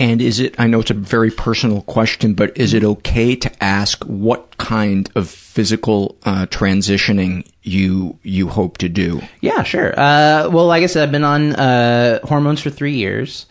And 0.00 0.22
is 0.22 0.40
it, 0.40 0.58
I 0.58 0.66
know 0.66 0.80
it's 0.80 0.90
a 0.90 0.94
very 0.94 1.30
personal 1.30 1.82
question, 1.82 2.32
but 2.32 2.56
is 2.56 2.72
it 2.72 2.82
okay 2.82 3.36
to 3.36 3.62
ask 3.62 4.02
what 4.04 4.56
kind 4.56 5.10
of 5.14 5.28
physical 5.28 6.16
uh, 6.24 6.46
transitioning 6.46 7.46
you 7.62 8.18
you 8.22 8.48
hope 8.48 8.78
to 8.78 8.88
do? 8.88 9.20
Yeah, 9.42 9.62
sure. 9.62 9.90
Uh, 9.90 10.48
well, 10.48 10.66
like 10.66 10.82
I 10.82 10.86
said, 10.86 11.02
I've 11.02 11.12
been 11.12 11.22
on 11.22 11.54
uh, 11.54 12.20
hormones 12.24 12.62
for 12.62 12.70
three 12.70 12.94
years, 12.94 13.44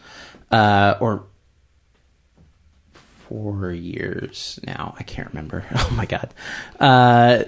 uh, 0.51 0.95
or 0.99 1.23
four 3.27 3.71
years 3.71 4.59
now. 4.65 4.95
I 4.97 5.03
can't 5.03 5.27
remember. 5.29 5.63
Oh 5.75 5.91
my 5.91 6.07
god. 6.07 6.33
Uh, 6.79 7.43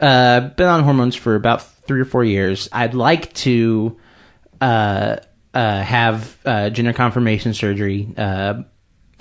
uh, 0.00 0.40
been 0.40 0.66
on 0.66 0.82
hormones 0.82 1.14
for 1.14 1.36
about 1.36 1.62
three 1.86 2.00
or 2.00 2.04
four 2.04 2.24
years. 2.24 2.68
I'd 2.72 2.94
like 2.94 3.32
to 3.34 3.96
uh, 5.54 5.82
have 5.82 6.36
uh, 6.44 6.70
gender 6.70 6.92
confirmation 6.92 7.54
surgery, 7.54 8.12
uh, 8.16 8.62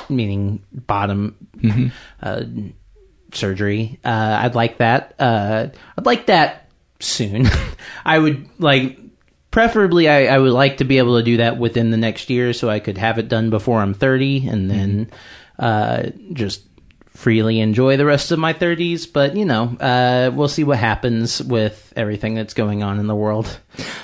meaning 0.10 0.64
bottom 0.72 1.36
uh, 2.22 2.44
surgery. 3.34 4.00
Uh, 4.04 4.40
I'd 4.42 4.56
like 4.56 4.78
that. 4.78 5.16
Uh, 5.20 5.68
I'd 5.98 6.06
like 6.06 6.28
that 6.28 6.70
soon. 7.00 7.48
I 8.06 8.20
would 8.20 8.48
like, 8.60 9.00
preferably, 9.52 10.08
I, 10.10 10.26
I 10.26 10.38
would 10.38 10.54
like 10.54 10.78
to 10.78 10.84
be 10.84 10.98
able 10.98 11.18
to 11.18 11.24
do 11.24 11.38
that 11.38 11.58
within 11.58 11.92
the 11.92 11.98
next 11.98 12.30
year, 12.30 12.54
so 12.54 12.70
I 12.70 12.80
could 12.80 12.98
have 12.98 13.18
it 13.18 13.28
done 13.28 13.50
before 13.50 13.80
I'm 13.80 13.94
30, 13.94 14.48
and 14.48 14.70
then 14.70 15.12
uh, 15.58 16.10
just 16.34 16.64
freely 17.10 17.60
enjoy 17.60 17.98
the 17.98 18.06
rest 18.06 18.32
of 18.32 18.40
my 18.40 18.54
30s. 18.54 19.12
But 19.12 19.36
you 19.36 19.46
know, 19.46 19.76
uh, 19.80 20.32
we'll 20.34 20.48
see 20.48 20.64
what 20.64 20.80
happens 20.80 21.42
with 21.42 21.94
everything 21.96 22.36
that's 22.36 22.54
going 22.54 22.84
on 22.84 23.00
in 23.00 23.08
the 23.08 23.16
world. 23.16 23.60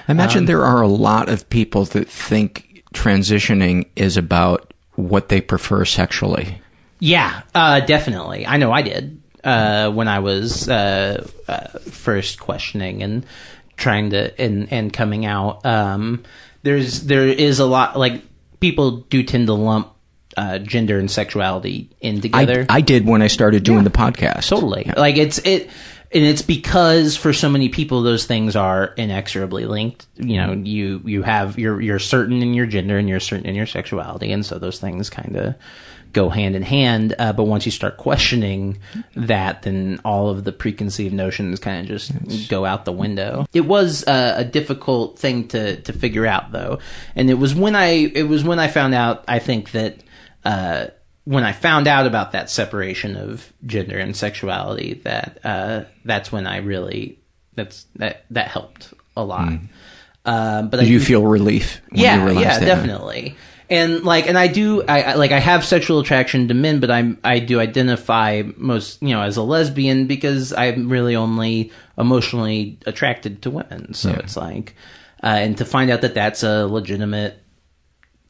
I 0.08 0.12
imagine 0.12 0.40
Um, 0.40 0.46
there 0.46 0.66
are 0.66 0.82
a 0.82 0.88
lot 0.88 1.30
of 1.30 1.50
people 1.50 1.86
that 1.86 2.10
think 2.10 2.84
transitioning 2.94 3.88
is 3.96 4.18
about 4.18 4.74
what 4.96 5.30
they 5.30 5.42
prefer 5.42 5.86
sexually. 5.86 6.62
Yeah, 7.00 7.42
uh, 7.54 7.82
definitely. 7.82 8.48
I 8.48 8.58
know 8.58 8.72
I 8.72 8.82
did 8.82 9.22
uh, 9.44 9.92
when 9.92 10.08
I 10.08 10.20
was 10.20 10.68
uh, 10.68 11.28
uh, 11.48 11.68
first 11.80 12.40
questioning 12.40 13.04
and 13.04 13.26
trying 13.78 14.12
to 14.12 14.40
and 14.42 14.72
and 14.72 14.92
coming 14.92 15.26
out. 15.26 15.66
Um, 15.66 16.24
there's 16.64 17.04
there 17.04 17.28
is 17.28 17.60
a 17.60 17.66
lot 17.66 17.98
like 17.98 18.24
people 18.60 18.98
do 19.10 19.22
tend 19.24 19.48
to 19.48 19.54
lump 19.54 19.92
uh, 20.38 20.60
gender 20.60 21.00
and 21.00 21.10
sexuality 21.10 21.90
in 22.02 22.22
together. 22.22 22.66
I, 22.70 22.78
I 22.78 22.82
did 22.82 23.06
when 23.06 23.22
I 23.22 23.28
started 23.28 23.64
doing 23.64 23.84
the 23.84 23.90
podcast. 23.90 24.50
Totally. 24.50 24.92
Like 24.96 25.18
it's 25.18 25.40
it 25.40 25.70
and 26.12 26.24
it's 26.24 26.42
because 26.42 27.18
for 27.18 27.34
so 27.34 27.50
many 27.50 27.70
people 27.70 28.02
those 28.02 28.26
things 28.26 28.56
are 28.56 28.94
inexorably 28.98 29.66
linked. 29.66 30.08
You 30.16 30.38
know, 30.38 30.54
you 30.54 31.02
you 31.06 31.24
have 31.24 31.60
you're 31.60 31.82
you're 31.82 32.00
certain 32.00 32.42
in 32.42 32.54
your 32.54 32.66
gender 32.66 32.98
and 32.98 33.10
you're 33.10 33.20
certain 33.20 33.46
in 33.46 33.56
your 33.56 33.66
sexuality 33.66 34.32
and 34.32 34.46
so 34.46 34.60
those 34.60 34.80
things 34.80 35.10
kind 35.10 35.36
of 35.36 35.56
go 36.16 36.30
hand 36.30 36.56
in 36.56 36.62
hand 36.64 37.14
uh, 37.20 37.34
but 37.34 37.44
once 37.44 37.66
you 37.66 37.72
start 37.74 37.98
questioning 37.98 38.80
that 39.18 39.64
then 39.64 40.00
all 40.06 40.30
of 40.30 40.46
the 40.46 40.52
preconceived 40.54 41.14
notions 41.14 41.60
kind 41.60 41.82
of 41.82 41.88
just 41.88 42.48
go 42.48 42.64
out 42.64 42.86
the 42.86 42.92
window 42.94 43.46
it 43.54 43.66
was 43.66 44.08
uh, 44.08 44.34
a 44.38 44.46
difficult 44.46 45.20
thing 45.20 45.46
to 45.46 45.76
to 45.82 45.92
figure 45.92 46.26
out 46.26 46.54
though 46.54 46.80
and 47.18 47.30
it 47.30 47.34
was 47.34 47.54
when 47.54 47.76
i 47.76 47.88
it 47.90 48.30
was 48.30 48.46
when 48.46 48.60
i 48.60 48.70
found 48.70 48.94
out 48.94 49.26
i 49.28 49.40
think 49.40 49.72
that 49.72 49.98
uh, 50.46 50.88
when 51.26 51.44
I 51.44 51.52
found 51.52 51.88
out 51.88 52.06
about 52.08 52.32
that 52.34 52.50
separation 52.50 53.18
of 53.18 53.52
gender 53.66 53.98
and 53.98 54.16
sexuality, 54.16 54.94
that 55.04 55.40
uh, 55.44 55.84
that's 56.06 56.32
when 56.32 56.46
I 56.48 56.58
really 56.58 57.20
that's 57.56 57.86
that 57.96 58.26
that 58.30 58.48
helped 58.48 58.94
a 59.18 59.24
lot. 59.24 59.54
Um, 60.26 60.70
but 60.70 60.78
Did 60.80 60.88
I 60.88 60.90
you 60.90 61.00
feel 61.00 61.24
relief? 61.24 61.82
When 61.90 62.02
yeah, 62.02 62.30
you 62.30 62.40
yeah, 62.40 62.60
that? 62.60 62.66
definitely. 62.66 63.36
And 63.70 64.04
like, 64.04 64.28
and 64.28 64.38
I 64.38 64.48
do, 64.48 64.84
I, 64.84 65.02
I 65.02 65.14
like, 65.16 65.32
I 65.32 65.40
have 65.40 65.66
sexual 65.66 66.00
attraction 66.00 66.48
to 66.50 66.54
men, 66.54 66.80
but 66.80 66.92
I'm, 66.92 67.18
I 67.24 67.40
do 67.40 67.60
identify 67.60 68.44
most, 68.58 69.02
you 69.02 69.10
know, 69.10 69.22
as 69.22 69.38
a 69.38 69.42
lesbian 69.44 70.06
because 70.06 70.54
I'm 70.54 70.88
really 70.90 71.16
only 71.16 71.72
emotionally 71.98 72.78
attracted 72.86 73.42
to 73.44 73.50
women. 73.50 73.96
So 73.96 74.10
Yeah. 74.10 74.18
it's 74.18 74.38
like, 74.38 74.76
uh, 75.24 75.28
and 75.28 75.58
to 75.58 75.66
find 75.66 75.90
out 75.90 76.02
that 76.02 76.14
that's 76.14 76.44
a 76.44 76.66
legitimate 76.68 77.42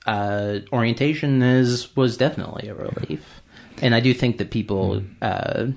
uh, 0.06 0.60
orientation 0.72 1.42
is 1.42 1.96
was 1.96 2.18
definitely 2.18 2.70
a 2.70 2.74
relief. 2.76 3.24
And 3.82 3.94
I 3.94 4.00
do 4.00 4.14
think 4.14 4.38
that 4.38 4.52
people 4.52 5.04
uh, 5.22 5.68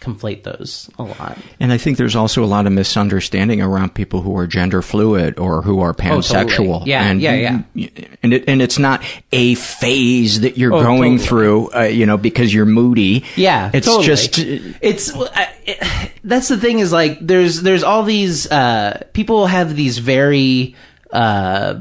conflate 0.00 0.42
those 0.44 0.88
a 0.98 1.02
lot. 1.02 1.36
And 1.58 1.72
I 1.72 1.78
think 1.78 1.96
there's 1.98 2.14
also 2.14 2.44
a 2.44 2.46
lot 2.46 2.66
of 2.66 2.72
misunderstanding 2.72 3.60
around 3.60 3.94
people 3.94 4.20
who 4.20 4.36
are 4.36 4.46
gender 4.46 4.82
fluid 4.82 5.38
or 5.38 5.62
who 5.62 5.80
are 5.80 5.92
pansexual. 5.94 6.82
Oh, 6.82 6.86
Yeah, 6.86 7.02
and, 7.10 7.20
yeah, 7.20 7.62
yeah. 7.74 7.88
And 8.22 8.34
it, 8.34 8.44
and 8.46 8.60
it's 8.62 8.78
not 8.78 9.02
a 9.32 9.54
phase 9.56 10.42
that 10.42 10.56
you're 10.58 10.72
Oh, 10.74 10.82
going 10.82 11.18
totally. 11.18 11.26
through, 11.26 11.70
uh, 11.74 11.82
you 11.84 12.06
know, 12.06 12.18
because 12.18 12.52
you're 12.54 12.66
moody. 12.66 13.24
Yeah, 13.34 13.70
it's 13.74 13.86
totally. 13.86 14.06
just 14.06 14.38
it's 14.38 15.12
I- 15.16 15.52
it, 15.66 16.12
that's 16.22 16.48
the 16.48 16.58
thing 16.58 16.78
is 16.80 16.92
like 16.92 17.18
there's 17.20 17.62
there's 17.62 17.82
all 17.82 18.02
these 18.02 18.46
uh, 18.50 19.02
people 19.12 19.46
have 19.46 19.74
these 19.74 19.98
very 19.98 20.76
uh, 21.10 21.80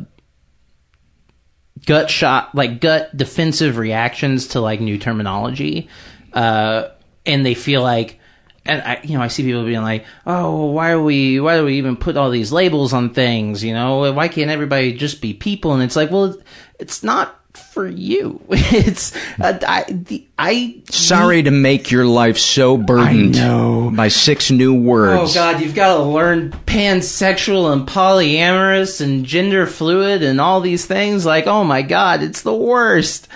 gut 1.85 2.09
shot 2.09 2.53
like 2.55 2.79
gut 2.79 3.15
defensive 3.15 3.77
reactions 3.77 4.49
to 4.49 4.61
like 4.61 4.81
new 4.81 4.97
terminology, 4.97 5.89
uh, 6.33 6.89
and 7.25 7.45
they 7.45 7.53
feel 7.53 7.81
like. 7.81 8.19
And 8.65 8.81
I, 8.81 9.01
you 9.03 9.17
know, 9.17 9.21
I 9.21 9.27
see 9.27 9.43
people 9.43 9.65
being 9.65 9.81
like, 9.81 10.05
"Oh, 10.25 10.67
why 10.67 10.91
are 10.91 11.01
we? 11.01 11.37
Why 11.41 11.57
do 11.57 11.65
we 11.65 11.77
even 11.79 11.97
put 11.97 12.15
all 12.15 12.29
these 12.29 12.53
labels 12.53 12.93
on 12.93 13.13
things? 13.13 13.61
You 13.61 13.73
know, 13.73 14.13
why 14.13 14.29
can't 14.29 14.49
everybody 14.49 14.93
just 14.93 15.21
be 15.21 15.33
people?" 15.33 15.73
And 15.73 15.83
it's 15.83 15.97
like, 15.97 16.11
well, 16.11 16.33
it's 16.79 17.03
not 17.03 17.42
for 17.57 17.87
you. 17.87 18.41
it's 18.49 19.15
uh, 19.39 19.59
I, 19.67 19.83
the, 19.91 20.27
I 20.37 20.81
sorry 20.89 21.43
to 21.43 21.51
make 21.51 21.91
your 21.91 22.05
life 22.05 22.37
so 22.37 22.77
burdened 22.77 23.95
by 23.95 24.07
six 24.07 24.51
new 24.51 24.73
words. 24.73 25.31
Oh 25.31 25.33
God, 25.33 25.61
you've 25.61 25.75
got 25.75 25.97
to 25.97 26.03
learn 26.03 26.51
pansexual 26.51 27.71
and 27.73 27.87
polyamorous 27.87 29.01
and 29.01 29.25
gender 29.25 29.65
fluid 29.65 30.23
and 30.23 30.39
all 30.39 30.61
these 30.61 30.85
things. 30.85 31.25
Like, 31.25 31.47
oh 31.47 31.63
my 31.63 31.81
God, 31.81 32.21
it's 32.21 32.41
the 32.41 32.55
worst. 32.55 33.27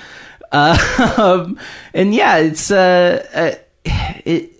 Uh, 0.52 1.56
and 1.94 2.14
yeah, 2.14 2.38
it's 2.38 2.72
uh, 2.72 3.26
uh, 3.34 3.90
it. 4.26 4.54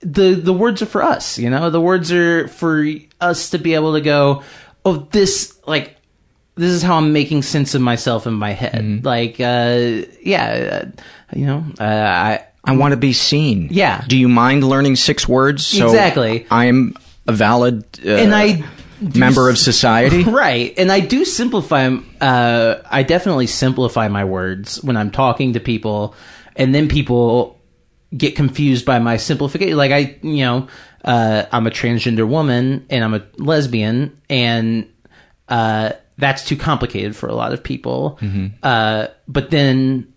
The 0.00 0.34
the 0.34 0.52
words 0.52 0.82
are 0.82 0.86
for 0.86 1.02
us, 1.02 1.38
you 1.38 1.48
know. 1.48 1.70
The 1.70 1.80
words 1.80 2.12
are 2.12 2.46
for 2.48 2.84
us 3.20 3.50
to 3.50 3.58
be 3.58 3.74
able 3.74 3.94
to 3.94 4.02
go, 4.02 4.42
oh, 4.84 5.08
this 5.10 5.58
like 5.66 5.96
this 6.56 6.70
is 6.70 6.82
how 6.82 6.96
I'm 6.96 7.12
making 7.12 7.42
sense 7.42 7.74
of 7.74 7.82
myself 7.82 8.26
in 8.26 8.34
my 8.34 8.52
head. 8.52 9.04
Like, 9.04 9.40
uh, 9.40 10.02
yeah, 10.22 10.84
uh, 10.84 11.02
you 11.34 11.46
know, 11.46 11.64
uh, 11.80 11.84
I 11.84 12.44
I 12.64 12.76
want 12.76 12.92
to 12.92 12.96
be 12.96 13.12
seen. 13.12 13.68
Yeah. 13.70 14.04
Do 14.06 14.16
you 14.16 14.28
mind 14.28 14.64
learning 14.64 14.96
six 14.96 15.28
words? 15.28 15.66
So 15.66 15.86
Exactly. 15.86 16.46
I'm 16.50 16.96
a 17.26 17.32
valid 17.32 17.84
uh, 18.04 18.10
And 18.10 18.34
I 18.34 18.64
member 19.00 19.48
of 19.48 19.58
society. 19.58 20.24
Right. 20.34 20.72
And 20.78 20.90
I 20.90 21.00
do 21.00 21.24
simplify, 21.24 21.94
uh, 22.20 22.82
I 22.90 23.02
definitely 23.02 23.46
simplify 23.46 24.08
my 24.08 24.24
words 24.24 24.82
when 24.82 24.96
I'm 24.96 25.10
talking 25.10 25.52
to 25.54 25.60
people, 25.60 26.14
and 26.56 26.74
then 26.74 26.88
people 26.88 27.60
get 28.16 28.36
confused 28.36 28.86
by 28.86 28.98
my 28.98 29.16
simplification. 29.16 29.76
Like, 29.76 29.90
I, 29.90 30.16
you 30.22 30.44
know, 30.44 30.68
uh, 31.04 31.44
I'm 31.52 31.66
a 31.66 31.70
transgender 31.70 32.26
woman 32.26 32.86
and 32.88 33.04
I'm 33.04 33.14
a 33.14 33.22
lesbian, 33.36 34.18
and 34.30 34.88
uh, 35.48 35.92
that's 36.18 36.44
too 36.44 36.56
complicated 36.56 37.16
for 37.16 37.28
a 37.28 37.34
lot 37.34 37.52
of 37.52 37.62
people. 37.62 38.18
Mm-hmm. 38.20 38.46
Uh, 38.62 39.08
but 39.26 39.50
then, 39.50 40.12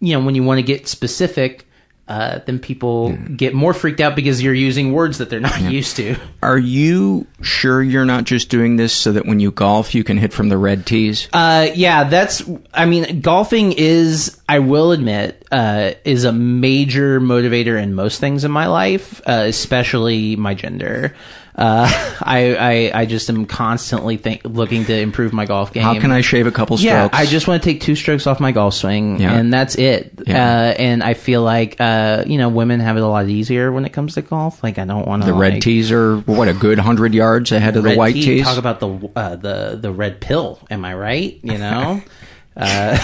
you 0.00 0.12
know, 0.12 0.24
when 0.24 0.34
you 0.34 0.42
want 0.42 0.58
to 0.58 0.62
get 0.62 0.88
specific, 0.88 1.66
uh, 2.08 2.40
then 2.46 2.58
people 2.58 3.16
get 3.36 3.54
more 3.54 3.72
freaked 3.72 4.00
out 4.00 4.16
because 4.16 4.42
you're 4.42 4.52
using 4.52 4.92
words 4.92 5.18
that 5.18 5.30
they're 5.30 5.40
not 5.40 5.60
used 5.62 5.96
to. 5.96 6.16
Are 6.42 6.58
you 6.58 7.26
sure 7.40 7.80
you're 7.80 8.04
not 8.04 8.24
just 8.24 8.48
doing 8.48 8.76
this 8.76 8.92
so 8.92 9.12
that 9.12 9.24
when 9.24 9.40
you 9.40 9.50
golf 9.52 9.94
you 9.94 10.04
can 10.04 10.18
hit 10.18 10.32
from 10.32 10.48
the 10.48 10.58
red 10.58 10.84
tees? 10.84 11.28
Uh, 11.32 11.68
yeah, 11.74 12.04
that's. 12.04 12.42
I 12.74 12.86
mean, 12.86 13.20
golfing 13.20 13.72
is. 13.72 14.38
I 14.48 14.58
will 14.58 14.92
admit, 14.92 15.46
uh, 15.52 15.92
is 16.04 16.24
a 16.24 16.32
major 16.32 17.20
motivator 17.20 17.80
in 17.80 17.94
most 17.94 18.20
things 18.20 18.44
in 18.44 18.50
my 18.50 18.66
life, 18.66 19.22
uh, 19.26 19.44
especially 19.46 20.36
my 20.36 20.54
gender. 20.54 21.14
Uh, 21.54 21.86
I, 22.22 22.90
I 22.92 23.00
I 23.02 23.06
just 23.06 23.28
am 23.28 23.44
constantly 23.46 24.16
think, 24.16 24.42
looking 24.44 24.84
to 24.86 24.98
improve 24.98 25.32
my 25.32 25.44
golf 25.44 25.72
game. 25.72 25.82
How 25.82 25.98
can 25.98 26.10
I 26.10 26.20
shave 26.22 26.46
a 26.46 26.50
couple 26.50 26.78
strokes? 26.78 26.84
Yeah? 26.92 27.08
I 27.12 27.26
just 27.26 27.46
want 27.46 27.62
to 27.62 27.68
take 27.68 27.80
two 27.82 27.94
strokes 27.94 28.26
off 28.26 28.40
my 28.40 28.52
golf 28.52 28.74
swing, 28.74 29.20
Yeah. 29.20 29.34
and 29.34 29.52
that's 29.52 29.74
it. 29.74 30.12
Yeah. 30.26 30.44
Uh, 30.44 30.74
and 30.78 31.02
I 31.02 31.14
feel 31.14 31.42
like 31.42 31.76
uh, 31.80 32.24
you 32.26 32.38
know, 32.38 32.48
women 32.48 32.80
have 32.80 32.96
it 32.96 33.02
a 33.02 33.06
lot 33.06 33.28
easier 33.28 33.70
when 33.70 33.84
it 33.84 33.92
comes 33.92 34.14
to 34.14 34.22
golf. 34.22 34.62
Like, 34.62 34.78
I 34.78 34.84
don't 34.84 35.06
want 35.06 35.22
to 35.22 35.26
the 35.26 35.34
red 35.34 35.54
like, 35.54 35.62
tees 35.62 35.92
are 35.92 36.16
what 36.18 36.48
a 36.48 36.54
good 36.54 36.78
hundred 36.78 37.12
yards 37.14 37.52
ahead 37.52 37.76
of 37.76 37.84
the 37.84 37.96
white 37.96 38.14
tee, 38.14 38.22
tees. 38.22 38.44
Talk 38.44 38.58
about 38.58 38.80
the 38.80 39.10
uh, 39.14 39.36
the 39.36 39.78
the 39.80 39.92
red 39.92 40.20
pill. 40.20 40.58
Am 40.70 40.84
I 40.84 40.94
right? 40.94 41.38
You 41.42 41.58
know. 41.58 42.00
uh, 42.56 42.98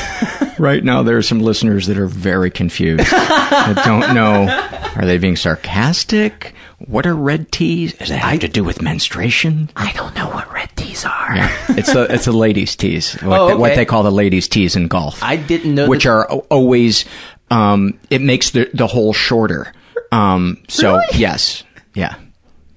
Right 0.59 0.83
now, 0.83 1.05
there 1.05 1.17
are 1.17 1.23
some 1.23 1.39
listeners 1.39 1.87
that 1.87 1.97
are 1.99 2.09
very 2.09 2.51
confused. 2.51 3.09
that 3.11 3.83
don't 3.85 4.13
know. 4.13 4.49
Are 4.97 5.07
they 5.07 5.17
being 5.19 5.37
sarcastic? 5.37 6.53
What 6.79 7.07
are 7.07 7.15
red 7.15 7.53
tees? 7.53 7.95
Does 7.95 8.11
it 8.11 8.19
have 8.19 8.41
to 8.41 8.49
do 8.49 8.65
with 8.65 8.83
menstruation? 8.83 9.71
I 9.77 9.93
don't 9.93 10.15
know 10.17 10.29
what 10.29 10.53
red 10.53 10.71
tees 10.77 11.05
are. 11.05 11.37
Yeah, 11.37 11.57
it's 11.71 11.95
a 11.95 12.13
it's 12.13 12.27
a 12.27 12.33
ladies' 12.33 12.75
tees. 12.75 13.15
What, 13.23 13.39
Oh, 13.41 13.49
they, 13.49 13.55
what 13.55 13.75
they 13.77 13.85
call 13.85 14.03
the 14.03 14.11
ladies' 14.11 14.49
tees 14.49 14.75
in 14.75 14.89
golf. 14.89 15.23
I 15.23 15.37
didn't 15.37 15.75
know 15.77 15.89
which 15.89 16.05
that- 16.05 16.11
are 16.11 16.27
always 16.51 17.05
um, 17.51 17.99
it 18.11 18.21
makes 18.21 18.51
the 18.51 18.69
the 18.75 18.87
hole 18.89 19.13
shorter. 19.13 19.73
Um, 20.11 20.63
so 20.69 21.01
yes, 21.15 21.63
yeah. 21.95 22.17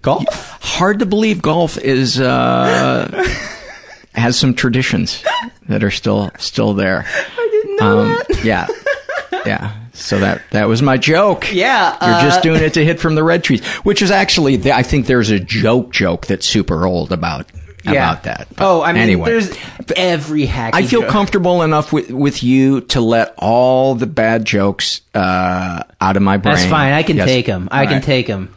Golf. 0.04 0.26
Hard 0.62 1.00
to 1.00 1.06
believe 1.08 1.42
golf 1.42 1.78
is 1.80 2.20
uh, 2.20 3.08
has 4.16 4.38
some 4.38 4.54
traditions 4.54 5.24
that 5.70 5.84
are 5.84 5.92
still 5.92 6.32
still 6.38 6.74
there. 6.74 7.06
I 7.38 7.48
didn't 7.52 7.76
know 7.78 8.00
Um, 8.00 8.08
that. 8.30 8.44
yeah, 8.44 8.68
yeah. 9.46 9.76
So 9.94 10.20
that 10.20 10.42
that 10.52 10.68
was 10.68 10.82
my 10.82 10.98
joke. 10.98 11.54
Yeah, 11.54 11.92
You're 12.02 12.22
just 12.30 12.40
uh, 12.40 12.42
doing 12.42 12.64
it 12.64 12.74
to 12.76 12.84
hit 12.86 13.00
from 13.00 13.16
the 13.16 13.24
red 13.24 13.44
trees, 13.44 13.64
which 13.84 14.02
is 14.02 14.10
actually 14.12 14.56
the, 14.58 14.74
I 14.74 14.84
think 14.84 15.06
there's 15.06 15.30
a 15.30 15.40
joke 15.40 15.92
joke 15.92 16.26
that's 16.28 16.48
super 16.48 16.86
old 16.86 17.12
about 17.12 17.46
about 17.86 18.24
that. 18.24 18.48
But 18.56 18.64
oh, 18.66 18.82
I 18.84 18.94
mean, 18.94 19.02
anyway, 19.04 19.26
there's 19.30 19.56
every 19.96 20.46
hack. 20.46 20.76
I 20.76 20.86
feel 20.86 21.02
joke. 21.02 21.10
comfortable 21.10 21.62
enough 21.62 21.92
with 21.92 22.10
with 22.10 22.42
you 22.44 22.82
to 22.82 23.02
let 23.02 23.34
all 23.38 23.96
the 23.96 24.08
bad 24.08 24.46
jokes 24.46 25.02
uh, 25.14 25.84
out 26.00 26.16
of 26.18 26.24
my 26.24 26.38
brain. 26.38 26.56
That's 26.56 26.70
fine. 26.70 26.94
I 26.94 27.04
can 27.04 27.18
Yes. 27.18 27.28
take 27.28 27.46
them. 27.48 27.68
I 27.72 27.82
All 27.82 27.86
can 27.88 27.94
right. 27.96 28.04
take 28.04 28.28
them. 28.28 28.56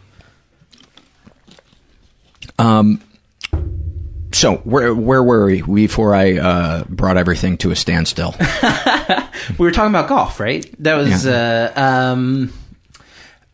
Um. 2.59 3.01
So 4.35 4.56
where 4.59 4.94
where 4.94 5.23
were 5.23 5.47
we 5.47 5.62
before 5.62 6.15
I 6.15 6.39
uh, 6.39 6.85
brought 6.89 7.16
everything 7.16 7.56
to 7.59 7.70
a 7.70 7.77
standstill? 7.77 8.35
We 9.59 9.66
were 9.66 9.73
talking 9.73 9.90
about 9.90 10.09
golf, 10.09 10.40
right? 10.40 10.65
That 10.82 10.94
was. 10.94 11.27
Uh, 11.27 11.73
um. 11.77 12.52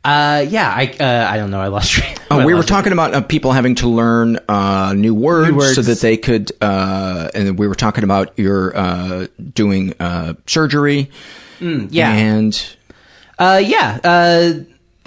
Uh. 0.05 0.47
Yeah. 0.49 0.71
I. 0.71 0.95
Uh, 0.99 1.29
I 1.31 1.37
don't 1.37 1.51
know. 1.51 1.61
I 1.61 1.69
lost 1.69 1.91
track. 1.93 2.21
Oh, 2.31 2.45
we 2.47 2.55
were 2.55 2.63
talking 2.63 2.93
about 2.93 3.15
uh, 3.15 3.21
people 3.23 3.53
having 3.53 3.75
to 3.77 3.89
learn 3.89 4.39
uh, 4.49 4.93
new, 4.95 5.15
words 5.15 5.53
words. 5.53 5.75
so 5.75 5.83
that 5.83 6.01
they 6.01 6.17
could, 6.17 6.53
uh, 6.61 7.31
and 7.35 7.59
we 7.59 7.67
were 7.67 7.75
talking 7.75 8.05
about 8.05 8.39
your 8.39 8.77
uh, 8.77 9.27
doing 9.53 9.95
uh, 10.01 10.35
surgery. 10.47 11.11
Mm, 11.59 11.89
yeah. 11.91 12.13
and 12.13 12.77
Uh, 13.39 13.61
yeah. 13.65 13.99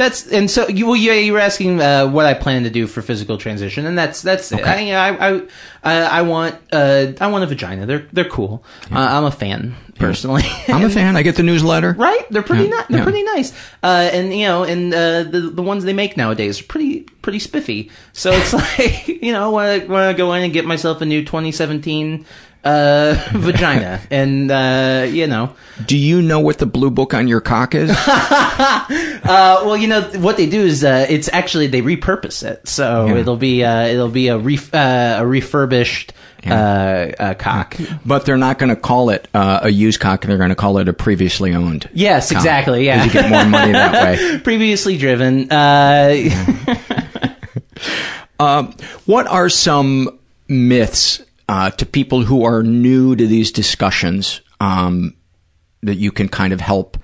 That's 0.04 0.28
and 0.28 0.52
so 0.52 0.68
you 0.68 0.86
well, 0.88 0.96
yeah, 0.98 1.14
you 1.14 1.32
were 1.32 1.40
asking 1.40 1.80
uh, 1.82 2.08
what 2.08 2.26
I 2.26 2.34
plan 2.34 2.64
to 2.64 2.70
do 2.70 2.88
for 2.88 3.02
physical 3.02 3.38
transition, 3.38 3.86
and 3.86 3.98
that's 3.98 4.22
that's 4.22 4.52
it. 4.52 4.60
I, 4.66 4.92
I 4.92 5.30
I 5.30 5.42
I 5.84 5.94
I 6.20 6.22
want 6.24 6.56
uh 6.74 7.14
I 7.22 7.28
want 7.28 7.44
a 7.46 7.48
vagina. 7.48 7.86
They're 7.86 8.06
they're 8.12 8.28
cool. 8.30 8.66
Uh, 8.92 8.98
I'm 9.00 9.24
a 9.24 9.32
fan 9.32 9.76
personally. 10.00 10.44
I'm 10.68 10.84
a 10.84 10.90
fan. 10.90 11.16
I 11.16 11.22
get 11.24 11.38
the 11.38 11.44
newsletter. 11.44 11.94
Right? 11.94 12.26
They're 12.30 12.44
pretty 12.44 12.66
Yeah, 12.66 12.70
ni- 12.72 12.86
They're 12.90 12.98
yeah. 13.00 13.04
pretty 13.04 13.24
nice. 13.24 13.54
Uh, 13.82 14.10
and 14.12 14.34
you 14.34 14.46
know, 14.46 14.64
and 14.66 14.94
uh, 14.94 15.24
the 15.24 15.40
the 15.54 15.62
ones 15.64 15.86
they 15.86 15.94
make 15.94 16.18
nowadays 16.18 16.60
are 16.60 16.66
pretty 16.66 17.02
pretty 17.22 17.40
spiffy. 17.40 17.90
So 18.12 18.32
it's 18.34 18.52
like 18.62 19.08
you 19.08 19.32
know, 19.32 19.52
want 19.52 19.84
to 19.84 19.88
want 19.88 20.12
to 20.14 20.18
go 20.18 20.34
in 20.34 20.44
and 20.44 20.52
get 20.52 20.66
myself 20.66 21.00
a 21.02 21.06
new 21.06 21.22
2017 21.24 22.26
uh, 22.64 23.22
vagina, 23.34 23.99
and 24.10 24.49
uh, 24.52 25.06
you 25.10 25.27
know, 25.27 25.56
Do 25.85 25.98
you 25.98 26.22
know 26.22 26.40
what 26.40 26.57
the 26.60 26.65
blue 26.65 26.90
book 26.91 27.14
on 27.14 27.27
your 27.27 27.41
cock 27.41 27.76
is? 27.76 27.90
uh, 28.07 28.85
well, 29.65 29.77
you 29.77 29.88
know 29.88 30.02
what 30.19 30.38
they 30.38 30.45
do 30.49 30.61
is 30.61 30.84
uh, 30.84 31.06
it's 31.10 31.30
actually 31.34 31.68
they 31.68 31.81
repurpose 31.81 32.44
it, 32.44 32.68
so 32.68 33.07
Yeah. 33.07 33.15
it'll 33.18 33.38
be 33.38 33.64
uh, 33.64 33.85
it'll 33.88 34.10
be 34.10 34.27
a 34.30 34.38
ref- 34.38 34.73
uh, 34.73 35.18
a 35.19 35.26
refurbished 35.26 36.14
uh, 36.45 36.49
uh, 37.19 37.34
cock. 37.35 37.76
but 38.06 38.26
they're 38.26 38.38
not 38.38 38.60
going 38.60 38.69
to 38.69 38.76
call 38.76 39.10
it 39.10 39.27
uh, 39.34 39.61
a 39.64 39.69
used 39.69 39.99
cock. 40.02 40.26
They're 40.26 40.38
going 40.38 40.49
to 40.49 40.56
call 40.56 40.77
it 40.77 40.88
a 40.90 40.94
previously 40.94 41.53
owned. 41.53 41.90
Yes, 41.94 42.30
cock, 42.31 42.38
exactly. 42.38 42.85
Yeah, 42.85 43.06
you 43.06 43.11
get 43.11 43.30
more 43.30 43.45
money 43.45 43.72
that 43.72 43.94
way. 44.19 44.40
Previously 44.44 44.98
driven. 44.98 45.49
Uh, 45.52 46.30
Um, 48.40 48.73
what 49.06 49.27
are 49.27 49.48
some 49.48 50.19
myths 50.49 51.22
uh, 51.49 51.70
to 51.72 51.86
people 51.86 52.24
who 52.24 52.44
are 52.44 52.64
new 52.64 53.15
to 53.15 53.28
these 53.28 53.52
discussions 53.52 54.41
um, 54.60 55.15
that 55.82 55.95
you 55.95 56.11
can 56.11 56.30
kind 56.30 56.53
of 56.53 56.61
help 56.61 56.98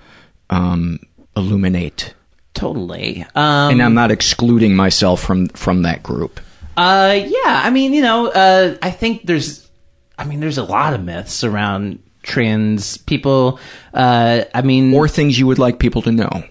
um, 0.48 0.98
illuminate? 1.36 2.14
totally. 2.60 3.24
Um, 3.34 3.72
and 3.72 3.82
I'm 3.82 3.94
not 3.94 4.10
excluding 4.10 4.76
myself 4.76 5.22
from 5.22 5.48
from 5.48 5.82
that 5.82 6.02
group. 6.02 6.40
Uh, 6.76 7.18
yeah. 7.26 7.62
I 7.64 7.70
mean, 7.70 7.92
you 7.92 8.02
know, 8.02 8.28
uh, 8.28 8.76
I 8.80 8.90
think 8.90 9.26
there's, 9.26 9.68
I 10.18 10.24
mean, 10.24 10.40
there's 10.40 10.58
a 10.58 10.64
lot 10.64 10.94
of 10.94 11.02
myths 11.02 11.44
around 11.44 12.02
trans 12.22 12.96
people. 12.96 13.58
Uh, 13.92 14.44
I 14.54 14.62
mean, 14.62 14.94
or 14.94 15.08
things 15.08 15.38
you 15.38 15.46
would 15.46 15.58
like 15.58 15.78
people 15.78 16.02
to 16.02 16.12
know. 16.12 16.44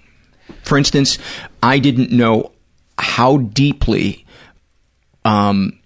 For 0.64 0.78
instance, 0.78 1.18
I 1.64 1.80
didn't 1.80 2.12
know 2.12 2.52
how 2.98 3.38
deeply 3.38 4.26
um, 5.26 5.79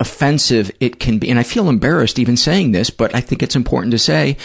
offensive 0.00 0.70
it 0.80 0.98
can 0.98 1.18
be, 1.18 1.28
and 1.30 1.38
I 1.38 1.42
feel 1.44 1.68
embarrassed 1.68 2.18
even 2.18 2.36
saying 2.36 2.72
this, 2.72 2.90
but 2.90 3.14
I 3.14 3.20
think 3.20 3.42
it's 3.42 3.54
important 3.56 3.92
to 3.92 3.98
say. 3.98 4.36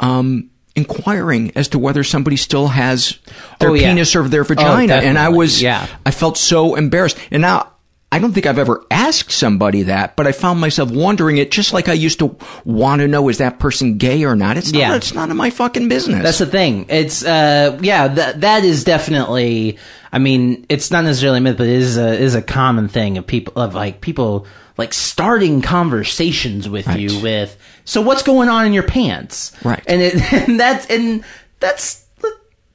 Um, 0.00 0.50
inquiring 0.76 1.52
as 1.54 1.68
to 1.68 1.78
whether 1.78 2.02
somebody 2.02 2.36
still 2.36 2.66
has 2.66 3.16
their 3.60 3.70
Oh, 3.70 3.74
yeah. 3.74 3.90
penis 3.90 4.16
or 4.16 4.26
their 4.26 4.40
Oh, 4.40 4.44
vagina, 4.44 4.94
and 4.94 5.16
I 5.16 5.28
was, 5.28 5.62
Yeah. 5.62 5.86
I 6.04 6.10
felt 6.10 6.36
so 6.36 6.74
embarrassed, 6.74 7.16
and 7.30 7.42
now. 7.42 7.70
I 8.12 8.20
don't 8.20 8.32
think 8.32 8.46
I've 8.46 8.60
ever 8.60 8.84
asked 8.92 9.32
somebody 9.32 9.82
that, 9.82 10.14
but 10.14 10.28
I 10.28 10.30
found 10.30 10.60
myself 10.60 10.88
wondering 10.88 11.36
it 11.38 11.50
just 11.50 11.72
like 11.72 11.88
I 11.88 11.94
used 11.94 12.20
to 12.20 12.36
want 12.64 13.00
to 13.00 13.08
know 13.08 13.28
is 13.28 13.38
that 13.38 13.58
person 13.58 13.98
gay 13.98 14.22
or 14.22 14.36
not. 14.36 14.56
It's 14.56 14.70
Yeah. 14.72 14.90
not, 14.90 14.96
it's 14.98 15.14
none 15.14 15.32
of 15.32 15.36
my 15.36 15.50
fucking 15.50 15.88
business. 15.88 16.22
That's 16.22 16.38
the 16.38 16.46
thing. 16.46 16.86
It's 16.88 17.24
uh 17.24 17.76
yeah, 17.82 18.06
that 18.06 18.42
that 18.42 18.62
is 18.64 18.84
definitely 18.84 19.78
I 20.12 20.20
mean, 20.20 20.64
it's 20.68 20.92
not 20.92 21.02
necessarily 21.02 21.38
a 21.38 21.40
myth, 21.40 21.56
but 21.58 21.66
it 21.66 21.72
is 21.72 21.96
a 21.96 22.16
is 22.16 22.36
a 22.36 22.42
common 22.42 22.86
thing 22.86 23.18
of 23.18 23.26
people 23.26 23.60
of 23.60 23.74
like 23.74 24.00
people 24.00 24.46
like 24.76 24.92
starting 24.92 25.62
conversations 25.62 26.68
with 26.68 26.86
Right. 26.86 27.00
you 27.00 27.20
with 27.20 27.56
so 27.84 28.00
what's 28.00 28.22
going 28.22 28.48
on 28.48 28.66
in 28.66 28.72
your 28.72 28.82
pants? 28.82 29.52
Right. 29.64 29.82
And 29.86 30.02
it 30.02 30.32
and 30.48 30.58
that's 30.58 30.86
and 30.86 31.24
that's 31.60 32.04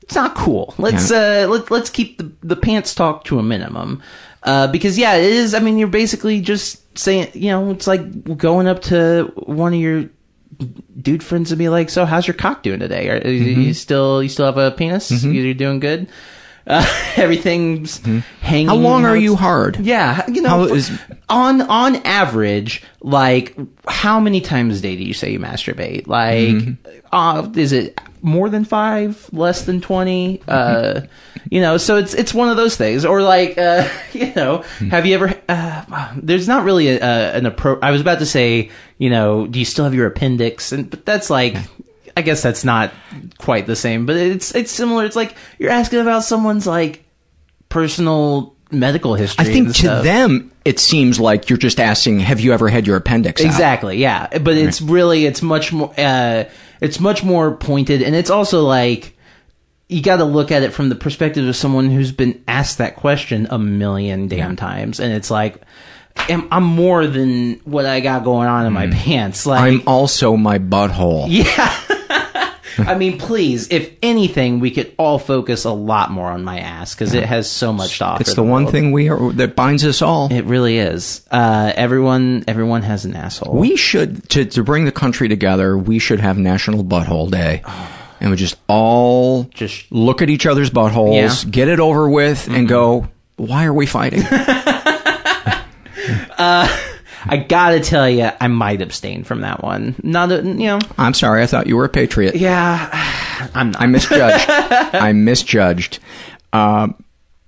it's 0.01 0.15
not 0.15 0.35
cool. 0.35 0.73
Let's 0.77 1.11
uh 1.11 1.47
let, 1.49 1.69
let's 1.71 1.89
keep 1.89 2.17
the 2.17 2.31
the 2.41 2.55
pants 2.55 2.95
talk 2.95 3.23
to 3.25 3.39
a 3.39 3.43
minimum. 3.43 4.01
Uh 4.43 4.67
because 4.67 4.97
yeah, 4.97 5.15
it 5.15 5.25
is 5.31 5.53
I 5.53 5.59
mean 5.59 5.77
you're 5.77 5.87
basically 5.87 6.41
just 6.41 6.97
saying, 6.97 7.29
you 7.33 7.49
know, 7.49 7.71
it's 7.71 7.87
like 7.87 8.37
going 8.37 8.67
up 8.67 8.81
to 8.83 9.31
one 9.35 9.73
of 9.73 9.79
your 9.79 10.09
dude 11.01 11.23
friends 11.23 11.51
and 11.51 11.59
be 11.59 11.69
like, 11.69 11.89
"So, 11.89 12.05
how's 12.05 12.27
your 12.27 12.33
cock 12.33 12.63
doing 12.63 12.79
today? 12.79 13.09
Are, 13.09 13.25
you 13.27 13.73
still 13.73 14.21
you 14.21 14.27
still 14.27 14.45
have 14.45 14.57
a 14.57 14.71
penis? 14.71 15.11
You're 15.23 15.53
doing 15.53 15.79
good. 15.79 16.09
Uh, 16.69 16.85
everything's 17.15 17.97
hanging. 18.41 18.67
How 18.67 18.75
long 18.75 19.03
are 19.05 19.17
you 19.17 19.35
hard? 19.35 19.77
Yeah, 19.79 20.25
you 20.29 20.41
know, 20.41 20.65
is- 20.65 20.91
on 21.27 21.61
on 21.63 21.97
average, 21.97 22.83
like 23.01 23.57
how 23.87 24.19
many 24.19 24.39
times 24.39 24.79
a 24.79 24.81
day 24.81 24.95
do 24.95 25.03
you 25.03 25.13
say 25.13 25.31
you 25.31 25.39
masturbate? 25.39 26.07
Like, 26.07 26.77
uh, 27.11 27.49
is 27.55 27.71
it 27.71 27.99
more 28.21 28.49
than 28.49 28.65
five, 28.65 29.29
less 29.31 29.63
than 29.65 29.81
twenty. 29.81 30.41
Uh, 30.47 31.01
you 31.49 31.61
know, 31.61 31.77
so 31.77 31.97
it's 31.97 32.13
it's 32.13 32.33
one 32.33 32.49
of 32.49 32.57
those 32.57 32.75
things. 32.75 33.05
Or 33.05 33.21
like, 33.21 33.57
uh, 33.57 33.87
you 34.13 34.33
know, 34.35 34.63
have 34.91 35.05
you 35.05 35.15
ever? 35.15 35.33
Uh, 35.47 36.13
there's 36.17 36.47
not 36.47 36.63
really 36.63 36.89
a, 36.89 36.99
a, 37.01 37.33
an 37.37 37.45
approach. 37.45 37.79
I 37.81 37.91
was 37.91 38.01
about 38.01 38.19
to 38.19 38.25
say, 38.25 38.69
you 38.97 39.09
know, 39.09 39.47
do 39.47 39.57
you 39.59 39.65
still 39.65 39.85
have 39.85 39.95
your 39.95 40.07
appendix? 40.07 40.71
And 40.71 40.89
but 40.89 41.05
that's 41.05 41.29
like. 41.29 41.55
I 42.19 42.21
guess 42.21 42.43
that's 42.43 42.65
not 42.65 42.91
quite 43.37 43.65
the 43.65 43.77
same, 43.77 44.05
but 44.05 44.17
it's 44.17 44.53
it's 44.53 44.71
similar. 44.71 45.05
It's 45.05 45.15
like 45.15 45.35
you're 45.57 45.71
asking 45.71 46.01
about 46.01 46.25
someone's 46.25 46.67
like 46.67 47.05
personal 47.69 48.57
medical 48.71 49.15
history. 49.15 49.45
I 49.45 49.51
think 49.51 49.73
to 49.77 50.01
them 50.03 50.51
it 50.65 50.79
seems 50.79 51.17
like 51.17 51.49
you're 51.49 51.57
just 51.57 51.79
asking, 51.79 52.19
"Have 52.19 52.41
you 52.41 52.51
ever 52.51 52.67
had 52.67 52.85
your 52.85 52.97
appendix?" 52.97 53.41
out?" 53.41 53.47
Exactly, 53.47 53.97
yeah. 53.99 54.37
But 54.37 54.57
it's 54.57 54.81
really 54.81 55.25
it's 55.25 55.41
much 55.41 55.71
more 55.71 55.93
uh 55.97 56.43
it's 56.81 56.99
much 56.99 57.23
more 57.23 57.55
pointed 57.55 58.01
and 58.01 58.15
it's 58.15 58.29
also 58.29 58.63
like 58.63 59.17
you 59.87 60.01
got 60.01 60.17
to 60.17 60.25
look 60.25 60.51
at 60.51 60.61
it 60.61 60.73
from 60.73 60.89
the 60.89 60.95
perspective 60.95 61.47
of 61.47 61.55
someone 61.55 61.89
who's 61.89 62.11
been 62.11 62.43
asked 62.47 62.79
that 62.79 62.95
question 62.97 63.47
a 63.49 63.57
million 63.57 64.27
damn 64.27 64.57
times 64.57 64.99
and 64.99 65.13
it's 65.13 65.31
like 65.31 65.61
I'm 66.27 66.63
more 66.63 67.07
than 67.07 67.55
what 67.63 67.85
I 67.85 68.01
got 68.01 68.23
going 68.23 68.47
on 68.47 68.65
in 68.65 68.73
my 68.73 68.87
pants 68.87 69.45
like 69.45 69.61
I'm 69.61 69.81
also 69.87 70.35
my 70.35 70.59
butthole. 70.59 71.27
yeah. 71.29 71.75
I 72.77 72.95
mean, 72.95 73.17
please, 73.17 73.69
if 73.71 73.91
anything, 74.01 74.59
we 74.59 74.71
could 74.71 74.93
all 74.97 75.19
focus 75.19 75.65
a 75.65 75.71
lot 75.71 76.11
more 76.11 76.29
on 76.29 76.43
my 76.43 76.59
ass 76.59 76.93
because 76.93 77.13
it 77.13 77.25
has 77.25 77.49
so 77.49 77.73
much 77.73 77.97
to 77.99 78.05
offer. 78.05 78.21
It's 78.21 78.35
the 78.35 78.43
one 78.43 78.63
world. 78.63 78.73
thing 78.73 78.91
we 78.91 79.09
are 79.09 79.31
that 79.33 79.55
binds 79.55 79.85
us 79.85 80.01
all. 80.01 80.31
It 80.31 80.45
really 80.45 80.77
is. 80.77 81.25
Uh, 81.31 81.71
everyone, 81.75 82.43
everyone 82.47 82.83
has 82.83 83.05
an 83.05 83.15
asshole. 83.15 83.55
We 83.55 83.75
should 83.75 84.27
to 84.29 84.45
to 84.45 84.63
bring 84.63 84.85
the 84.85 84.91
country 84.91 85.27
together. 85.27 85.77
We 85.77 85.99
should 85.99 86.19
have 86.19 86.37
National 86.37 86.83
Butthole 86.83 87.31
Day, 87.31 87.63
and 88.19 88.31
we 88.31 88.37
just 88.37 88.57
all 88.67 89.43
just 89.45 89.91
look 89.91 90.21
at 90.21 90.29
each 90.29 90.45
other's 90.45 90.69
buttholes, 90.69 91.15
Yeah. 91.15 91.27
Mm-hmm. 91.27 91.49
get 91.49 91.67
it 91.67 91.79
over 91.79 92.09
with, 92.09 92.47
and 92.47 92.67
go. 92.67 93.07
Why 93.37 93.65
are 93.65 93.73
we 93.73 93.85
fighting? 93.85 94.23
uh, 96.37 96.67
I 97.29 97.37
gotta 97.37 97.79
tell 97.79 98.09
you, 98.09 98.29
I 98.39 98.47
might 98.47 98.81
abstain 98.81 99.23
from 99.23 99.41
that 99.41 99.63
one. 99.63 99.95
Not, 100.03 100.31
a, 100.31 100.37
you 100.37 100.65
know. 100.65 100.79
I'm 100.97 101.13
sorry. 101.13 101.43
I 101.43 101.45
thought 101.45 101.67
you 101.67 101.77
were 101.77 101.85
a 101.85 101.89
patriot. 101.89 102.35
Yeah, 102.35 102.89
I'm 103.53 103.71
not. 103.71 103.81
I 103.81 103.85
misjudged. 103.85 104.45
I 104.49 105.13
misjudged. 105.13 105.99
Um, 106.53 107.03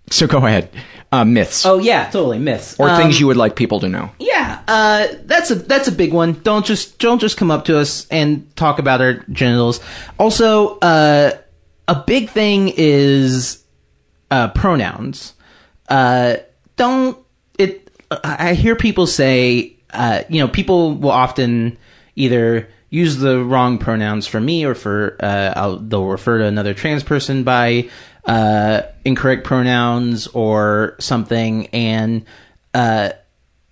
so 0.09 0.27
go 0.27 0.45
ahead. 0.45 0.69
Uh, 1.13 1.25
myths 1.25 1.65
Oh 1.65 1.77
yeah, 1.77 2.05
totally 2.05 2.39
myths 2.39 2.79
or 2.79 2.87
things 2.95 3.17
Um, 3.17 3.19
you 3.19 3.27
would 3.27 3.35
like 3.35 3.57
people 3.57 3.81
to 3.81 3.89
know. 3.89 4.11
Yeah, 4.17 4.61
uh, 4.65 5.07
that's 5.25 5.51
a 5.51 5.55
that's 5.55 5.89
a 5.89 5.91
big 5.91 6.13
one. 6.13 6.39
Don't 6.43 6.65
just 6.65 6.99
don't 6.99 7.19
just 7.19 7.35
come 7.35 7.51
up 7.51 7.65
to 7.65 7.77
us 7.77 8.07
and 8.07 8.55
talk 8.55 8.79
about 8.79 9.01
our 9.01 9.15
genitals. 9.29 9.81
Also, 10.17 10.79
uh, 10.79 11.31
a 11.89 12.03
big 12.07 12.29
thing 12.29 12.71
is 12.77 13.61
uh, 14.29 14.47
pronouns. 14.49 15.33
Uh, 15.89 16.37
don't? 16.77 17.17
I 18.23 18.53
hear 18.53 18.75
people 18.75 19.07
say, 19.07 19.73
uh, 19.91 20.23
you 20.29 20.39
know, 20.39 20.47
people 20.47 20.95
will 20.95 21.11
often 21.11 21.77
either 22.15 22.67
use 22.89 23.17
the 23.17 23.43
wrong 23.43 23.77
pronouns 23.77 24.27
for 24.27 24.39
me 24.39 24.65
or 24.65 24.75
for 24.75 25.15
uh, 25.19 25.77
they'll 25.81 26.05
refer 26.05 26.39
to 26.39 26.45
another 26.45 26.73
trans 26.73 27.03
person 27.03 27.43
by 27.43 27.89
uh, 28.25 28.81
incorrect 29.05 29.45
pronouns 29.45 30.27
or 30.27 30.95
something, 30.99 31.67
and 31.67 32.25
uh, 32.73 33.09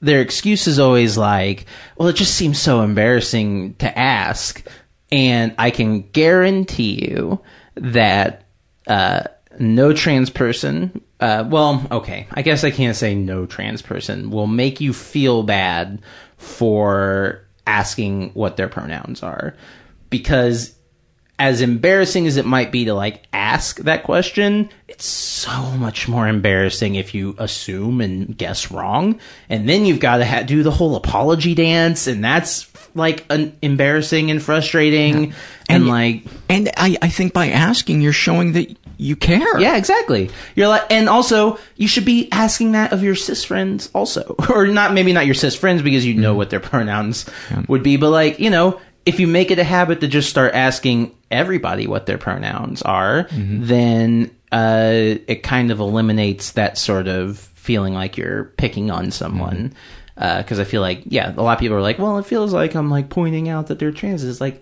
their 0.01 0.21
excuse 0.21 0.67
is 0.67 0.79
always 0.79 1.17
like, 1.17 1.65
"Well, 1.97 2.07
it 2.07 2.15
just 2.15 2.33
seems 2.33 2.59
so 2.59 2.81
embarrassing 2.81 3.75
to 3.75 3.99
ask," 3.99 4.65
and 5.11 5.53
I 5.59 5.69
can 5.69 6.01
guarantee 6.11 7.09
you 7.09 7.41
that 7.75 8.45
uh, 8.87 9.23
no 9.59 9.93
trans 9.93 10.29
person. 10.29 11.01
Uh, 11.19 11.45
well, 11.47 11.85
okay, 11.91 12.27
I 12.31 12.41
guess 12.41 12.63
I 12.63 12.71
can't 12.71 12.95
say 12.95 13.13
no 13.13 13.45
trans 13.45 13.81
person 13.81 14.29
will 14.31 14.47
make 14.47 14.79
you 14.79 14.93
feel 14.93 15.43
bad 15.43 16.01
for 16.37 17.45
asking 17.67 18.29
what 18.31 18.55
their 18.57 18.69
pronouns 18.69 19.21
are. 19.21 19.53
Because 20.09 20.75
as 21.37 21.61
embarrassing 21.61 22.25
as 22.27 22.35
it 22.37 22.45
might 22.45 22.71
be 22.71 22.85
to 22.85 22.93
like 22.93 23.23
ask 23.31 23.77
that 23.79 24.03
question, 24.03 24.69
it's 24.87 25.05
so 25.05 25.61
much 25.71 26.07
more 26.07 26.27
embarrassing 26.27 26.95
if 26.95 27.13
you 27.13 27.35
assume 27.37 28.01
and 28.01 28.37
guess 28.37 28.71
wrong, 28.71 29.19
and 29.49 29.67
then 29.67 29.85
you've 29.85 29.99
got 30.01 30.17
to 30.17 30.25
ha- 30.25 30.43
do 30.43 30.63
the 30.63 30.71
whole 30.71 30.95
apology 30.95 31.53
dance, 31.55 32.07
and 32.07 32.23
that's 32.23 32.69
like 32.95 33.23
an 33.29 33.55
embarrassing 33.61 34.31
and 34.31 34.41
frustrating, 34.41 35.25
and, 35.69 35.83
And- 35.83 35.87
like 35.87 36.23
And 36.49 36.69
I, 36.75 36.97
I 37.01 37.07
think 37.09 37.33
by 37.33 37.49
asking, 37.49 38.01
you're 38.01 38.11
showing 38.11 38.53
that 38.53 38.75
you 38.99 39.15
care. 39.15 39.59
yeah, 39.59 39.77
exactly. 39.77 40.29
You're 40.55 40.67
like, 40.67 40.91
and 40.91 41.07
also 41.07 41.57
you 41.77 41.87
should 41.87 42.03
be 42.03 42.27
asking 42.31 42.73
that 42.73 42.91
of 42.91 43.01
your 43.01 43.15
cis 43.15 43.45
friends 43.45 43.89
also, 43.95 44.35
or 44.49 44.67
not 44.67 44.93
maybe 44.93 45.13
not 45.13 45.25
your 45.25 45.35
cis 45.35 45.55
friends 45.55 45.81
because 45.81 46.05
you 46.05 46.13
know 46.13 46.31
mm-hmm. 46.31 46.37
what 46.37 46.49
their 46.49 46.59
pronouns 46.59 47.25
would 47.67 47.81
be, 47.81 47.97
but 47.97 48.09
like 48.09 48.39
you 48.39 48.49
know, 48.49 48.79
if 49.05 49.19
you 49.19 49.25
make 49.27 49.51
it 49.51 49.57
a 49.57 49.63
habit 49.63 50.01
to 50.01 50.07
just 50.07 50.29
start 50.29 50.53
asking 50.53 51.15
everybody 51.31 51.87
what 51.87 52.05
their 52.05 52.17
pronouns 52.17 52.81
are, 52.81 53.23
mm-hmm. 53.23 53.65
then 53.65 54.35
uh, 54.51 54.91
it 55.27 55.43
kind 55.43 55.71
of 55.71 55.79
eliminates 55.79 56.51
that 56.51 56.77
sort 56.77 57.07
of 57.07 57.39
feeling 57.39 57.93
like 57.93 58.17
you're 58.17 58.45
picking 58.57 58.91
on 58.91 59.11
someone. 59.11 59.69
Mm-hmm. 59.69 59.77
Uh, 60.17 60.41
because 60.41 60.59
I 60.59 60.65
feel 60.65 60.81
like, 60.81 61.03
yeah, 61.05 61.33
a 61.37 61.41
lot 61.41 61.53
of 61.53 61.59
people 61.59 61.77
are 61.77 61.81
like, 61.81 61.97
well, 61.97 62.17
it 62.17 62.25
feels 62.25 62.51
like 62.51 62.75
I'm 62.75 62.89
like 62.89 63.07
pointing 63.07 63.47
out 63.47 63.67
that 63.67 63.79
they're 63.79 63.93
trans. 63.93 64.21
It's 64.25 64.41
like, 64.41 64.61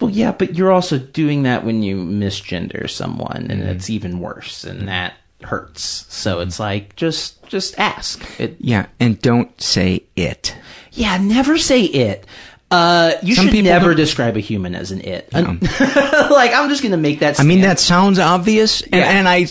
well, 0.00 0.10
yeah, 0.10 0.32
but 0.32 0.54
you're 0.54 0.72
also 0.72 0.98
doing 0.98 1.42
that 1.44 1.64
when 1.64 1.82
you 1.82 1.96
misgender 1.96 2.88
someone, 2.88 3.48
and 3.50 3.62
it's 3.62 3.90
even 3.90 4.20
worse, 4.20 4.64
and 4.64 4.88
that 4.88 5.14
hurts. 5.42 6.06
So 6.08 6.40
it's 6.40 6.58
like 6.60 6.94
just 6.96 7.42
just 7.48 7.78
ask. 7.78 8.22
It, 8.40 8.56
Yeah, 8.60 8.86
and 9.00 9.20
don't 9.20 9.60
say 9.60 10.04
it. 10.16 10.54
yeah, 10.92 11.16
never 11.18 11.58
say 11.58 11.82
it. 11.82 12.26
Uh, 12.70 13.12
you 13.22 13.34
Some 13.34 13.48
should 13.48 13.64
never 13.64 13.88
don't- 13.88 13.96
describe 13.96 14.36
a 14.36 14.40
human 14.40 14.74
as 14.74 14.90
an 14.92 15.00
it. 15.00 15.32
like 15.32 16.52
I'm 16.52 16.68
just 16.68 16.82
gonna 16.82 16.96
make 16.96 17.20
that. 17.20 17.40
I 17.40 17.42
mean, 17.42 17.62
that 17.62 17.78
sounds 17.80 18.18
obvious, 18.18 18.82
and, 18.82 18.94
Yeah. 18.94 19.10
and 19.10 19.28
I 19.28 19.46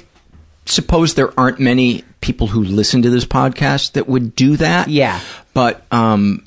suppose 0.66 1.16
there 1.16 1.38
aren't 1.40 1.60
many 1.60 2.04
people 2.22 2.48
who 2.48 2.64
listen 2.64 3.02
to 3.02 3.10
this 3.10 3.26
podcast 3.26 3.94
that 3.94 4.08
would 4.08 4.36
do 4.36 4.58
that. 4.58 4.88
Yeah. 4.90 5.20
But 5.54 5.82
um, 5.92 6.46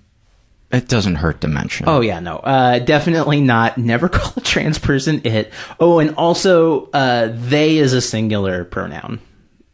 it 0.72 0.88
doesn't 0.88 1.16
hurt 1.16 1.40
to 1.40 1.48
mention. 1.48 1.88
Oh 1.88 2.00
yeah, 2.00 2.20
no, 2.20 2.36
uh, 2.36 2.78
definitely 2.78 3.40
not. 3.40 3.76
Never 3.76 4.08
call 4.10 4.32
a 4.36 4.40
trans 4.40 4.78
person 4.78 5.22
it. 5.24 5.52
Oh, 5.78 5.98
and 5.98 6.14
also, 6.16 6.86
uh, 6.90 7.32
they 7.32 7.78
is 7.78 7.92
a 7.92 8.00
singular 8.00 8.64
pronoun. 8.64 9.20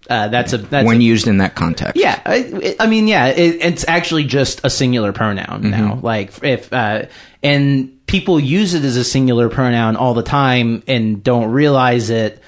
Uh, 0.08 0.28
that's 0.28 0.52
a 0.52 0.58
that's 0.58 0.86
when 0.86 1.00
a, 1.00 1.04
used 1.04 1.26
in 1.26 1.38
that 1.38 1.54
context. 1.54 1.96
Yeah, 1.96 2.20
I, 2.24 2.76
I 2.78 2.86
mean, 2.86 3.08
yeah, 3.08 3.26
it, 3.26 3.56
it's 3.60 3.84
actually 3.88 4.24
just 4.24 4.64
a 4.64 4.70
singular 4.70 5.12
pronoun 5.12 5.70
now. 5.70 5.98
Like 6.00 6.42
if 6.44 6.72
uh, 6.72 7.06
and 7.42 8.06
people 8.06 8.38
use 8.38 8.74
it 8.74 8.84
as 8.84 8.96
a 8.96 9.04
singular 9.04 9.48
pronoun 9.48 9.96
all 9.96 10.14
the 10.14 10.22
time 10.22 10.82
and 10.86 11.22
don't 11.22 11.50
realize 11.50 12.10
it. 12.10 12.40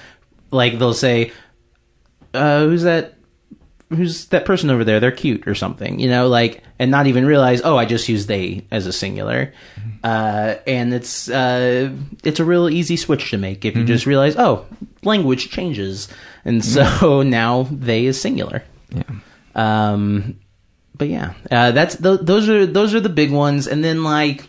Like 0.51 0.79
they'll 0.79 0.93
say, 0.93 1.31
uh, 2.33 2.63
"Who's 2.63 2.83
that? 2.83 3.15
Who's 3.89 4.25
that 4.27 4.45
person 4.45 4.69
over 4.69 4.83
there? 4.83 4.99
They're 4.99 5.11
cute 5.11 5.47
or 5.47 5.55
something," 5.55 5.99
you 5.99 6.09
know, 6.09 6.27
like 6.27 6.63
and 6.77 6.91
not 6.91 7.07
even 7.07 7.25
realize, 7.25 7.61
"Oh, 7.63 7.75
I 7.75 7.85
just 7.85 8.07
used 8.07 8.27
they 8.27 8.65
as 8.71 8.85
a 8.85 8.93
singular." 8.93 9.53
Uh, 10.03 10.55
and 10.67 10.93
it's 10.93 11.29
uh, 11.29 11.91
it's 12.23 12.39
a 12.39 12.45
real 12.45 12.69
easy 12.69 12.95
switch 12.97 13.31
to 13.31 13.37
make 13.37 13.65
if 13.65 13.75
you 13.75 13.83
just 13.83 14.05
realize, 14.05 14.35
"Oh, 14.37 14.65
language 15.03 15.49
changes," 15.49 16.07
and 16.45 16.63
so 16.63 17.21
now 17.23 17.63
they 17.71 18.05
is 18.05 18.19
singular. 18.21 18.63
Yeah. 18.91 19.03
Um, 19.55 20.39
but 20.95 21.07
yeah, 21.07 21.33
uh, 21.49 21.71
that's 21.71 21.95
th- 21.95 22.19
those 22.21 22.47
are 22.47 22.65
those 22.65 22.93
are 22.93 22.99
the 22.99 23.09
big 23.09 23.31
ones, 23.31 23.67
and 23.67 23.83
then 23.83 24.03
like, 24.03 24.45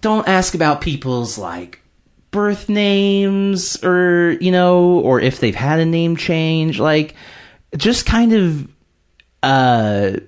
don't 0.00 0.28
ask 0.28 0.54
about 0.54 0.80
people's 0.80 1.38
like 1.38 1.80
birth 2.30 2.68
names 2.68 3.82
or 3.82 4.32
you 4.40 4.50
know, 4.50 4.98
or 5.00 5.20
if 5.20 5.40
they've 5.40 5.54
had 5.54 5.80
a 5.80 5.86
name 5.86 6.16
change. 6.16 6.78
Like, 6.80 7.14
just 7.76 8.06
kind 8.06 8.32
of 8.32 8.68
uh 9.44 10.20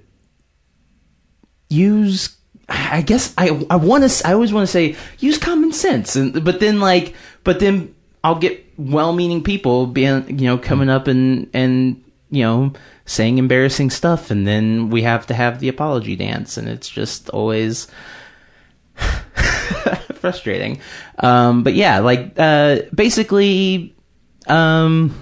use. 1.68 2.36
I 2.68 3.02
guess 3.02 3.32
I 3.38 3.64
I 3.70 3.76
want 3.76 4.08
to 4.08 4.26
I 4.26 4.32
always 4.32 4.52
want 4.52 4.66
to 4.66 4.72
say 4.72 4.96
use 5.18 5.38
common 5.38 5.72
sense, 5.72 6.16
and 6.16 6.44
but 6.44 6.60
then 6.60 6.80
like 6.80 7.14
but 7.44 7.60
then 7.60 7.94
I'll 8.24 8.38
get 8.38 8.64
well-meaning 8.76 9.42
people 9.42 9.86
being 9.86 10.38
you 10.38 10.46
know 10.46 10.58
coming 10.58 10.90
up 10.90 11.06
and 11.06 11.48
and 11.54 12.02
you 12.30 12.42
know 12.42 12.72
saying 13.04 13.38
embarrassing 13.38 13.90
stuff, 13.90 14.30
and 14.30 14.46
then 14.46 14.90
we 14.90 15.02
have 15.02 15.26
to 15.28 15.34
have 15.34 15.60
the 15.60 15.68
apology 15.68 16.16
dance, 16.16 16.56
and 16.56 16.68
it's 16.68 16.88
just 16.88 17.30
always 17.30 17.86
frustrating. 20.14 20.80
Um, 21.20 21.62
but 21.62 21.74
yeah, 21.74 22.00
like 22.00 22.32
uh, 22.36 22.80
basically, 22.94 23.94
um, 24.48 25.14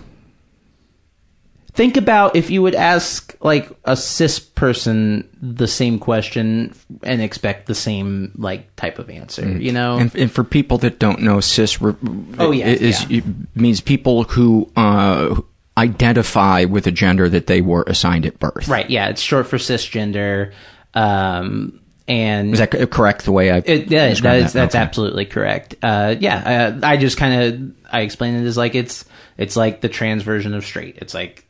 think 1.74 1.96
about 1.96 2.36
if 2.36 2.50
you 2.50 2.62
would 2.62 2.74
ask 2.74 3.34
like 3.40 3.68
a 3.84 3.96
cis 3.96 4.38
person 4.38 5.28
the 5.42 5.66
same 5.66 5.98
question 5.98 6.72
and 7.02 7.20
expect 7.20 7.66
the 7.66 7.74
same 7.74 8.30
like 8.36 8.74
type 8.76 8.98
of 8.98 9.10
answer 9.10 9.46
you 9.58 9.72
know 9.72 9.98
And, 9.98 10.14
and 10.14 10.30
for 10.32 10.44
people 10.44 10.78
that 10.78 10.98
don't 10.98 11.20
know, 11.20 11.40
cis 11.40 11.80
re- 11.82 11.94
Oh, 12.38 12.52
yeah, 12.52 12.66
is, 12.68 13.04
yeah. 13.10 13.18
it 13.18 13.24
means 13.54 13.80
people 13.80 14.22
who 14.24 14.70
uh, 14.76 15.40
identify 15.76 16.64
with 16.64 16.86
a 16.86 16.92
gender 16.92 17.28
that 17.28 17.46
they 17.48 17.60
were 17.60 17.82
assigned 17.86 18.24
at 18.26 18.38
birth. 18.38 18.68
right 18.68 18.88
yeah 18.88 19.08
it's 19.08 19.20
short 19.20 19.46
for 19.46 19.56
cisgender 19.58 20.52
um 20.94 21.80
and 22.06 22.52
Is 22.52 22.58
that 22.58 22.90
correct? 22.90 23.24
The 23.24 23.32
way 23.32 23.50
I 23.50 23.62
It, 23.64 23.90
yeah, 23.90 24.08
that 24.08 24.12
is, 24.12 24.20
that? 24.20 24.52
that's 24.52 24.74
Okay. 24.74 24.82
absolutely 24.82 25.24
correct. 25.24 25.74
Uh, 25.82 26.14
yeah, 26.20 26.76
uh, 26.82 26.86
I 26.86 26.98
just 26.98 27.16
kind 27.16 27.42
of 27.42 27.72
I 27.90 28.00
explain 28.02 28.34
it 28.34 28.44
as 28.44 28.58
like 28.58 28.74
it's 28.74 29.06
it's 29.38 29.56
like 29.56 29.80
the 29.80 29.88
trans 29.88 30.22
version 30.22 30.52
of 30.52 30.66
straight. 30.66 30.98
It's 30.98 31.14
like 31.14 31.46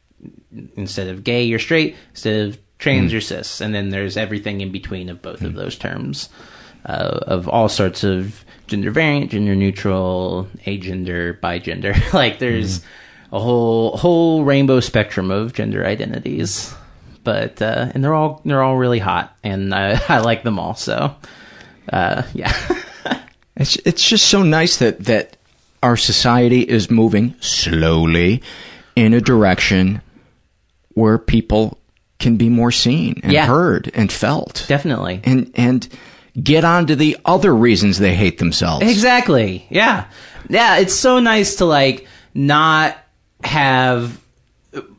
instead 0.76 1.08
of 1.08 1.24
gay, 1.24 1.42
you're 1.44 1.58
straight. 1.58 1.96
Instead 2.10 2.48
of 2.48 2.58
trans, 2.78 3.10
Mm. 3.10 3.12
you're 3.12 3.20
cis. 3.20 3.60
And 3.60 3.74
then 3.74 3.90
there's 3.90 4.16
everything 4.16 4.60
in 4.60 4.70
between 4.72 5.08
of 5.08 5.22
both 5.22 5.42
of 5.42 5.54
those 5.54 5.76
terms, 5.76 6.28
uh, 6.86 7.20
of 7.26 7.48
all 7.48 7.68
sorts 7.68 8.04
of 8.04 8.44
gender 8.66 8.90
variant, 8.90 9.30
gender 9.30 9.54
neutral, 9.54 10.48
agender, 10.66 11.38
bigender. 11.40 12.12
like 12.12 12.38
there's 12.38 12.80
Mm. 12.80 12.84
a 13.32 13.40
whole 13.40 13.96
whole 13.96 14.44
rainbow 14.44 14.80
spectrum 14.80 15.30
of 15.30 15.52
gender 15.54 15.84
identities. 15.86 16.74
But 17.24 17.62
uh, 17.62 17.90
and 17.94 18.04
they're 18.04 18.12
all 18.14 18.42
they're 18.44 18.62
all 18.62 18.76
really 18.76 18.98
hot, 18.98 19.34
and 19.42 19.72
uh, 19.72 19.98
I 20.08 20.18
like 20.18 20.42
them 20.42 20.58
all. 20.58 20.74
So 20.74 21.14
uh, 21.92 22.22
yeah. 22.34 22.52
It's 23.56 23.76
it's 23.86 24.06
just 24.08 24.26
so 24.26 24.42
nice 24.42 24.78
that 24.78 25.04
that 25.04 25.36
our 25.80 25.96
society 25.96 26.62
is 26.62 26.90
moving 26.90 27.36
slowly 27.40 28.42
in 28.96 29.14
a 29.14 29.20
direction 29.20 30.02
where 30.94 31.18
people 31.18 31.78
can 32.18 32.36
be 32.36 32.48
more 32.48 32.70
seen 32.72 33.20
and 33.22 33.32
Yeah. 33.32 33.46
heard 33.46 33.90
and 33.94 34.10
felt. 34.10 34.64
Definitely. 34.68 35.20
And 35.24 35.50
and 35.54 35.86
get 36.42 36.64
on 36.64 36.86
to 36.86 36.96
the 36.96 37.16
other 37.24 37.54
reasons 37.54 37.98
they 37.98 38.14
hate 38.14 38.38
themselves. 38.38 38.84
Exactly. 38.90 39.66
Yeah. 39.70 40.04
Yeah, 40.48 40.78
it's 40.78 40.94
so 40.94 41.20
nice 41.20 41.56
to 41.56 41.64
like 41.64 42.06
not 42.34 42.96
have 43.42 44.18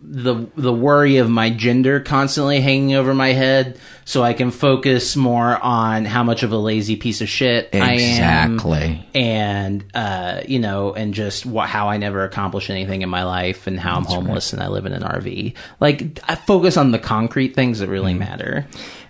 the 0.08 0.48
the 0.56 0.74
worry 0.74 1.18
of 1.18 1.30
my 1.30 1.50
gender 1.50 2.00
constantly 2.00 2.62
hanging 2.62 2.96
over 2.96 3.14
my 3.14 3.30
head 3.30 3.80
so 4.06 4.24
I 4.24 4.34
can 4.34 4.52
focus 4.52 5.16
more 5.16 5.58
on 5.62 6.06
how 6.06 6.24
much 6.24 6.44
of 6.44 6.52
a 6.52 6.58
lazy 6.58 6.96
piece 6.96 7.22
of 7.22 7.30
shit 7.30 7.70
Exactly. 7.74 8.78
I 8.78 8.84
am 8.84 9.06
and 9.16 9.84
uh 9.94 10.42
you 10.48 10.60
know 10.60 10.94
and 10.94 11.14
just 11.14 11.46
how 11.46 11.90
I 11.90 11.98
never 11.98 12.24
accomplish 12.24 12.70
anything 12.70 13.02
in 13.02 13.10
my 13.10 13.24
life 13.24 13.68
and 13.68 13.80
how 13.80 13.96
I'm 13.96 14.06
homeless 14.06 14.54
and 14.54 14.62
I 14.62 14.68
live 14.68 14.86
in 14.86 14.94
an 14.94 15.02
RV. 15.02 15.56
Like 15.80 16.20
I 16.30 16.36
focus 16.36 16.78
on 16.78 16.92
the 16.92 17.00
concrete 17.00 17.56
things 17.56 17.80
that 17.80 17.90
really 17.90 18.14
matter. 18.14 18.68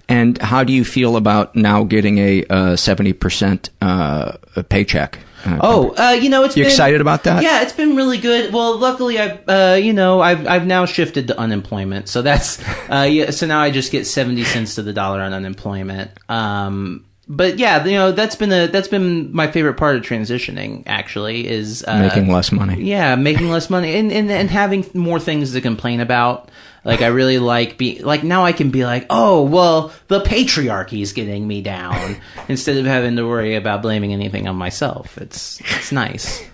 And 0.07 0.37
how 0.37 0.63
do 0.63 0.71
you 0.71 0.85
feel 0.85 1.15
about 1.17 1.55
now 1.55 1.83
getting 1.83 2.19
a 2.19 2.45
uh, 2.45 2.75
seventy 2.75 3.13
percent 3.13 3.71
uh, 3.81 4.33
paycheck? 4.69 5.19
Uh, 5.45 5.59
Oh, 5.61 5.93
uh, 5.97 6.11
you 6.11 6.29
know, 6.29 6.43
it's 6.43 6.55
You 6.57 6.63
been- 6.63 6.71
excited 6.71 7.01
about 7.01 7.23
that? 7.25 7.43
Yeah, 7.43 7.61
it's 7.61 7.73
been 7.73 7.95
really 7.95 8.17
good. 8.17 8.51
Well, 8.53 8.77
luckily, 8.77 9.19
I've 9.19 9.39
uh, 9.47 9.77
you 9.81 9.93
know, 9.93 10.21
I've 10.21 10.47
I've 10.47 10.65
now 10.65 10.85
shifted 10.85 11.27
to 11.27 11.39
unemployment, 11.39 12.09
so 12.09 12.21
that's 12.21 12.61
uh, 12.91 13.07
yeah. 13.09 13.31
So 13.31 13.45
now 13.47 13.59
I 13.59 13.69
just 13.71 13.91
get 13.91 14.05
seventy 14.07 14.43
cents 14.43 14.75
to 14.75 14.81
the 14.81 14.93
dollar 14.93 15.21
on 15.21 15.33
unemployment. 15.33 16.11
Um, 16.29 17.05
but 17.27 17.57
yeah, 17.57 17.83
you 17.83 17.93
know, 17.93 18.11
that's 18.11 18.35
been 18.35 18.51
a 18.51 18.67
that's 18.67 18.87
been 18.87 19.33
my 19.33 19.49
favorite 19.49 19.75
part 19.75 19.95
of 19.95 20.03
transitioning. 20.03 20.83
Actually, 20.85 21.47
is 21.47 21.83
uh, 21.87 21.97
making 21.99 22.31
less 22.31 22.51
money. 22.51 22.81
yeah, 22.83 23.15
making 23.15 23.49
less 23.49 23.69
money 23.69 23.95
and, 23.95 24.11
and 24.11 24.29
and 24.31 24.49
having 24.49 24.85
more 24.93 25.19
things 25.19 25.51
to 25.53 25.61
complain 25.61 25.99
about. 26.01 26.49
Like 26.85 27.01
I 27.01 27.07
really 27.07 27.39
like 27.39 27.79
be 27.79 27.99
like 28.03 28.23
now 28.23 28.45
I 28.45 28.53
can 28.53 28.69
be 28.69 28.85
like, 28.85 29.07
oh 29.09 29.41
well, 29.41 29.91
the 30.07 30.21
patriarchy 30.21 31.01
is 31.01 31.13
getting 31.13 31.47
me 31.47 31.63
down 31.63 32.17
instead 32.47 32.77
of 32.77 32.85
having 32.85 33.15
to 33.15 33.27
worry 33.27 33.55
about 33.55 33.81
blaming 33.81 34.13
anything 34.13 34.47
on 34.47 34.55
myself. 34.55 35.17
It's 35.17 35.59
it's 35.61 35.91
nice, 35.91 36.45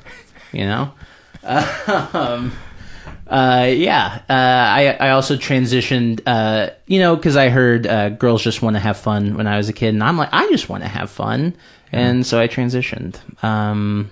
you 0.53 0.63
know. 0.63 0.93
um, 1.43 2.53
uh, 3.27 3.67
yeah. 3.69 4.21
Uh, 4.29 4.33
I 4.33 4.97
I 5.01 5.09
also 5.09 5.35
transitioned, 5.35 6.21
uh, 6.25 6.69
you 6.87 6.99
know, 6.99 7.17
because 7.17 7.35
I 7.35 7.49
heard 7.49 7.85
uh, 7.85 8.09
girls 8.09 8.41
just 8.41 8.61
want 8.61 8.77
to 8.77 8.79
have 8.79 8.95
fun 8.95 9.35
when 9.35 9.47
I 9.47 9.57
was 9.57 9.67
a 9.67 9.73
kid, 9.73 9.89
and 9.89 10.01
I'm 10.01 10.17
like, 10.17 10.29
I 10.31 10.47
just 10.49 10.69
want 10.69 10.83
to 10.83 10.89
have 10.89 11.11
fun, 11.11 11.57
and 11.91 12.25
so 12.25 12.39
I 12.39 12.47
transitioned. 12.47 13.19
Um, 13.43 14.09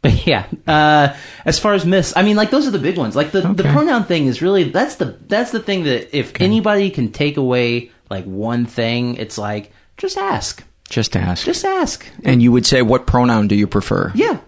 but 0.02 0.26
yeah, 0.26 0.46
uh, 0.66 1.14
as 1.44 1.58
far 1.58 1.74
as 1.74 1.84
myths, 1.84 2.12
I 2.16 2.22
mean, 2.22 2.36
like 2.36 2.50
those 2.50 2.66
are 2.66 2.70
the 2.70 2.78
big 2.78 2.96
ones. 2.96 3.14
Like 3.16 3.32
the, 3.32 3.42
the 3.42 3.64
pronoun 3.64 4.04
thing 4.04 4.26
is 4.26 4.40
really 4.40 4.64
that's 4.64 4.96
the 4.96 5.16
that's 5.26 5.50
the 5.50 5.60
thing 5.60 5.84
that 5.84 6.16
if 6.16 6.40
anybody 6.40 6.90
can 6.90 7.12
take 7.12 7.36
away 7.36 7.90
like 8.08 8.24
one 8.24 8.66
thing, 8.66 9.16
it's 9.16 9.36
like 9.38 9.72
just 9.96 10.16
ask, 10.16 10.64
Just 10.88 11.16
ask. 11.16 11.44
just 11.44 11.64
ask. 11.64 12.06
and 12.24 12.42
you 12.42 12.50
would 12.52 12.64
say, 12.66 12.80
what 12.82 13.06
pronoun 13.06 13.46
do 13.48 13.54
you 13.54 13.66
prefer? 13.66 14.10
Yeah. 14.14 14.38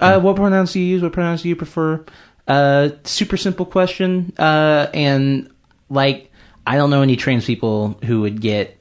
Uh, 0.00 0.18
what 0.20 0.36
pronouns 0.36 0.72
do 0.72 0.80
you 0.80 0.86
use? 0.86 1.02
What 1.02 1.12
pronouns 1.12 1.42
do 1.42 1.48
you 1.50 1.56
prefer? 1.56 2.04
Uh, 2.48 2.90
super 3.04 3.36
simple 3.36 3.66
question. 3.66 4.32
Uh, 4.38 4.86
and 4.94 5.50
like, 5.90 6.30
I 6.66 6.76
don't 6.76 6.88
know 6.90 7.02
any 7.02 7.16
trans 7.16 7.44
people 7.44 7.98
who 8.04 8.22
would 8.22 8.40
get 8.40 8.78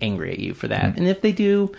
angry 0.00 0.32
at 0.32 0.38
you 0.40 0.54
for 0.54 0.66
that. 0.68 0.96
And 0.98 1.06
if 1.06 1.20
they 1.20 1.30
do, 1.32 1.72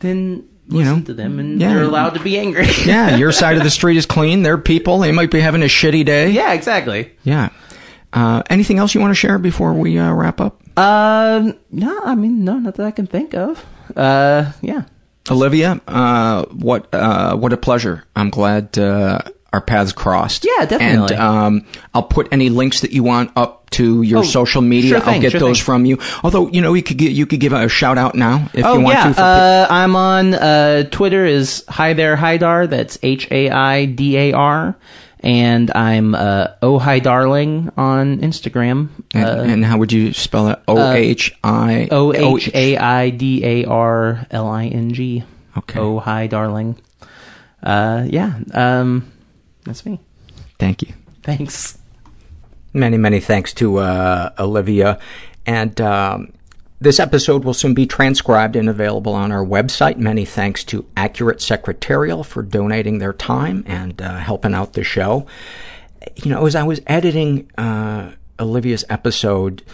then 0.00 0.46
You 0.68 0.78
listen 0.78 0.98
know, 0.98 1.04
to 1.04 1.14
them 1.14 1.38
and 1.38 1.60
yeah. 1.60 1.72
they're 1.72 1.82
allowed 1.82 2.10
to 2.10 2.20
be 2.20 2.38
angry. 2.38 2.66
yeah, 2.84 3.16
your 3.16 3.32
side 3.32 3.56
of 3.56 3.62
the 3.62 3.70
street 3.70 3.96
is 3.96 4.06
clean. 4.06 4.42
They're 4.42 4.58
people. 4.58 4.98
They 4.98 5.12
might 5.12 5.30
be 5.30 5.40
having 5.40 5.62
a 5.62 5.66
shitty 5.66 6.04
day. 6.04 6.30
yeah, 6.30 6.52
exactly. 6.52 7.12
Yeah. 7.24 7.50
Uh, 8.12 8.42
anything 8.50 8.78
else 8.78 8.94
you 8.94 9.00
want 9.00 9.10
to 9.10 9.14
share 9.14 9.38
before 9.38 9.72
we 9.72 9.98
uh, 9.98 10.12
wrap 10.12 10.40
up? 10.40 10.60
Um, 10.78 11.58
no, 11.70 12.00
I 12.04 12.14
mean, 12.14 12.44
no, 12.44 12.58
not 12.58 12.74
that 12.76 12.86
I 12.86 12.90
can 12.90 13.06
think 13.06 13.34
of. 13.34 13.64
Uh, 13.96 14.52
yeah. 14.60 14.84
Olivia, 15.30 15.80
uh, 15.86 16.44
what 16.46 16.92
uh, 16.94 17.36
what 17.36 17.52
a 17.52 17.56
pleasure. 17.56 18.04
I'm 18.16 18.30
glad 18.30 18.78
uh, 18.78 19.20
our 19.52 19.60
paths 19.60 19.92
crossed. 19.92 20.44
Yeah, 20.44 20.66
definitely. 20.66 21.14
And 21.14 21.22
um, 21.22 21.66
I'll 21.94 22.02
put 22.02 22.28
any 22.32 22.50
links 22.50 22.80
that 22.82 22.92
you 22.92 23.02
want 23.02 23.30
up 23.36 23.70
to 23.70 24.02
your 24.02 24.20
Oh, 24.20 24.22
social 24.22 24.62
media. 24.62 24.90
sure 24.92 25.00
thing, 25.00 25.14
I'll 25.14 25.20
get 25.20 25.32
sure 25.32 25.40
those 25.40 25.58
thing. 25.58 25.64
from 25.64 25.84
you. 25.86 25.98
Although 26.22 26.48
you 26.48 26.60
know 26.60 26.74
you 26.74 26.82
could 26.82 26.98
get, 26.98 27.12
you 27.12 27.26
could 27.26 27.40
give 27.40 27.52
a 27.52 27.68
shout 27.68 27.98
out 27.98 28.14
now 28.14 28.48
if 28.54 28.64
oh 28.64 28.74
you 28.78 28.80
want 28.84 28.96
yeah, 28.96 29.12
to. 29.12 29.20
Uh, 29.22 29.66
I'm 29.70 29.96
on 29.96 30.34
uh, 30.34 30.84
Twitter 30.90 31.24
is 31.24 31.64
hi 31.68 31.92
there 31.94 32.16
Haidar. 32.16 32.68
That's 32.68 32.98
H 33.02 33.28
A 33.30 33.50
I 33.50 33.84
D 33.86 34.16
A 34.16 34.32
R, 34.32 34.76
and 35.20 35.70
I'm 35.70 36.14
uh, 36.14 36.48
oh 36.62 36.78
hi 36.78 36.98
darling 36.98 37.70
on 37.76 38.18
Instagram. 38.18 38.88
and, 39.14 39.24
uh, 39.24 39.42
and 39.52 39.64
how 39.64 39.78
would 39.78 39.92
you 39.92 40.12
spell 40.14 40.48
it? 40.48 40.58
O 40.68 40.92
H 40.92 41.34
I 41.44 41.88
O 41.90 42.12
H 42.14 42.50
A 42.54 42.76
I 42.76 43.10
D 43.10 43.44
A 43.44 43.64
R 43.66 44.26
L 44.30 44.48
I 44.48 44.66
N 44.66 44.92
G. 44.92 45.24
Okay. 45.56 45.78
Oh 45.78 45.98
hi 45.98 46.26
darling. 46.26 46.78
Uh, 47.62 48.06
yeah. 48.08 48.38
Um, 48.54 49.10
that's 49.68 49.84
me. 49.86 50.00
Thank 50.58 50.82
you. 50.82 50.94
Thanks. 51.22 51.78
Many, 52.72 52.96
many 52.96 53.20
thanks 53.20 53.52
to 53.54 53.78
uh, 53.78 54.30
Olivia. 54.38 54.98
And 55.46 55.80
um, 55.80 56.32
this 56.80 57.00
episode 57.00 57.44
will 57.44 57.54
soon 57.54 57.74
be 57.74 57.86
transcribed 57.86 58.54
and 58.54 58.68
available 58.68 59.12
on 59.14 59.32
our 59.32 59.44
website. 59.44 59.96
Many 59.96 60.24
thanks 60.24 60.64
to 60.64 60.86
Accurate 60.96 61.40
Secretarial 61.40 62.24
for 62.24 62.42
donating 62.42 62.98
their 62.98 63.12
time 63.12 63.64
and 63.66 64.00
uh, 64.00 64.18
helping 64.18 64.54
out 64.54 64.74
the 64.74 64.84
show. 64.84 65.26
You 66.16 66.30
know, 66.30 66.46
as 66.46 66.54
I 66.54 66.62
was 66.62 66.80
editing 66.86 67.50
uh, 67.58 68.12
Olivia's 68.38 68.84
episode 68.88 69.64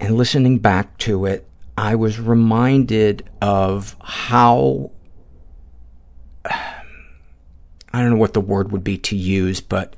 and 0.00 0.16
listening 0.16 0.58
back 0.58 0.98
to 0.98 1.26
it, 1.26 1.46
I 1.78 1.94
was 1.94 2.18
reminded 2.18 3.28
of 3.40 3.96
how 4.00 4.90
I 7.96 8.02
don't 8.02 8.10
know 8.10 8.16
what 8.18 8.34
the 8.34 8.42
word 8.42 8.72
would 8.72 8.84
be 8.84 8.98
to 8.98 9.16
use, 9.16 9.62
but 9.62 9.96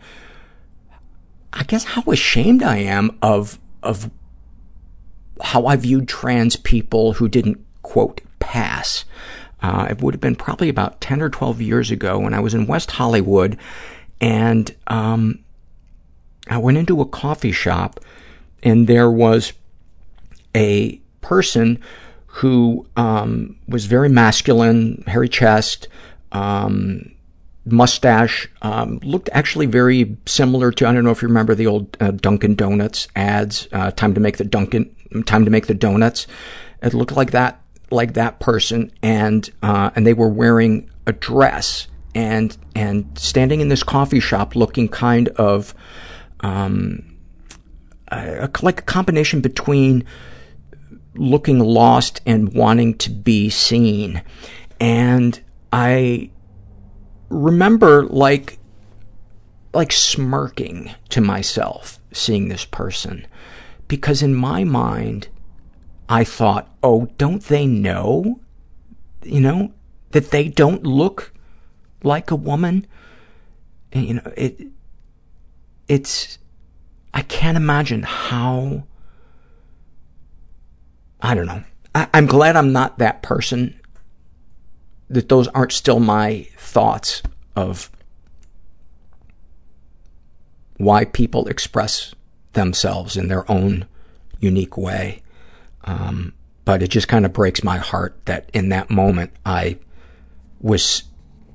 I 1.53 1.65
guess 1.65 1.83
how 1.83 2.03
ashamed 2.03 2.63
I 2.63 2.77
am 2.77 3.19
of 3.21 3.59
of 3.83 4.09
how 5.43 5.67
I 5.67 5.75
viewed 5.75 6.07
trans 6.07 6.55
people 6.55 7.15
who 7.15 7.29
didn't 7.29 7.59
quote 7.83 8.21
pass. 8.39 9.05
Uh, 9.61 9.89
it 9.91 10.01
would 10.01 10.15
have 10.15 10.21
been 10.21 10.37
probably 10.37 10.69
about 10.69 11.01
ten 11.01 11.21
or 11.21 11.29
twelve 11.29 11.61
years 11.61 11.91
ago 11.91 12.21
when 12.21 12.35
I 12.35 12.39
was 12.39 12.55
in 12.55 12.69
West 12.69 12.93
Hollywood, 12.93 13.59
and 14.21 14.73
um, 14.87 15.41
I 16.47 16.59
went 16.59 16.79
into 16.79 17.01
a 17.01 17.05
coffee 17.07 17.51
shop, 17.51 17.99
and 18.63 18.87
there 18.87 19.11
was 19.11 19.55
a 20.55 21.01
person 21.21 21.81
who 22.27 22.87
um, 22.97 23.57
was 23.67 23.87
very 23.87 24.09
masculine, 24.09 25.03
hairy 25.09 25.29
chest, 25.29 25.89
um, 26.31 27.11
mustache, 27.73 28.49
um, 28.63 28.99
looked 29.03 29.29
actually 29.33 29.67
very 29.67 30.17
similar 30.27 30.71
to, 30.73 30.87
I 30.87 30.93
don't 30.93 31.05
know 31.05 31.11
if 31.11 31.23
you 31.23 31.29
remember 31.29 31.55
the 31.55 31.67
old 31.67 31.97
uh, 32.01 32.11
Dunkin' 32.11 32.55
Donuts 32.55 33.09
ads, 33.17 33.69
uh, 33.73 33.91
time 33.93 34.15
to 34.15 34.21
make 34.21 34.37
the 34.37 34.45
Dunkin', 34.45 34.95
time 35.27 35.45
to 35.45 35.51
make 35.51 35.67
the 35.67 35.75
donuts. 35.75 36.27
It 36.83 36.95
looked 36.95 37.13
like 37.13 37.31
that, 37.33 37.61
like 37.91 38.15
that 38.15 38.41
person. 38.41 38.93
And, 39.03 39.49
uh, 39.63 39.91
and 39.97 40.07
they 40.07 40.15
were 40.15 40.29
wearing 40.29 40.91
a 41.07 41.13
dress 41.13 41.89
and, 42.15 42.57
and 42.75 43.19
standing 43.19 43.61
in 43.61 43.69
this 43.69 43.83
coffee 43.83 44.21
shop 44.21 44.55
looking 44.55 44.89
kind 44.89 45.29
of, 45.31 45.75
um, 46.41 47.17
a, 48.09 48.51
like 48.63 48.81
a 48.81 48.85
combination 48.85 49.41
between 49.41 50.05
looking 51.15 51.59
lost 51.59 52.21
and 52.27 52.53
wanting 52.55 52.97
to 52.99 53.11
be 53.11 53.51
seen. 53.51 54.23
And 54.81 55.41
I 55.73 56.31
remember 57.29 58.05
like 58.05 58.59
like 59.75 59.93
smirking 59.93 60.95
to 61.11 61.21
myself 61.21 62.01
seeing 62.13 62.49
this 62.49 62.65
person 62.65 63.27
because 63.87 64.23
in 64.23 64.35
my 64.35 64.65
mind 64.65 65.29
I 66.09 66.25
thought, 66.25 66.75
"Oh, 66.83 67.11
don't 67.19 67.43
they 67.43 67.67
know, 67.67 68.41
you 69.23 69.41
know, 69.41 69.73
that 70.13 70.31
they 70.31 70.49
don't 70.49 70.85
look 70.85 71.35
like 72.03 72.31
a 72.31 72.37
woman?" 72.37 72.87
And, 73.93 74.07
you 74.07 74.15
know, 74.15 74.33
it 74.37 74.69
it's 75.87 76.39
I 77.13 77.23
can't 77.23 77.57
imagine 77.57 78.03
how 78.05 78.85
I 81.21 81.35
don't 81.35 81.47
know. 81.47 81.65
I, 81.95 82.09
I'm 82.15 82.27
glad 82.27 82.57
I'm 82.57 82.73
not 82.73 82.99
that 82.99 83.23
person, 83.23 83.78
that 85.09 85.29
those 85.29 85.49
aren't 85.49 85.73
still 85.73 86.01
my 86.01 86.47
thoughts 86.57 87.23
of 87.57 87.91
why 90.77 91.05
people 91.05 91.49
express 91.49 92.15
themselves 92.53 93.17
in 93.17 93.29
their 93.29 93.51
own 93.51 93.87
unique 94.41 94.77
way. 94.77 95.23
Um, 95.85 96.35
but 96.65 96.83
it 96.83 96.89
just 96.89 97.09
kind 97.09 97.25
of 97.25 97.33
breaks 97.33 97.65
my 97.65 97.79
heart 97.79 98.21
that 98.27 98.51
in 98.53 98.69
that 98.69 98.91
moment 98.91 99.33
I 99.45 99.79
was 100.61 101.05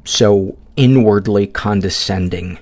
so 0.05 0.57
inwardly 0.75 1.47
condescending 1.47 2.59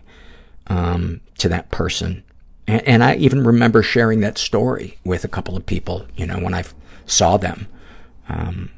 um, 0.68 1.22
to 1.38 1.50
that 1.50 1.72
person. 1.72 2.24
And, 2.68 2.88
and 2.88 3.04
I 3.04 3.16
even 3.16 3.44
remember 3.44 3.82
sharing 3.82 4.20
that 4.20 4.38
story 4.38 4.98
with 5.04 5.24
a 5.24 5.30
couple 5.30 5.56
of 5.56 5.66
people, 5.66 6.06
you 6.16 6.26
know, 6.26 6.40
when 6.40 6.54
I 6.54 6.64
saw 7.06 7.38
them. 7.38 7.68
Um, 8.30 8.70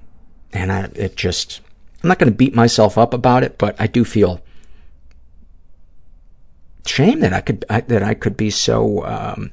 and 0.51 0.71
I, 0.71 0.89
it 0.95 1.15
just, 1.15 1.61
I'm 2.03 2.09
not 2.09 2.19
going 2.19 2.31
to 2.31 2.35
beat 2.35 2.53
myself 2.53 2.97
up 2.97 3.13
about 3.13 3.43
it, 3.43 3.57
but 3.57 3.79
I 3.79 3.87
do 3.87 4.03
feel 4.03 4.41
shame 6.85 7.21
that 7.21 7.31
I 7.31 7.39
could, 7.39 7.63
I, 7.69 7.79
that 7.81 8.03
I 8.03 8.13
could 8.13 8.35
be 8.35 8.49
so, 8.49 9.05
um, 9.05 9.51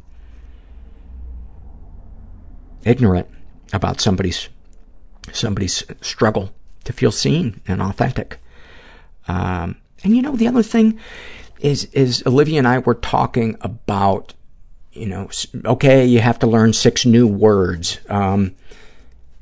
ignorant 2.85 3.29
about 3.73 4.01
somebody's, 4.01 4.49
somebody's 5.33 5.85
struggle 6.01 6.53
to 6.83 6.93
feel 6.93 7.13
seen 7.13 7.61
and 7.69 7.81
authentic. 7.81 8.39
Um, 9.29 9.77
and 10.03 10.17
you 10.17 10.23
know, 10.23 10.35
the 10.35 10.49
other 10.49 10.65
thing 10.65 10.99
is, 11.61 11.85
is 11.93 12.25
Olivia 12.27 12.59
and 12.59 12.67
I 12.67 12.79
were 12.79 12.95
talking 12.95 13.57
about, 13.61 14.35
you 14.93 15.07
know, 15.07 15.31
okay, 15.65 16.05
you 16.05 16.19
have 16.19 16.41
to 16.41 16.49
learn 16.49 16.73
six 16.73 17.07
new 17.07 17.29
words. 17.29 18.01
Um, 18.09 18.57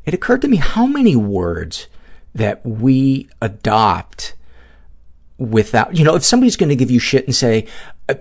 it 0.04 0.12
occurred 0.12 0.42
to 0.42 0.48
me 0.48 0.58
how 0.58 0.84
many 0.84 1.16
words 1.16 1.86
that 2.38 2.64
we 2.64 3.28
adopt 3.42 4.34
without, 5.36 5.96
you 5.96 6.04
know, 6.04 6.14
if 6.14 6.24
somebody's 6.24 6.56
going 6.56 6.68
to 6.68 6.76
give 6.76 6.90
you 6.90 6.98
shit 6.98 7.26
and 7.26 7.34
say, 7.34 7.66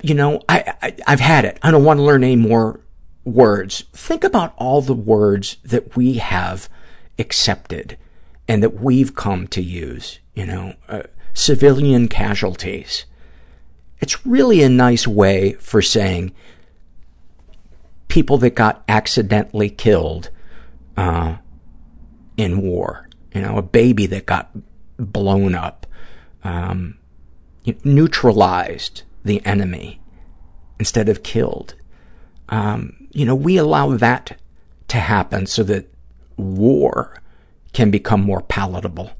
you 0.01 0.13
know, 0.13 0.41
I, 0.49 0.73
I, 0.81 0.95
I've 1.07 1.19
had 1.19 1.45
it. 1.45 1.57
I 1.63 1.71
don't 1.71 1.83
want 1.83 1.99
to 1.99 2.03
learn 2.03 2.23
any 2.23 2.35
more 2.35 2.79
words. 3.23 3.85
Think 3.93 4.23
about 4.23 4.53
all 4.57 4.81
the 4.81 4.93
words 4.93 5.57
that 5.63 5.95
we 5.95 6.15
have 6.15 6.69
accepted 7.17 7.97
and 8.47 8.61
that 8.63 8.79
we've 8.81 9.15
come 9.15 9.47
to 9.47 9.61
use, 9.61 10.19
you 10.33 10.45
know, 10.45 10.75
uh, 10.87 11.03
civilian 11.33 12.07
casualties. 12.07 13.05
It's 13.99 14.25
really 14.25 14.61
a 14.61 14.69
nice 14.69 15.07
way 15.07 15.53
for 15.53 15.81
saying 15.81 16.33
people 18.07 18.37
that 18.39 18.51
got 18.51 18.83
accidentally 18.87 19.69
killed 19.69 20.29
uh, 20.95 21.37
in 22.37 22.61
war. 22.61 23.06
You 23.33 23.41
know, 23.41 23.57
a 23.57 23.61
baby 23.61 24.05
that 24.07 24.25
got 24.25 24.49
blown 24.97 25.53
up, 25.55 25.85
um, 26.43 26.97
neutralized 27.83 29.03
the 29.23 29.45
enemy 29.45 29.99
instead 30.79 31.09
of 31.09 31.23
killed. 31.23 31.75
Um, 32.49 33.07
you 33.11 33.25
know, 33.25 33.35
we 33.35 33.57
allow 33.57 33.95
that 33.97 34.39
to 34.87 34.97
happen 34.97 35.45
so 35.45 35.63
that 35.63 35.91
war 36.37 37.21
can 37.73 37.91
become 37.91 38.21
more 38.21 38.41
palatable 38.41 39.11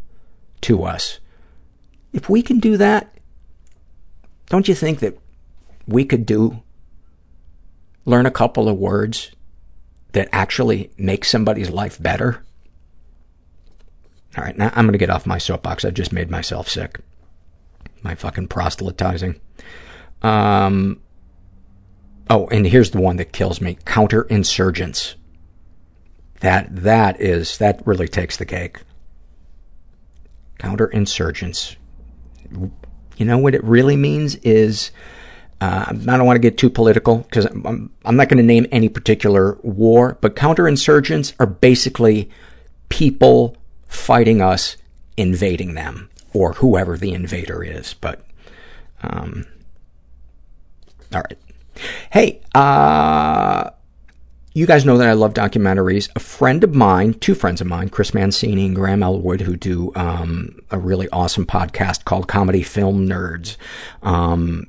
to 0.62 0.84
us. 0.84 1.20
If 2.14 2.30
we 2.30 2.42
can 2.42 2.60
do 2.60 2.78
that, 2.78 3.14
don't 4.50 4.68
you 4.68 4.76
think 4.76 5.00
that 5.00 5.18
we 5.88 6.06
could 6.06 6.26
do, 6.26 6.64
learn 8.06 8.26
a 8.26 8.32
couple 8.32 8.70
of 8.70 8.78
words 8.78 9.32
that 10.14 10.30
actually 10.32 10.90
make 10.98 11.26
somebody's 11.26 11.70
life 11.70 12.02
better? 12.02 12.46
All 14.38 14.44
right, 14.44 14.58
now 14.58 14.72
I'm 14.76 14.86
going 14.86 14.92
to 14.94 15.00
get 15.00 15.10
off 15.10 15.26
my 15.26 15.40
soapbox. 15.40 15.84
I 15.84 15.90
just 15.90 16.14
made 16.14 16.30
myself 16.30 16.70
sick. 16.70 17.00
My 18.04 18.14
fucking 18.14 18.50
proselytizing. 18.50 19.42
Um, 20.22 21.02
oh, 22.30 22.48
and 22.50 22.68
here's 22.68 22.92
the 22.92 23.02
one 23.02 23.16
that 23.18 23.32
kills 23.34 23.60
me. 23.60 23.80
Counterinsurgents. 23.86 25.16
That, 26.42 26.68
that 26.76 27.20
is, 27.20 27.58
that 27.58 27.82
really 27.86 28.08
takes 28.08 28.38
the 28.38 28.46
cake. 28.46 28.82
Counterinsurgents. 30.60 31.76
You 33.18 33.26
know 33.26 33.40
what 33.40 33.56
it 33.56 33.64
really 33.64 33.96
means 33.96 34.36
is, 34.36 34.92
uh, 35.60 35.86
I 35.90 35.94
don't 35.94 36.28
want 36.28 36.36
to 36.36 36.42
get 36.42 36.60
too 36.60 36.70
political 36.70 37.18
because 37.18 37.46
I'm, 37.46 37.92
I'm 38.06 38.16
not 38.16 38.30
going 38.30 38.38
to 38.38 38.44
name 38.44 38.68
any 38.72 38.90
particular 38.90 39.58
war, 39.64 40.20
but 40.22 40.36
counterinsurgents 40.36 41.34
are 41.40 41.48
basically 41.48 42.30
people 42.90 43.58
fighting 43.88 44.42
us, 44.42 44.78
invading 45.16 45.74
them, 45.74 46.10
or 46.34 46.54
whoever 46.54 46.98
the 46.98 47.14
invader 47.14 47.64
is. 47.64 47.94
But, 47.94 48.22
um, 49.02 49.46
all 51.14 51.22
right. 51.22 51.38
Hey, 52.12 52.42
uh, 52.56 53.70
you 54.54 54.66
guys 54.66 54.86
know 54.86 54.98
that 54.98 55.08
I 55.08 55.14
love 55.14 55.36
documentaries. 55.36 56.10
A 56.16 56.20
friend 56.20 56.64
of 56.64 56.74
mine, 56.74 57.14
two 57.14 57.36
friends 57.36 57.62
of 57.62 57.68
mine, 57.68 57.90
Chris 57.90 58.14
Mancini 58.14 58.66
and 58.66 58.76
Graham 58.76 59.04
Elwood, 59.04 59.42
who 59.42 59.56
do 59.56 59.92
um, 59.96 60.60
a 60.72 60.80
really 60.80 61.08
awesome 61.10 61.46
podcast 61.46 62.06
called 62.06 62.28
Comedy 62.28 62.64
Film 62.64 63.08
Nerds. 63.08 63.58
Um, 64.02 64.66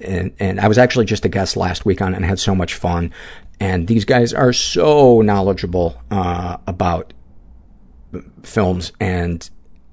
and, 0.00 0.34
and 0.40 0.58
I 0.58 0.66
was 0.66 0.76
actually 0.76 1.04
just 1.04 1.24
a 1.24 1.28
guest 1.28 1.56
last 1.56 1.84
week 1.84 2.02
on 2.02 2.14
it 2.14 2.16
and 2.16 2.24
had 2.24 2.40
so 2.40 2.52
much 2.52 2.74
fun. 2.74 3.12
And 3.60 3.86
these 3.86 4.04
guys 4.04 4.32
are 4.32 4.52
so 4.52 5.20
knowledgeable 5.22 6.00
uh, 6.10 6.56
about 6.66 7.12
films 8.42 8.92
and 9.00 9.48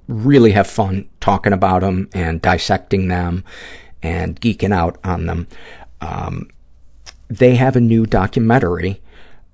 really 0.08 0.52
have 0.52 0.68
fun 0.68 1.10
talking 1.20 1.54
about 1.54 1.82
them 1.82 2.10
and 2.14 2.42
dissecting 2.42 3.08
them 3.08 3.44
and 4.04 4.40
geeking 4.40 4.74
out 4.74 4.98
on 5.04 5.26
them. 5.26 5.48
Um, 6.02 6.50
they 7.28 7.56
have 7.56 7.76
a 7.76 7.82
new 7.82 8.06
documentary 8.06 9.02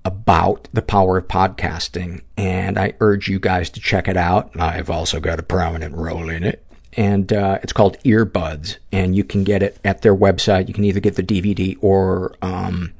about 0.04 0.68
the 0.72 0.82
power 0.82 1.18
of 1.18 1.28
podcasting, 1.28 2.22
and 2.36 2.78
I 2.78 2.94
urge 3.00 3.28
you 3.28 3.38
guys 3.38 3.70
to 3.70 3.80
check 3.80 4.08
it 4.08 4.16
out. 4.16 4.50
I've 4.58 4.90
also 4.90 5.20
got 5.20 5.38
a 5.38 5.44
prominent 5.44 5.94
role 5.94 6.28
in 6.28 6.44
it. 6.44 6.64
And 6.94 7.32
uh, 7.32 7.58
it's 7.62 7.72
called 7.72 7.98
Earbuds, 8.00 8.76
and 8.92 9.16
you 9.16 9.24
can 9.24 9.44
get 9.44 9.62
it 9.62 9.78
at 9.82 10.02
their 10.02 10.14
website. 10.14 10.68
You 10.68 10.74
can 10.74 10.84
either 10.84 11.00
get 11.00 11.16
the 11.16 11.22
DVD 11.22 11.78
or 11.80 12.34
um, 12.42 12.92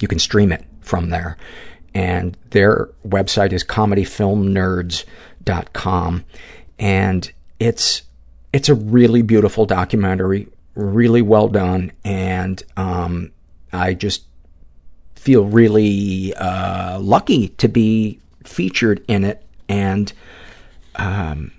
you 0.00 0.06
can 0.06 0.20
stream 0.20 0.52
it 0.52 0.64
from 0.80 1.10
there. 1.10 1.36
And 1.94 2.36
their 2.50 2.90
website 3.06 3.52
is 3.52 3.64
comedyfilmnerds.com. 3.64 6.24
And 6.78 7.32
it's 7.58 8.02
it's 8.52 8.68
a 8.68 8.74
really 8.74 9.22
beautiful 9.22 9.64
documentary, 9.64 10.48
really 10.74 11.22
well 11.22 11.48
done, 11.48 11.92
and 12.04 12.62
um, 12.76 13.30
I 13.72 13.94
just 13.94 14.24
feel 15.14 15.44
really 15.44 16.34
uh, 16.34 16.98
lucky 16.98 17.48
to 17.48 17.68
be 17.68 18.18
featured 18.42 19.04
in 19.06 19.24
it. 19.24 19.44
And, 19.68 20.12
um, 20.96 21.52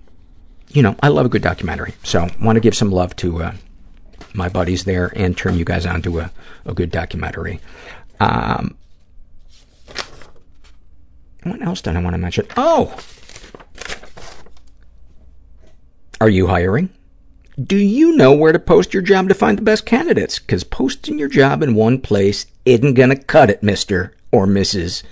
you 0.69 0.81
know, 0.81 0.95
I 1.01 1.09
love 1.09 1.27
a 1.27 1.29
good 1.29 1.43
documentary. 1.43 1.93
So 2.03 2.23
I 2.23 2.35
want 2.41 2.55
to 2.55 2.59
give 2.59 2.75
some 2.75 2.91
love 2.91 3.15
to 3.17 3.43
uh, 3.43 3.53
my 4.33 4.49
buddies 4.49 4.85
there 4.85 5.13
and 5.15 5.37
turn 5.37 5.57
you 5.57 5.63
guys 5.63 5.85
on 5.85 6.01
to 6.01 6.19
a, 6.19 6.31
a 6.65 6.73
good 6.73 6.91
documentary. 6.91 7.61
Um, 8.19 8.75
what 11.43 11.61
else 11.61 11.81
did 11.81 11.95
I 11.95 12.01
want 12.01 12.13
to 12.13 12.17
mention? 12.17 12.45
Oh! 12.55 12.97
Are 16.19 16.29
you 16.29 16.47
hiring? 16.47 16.89
Do 17.61 17.75
you 17.75 18.15
know 18.15 18.31
where 18.31 18.53
to 18.53 18.59
post 18.59 18.93
your 18.93 19.03
job 19.03 19.27
to 19.27 19.33
find 19.33 19.57
the 19.57 19.63
best 19.63 19.85
candidates? 19.85 20.39
Because 20.39 20.63
posting 20.63 21.17
your 21.17 21.27
job 21.27 21.61
in 21.61 21.75
one 21.75 21.99
place 21.99 22.45
isn't 22.65 22.93
going 22.93 23.09
to 23.09 23.15
cut 23.15 23.49
it, 23.49 23.61
Mr. 23.61 24.11
or 24.31 24.45
Mrs. 24.45 25.03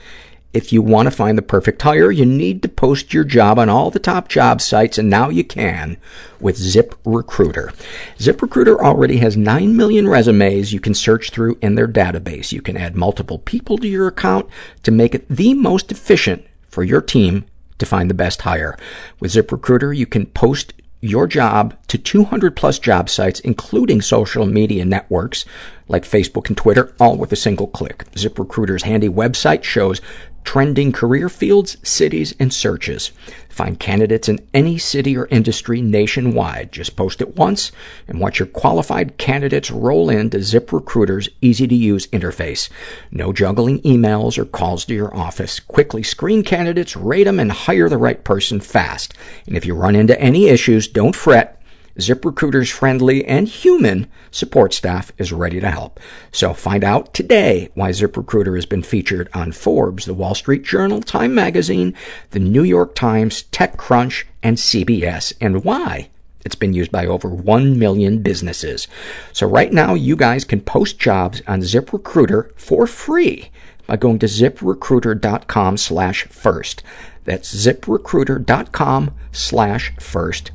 If 0.52 0.74
you 0.74 0.82
want 0.82 1.06
to 1.06 1.12
find 1.12 1.38
the 1.38 1.44
perfect 1.44 1.80
hire, 1.84 2.10
you 2.10 2.26
need 2.26 2.64
to 2.64 2.70
post 2.70 3.14
your 3.14 3.24
job 3.24 3.60
on 3.60 3.70
all 3.70 3.92
the 3.92 4.00
top 4.00 4.30
job 4.30 4.62
sites, 4.62 4.98
and 4.98 5.08
now 5.08 5.30
you 5.30 5.44
can 5.44 5.98
with 6.40 6.58
ZipRecruiter. 6.58 7.72
ZipRecruiter 8.18 8.80
already 8.80 9.18
has 9.18 9.38
9 9.38 9.78
million 9.78 10.08
resumes 10.08 10.74
you 10.74 10.80
can 10.80 10.96
search 10.96 11.30
through 11.30 11.60
in 11.62 11.76
their 11.76 11.88
database. 11.88 12.52
You 12.52 12.64
can 12.64 12.78
add 12.78 12.96
multiple 12.96 13.38
people 13.38 13.78
to 13.78 13.88
your 13.88 14.08
account 14.08 14.48
to 14.82 14.92
make 14.92 15.14
it 15.14 15.30
the 15.30 15.54
most 15.54 15.92
efficient 15.92 16.48
for 16.68 16.84
your 16.84 17.02
team 17.02 17.46
to 17.78 17.86
find 17.86 18.10
the 18.10 18.16
best 18.16 18.42
hire. 18.42 18.76
With 19.20 19.34
ZipRecruiter, 19.34 19.96
you 19.96 20.08
can 20.08 20.26
post 20.26 20.74
your 21.00 21.28
job 21.28 21.78
to 21.88 21.98
200 21.98 22.56
plus 22.56 22.80
job 22.80 23.10
sites, 23.10 23.40
including 23.42 24.02
social 24.02 24.46
media 24.46 24.84
networks 24.84 25.46
like 25.88 26.04
Facebook 26.04 26.48
and 26.48 26.58
Twitter, 26.58 26.94
all 27.00 27.18
with 27.18 27.32
a 27.32 27.38
single 27.38 27.68
click. 27.68 28.06
ZipRecruiter's 28.14 28.84
handy 28.84 29.10
website 29.10 29.64
shows 29.64 30.02
trending 30.50 30.92
career 30.92 31.30
fields, 31.30 31.78
cities, 31.84 32.34
and 32.40 32.52
searches. 32.52 33.12
Find 33.50 33.80
candidates 33.80 34.28
in 34.28 34.40
any 34.52 34.80
city 34.80 35.16
or 35.16 35.28
industry 35.28 35.80
nationwide. 35.80 36.72
Just 36.72 36.96
post 36.96 37.22
it 37.22 37.36
once 37.36 37.72
and 38.08 38.20
watch 38.20 38.40
your 38.40 38.48
qualified 38.48 39.20
candidates 39.20 39.70
roll 39.70 40.10
into 40.10 40.40
ZipRecruiter's 40.40 41.30
easy-to-use 41.40 42.08
interface. 42.08 42.68
No 43.12 43.32
juggling 43.32 43.80
emails 43.84 44.40
or 44.40 44.46
calls 44.46 44.86
to 44.86 44.96
your 44.96 45.16
office. 45.16 45.60
Quickly 45.60 46.02
screen 46.02 46.42
candidates, 46.42 46.98
rate 46.98 47.26
them, 47.26 47.40
and 47.40 47.52
hire 47.52 47.88
the 47.88 48.00
right 48.00 48.24
person 48.24 48.60
fast. 48.60 49.14
And 49.46 49.56
if 49.56 49.68
you 49.68 49.76
run 49.76 49.96
into 49.96 50.20
any 50.20 50.48
issues, 50.48 50.88
don't 50.88 51.16
fret. 51.16 51.59
ZipRecruiter's 52.02 52.70
friendly 52.70 53.26
and 53.26 53.48
human 53.48 54.08
support 54.32 54.74
staff 54.74 55.12
is 55.18 55.32
ready 55.32 55.60
to 55.60 55.70
help. 55.70 56.00
So 56.32 56.54
find 56.54 56.84
out 56.84 57.14
today 57.14 57.70
why 57.74 57.92
ZipRecruiter 57.92 58.56
has 58.56 58.66
been 58.66 58.84
featured 58.84 59.30
on 59.34 59.52
Forbes, 59.52 60.06
the 60.06 60.14
Wall 60.14 60.36
Street 60.36 60.64
Journal, 60.64 61.02
Time 61.02 61.34
Magazine, 61.34 61.96
the 62.32 62.40
New 62.40 62.64
York 62.64 62.96
Times, 62.96 63.44
TechCrunch, 63.52 64.26
and 64.42 64.58
CBS, 64.58 65.34
and 65.42 65.64
why 65.64 66.10
it's 66.46 66.56
been 66.56 66.74
used 66.74 66.92
by 66.92 67.06
over 67.06 67.30
1 67.30 67.78
million 67.78 68.22
businesses. 68.22 68.88
So 69.34 69.48
right 69.48 69.72
now, 69.74 69.94
you 69.94 70.16
guys 70.16 70.46
can 70.46 70.62
post 70.62 70.98
jobs 70.98 71.42
on 71.48 71.62
ZipRecruiter 71.62 72.52
for 72.56 72.88
free 72.88 73.52
by 73.88 73.98
going 73.98 74.20
to 74.20 74.26
ziprecruiter.com 74.28 75.78
slash 75.78 76.26
first. 76.26 76.84
That's 77.26 77.54
ziprecruiter.com 77.54 79.12
slash 79.32 79.94
first. 80.00 80.52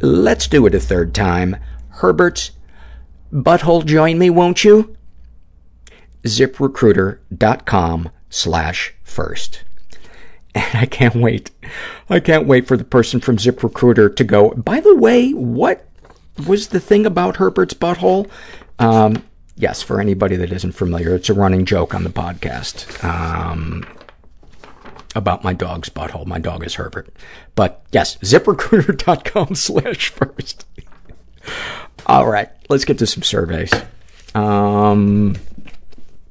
Let's 0.00 0.46
do 0.46 0.66
it 0.66 0.74
a 0.74 0.80
third 0.80 1.14
time. 1.14 1.56
Herbert's 1.88 2.52
butthole 3.32 3.84
join 3.84 4.18
me, 4.18 4.30
won't 4.30 4.64
you? 4.64 4.96
ziprecruiter.com 6.24 8.10
slash 8.30 8.94
first. 9.02 9.64
And 10.54 10.74
I 10.74 10.86
can't 10.86 11.14
wait. 11.14 11.50
I 12.08 12.20
can't 12.20 12.46
wait 12.46 12.66
for 12.66 12.76
the 12.76 12.84
person 12.84 13.20
from 13.20 13.36
ZipRecruiter 13.36 14.14
to 14.16 14.24
go, 14.24 14.50
by 14.50 14.80
the 14.80 14.96
way, 14.96 15.32
what 15.32 15.86
was 16.46 16.68
the 16.68 16.80
thing 16.80 17.04
about 17.04 17.36
Herbert's 17.36 17.74
butthole? 17.74 18.30
Um, 18.78 19.24
yes, 19.56 19.82
for 19.82 20.00
anybody 20.00 20.36
that 20.36 20.52
isn't 20.52 20.72
familiar, 20.72 21.14
it's 21.14 21.28
a 21.28 21.34
running 21.34 21.64
joke 21.64 21.94
on 21.94 22.04
the 22.04 22.10
podcast. 22.10 23.04
Um, 23.04 23.84
about 25.18 25.44
my 25.44 25.52
dog's 25.52 25.90
butthole. 25.90 26.26
My 26.26 26.38
dog 26.38 26.64
is 26.64 26.76
Herbert. 26.76 27.12
But 27.54 27.82
yes, 27.92 28.16
ziprecruiter.com 28.18 29.54
slash 29.54 30.08
first. 30.08 30.64
All 32.06 32.26
right, 32.26 32.48
let's 32.70 32.86
get 32.86 32.98
to 32.98 33.06
some 33.06 33.22
surveys. 33.22 33.72
Um, 34.34 35.36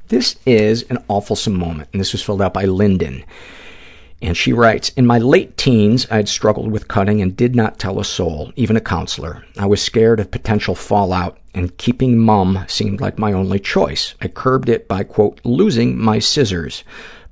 this 0.07 0.37
is 0.45 0.83
an 0.83 0.97
awfulsome 1.09 1.55
moment, 1.55 1.89
and 1.91 1.99
this 1.99 2.13
was 2.13 2.23
filled 2.23 2.41
out 2.41 2.53
by 2.53 2.65
Lyndon. 2.65 3.23
And 4.19 4.35
she 4.35 4.53
writes, 4.53 4.89
In 4.89 5.05
my 5.05 5.19
late 5.19 5.57
teens, 5.57 6.07
I 6.09 6.15
had 6.15 6.29
struggled 6.29 6.71
with 6.71 6.87
cutting 6.87 7.21
and 7.21 7.37
did 7.37 7.55
not 7.55 7.77
tell 7.77 7.99
a 7.99 8.05
soul, 8.05 8.51
even 8.55 8.75
a 8.75 8.81
counselor. 8.81 9.43
I 9.59 9.67
was 9.67 9.81
scared 9.81 10.19
of 10.19 10.31
potential 10.31 10.73
fallout, 10.73 11.37
and 11.53 11.77
keeping 11.77 12.17
mum 12.17 12.65
seemed 12.67 12.99
like 12.99 13.19
my 13.19 13.33
only 13.33 13.59
choice. 13.59 14.15
I 14.21 14.27
curbed 14.27 14.69
it 14.69 14.87
by, 14.87 15.03
quote, 15.03 15.39
losing 15.43 15.99
my 15.99 16.17
scissors 16.17 16.83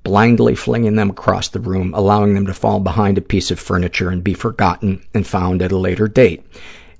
blindly 0.06 0.53
flinging 0.56 0.95
them 0.95 1.10
across 1.10 1.49
the 1.49 1.60
room, 1.60 1.91
allowing 1.95 2.36
them 2.36 2.45
to 2.45 2.53
fall 2.53 2.80
behind 2.80 3.18
a 3.18 3.22
piece 3.22 3.49
of 3.49 3.60
furniture 3.60 4.10
and 4.10 4.23
be 4.23 4.36
forgotten 4.36 5.03
and 5.15 5.26
found 5.26 5.61
at 5.64 5.72
a 5.72 5.77
later 5.77 6.07
date. 6.07 6.45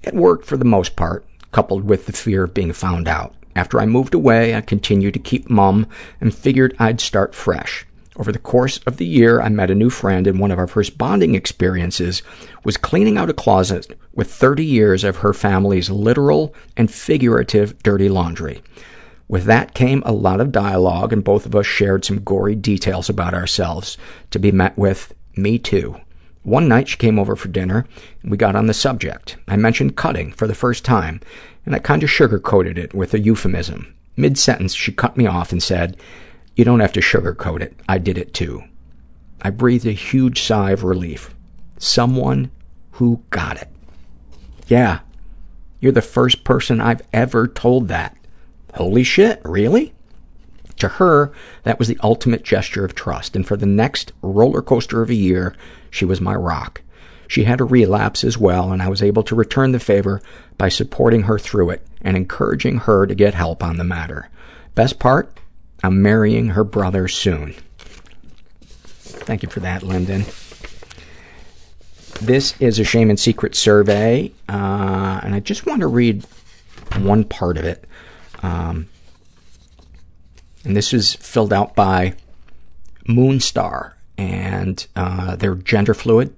It 0.02 0.15
worked 0.15 0.45
for 0.45 0.57
the 0.57 0.65
most 0.65 0.95
part, 0.95 1.23
coupled 1.52 1.86
with 1.86 2.07
the 2.07 2.14
fear 2.14 2.44
of 2.44 2.56
being 2.56 2.73
found 2.73 3.07
out. 3.07 3.36
After 3.56 3.80
I 3.80 3.86
moved 3.86 4.15
away, 4.15 4.56
I 4.56 4.61
continued 4.61 5.14
to 5.14 5.19
keep 5.19 5.49
mum 5.49 5.88
and 6.19 6.34
figured 6.34 6.76
I'd 6.80 6.99
start 6.99 7.36
fresh. 7.36 7.86
Over 8.18 8.32
the 8.32 8.40
course 8.40 8.80
of 8.88 8.98
the 8.98 9.06
year, 9.06 9.40
I 9.40 9.49
met 9.49 9.69
a 9.69 9.76
new 9.76 9.91
friend, 9.91 10.26
and 10.26 10.40
one 10.40 10.49
of 10.49 10.57
our 10.57 10.68
first 10.68 10.98
bonding 10.98 11.36
experiences 11.36 12.23
was 12.64 12.76
cleaning 12.76 13.18
out 13.18 13.30
a 13.30 13.34
closet 13.34 13.95
with 14.14 14.34
30 14.34 14.65
years 14.65 15.03
of 15.03 15.18
her 15.18 15.34
family's 15.34 15.91
literal 15.91 16.56
and 16.76 16.91
figurative 16.91 17.77
dirty 17.84 18.10
laundry. 18.10 18.64
With 19.27 19.45
that 19.45 19.73
came 19.73 20.03
a 20.06 20.11
lot 20.11 20.39
of 20.39 20.52
dialogue, 20.52 21.11
and 21.11 21.23
both 21.23 21.45
of 21.45 21.56
us 21.56 21.65
shared 21.65 22.06
some 22.06 22.23
gory 22.23 22.56
details 22.56 23.10
about 23.10 23.34
ourselves 23.34 23.97
to 24.31 24.39
be 24.39 24.52
met 24.52 24.77
with, 24.77 25.14
me 25.35 25.57
too. 25.57 25.99
One 26.43 26.68
night 26.68 26.88
she 26.88 26.97
came 26.97 27.18
over 27.18 27.35
for 27.35 27.47
dinner, 27.47 27.88
and 28.22 28.30
we 28.30 28.38
got 28.38 28.56
on 28.56 28.68
the 28.68 28.73
subject. 28.73 29.38
I 29.47 29.57
mentioned 29.57 29.95
cutting 29.95 30.31
for 30.31 30.45
the 30.45 30.53
first 30.53 30.85
time, 30.85 31.22
and 31.65 31.73
I 31.73 31.80
kind 31.80 32.03
of 32.03 32.10
sugarcoated 32.10 32.77
it 32.77 32.93
with 32.93 33.15
a 33.15 33.19
euphemism. 33.19 33.95
Mid-sentence, 34.15 34.76
she 34.76 34.91
cut 34.91 35.18
me 35.18 35.26
off 35.26 35.52
and 35.52 35.61
said, 35.61 35.97
you 36.56 36.64
don't 36.64 36.80
have 36.80 36.93
to 36.93 37.02
sugarcoat 37.02 37.61
it. 37.61 37.76
I 37.89 37.97
did 37.97 38.18
it 38.18 38.34
too. 38.34 38.64
I 39.41 39.49
breathed 39.49 39.85
a 39.85 39.91
huge 39.91 40.41
sigh 40.41 40.72
of 40.72 40.84
relief. 40.84 41.35
Someone 41.77 42.52
who 42.91 43.23
got 43.30 43.61
it. 43.61 43.68
Yeah, 44.68 44.99
you're 45.81 45.91
the 45.91 46.02
first 46.02 46.43
person 46.43 46.80
I've 46.80 47.02
ever 47.11 47.47
told 47.47 47.89
that. 47.89 48.15
Holy 48.76 49.03
shit, 49.03 49.41
really? 49.45 49.93
To 50.77 50.88
her, 50.89 51.31
that 51.64 51.80
was 51.80 51.88
the 51.88 51.99
ultimate 52.03 52.43
gesture 52.43 52.84
of 52.84 52.93
trust, 52.93 53.35
and 53.35 53.47
for 53.47 53.56
the 53.56 53.65
next 53.65 54.11
roller 54.22 54.61
coaster 54.61 55.02
of 55.02 55.10
a 55.10 55.15
year, 55.15 55.56
she 55.89 56.03
was 56.03 56.19
my 56.19 56.35
rock. 56.35 56.81
She 57.27 57.45
had 57.45 57.61
a 57.61 57.65
relapse 57.65 58.23
as 58.23 58.38
well, 58.38 58.72
and 58.72 58.81
I 58.81 58.89
was 58.89 59.02
able 59.02 59.23
to 59.23 59.35
return 59.35 59.72
the 59.72 59.80
favor 59.80 60.22
by 60.57 60.69
supporting 60.69 61.23
her 61.23 61.39
through 61.39 61.72
it 61.72 61.88
and 62.02 62.18
encouraging 62.18 62.80
her 62.80 63.07
to 63.07 63.15
get 63.15 63.34
help 63.34 63.64
on 63.64 63.77
the 63.77 63.84
matter. 63.84 64.30
Best 64.76 64.99
part? 64.99 65.39
I'm 65.81 66.02
marrying 66.02 66.49
her 66.49 66.64
brother 66.64 67.07
soon. 67.07 67.56
Thank 68.65 69.43
you 69.43 69.49
for 69.49 69.61
that, 69.61 69.81
Lyndon. 69.81 70.26
This 72.22 72.60
is 72.60 72.80
a 72.80 72.84
shame 72.84 73.10
and 73.10 73.19
secret 73.19 73.56
survey, 73.56 74.31
uh, 74.49 75.22
and 75.23 75.34
I 75.34 75.39
just 75.39 75.65
want 75.65 75.81
to 75.81 75.88
read 75.88 76.26
one 76.97 77.23
part 77.23 77.57
of 77.57 77.65
it. 77.65 77.85
Um, 78.45 78.88
and 80.63 80.76
this 80.76 80.93
is 80.93 81.15
filled 81.15 81.53
out 81.53 81.76
by 81.76 82.15
Moonstar, 83.07 83.93
and 84.17 84.85
uh, 84.95 85.35
they're 85.35 85.55
gender 85.55 85.93
fluid 85.93 86.35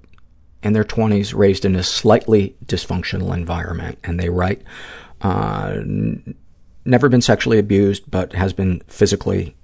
in 0.64 0.74
their 0.74 0.84
20s, 0.84 1.34
raised 1.34 1.66
in 1.66 1.76
a 1.76 1.84
slightly 1.84 2.56
dysfunctional 2.66 3.34
environment. 3.34 4.00
And 4.04 4.20
they 4.20 4.30
write, 4.30 4.62
uh, 5.22 5.80
never 6.86 7.10
been 7.10 7.22
sexually 7.22 7.60
abused, 7.60 8.10
but 8.10 8.34
has 8.34 8.54
been 8.54 8.82
physically 8.88 9.56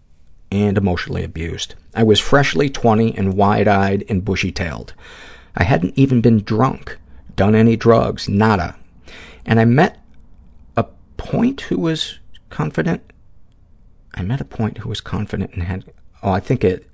and 0.51 0.77
emotionally 0.77 1.23
abused. 1.23 1.75
I 1.95 2.03
was 2.03 2.19
freshly 2.19 2.69
20 2.69 3.17
and 3.17 3.33
wide-eyed 3.33 4.05
and 4.07 4.23
bushy-tailed. 4.23 4.93
I 5.55 5.63
hadn't 5.63 5.97
even 5.97 6.21
been 6.21 6.43
drunk, 6.43 6.97
done 7.35 7.55
any 7.55 7.75
drugs, 7.75 8.29
nada. 8.29 8.75
And 9.45 9.59
I 9.59 9.65
met 9.65 9.99
a 10.77 10.85
point 11.17 11.61
who 11.61 11.79
was 11.79 12.19
confident. 12.53 13.01
I 14.13 14.21
met 14.21 14.39
a 14.39 14.45
point 14.45 14.77
who 14.77 14.89
was 14.89 15.01
confident 15.01 15.53
and 15.53 15.63
had, 15.63 15.91
oh, 16.21 16.31
I 16.31 16.39
think 16.39 16.63
it, 16.63 16.87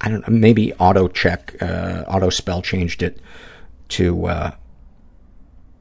I 0.00 0.08
don't 0.08 0.26
know, 0.26 0.34
maybe 0.34 0.72
auto 0.74 1.08
check, 1.08 1.60
uh, 1.60 2.04
auto 2.06 2.30
spell 2.30 2.62
changed 2.62 3.02
it 3.02 3.20
to, 3.88 4.26
uh, 4.26 4.50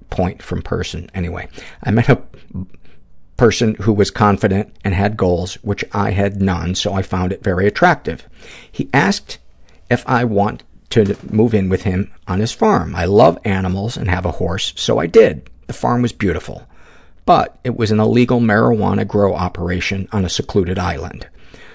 point 0.10 0.42
from 0.42 0.64
person. 0.64 1.10
Anyway, 1.14 1.48
I 1.84 1.92
met 1.92 2.10
a 2.10 2.24
person 3.38 3.76
who 3.76 3.94
was 3.94 4.12
confident 4.12 4.76
and 4.84 4.94
had 4.96 5.16
goals, 5.16 5.54
which 5.62 5.86
I 5.94 6.12
had 6.12 6.42
none, 6.42 6.74
so 6.74 6.94
I 6.94 7.04
found 7.04 7.32
it 7.32 7.44
very 7.44 7.68
attractive. 7.68 8.28
He 8.72 8.90
asked 8.92 9.38
if 9.90 10.04
I 10.08 10.24
want 10.24 10.64
to 10.90 11.16
move 11.32 11.54
in 11.54 11.70
with 11.70 11.84
him 11.84 12.12
on 12.28 12.40
his 12.40 12.52
farm. 12.52 12.96
I 12.96 13.06
love 13.06 13.38
animals 13.46 13.96
and 13.96 14.10
have 14.10 14.26
a 14.26 14.32
horse, 14.32 14.74
so 14.76 14.98
I 14.98 15.06
did. 15.06 15.48
The 15.68 15.74
farm 15.74 16.02
was 16.02 16.12
beautiful, 16.12 16.68
but 17.26 17.60
it 17.64 17.76
was 17.78 17.92
an 17.92 18.00
illegal 18.00 18.40
marijuana 18.40 19.08
grow 19.08 19.34
operation 19.36 20.08
on 20.12 20.26
a 20.26 20.30
secluded 20.30 20.80
island. 20.80 21.28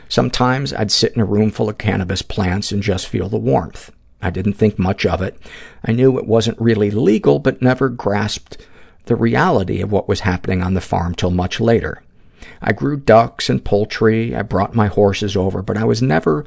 Sometimes 0.08 0.72
I'd 0.72 0.90
sit 0.90 1.14
in 1.14 1.20
a 1.20 1.24
room 1.24 1.50
full 1.50 1.68
of 1.68 1.78
cannabis 1.78 2.22
plants 2.22 2.72
and 2.72 2.82
just 2.82 3.08
feel 3.08 3.28
the 3.28 3.36
warmth. 3.36 3.90
I 4.22 4.30
didn't 4.30 4.54
think 4.54 4.78
much 4.78 5.04
of 5.04 5.20
it. 5.22 5.38
I 5.84 5.92
knew 5.92 6.18
it 6.18 6.26
wasn't 6.26 6.60
really 6.60 6.90
legal, 6.90 7.38
but 7.38 7.60
never 7.60 7.88
grasped 7.88 8.58
the 9.06 9.16
reality 9.16 9.80
of 9.80 9.92
what 9.92 10.08
was 10.08 10.20
happening 10.20 10.62
on 10.62 10.74
the 10.74 10.80
farm 10.80 11.14
till 11.14 11.30
much 11.30 11.60
later. 11.60 12.02
I 12.62 12.72
grew 12.72 12.96
ducks 12.96 13.50
and 13.50 13.64
poultry. 13.64 14.34
I 14.34 14.42
brought 14.42 14.74
my 14.74 14.86
horses 14.86 15.36
over, 15.36 15.62
but 15.62 15.76
I 15.76 15.84
was 15.84 16.00
never 16.00 16.46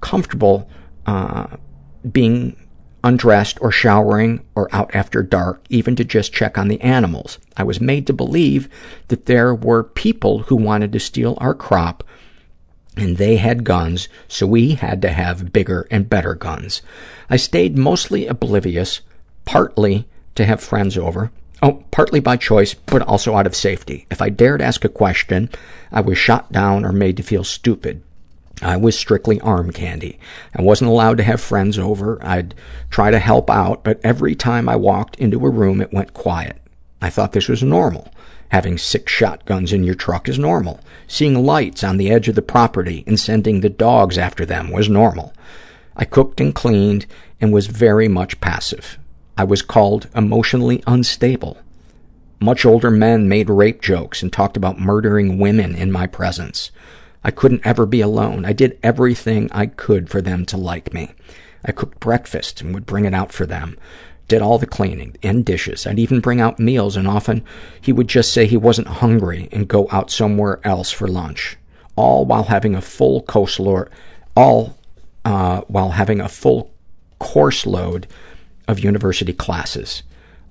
comfortable 0.00 0.68
uh, 1.06 1.56
being 2.10 2.56
undressed 3.04 3.58
or 3.60 3.70
showering 3.70 4.44
or 4.54 4.68
out 4.72 4.94
after 4.94 5.22
dark, 5.22 5.64
even 5.68 5.96
to 5.96 6.04
just 6.04 6.32
check 6.32 6.56
on 6.56 6.68
the 6.68 6.80
animals. 6.80 7.38
I 7.56 7.64
was 7.64 7.80
made 7.80 8.06
to 8.06 8.12
believe 8.12 8.68
that 9.08 9.26
there 9.26 9.54
were 9.54 9.82
people 9.82 10.40
who 10.40 10.56
wanted 10.56 10.92
to 10.92 11.00
steal 11.00 11.36
our 11.40 11.54
crop 11.54 12.04
and 12.96 13.16
they 13.16 13.36
had 13.36 13.64
guns, 13.64 14.08
so 14.28 14.46
we 14.46 14.74
had 14.74 15.00
to 15.02 15.08
have 15.08 15.52
bigger 15.52 15.86
and 15.90 16.10
better 16.10 16.34
guns. 16.34 16.82
I 17.30 17.36
stayed 17.36 17.78
mostly 17.78 18.26
oblivious, 18.26 19.00
partly 19.44 20.06
to 20.34 20.44
have 20.44 20.62
friends 20.62 20.98
over, 20.98 21.30
oh, 21.62 21.84
partly 21.90 22.20
by 22.20 22.36
choice, 22.36 22.74
but 22.74 23.02
also 23.02 23.34
out 23.34 23.46
of 23.46 23.56
safety. 23.56 24.06
If 24.10 24.20
I 24.20 24.28
dared 24.28 24.60
ask 24.60 24.84
a 24.84 24.90
question, 24.90 25.48
I 25.90 26.02
was 26.02 26.18
shot 26.18 26.52
down 26.52 26.84
or 26.84 26.92
made 26.92 27.16
to 27.16 27.22
feel 27.22 27.44
stupid. 27.44 28.02
I 28.62 28.76
was 28.76 28.98
strictly 28.98 29.40
arm 29.40 29.72
candy. 29.72 30.18
I 30.56 30.62
wasn't 30.62 30.90
allowed 30.90 31.16
to 31.18 31.24
have 31.24 31.40
friends 31.40 31.78
over. 31.78 32.18
I'd 32.24 32.54
try 32.90 33.10
to 33.10 33.18
help 33.18 33.50
out, 33.50 33.82
but 33.82 34.00
every 34.04 34.34
time 34.34 34.68
I 34.68 34.76
walked 34.76 35.16
into 35.16 35.44
a 35.44 35.50
room, 35.50 35.80
it 35.80 35.92
went 35.92 36.14
quiet. 36.14 36.56
I 37.00 37.10
thought 37.10 37.32
this 37.32 37.48
was 37.48 37.62
normal. 37.62 38.12
Having 38.50 38.78
six 38.78 39.10
shotguns 39.10 39.72
in 39.72 39.82
your 39.82 39.94
truck 39.94 40.28
is 40.28 40.38
normal. 40.38 40.80
Seeing 41.08 41.44
lights 41.44 41.82
on 41.82 41.96
the 41.96 42.10
edge 42.10 42.28
of 42.28 42.34
the 42.34 42.42
property 42.42 43.02
and 43.06 43.18
sending 43.18 43.60
the 43.60 43.70
dogs 43.70 44.16
after 44.18 44.46
them 44.46 44.70
was 44.70 44.88
normal. 44.88 45.32
I 45.96 46.04
cooked 46.04 46.40
and 46.40 46.54
cleaned 46.54 47.06
and 47.40 47.52
was 47.52 47.66
very 47.66 48.08
much 48.08 48.40
passive. 48.40 48.98
I 49.36 49.44
was 49.44 49.62
called 49.62 50.08
emotionally 50.14 50.82
unstable. 50.86 51.58
Much 52.40 52.64
older 52.64 52.90
men 52.90 53.28
made 53.28 53.48
rape 53.48 53.80
jokes 53.80 54.22
and 54.22 54.32
talked 54.32 54.56
about 54.56 54.78
murdering 54.78 55.38
women 55.38 55.74
in 55.74 55.90
my 55.90 56.06
presence. 56.06 56.70
I 57.24 57.30
couldn't 57.30 57.66
ever 57.66 57.86
be 57.86 58.00
alone. 58.00 58.44
I 58.44 58.52
did 58.52 58.78
everything 58.82 59.48
I 59.52 59.66
could 59.66 60.10
for 60.10 60.20
them 60.20 60.44
to 60.46 60.56
like 60.56 60.92
me. 60.92 61.12
I 61.64 61.72
cooked 61.72 62.00
breakfast 62.00 62.60
and 62.60 62.74
would 62.74 62.86
bring 62.86 63.04
it 63.04 63.14
out 63.14 63.32
for 63.32 63.46
them, 63.46 63.78
did 64.28 64.42
all 64.42 64.58
the 64.58 64.66
cleaning 64.66 65.16
and 65.22 65.44
dishes. 65.44 65.86
I'd 65.86 65.98
even 65.98 66.20
bring 66.20 66.40
out 66.40 66.58
meals, 66.58 66.96
and 66.96 67.06
often 67.06 67.44
he 67.80 67.92
would 67.92 68.08
just 68.08 68.32
say 68.32 68.46
he 68.46 68.56
wasn't 68.56 68.88
hungry 68.88 69.48
and 69.52 69.68
go 69.68 69.88
out 69.92 70.10
somewhere 70.10 70.60
else 70.64 70.90
for 70.90 71.06
lunch, 71.06 71.56
all 71.94 72.24
while 72.24 72.44
having 72.44 72.74
a 72.74 72.80
full 72.80 73.24
all 74.34 74.78
uh, 75.24 75.60
while 75.68 75.90
having 75.90 76.20
a 76.20 76.28
full 76.28 76.72
course 77.20 77.64
load 77.64 78.08
of 78.66 78.80
university 78.80 79.32
classes. 79.32 80.02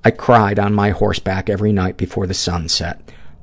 I 0.03 0.11
cried 0.11 0.57
on 0.57 0.73
my 0.73 0.91
horseback 0.91 1.49
every 1.49 1.73
night 1.73 1.97
before 1.97 2.25
the 2.25 2.33
sun 2.33 2.69
set 2.69 3.01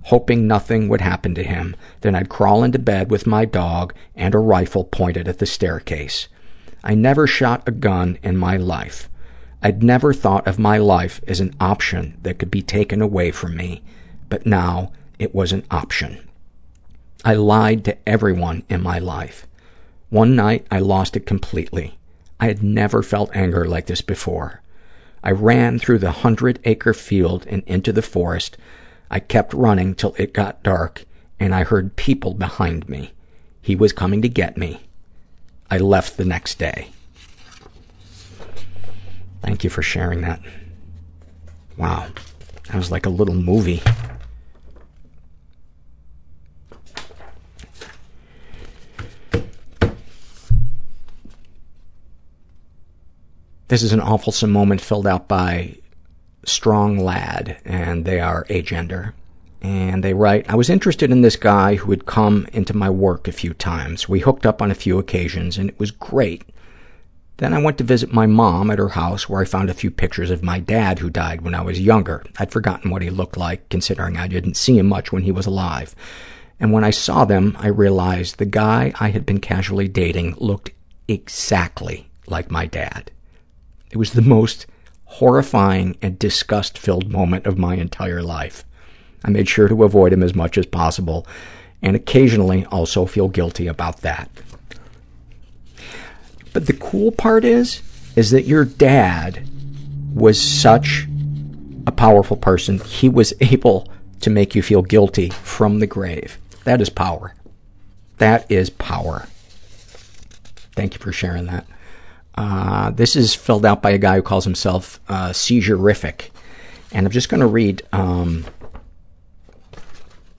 hoping 0.09 0.47
nothing 0.47 0.89
would 0.89 1.03
happen 1.03 1.35
to 1.35 1.43
him. 1.43 1.77
Then 2.01 2.15
I'd 2.15 2.31
crawl 2.31 2.65
into 2.65 2.79
bed 2.79 3.11
with 3.11 3.27
my 3.27 3.45
dog 3.45 3.93
and 4.17 4.35
a 4.35 4.39
rifle 4.39 4.85
pointed 4.85 5.29
at 5.29 5.39
the 5.39 5.45
staircase. 5.45 6.29
I 6.83 6.95
never 6.95 7.27
shot 7.27 7.69
a 7.69 7.73
gun 7.73 8.19
in 8.23 8.35
my 8.37 8.57
life. 8.57 9.11
I'd 9.63 9.83
never 9.83 10.15
thought 10.15 10.47
of 10.47 10.59
my 10.59 10.79
life 10.79 11.21
as 11.29 11.41
an 11.41 11.55
option 11.61 12.17
that 12.23 12.39
could 12.39 12.51
be 12.51 12.63
taken 12.63 13.03
away 13.03 13.31
from 13.31 13.55
me, 13.55 13.83
but 14.31 14.47
now 14.47 14.93
it 15.19 15.35
was 15.35 15.53
an 15.53 15.65
option. 15.71 16.27
I 17.23 17.35
lied 17.35 17.85
to 17.85 18.09
everyone 18.09 18.63
in 18.71 18.83
my 18.83 18.99
life. 18.99 19.47
One 20.09 20.35
night 20.35 20.67
I 20.71 20.79
lost 20.79 21.17
it 21.17 21.27
completely. 21.27 21.99
I 22.41 22.47
had 22.47 22.63
never 22.63 23.03
felt 23.03 23.37
anger 23.37 23.67
like 23.67 23.87
this 23.87 24.01
before. 24.01 24.63
I 25.23 25.33
ran 25.33 25.79
through 25.79 25.99
the 25.99 26.23
hundred-acre 26.23 26.95
field 26.95 27.45
and 27.47 27.63
into 27.67 27.93
the 27.93 28.01
forest, 28.01 28.57
I 29.11 29.21
kept 29.21 29.55
running 29.55 29.95
till 29.95 30.15
it 30.19 30.33
got 30.33 30.63
dark, 30.63 31.05
and 31.41 31.55
I 31.55 31.65
heard 31.65 31.97
people 31.97 32.35
behind 32.35 32.89
me. 32.89 33.13
He 33.61 33.75
was 33.75 33.93
coming 33.93 34.23
to 34.23 34.29
get 34.29 34.57
me. 34.57 34.81
I 35.71 35.79
left 35.79 36.17
the 36.17 36.25
next 36.25 36.59
day. 36.59 36.89
Thank 39.43 39.65
you 39.65 39.71
for 39.71 39.83
sharing 39.83 40.23
that. 40.23 40.41
Wow. 41.77 42.09
That 42.69 42.77
was 42.77 42.91
like 42.91 43.07
a 43.07 43.11
little 43.11 43.35
movie. 43.35 43.83
This 53.69 53.83
is 53.83 53.93
an 53.93 54.01
awfulsome 54.01 54.51
moment 54.51 54.81
filled 54.81 55.07
out 55.07 55.29
by 55.29 55.77
strong 56.49 56.99
lad, 56.99 57.59
and 57.65 58.05
they 58.05 58.21
are 58.21 58.45
agender. 58.47 59.13
And 59.61 60.05
they 60.05 60.15
write, 60.15 60.49
I 60.49 60.55
was 60.55 60.71
interested 60.71 61.11
in 61.11 61.23
this 61.23 61.37
guy 61.37 61.75
who 61.75 61.91
had 61.91 62.07
come 62.07 62.47
into 62.53 62.77
my 62.77 62.89
work 62.91 63.27
a 63.27 63.33
few 63.33 63.55
times. 63.55 64.09
We 64.09 64.21
hooked 64.21 64.47
up 64.47 64.63
on 64.63 64.71
a 64.71 64.77
few 64.77 64.99
occasions, 64.99 65.59
and 65.59 65.69
it 65.69 65.79
was 65.79 65.91
great. 65.91 66.45
Then 67.39 67.53
I 67.55 67.63
went 67.63 67.79
to 67.79 67.85
visit 67.85 68.13
my 68.13 68.27
mom 68.27 68.71
at 68.71 68.79
her 68.79 68.91
house, 68.91 69.29
where 69.29 69.41
I 69.41 69.45
found 69.45 69.71
a 69.71 69.75
few 69.75 69.91
pictures 69.91 70.31
of 70.31 70.43
my 70.43 70.59
dad, 70.61 70.99
who 70.99 71.11
died 71.11 71.41
when 71.43 71.55
I 71.55 71.63
was 71.63 71.81
younger. 71.81 72.25
I'd 72.39 72.53
forgotten 72.53 72.91
what 72.91 73.03
he 73.03 73.11
looked 73.11 73.37
like, 73.37 73.69
considering 73.69 74.17
I 74.17 74.27
didn't 74.27 74.57
see 74.57 74.79
him 74.79 74.87
much 74.87 75.13
when 75.13 75.23
he 75.23 75.33
was 75.33 75.47
alive. 75.47 75.95
And 76.61 76.73
when 76.73 76.85
I 76.85 76.91
saw 76.91 77.25
them, 77.25 77.57
I 77.61 77.69
realized 77.69 78.39
the 78.39 78.45
guy 78.45 78.93
I 78.99 79.11
had 79.11 79.25
been 79.25 79.39
casually 79.41 79.87
dating 79.87 80.35
looked 80.39 80.71
exactly 81.07 82.09
like 82.27 82.51
my 82.51 82.67
dad. 82.67 83.11
It 83.91 83.97
was 83.97 84.13
the 84.13 84.23
most 84.23 84.67
horrifying 85.09 85.97
and 86.01 86.19
disgust-filled 86.19 87.11
moment 87.11 87.47
of 87.47 87.59
my 87.59 87.75
entire 87.77 88.23
life. 88.23 88.65
I 89.25 89.31
made 89.31 89.49
sure 89.49 89.67
to 89.67 89.85
avoid 89.85 90.13
him 90.13 90.23
as 90.23 90.35
much 90.35 90.57
as 90.57 90.67
possible 90.67 91.27
and 91.83 91.97
occasionally 91.97 92.65
also 92.67 93.07
feel 93.07 93.29
guilty 93.29 93.67
about 93.67 94.03
that. 94.03 94.31
But 96.53 96.67
the 96.67 96.73
cool 96.73 97.11
part 97.11 97.45
is, 97.45 97.83
is 98.17 98.31
that 98.31 98.47
your 98.47 98.65
dad 98.65 99.49
was 100.15 100.41
such 100.41 101.07
a 101.87 101.93
powerful 101.93 102.37
person. 102.37 102.79
He 102.79 103.09
was 103.09 103.33
able 103.41 103.89
to 104.21 104.31
make 104.31 104.55
you 104.55 104.63
feel 104.63 104.83
guilty 104.83 105.31
from 105.31 105.79
the 105.79 105.87
grave. 105.87 106.39
That 106.65 106.81
is 106.81 106.91
power. 106.91 107.35
That 108.19 108.51
is 108.51 108.71
power. 108.71 109.29
Thank 110.75 110.95
you 110.95 111.01
for 111.01 111.13
sharing 111.13 111.47
that. 111.47 111.67
Uh, 112.39 112.91
this 112.91 113.17
is 113.17 113.35
filled 113.35 113.67
out 113.67 113.83
by 113.83 113.91
a 113.91 113.99
guy 113.99 114.15
who 114.15 114.23
calls 114.23 114.45
himself 114.45 115.01
uh, 115.09 115.33
Seizure-rific. 115.33 116.31
And 116.93 117.05
I'm 117.05 117.11
just 117.11 117.29
going 117.29 117.41
to 117.41 117.49
read 117.49 117.83
um, 117.93 118.47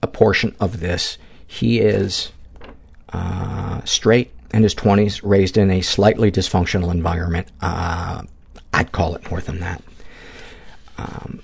a 0.02 0.06
portion 0.06 0.56
of 0.58 0.80
this. 0.80 1.18
He 1.46 1.78
is 1.78 2.32
uh, 3.12 3.82
straight, 3.84 4.32
in 4.54 4.62
his 4.62 4.74
20s, 4.74 5.20
raised 5.22 5.58
in 5.58 5.70
a 5.70 5.82
slightly 5.82 6.32
dysfunctional 6.32 6.90
environment. 6.90 7.48
Uh, 7.60 8.22
I'd 8.72 8.92
call 8.92 9.14
it 9.14 9.30
more 9.30 9.42
than 9.42 9.60
that. 9.60 9.82
Um, 10.96 11.42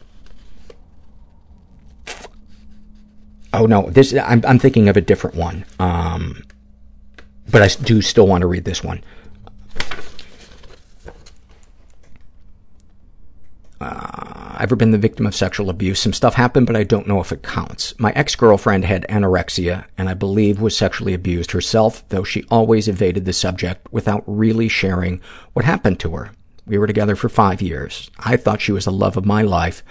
oh, 3.52 3.66
no, 3.66 3.90
this 3.90 4.14
I'm, 4.14 4.42
I'm 4.48 4.58
thinking 4.58 4.88
of 4.88 4.96
a 4.96 5.02
different 5.02 5.36
one. 5.36 5.66
Um, 5.78 6.44
but 7.50 7.60
I 7.60 7.68
do 7.82 8.00
still 8.00 8.26
want 8.26 8.40
to 8.40 8.46
read 8.46 8.64
this 8.64 8.82
one. 8.82 9.02
Uh, 13.80 14.56
ever 14.58 14.74
been 14.74 14.90
the 14.90 14.98
victim 14.98 15.26
of 15.26 15.34
sexual 15.34 15.68
abuse. 15.68 16.00
Some 16.00 16.14
stuff 16.14 16.34
happened, 16.34 16.66
but 16.66 16.76
I 16.76 16.82
don't 16.82 17.06
know 17.06 17.20
if 17.20 17.30
it 17.30 17.42
counts. 17.42 17.94
My 17.98 18.12
ex-girlfriend 18.12 18.84
had 18.84 19.06
anorexia 19.08 19.84
and 19.98 20.08
I 20.08 20.14
believe 20.14 20.60
was 20.60 20.76
sexually 20.76 21.12
abused 21.12 21.50
herself, 21.50 22.02
though 22.08 22.24
she 22.24 22.44
always 22.50 22.88
evaded 22.88 23.26
the 23.26 23.34
subject 23.34 23.86
without 23.92 24.24
really 24.26 24.68
sharing 24.68 25.20
what 25.52 25.66
happened 25.66 26.00
to 26.00 26.12
her. 26.12 26.30
We 26.66 26.78
were 26.78 26.86
together 26.86 27.16
for 27.16 27.28
five 27.28 27.60
years. 27.60 28.10
I 28.18 28.36
thought 28.36 28.62
she 28.62 28.72
was 28.72 28.86
the 28.86 28.92
love 28.92 29.16
of 29.16 29.26
my 29.26 29.42
life. 29.42 29.84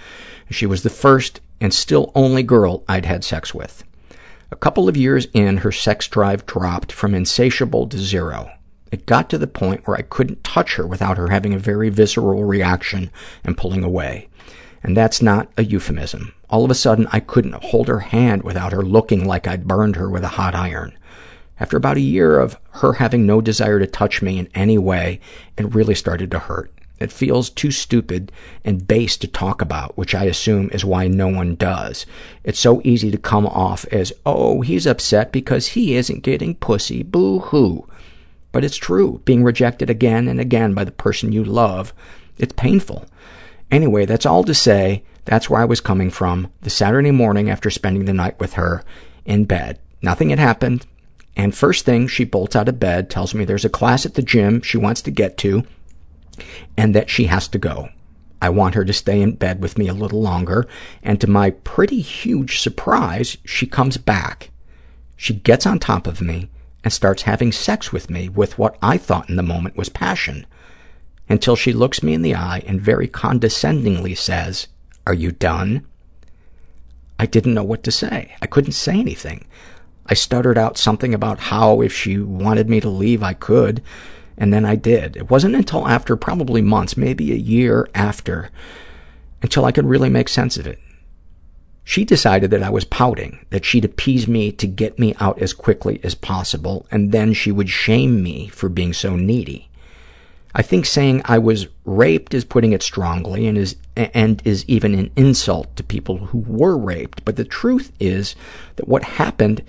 She 0.49 0.66
was 0.66 0.84
the 0.84 0.90
first 0.90 1.40
and 1.62 1.74
still 1.74 2.12
only 2.16 2.44
girl 2.44 2.84
I'd 2.90 3.06
had 3.06 3.24
sex 3.24 3.53
with. 3.53 3.84
A 4.52 4.56
couple 4.56 4.90
of 4.90 4.98
years 4.98 5.28
in, 5.34 5.57
her 5.57 5.72
sex 5.72 6.07
drive 6.07 6.45
dropped 6.45 6.91
from 6.91 7.16
insatiable 7.16 7.88
to 7.88 7.98
zero. 7.98 8.52
It 8.91 9.06
got 9.06 9.30
to 9.32 9.38
the 9.38 9.48
point 9.48 9.88
where 9.88 9.98
I 9.98 10.02
couldn't 10.02 10.44
touch 10.44 10.76
her 10.76 10.86
without 10.86 11.18
her 11.18 11.30
having 11.30 11.53
a 11.53 11.60
very 11.60 11.90
visceral 11.90 12.44
reaction 12.44 13.12
and 13.44 13.57
pulling 13.57 13.84
away. 13.84 14.30
And 14.84 14.95
that's 14.95 15.22
not 15.22 15.49
a 15.57 15.64
euphemism. 15.64 16.34
All 16.49 16.64
of 16.64 16.72
a 16.72 16.76
sudden, 16.76 17.07
I 17.12 17.20
couldn't 17.20 17.64
hold 17.64 17.88
her 17.88 18.02
hand 18.02 18.44
without 18.44 18.72
her 18.72 18.84
looking 18.84 19.26
like 19.26 19.48
I'd 19.48 19.68
burned 19.68 19.95
her 19.95 20.10
with 20.10 20.24
a 20.24 20.30
hot 20.30 20.53
iron. 20.53 20.95
After 21.60 21.78
about 21.78 21.98
a 21.98 22.02
year 22.02 22.40
of 22.40 22.60
her 22.72 22.94
having 22.94 23.26
no 23.26 23.41
desire 23.41 23.80
to 23.80 23.88
touch 23.88 24.22
me 24.22 24.38
in 24.38 24.49
any 24.53 24.78
way, 24.78 25.20
it 25.57 25.74
really 25.74 25.95
started 25.95 26.30
to 26.32 26.40
hurt. 26.40 26.72
It 26.99 27.12
feels 27.12 27.49
too 27.49 27.72
stupid 27.72 28.32
and 28.64 28.88
base 28.88 29.18
to 29.18 29.28
talk 29.28 29.62
about, 29.62 29.98
which 29.98 30.16
I 30.16 30.26
assume 30.26 30.70
is 30.72 30.86
why 30.86 31.07
no 31.07 31.28
one 31.28 31.56
does. 31.56 32.06
It's 32.44 32.60
so 32.60 32.82
easy 32.84 33.12
to 33.12 33.18
come 33.18 33.48
off 33.48 33.86
as, 33.91 34.14
oh, 34.26 34.62
he's 34.62 34.86
upset 34.86 35.32
because 35.32 35.68
he 35.68 35.95
isn't 35.95 36.24
getting 36.24 36.56
pussy, 36.56 37.03
boo-hoo. 37.03 37.88
But 38.56 38.64
it's 38.64 38.77
true. 38.77 39.22
Being 39.26 39.44
rejected 39.44 39.90
again 39.90 40.30
and 40.30 40.40
again 40.40 40.73
by 40.73 40.86
the 40.86 40.91
person 40.91 41.34
you 41.34 41.44
love, 41.44 41.94
it's 42.38 42.53
painful. 42.53 43.03
Anyway, 43.69 44.06
that's 44.06 44.26
all 44.26 44.45
to 44.45 44.53
say 44.53 45.03
that's 45.26 45.49
where 45.49 45.60
I 45.60 45.65
was 45.65 45.82
coming 45.82 46.10
from. 46.10 46.53
The 46.61 46.69
Saturday 46.69 47.11
morning 47.11 47.49
after 47.49 47.69
spending 47.69 48.06
the 48.06 48.14
night 48.14 48.40
with 48.40 48.53
her, 48.53 48.82
in 49.26 49.44
bed. 49.44 49.80
Nothing 50.02 50.30
had 50.30 50.40
happened, 50.40 50.86
and 51.36 51.53
first 51.53 51.84
thing, 51.84 52.07
she 52.07 52.23
bolts 52.23 52.56
out 52.56 52.69
of 52.69 52.80
bed, 52.80 53.10
tells 53.10 53.36
me 53.36 53.44
there's 53.44 53.65
a 53.65 53.69
class 53.69 54.06
at 54.06 54.14
the 54.14 54.22
gym 54.22 54.61
she 54.61 54.77
wants 54.77 55.02
to 55.02 55.11
get 55.11 55.38
to 55.40 55.64
and 56.77 56.95
that 56.95 57.10
she 57.10 57.26
has 57.26 57.49
to 57.49 57.57
go. 57.57 57.90
I 58.41 58.52
want 58.52 58.76
her 58.76 58.86
to 58.86 58.94
stay 58.94 59.22
in 59.22 59.36
bed 59.36 59.61
with 59.61 59.77
me 59.77 59.90
a 59.90 59.94
little 59.94 60.22
longer, 60.22 60.65
and 61.03 61.19
to 61.19 61.27
my 61.27 61.49
pretty 61.49 61.99
huge 61.99 62.61
surprise, 62.61 63.36
she 63.44 63.68
comes 63.68 63.98
back. 63.98 64.49
She 65.18 65.34
gets 65.34 65.65
on 65.65 65.77
top 65.77 66.07
of 66.07 66.22
me 66.22 66.49
and 66.86 66.94
starts 66.94 67.24
having 67.24 67.52
sex 67.52 67.91
with 67.91 68.10
me 68.12 68.30
with 68.30 68.57
what 68.57 68.78
I 68.82 68.98
thought 68.98 69.28
in 69.28 69.36
the 69.36 69.44
moment 69.44 69.76
was 69.76 69.90
passion, 69.90 70.45
until 71.28 71.56
she 71.56 71.74
looks 71.74 72.03
me 72.03 72.14
in 72.14 72.22
the 72.22 72.36
eye 72.36 72.64
and 72.68 72.80
very 72.80 73.07
condescendingly 73.07 74.14
says, 74.16 74.68
are 75.07 75.14
you 75.14 75.32
done? 75.32 75.86
I 77.20 77.26
didn't 77.26 77.56
know 77.56 77.64
what 77.64 77.84
to 77.84 77.91
say. 77.91 78.36
I 78.40 78.45
couldn't 78.45 78.74
say 78.74 78.99
anything. 78.99 79.48
I 80.06 80.14
stuttered 80.14 80.60
out 80.60 80.78
something 80.78 81.16
about 81.16 81.40
how 81.40 81.82
if 81.82 81.91
she 81.91 82.20
wanted 82.20 82.70
me 82.70 82.80
to 82.82 82.90
leave, 82.90 83.24
I 83.24 83.34
could, 83.34 83.82
and 84.38 84.53
then 84.53 84.64
I 84.64 84.76
did. 84.76 85.18
It 85.18 85.32
wasn't 85.32 85.56
until 85.56 85.88
after 85.88 86.16
probably 86.16 86.62
months, 86.62 86.95
maybe 86.95 87.32
a 87.32 87.36
year 87.36 87.90
after, 87.95 88.52
until 89.41 89.66
I 89.66 89.72
could 89.72 89.88
really 89.88 90.10
make 90.10 90.30
sense 90.30 90.57
of 90.57 90.68
it. 90.68 90.78
She 91.88 92.03
decided 92.03 92.49
that 92.49 92.64
I 92.64 92.72
was 92.72 92.84
pouting, 92.84 93.45
that 93.52 93.64
she'd 93.64 93.86
appease 93.86 94.28
me 94.28 94.52
to 94.52 94.66
get 94.66 94.98
me 94.98 95.16
out 95.20 95.40
as 95.40 95.53
quickly 95.53 95.99
as 96.03 96.16
possible, 96.16 96.88
and 96.90 97.12
then 97.12 97.32
she 97.32 97.52
would 97.52 97.70
shame 97.70 98.24
me 98.24 98.48
for 98.48 98.70
being 98.70 98.91
so 98.91 99.16
needy. 99.16 99.70
I 100.56 100.64
think 100.64 100.88
saying 100.88 101.22
I 101.26 101.38
was 101.38 101.68
raped 101.86 102.34
is 102.34 102.44
putting 102.44 102.74
it 102.74 102.82
strongly 102.82 103.45
and 103.45 103.56
is 103.57 103.76
and 103.95 104.41
is 104.44 104.66
even 104.68 104.95
an 104.95 105.12
insult 105.16 105.76
to 105.76 105.84
people 105.84 106.18
who 106.18 106.40
were 106.40 106.76
raped, 106.76 107.24
but 107.24 107.36
the 107.36 107.45
truth 107.45 107.91
is 107.99 108.36
that 108.78 108.88
what 108.88 109.03
happened 109.03 109.62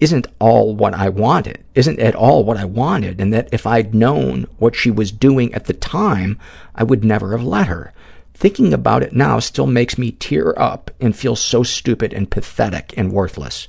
isn't 0.00 0.28
all 0.38 0.74
what 0.74 0.94
I 0.94 1.10
wanted, 1.10 1.62
isn't 1.74 2.00
at 2.00 2.14
all 2.14 2.44
what 2.44 2.56
I 2.56 2.64
wanted, 2.64 3.20
and 3.20 3.32
that 3.34 3.48
if 3.52 3.66
I'd 3.66 3.94
known 3.94 4.46
what 4.56 4.74
she 4.74 4.90
was 4.90 5.12
doing 5.12 5.52
at 5.54 5.66
the 5.66 5.74
time, 5.74 6.38
I 6.74 6.82
would 6.82 7.04
never 7.04 7.32
have 7.36 7.44
let 7.44 7.66
her. 7.66 7.92
Thinking 8.42 8.74
about 8.74 9.04
it 9.04 9.12
now 9.12 9.38
still 9.38 9.68
makes 9.68 9.96
me 9.96 10.10
tear 10.10 10.52
up 10.58 10.90
and 11.00 11.14
feel 11.14 11.36
so 11.36 11.62
stupid 11.62 12.12
and 12.12 12.28
pathetic 12.28 12.92
and 12.96 13.12
worthless, 13.12 13.68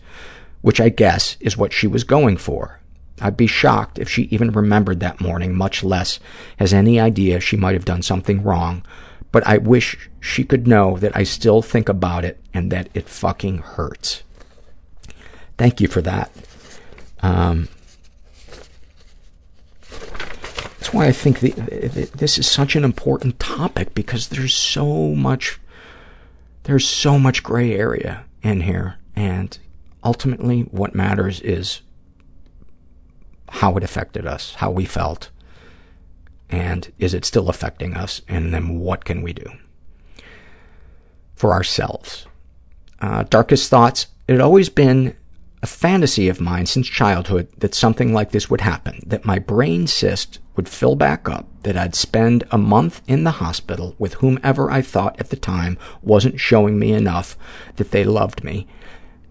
which 0.62 0.82
I 0.82 0.90
guess 0.90 1.38
is 1.40 1.56
what 1.56 1.72
she 1.72 1.86
was 1.86 2.04
going 2.04 2.38
for. 2.38 2.80
I'd 3.22 3.38
be 3.38 3.46
shocked 3.46 4.00
if 4.00 4.10
she 4.10 4.24
even 4.32 4.50
remembered 4.50 5.00
that 5.00 5.22
morning, 5.22 5.56
much 5.56 5.84
less 5.84 6.20
has 6.58 6.74
any 6.74 7.00
idea 7.00 7.40
she 7.40 7.56
might 7.56 7.76
have 7.76 7.86
done 7.86 8.02
something 8.02 8.42
wrong, 8.42 8.84
but 9.32 9.46
I 9.46 9.60
wish 9.60 10.10
she 10.20 10.44
could 10.44 10.66
know 10.66 10.98
that 10.98 11.16
I 11.16 11.22
still 11.22 11.62
think 11.62 11.88
about 11.88 12.26
it 12.26 12.42
and 12.52 12.72
that 12.72 12.90
it 12.96 13.08
fucking 13.08 13.60
hurts. 13.60 14.24
Thank 15.56 15.82
you 15.82 15.88
for 15.88 16.02
that. 16.02 16.32
Um, 17.22 17.68
that's 20.84 20.94
why 20.94 21.08
I 21.08 21.14
think 21.14 21.40
the, 21.40 21.52
the, 21.52 22.10
this 22.14 22.38
is 22.38 22.46
such 22.46 22.76
an 22.76 22.84
important 22.84 23.40
topic 23.40 23.96
because 23.96 24.28
there's 24.28 24.54
so 24.54 25.16
much, 25.16 25.58
there's 26.64 26.86
so 26.86 27.18
much 27.18 27.42
gray 27.42 27.72
area 27.72 28.26
in 28.42 28.60
here, 28.60 28.98
and 29.16 29.58
ultimately 30.04 30.64
what 30.64 30.94
matters 30.94 31.40
is 31.40 31.80
how 33.48 33.78
it 33.78 33.84
affected 33.86 34.28
us, 34.28 34.56
how 34.56 34.72
we 34.72 34.84
felt, 34.84 35.30
and 36.50 36.92
is 37.00 37.14
it 37.14 37.24
still 37.24 37.48
affecting 37.48 37.96
us, 37.96 38.22
and 38.28 38.54
then 38.54 38.78
what 38.78 39.06
can 39.06 39.22
we 39.22 39.32
do 39.32 39.46
for 41.34 41.54
ourselves. 41.54 42.28
Uh, 43.00 43.24
darkest 43.30 43.70
thoughts, 43.70 44.08
it 44.28 44.34
had 44.34 44.42
always 44.42 44.68
been 44.68 45.16
a 45.64 45.66
fantasy 45.66 46.28
of 46.28 46.42
mine 46.42 46.66
since 46.66 46.88
childhood 46.90 47.48
that 47.58 47.74
something 47.74 48.14
like 48.14 48.32
this 48.32 48.50
would 48.50 48.60
happen, 48.60 49.02
that 49.06 49.24
my 49.24 49.40
brain 49.40 49.88
cyst 49.88 50.40
would 50.58 50.68
fill 50.68 50.94
back 50.94 51.30
up, 51.30 51.48
that 51.64 51.78
I'd 51.78 51.96
spend 51.96 52.44
a 52.52 52.58
month 52.58 53.02
in 53.08 53.24
the 53.24 53.32
hospital 53.32 53.96
with 53.98 54.16
whomever 54.16 54.70
I 54.70 54.82
thought 54.82 55.18
at 55.22 55.30
the 55.30 55.38
time 55.38 55.78
wasn't 56.02 56.42
showing 56.42 56.78
me 56.78 56.92
enough 56.92 57.38
that 57.78 57.92
they 57.92 58.04
loved 58.04 58.44
me. 58.44 58.68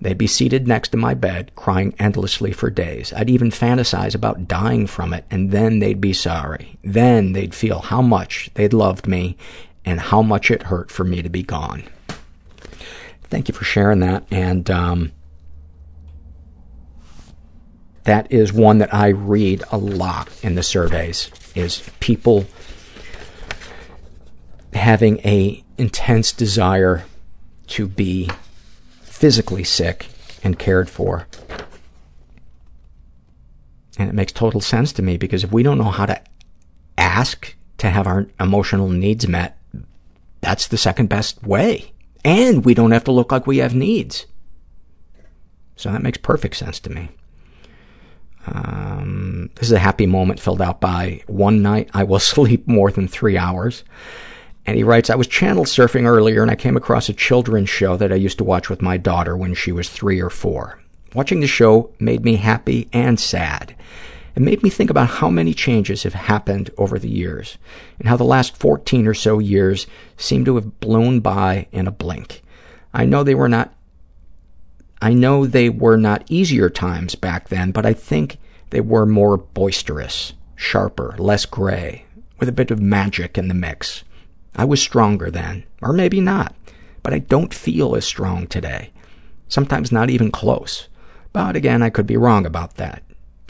They'd 0.01 0.17
be 0.17 0.27
seated 0.27 0.67
next 0.67 0.89
to 0.89 0.97
my 0.97 1.13
bed, 1.13 1.53
crying 1.55 1.95
endlessly 1.99 2.51
for 2.51 2.71
days. 2.71 3.13
I'd 3.13 3.29
even 3.29 3.51
fantasize 3.51 4.15
about 4.15 4.49
dying 4.49 4.87
from 4.87 5.13
it, 5.13 5.27
and 5.31 5.51
then 5.51 5.81
they'd 5.81 6.01
be 6.01 6.15
sorry. 6.15 6.79
Then 6.83 7.35
they'd 7.35 7.55
feel 7.55 7.81
how 7.81 8.01
much 8.01 8.51
they'd 8.55 8.73
loved 8.73 9.07
me 9.07 9.37
and 9.85 10.01
how 10.01 10.23
much 10.23 10.51
it 10.51 10.65
hurt 10.65 10.91
for 10.91 11.05
me 11.05 11.21
to 11.21 11.29
be 11.29 11.43
gone. 11.43 11.85
Thank 13.25 13.49
you 13.49 13.55
for 13.55 13.65
sharing 13.65 14.01
that, 14.01 14.25
and 14.31 14.71
um, 14.71 15.13
that 18.05 18.31
is 18.31 18.53
one 18.53 18.79
that 18.79 18.93
I 18.93 19.09
read 19.09 19.63
a 19.71 19.79
lot 19.79 20.29
in 20.43 20.55
the 20.55 20.63
surveys, 20.63 21.31
is 21.55 21.89
people 22.01 22.47
having 24.73 25.19
a 25.21 25.63
intense 25.79 26.33
desire 26.33 27.05
to 27.69 27.87
be 27.87 28.31
physically 29.03 29.65
sick 29.65 30.09
and 30.43 30.59
cared 30.59 30.91
for. 30.91 31.27
And 33.99 34.09
it 34.09 34.15
makes 34.15 34.33
total 34.33 34.61
sense 34.61 34.93
to 34.95 35.03
me 35.03 35.17
because 35.17 35.45
if 35.45 35.53
we 35.53 35.63
don't 35.63 35.79
know 35.79 35.85
how 35.85 36.07
to 36.07 36.21
ask 36.99 37.55
to 37.79 37.91
have 37.91 38.07
our 38.07 38.27
emotional 38.41 38.89
needs 38.89 39.29
met, 39.29 39.59
that's 40.41 40.67
the 40.67 40.79
second 40.79 41.09
best 41.09 41.43
way. 41.43 41.93
And 42.25 42.65
we 42.65 42.75
don't 42.75 42.91
have 42.91 43.05
to 43.05 43.13
look 43.13 43.31
like 43.31 43.47
we 43.47 43.59
have 43.59 43.75
needs. 43.75 44.27
So 45.77 45.91
that 45.93 46.03
makes 46.03 46.19
perfect 46.19 46.57
sense 46.57 46.81
to 46.81 46.91
me. 46.91 47.11
Um, 48.47 49.51
this 49.55 49.69
is 49.69 49.73
a 49.73 49.79
happy 49.79 50.07
moment 50.07 50.41
filled 50.41 50.63
out 50.63 50.81
by 50.81 51.23
one 51.27 51.63
night 51.63 51.91
I 51.95 52.05
will 52.05 52.19
sleep 52.35 52.67
more 52.67 52.91
than 52.91 53.09
three 53.09 53.39
hours. 53.39 53.85
And 54.65 54.77
he 54.77 54.85
writes, 54.85 55.11
I 55.11 55.17
was 55.17 55.27
channel 55.27 55.65
surfing 55.65 56.07
earlier 56.07 56.43
and 56.43 56.51
I 56.51 56.57
came 56.57 56.77
across 56.77 57.09
a 57.09 57.15
children's 57.15 57.69
show 57.69 57.97
that 57.97 58.13
I 58.13 58.17
used 58.17 58.39
to 58.39 58.45
watch 58.45 58.71
with 58.71 58.81
my 58.81 58.97
daughter 58.97 59.37
when 59.37 59.55
she 59.55 59.73
was 59.73 59.89
three 59.89 60.21
or 60.21 60.31
four. 60.31 60.79
Watching 61.15 61.41
the 61.41 61.47
show 61.47 61.93
made 61.99 62.25
me 62.25 62.37
happy 62.37 62.89
and 62.93 63.19
sad. 63.19 63.75
It 64.35 64.41
made 64.41 64.63
me 64.63 64.71
think 64.71 64.89
about 64.89 65.09
how 65.09 65.29
many 65.29 65.53
changes 65.53 66.05
have 66.05 66.15
happened 66.15 66.71
over 66.79 66.99
the 66.99 67.09
years 67.09 67.59
and 67.99 68.09
how 68.09 68.17
the 68.17 68.25
last 68.25 68.57
14 68.57 69.07
or 69.07 69.15
so 69.15 69.39
years 69.39 69.87
seem 70.17 70.45
to 70.47 70.55
have 70.55 70.81
blown 70.81 71.21
by 71.21 71.67
in 71.71 71.87
a 71.87 71.93
blink. 71.93 72.43
I 72.95 73.05
know 73.05 73.25
they 73.25 73.35
were 73.35 73.49
not 73.49 73.75
I 75.03 75.15
know 75.15 75.47
they 75.47 75.69
were 75.69 75.97
not 75.97 76.23
easier 76.29 76.71
times 76.71 77.17
back 77.17 77.49
then, 77.49 77.73
but 77.73 77.85
I 77.85 77.93
think 77.93 78.39
they 78.71 78.81
were 78.81 79.05
more 79.05 79.37
boisterous, 79.37 80.33
sharper, 80.55 81.17
less 81.19 81.45
gray, 81.45 82.05
with 82.39 82.49
a 82.49 82.53
bit 82.53 82.71
of 82.71 82.81
magic 82.81 83.37
in 83.37 83.49
the 83.49 83.55
mix. 83.55 84.05
I 84.55 84.65
was 84.65 84.81
stronger 84.81 85.29
then, 85.29 85.65
or 85.83 85.93
maybe 85.93 86.21
not, 86.21 86.55
but 87.03 87.13
I 87.13 87.19
don't 87.19 87.53
feel 87.53 87.97
as 87.97 88.05
strong 88.05 88.47
today. 88.47 88.93
Sometimes 89.49 89.91
not 89.91 90.09
even 90.09 90.31
close. 90.31 90.87
But 91.33 91.57
again, 91.57 91.83
I 91.83 91.91
could 91.91 92.07
be 92.07 92.17
wrong 92.17 92.47
about 92.47 92.77
that. 92.77 93.03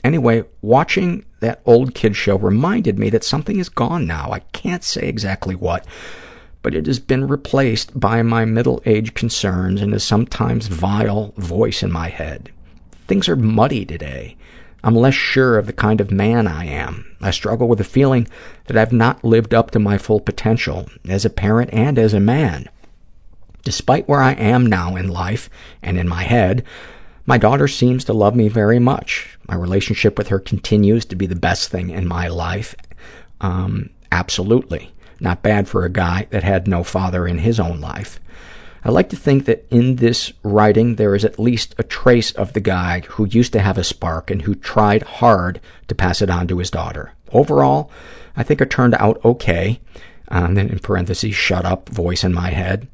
Anyway, 0.02 0.44
watching 0.62 1.22
that 1.40 1.60
old 1.66 1.94
kid 1.94 2.16
show 2.16 2.38
reminded 2.38 2.98
me 2.98 3.10
that 3.10 3.24
something 3.24 3.58
is 3.58 3.68
gone 3.68 4.06
now. 4.06 4.30
I 4.32 4.38
can't 4.52 4.82
say 4.82 5.06
exactly 5.06 5.54
what, 5.54 5.84
but 6.62 6.74
it 6.74 6.86
has 6.86 6.98
been 6.98 7.26
replaced 7.26 7.98
by 7.98 8.22
my 8.22 8.44
middle-age 8.44 9.14
concerns 9.14 9.82
and 9.82 9.92
a 9.92 10.00
sometimes 10.00 10.68
vile 10.68 11.34
voice 11.36 11.82
in 11.82 11.90
my 11.90 12.08
head. 12.08 12.50
Things 13.06 13.28
are 13.28 13.36
muddy 13.36 13.84
today. 13.84 14.36
I'm 14.84 14.94
less 14.94 15.14
sure 15.14 15.58
of 15.58 15.66
the 15.66 15.72
kind 15.72 16.00
of 16.00 16.10
man 16.10 16.46
I 16.46 16.66
am. 16.66 17.16
I 17.20 17.30
struggle 17.30 17.68
with 17.68 17.78
the 17.78 17.84
feeling 17.84 18.26
that 18.66 18.76
I've 18.76 18.92
not 18.92 19.24
lived 19.24 19.54
up 19.54 19.70
to 19.72 19.78
my 19.78 19.98
full 19.98 20.20
potential 20.20 20.88
as 21.08 21.24
a 21.24 21.30
parent 21.30 21.70
and 21.72 21.98
as 21.98 22.14
a 22.14 22.20
man. 22.20 22.68
Despite 23.64 24.08
where 24.08 24.22
I 24.22 24.32
am 24.32 24.66
now 24.66 24.96
in 24.96 25.08
life 25.08 25.48
and 25.82 25.96
in 25.96 26.08
my 26.08 26.24
head, 26.24 26.64
my 27.26 27.38
daughter 27.38 27.68
seems 27.68 28.04
to 28.04 28.12
love 28.12 28.34
me 28.34 28.48
very 28.48 28.80
much. 28.80 29.38
My 29.46 29.54
relationship 29.54 30.18
with 30.18 30.28
her 30.28 30.40
continues 30.40 31.04
to 31.06 31.16
be 31.16 31.26
the 31.26 31.36
best 31.36 31.70
thing 31.70 31.90
in 31.90 32.08
my 32.08 32.26
life. 32.26 32.74
Um, 33.40 33.90
absolutely. 34.10 34.92
Not 35.22 35.40
bad 35.40 35.68
for 35.68 35.84
a 35.84 35.88
guy 35.88 36.26
that 36.30 36.42
had 36.42 36.66
no 36.66 36.82
father 36.82 37.28
in 37.28 37.38
his 37.38 37.60
own 37.60 37.80
life. 37.80 38.18
I 38.84 38.90
like 38.90 39.08
to 39.10 39.16
think 39.16 39.44
that 39.44 39.64
in 39.70 39.96
this 39.96 40.32
writing 40.42 40.96
there 40.96 41.14
is 41.14 41.24
at 41.24 41.38
least 41.38 41.76
a 41.78 41.84
trace 41.84 42.32
of 42.32 42.54
the 42.54 42.60
guy 42.60 43.02
who 43.10 43.26
used 43.26 43.52
to 43.52 43.60
have 43.60 43.78
a 43.78 43.84
spark 43.84 44.32
and 44.32 44.42
who 44.42 44.56
tried 44.56 45.04
hard 45.04 45.60
to 45.86 45.94
pass 45.94 46.20
it 46.22 46.28
on 46.28 46.48
to 46.48 46.58
his 46.58 46.72
daughter. 46.72 47.12
Overall, 47.30 47.88
I 48.36 48.42
think 48.42 48.60
it 48.60 48.68
turned 48.68 48.94
out 48.94 49.24
okay. 49.24 49.80
And 50.26 50.56
then 50.56 50.68
in 50.68 50.80
parentheses, 50.80 51.36
shut 51.36 51.64
up, 51.64 51.88
voice 51.88 52.24
in 52.24 52.34
my 52.34 52.50
head. 52.50 52.88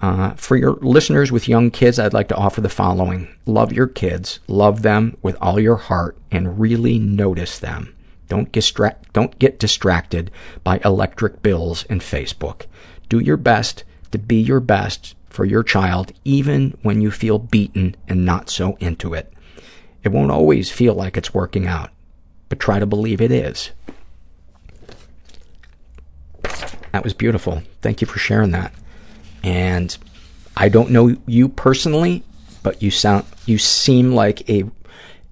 Uh, 0.00 0.34
for 0.34 0.54
your 0.54 0.74
listeners 0.74 1.32
with 1.32 1.48
young 1.48 1.72
kids, 1.72 1.98
I'd 1.98 2.12
like 2.12 2.28
to 2.28 2.36
offer 2.36 2.60
the 2.60 2.68
following. 2.68 3.26
Love 3.46 3.72
your 3.72 3.88
kids, 3.88 4.38
love 4.46 4.82
them 4.82 5.16
with 5.22 5.36
all 5.40 5.58
your 5.58 5.76
heart, 5.76 6.16
and 6.30 6.60
really 6.60 7.00
notice 7.00 7.58
them. 7.58 7.93
Don't, 8.28 8.50
distract, 8.52 9.12
don't 9.12 9.38
get 9.38 9.58
distracted 9.58 10.30
by 10.62 10.80
electric 10.84 11.42
bills 11.42 11.84
and 11.90 12.00
Facebook. 12.00 12.66
Do 13.08 13.18
your 13.18 13.36
best 13.36 13.84
to 14.12 14.18
be 14.18 14.40
your 14.40 14.60
best 14.60 15.14
for 15.28 15.44
your 15.44 15.62
child 15.62 16.12
even 16.24 16.78
when 16.82 17.00
you 17.00 17.10
feel 17.10 17.38
beaten 17.38 17.96
and 18.08 18.24
not 18.24 18.48
so 18.48 18.76
into 18.76 19.14
it. 19.14 19.32
It 20.02 20.12
won't 20.12 20.30
always 20.30 20.70
feel 20.70 20.94
like 20.94 21.16
it's 21.16 21.34
working 21.34 21.66
out, 21.66 21.90
but 22.48 22.60
try 22.60 22.78
to 22.78 22.86
believe 22.86 23.20
it 23.20 23.32
is. 23.32 23.70
That 26.92 27.02
was 27.02 27.14
beautiful. 27.14 27.62
Thank 27.82 28.00
you 28.00 28.06
for 28.06 28.20
sharing 28.20 28.52
that. 28.52 28.72
And 29.42 29.96
I 30.56 30.68
don't 30.68 30.90
know 30.90 31.16
you 31.26 31.48
personally, 31.48 32.22
but 32.62 32.80
you 32.80 32.92
sound 32.92 33.24
you 33.46 33.58
seem 33.58 34.12
like 34.12 34.48
a 34.48 34.64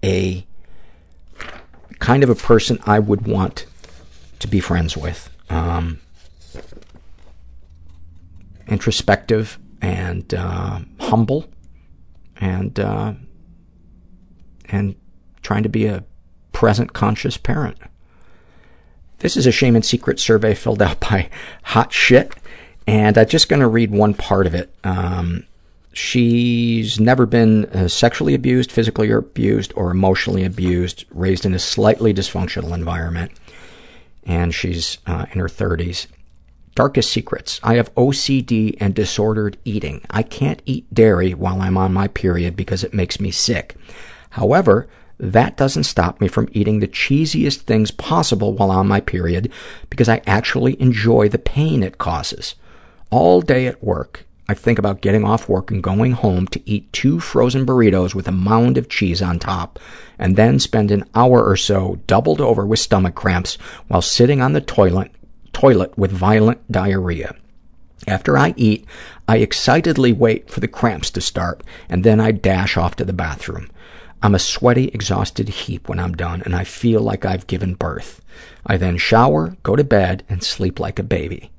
a 0.05 0.45
kind 2.03 2.25
of 2.25 2.29
a 2.29 2.35
person 2.35 2.81
I 2.85 2.99
would 2.99 3.29
want 3.29 3.65
to 4.41 4.49
be 4.49 4.59
friends 4.59 4.97
with. 4.97 5.31
Um, 5.49 6.01
introspective 8.67 9.57
and 9.81 10.35
uh, 10.35 10.81
humble 10.99 11.49
and 12.41 12.79
uh, 12.81 13.13
and 14.69 14.97
trying 15.43 15.63
to 15.63 15.69
be 15.69 15.87
a 15.87 16.05
present 16.51 16.93
conscious 16.93 17.37
parent. 17.37 17.79
This 19.19 19.37
is 19.37 19.47
a 19.47 19.53
shame 19.53 19.77
and 19.77 19.85
secret 19.85 20.19
survey 20.19 20.55
filled 20.55 20.83
out 20.83 20.99
by 21.09 21.31
Hot 21.63 21.93
Shit, 21.93 22.35
and 22.85 23.17
I'm 23.17 23.29
just 23.29 23.49
going 23.49 23.61
to 23.61 23.69
read 23.69 23.93
one 23.93 24.15
part 24.15 24.49
of 24.49 24.57
it. 24.57 24.75
Um, 24.83 25.47
she's 25.93 26.99
never 26.99 27.27
been 27.27 27.67
uh, 27.67 27.89
sexually 27.89 28.35
abused, 28.35 28.73
physically 28.73 29.11
abused, 29.11 29.73
or 29.77 29.91
emotionally 29.91 30.45
abused, 30.45 31.05
raised 31.11 31.45
in 31.45 31.55
a 31.55 31.59
slightly 31.59 32.13
dysfunctional 32.15 32.75
environment, 32.75 33.33
and 34.25 34.55
she's 34.55 34.99
uh, 35.07 35.27
in 35.33 35.41
her 35.41 35.49
30s. 35.49 36.07
Darkest 36.75 37.13
secrets. 37.13 37.61
I 37.63 37.75
have 37.75 37.95
OCD 37.95 38.77
and 38.81 38.95
disordered 38.95 39.59
eating. 39.65 40.01
I 40.09 40.23
can't 40.23 40.63
eat 40.65 40.93
dairy 40.93 41.35
while 41.35 41.61
I'm 41.61 41.77
on 41.77 41.93
my 41.93 42.09
period 42.09 42.57
because 42.57 42.83
it 42.83 42.95
makes 42.95 43.21
me 43.21 43.31
sick. 43.31 43.77
However, 44.31 44.89
that 45.19 45.57
doesn't 45.57 45.85
stop 45.85 46.21
me 46.21 46.29
from 46.29 46.49
eating 46.53 46.81
the 46.81 46.89
cheesiest 46.89 47.59
things 47.59 47.91
possible 47.91 48.55
while 48.55 48.71
on 48.71 48.89
my 48.89 49.01
period 49.01 49.53
because 49.91 50.09
I 50.09 50.23
actually 50.27 50.81
enjoy 50.81 51.29
the 51.29 51.39
pain 51.39 51.83
it 51.83 51.99
causes. 51.99 52.55
All 53.11 53.43
day 53.43 53.67
at 53.67 53.85
work, 53.85 54.25
I 54.49 54.55
think 54.55 54.79
about 54.79 55.01
getting 55.01 55.25
off 55.25 55.49
work 55.49 55.71
and 55.71 55.83
going 55.83 56.13
home 56.13 56.47
to 56.49 56.71
eat 56.71 56.93
two 56.93 57.21
frozen 57.21 57.65
burritos 57.65 58.15
with 58.15 58.27
a 58.27 58.33
mound 58.33 58.77
of 58.77 58.89
cheese 58.89 59.23
on 59.23 59.39
top 59.39 59.79
and 60.19 60.37
then 60.37 60.59
spend 60.59 60.91
an 60.91 61.05
hour 61.15 61.45
or 61.45 61.57
so 61.57 62.01
doubled 62.07 62.41
over 62.41 62.67
with 62.67 62.81
stomach 62.81 63.15
cramps 63.15 63.57
while 63.89 64.03
sitting 64.03 64.41
on 64.41 64.53
the 64.53 64.61
toilet 64.61 65.13
toilet 65.53 65.97
with 65.97 66.11
violent 66.11 66.61
diarrhea. 66.71 67.37
After 68.07 68.37
I 68.37 68.53
eat, 68.57 68.85
I 69.29 69.37
excitedly 69.37 70.13
wait 70.13 70.51
for 70.51 70.61
the 70.61 70.69
cramps 70.69 71.11
to 71.13 71.21
start, 71.21 71.63
and 71.89 72.03
then 72.03 72.19
I 72.21 72.33
dash 72.33 72.77
off 72.77 72.97
to 72.97 73.05
the 73.05 73.13
bathroom. 73.13 73.71
I'm 74.23 74.35
a 74.35 74.41
sweaty, 74.41 74.89
exhausted 74.89 75.49
heap 75.49 75.89
when 75.89 76.01
I'm 76.01 76.15
done, 76.15 76.43
and 76.43 76.55
I 76.55 76.65
feel 76.65 77.01
like 77.01 77.25
I've 77.25 77.47
given 77.47 77.75
birth. 77.75 78.21
I 78.67 78.77
then 78.77 78.99
shower, 78.99 79.57
go 79.63 79.77
to 79.77 79.85
bed, 79.85 80.25
and 80.29 80.43
sleep 80.43 80.81
like 80.81 80.99
a 80.99 81.05
baby. 81.05 81.53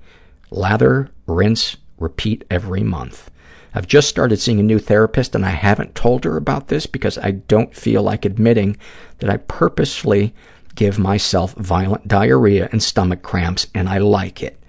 Lather, 0.49 1.09
rinse, 1.27 1.77
repeat 2.03 2.43
every 2.51 2.83
month. 2.83 3.31
I've 3.73 3.87
just 3.87 4.07
started 4.07 4.39
seeing 4.39 4.59
a 4.59 4.63
new 4.63 4.77
therapist, 4.77 5.33
and 5.33 5.45
I 5.45 5.51
haven't 5.51 5.95
told 5.95 6.25
her 6.25 6.37
about 6.37 6.67
this 6.67 6.85
because 6.85 7.17
I 7.17 7.31
don't 7.31 7.75
feel 7.75 8.03
like 8.03 8.23
admitting 8.23 8.77
that 9.17 9.29
I 9.29 9.37
purposefully 9.37 10.35
give 10.75 10.99
myself 10.99 11.53
violent 11.55 12.07
diarrhea 12.07 12.69
and 12.71 12.83
stomach 12.83 13.23
cramps, 13.23 13.67
and 13.73 13.89
I 13.89 13.97
like 13.97 14.43
it. 14.43 14.59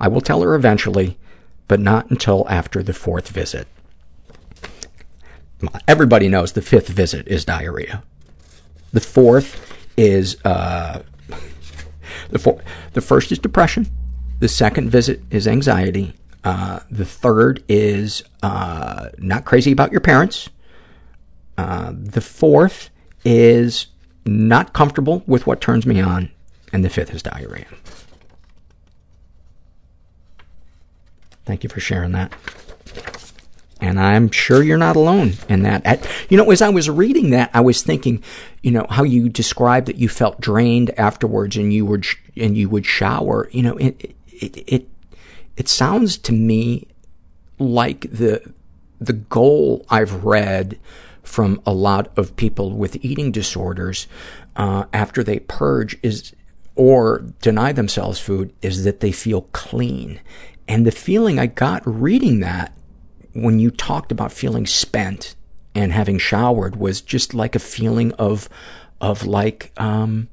I 0.00 0.08
will 0.08 0.20
tell 0.20 0.42
her 0.42 0.54
eventually, 0.54 1.18
but 1.68 1.80
not 1.80 2.10
until 2.10 2.46
after 2.48 2.82
the 2.82 2.94
fourth 2.94 3.28
visit. 3.28 3.68
Everybody 5.88 6.28
knows 6.28 6.52
the 6.52 6.62
fifth 6.62 6.88
visit 6.88 7.26
is 7.28 7.44
diarrhea. 7.44 8.02
The 8.92 9.00
fourth 9.00 9.74
is, 9.96 10.36
uh, 10.44 11.02
the, 12.30 12.38
four, 12.38 12.60
the 12.92 13.00
first 13.00 13.32
is 13.32 13.38
depression. 13.38 13.86
The 14.38 14.48
second 14.48 14.90
visit 14.90 15.22
is 15.30 15.48
anxiety. 15.48 16.14
Uh, 16.46 16.78
the 16.92 17.04
third 17.04 17.64
is 17.68 18.22
uh, 18.40 19.08
not 19.18 19.44
crazy 19.44 19.72
about 19.72 19.90
your 19.90 20.00
parents. 20.00 20.48
Uh, 21.58 21.92
the 21.92 22.20
fourth 22.20 22.90
is 23.24 23.88
not 24.24 24.72
comfortable 24.72 25.24
with 25.26 25.44
what 25.44 25.60
turns 25.60 25.84
me 25.86 26.00
on. 26.00 26.30
And 26.72 26.84
the 26.84 26.88
fifth 26.88 27.12
is 27.12 27.20
diarrhea. 27.20 27.66
Thank 31.44 31.64
you 31.64 31.68
for 31.68 31.80
sharing 31.80 32.12
that. 32.12 32.32
And 33.80 33.98
I'm 33.98 34.30
sure 34.30 34.62
you're 34.62 34.78
not 34.78 34.94
alone 34.94 35.32
in 35.48 35.62
that. 35.62 36.08
You 36.28 36.36
know, 36.36 36.48
as 36.52 36.62
I 36.62 36.68
was 36.68 36.88
reading 36.88 37.30
that, 37.30 37.50
I 37.54 37.60
was 37.60 37.82
thinking, 37.82 38.22
you 38.62 38.70
know, 38.70 38.86
how 38.88 39.02
you 39.02 39.28
described 39.28 39.88
that 39.88 39.96
you 39.96 40.08
felt 40.08 40.40
drained 40.40 40.96
afterwards 40.96 41.56
and 41.56 41.74
you 41.74 41.84
would, 41.86 42.06
and 42.36 42.56
you 42.56 42.68
would 42.68 42.86
shower. 42.86 43.48
You 43.50 43.62
know, 43.64 43.76
it, 43.78 44.14
it, 44.28 44.56
it, 44.68 44.85
it 45.56 45.68
sounds 45.68 46.18
to 46.18 46.32
me 46.32 46.86
like 47.58 48.02
the, 48.10 48.52
the 49.00 49.14
goal 49.14 49.84
I've 49.88 50.24
read 50.24 50.78
from 51.22 51.60
a 51.66 51.72
lot 51.72 52.16
of 52.16 52.36
people 52.36 52.72
with 52.72 53.04
eating 53.04 53.32
disorders 53.32 54.06
uh, 54.54 54.84
after 54.92 55.22
they 55.24 55.40
purge 55.40 55.98
is, 56.02 56.32
or 56.74 57.24
deny 57.40 57.72
themselves 57.72 58.20
food, 58.20 58.52
is 58.62 58.84
that 58.84 59.00
they 59.00 59.12
feel 59.12 59.42
clean. 59.52 60.20
And 60.68 60.86
the 60.86 60.92
feeling 60.92 61.38
I 61.38 61.46
got 61.46 61.82
reading 61.86 62.40
that 62.40 62.72
when 63.32 63.58
you 63.58 63.70
talked 63.70 64.12
about 64.12 64.32
feeling 64.32 64.66
spent 64.66 65.34
and 65.74 65.92
having 65.92 66.18
showered 66.18 66.76
was 66.76 67.00
just 67.00 67.34
like 67.34 67.54
a 67.54 67.60
feeling 67.60 68.12
of, 68.12 68.48
of 69.00 69.26
like, 69.26 69.72
um, 69.76 70.28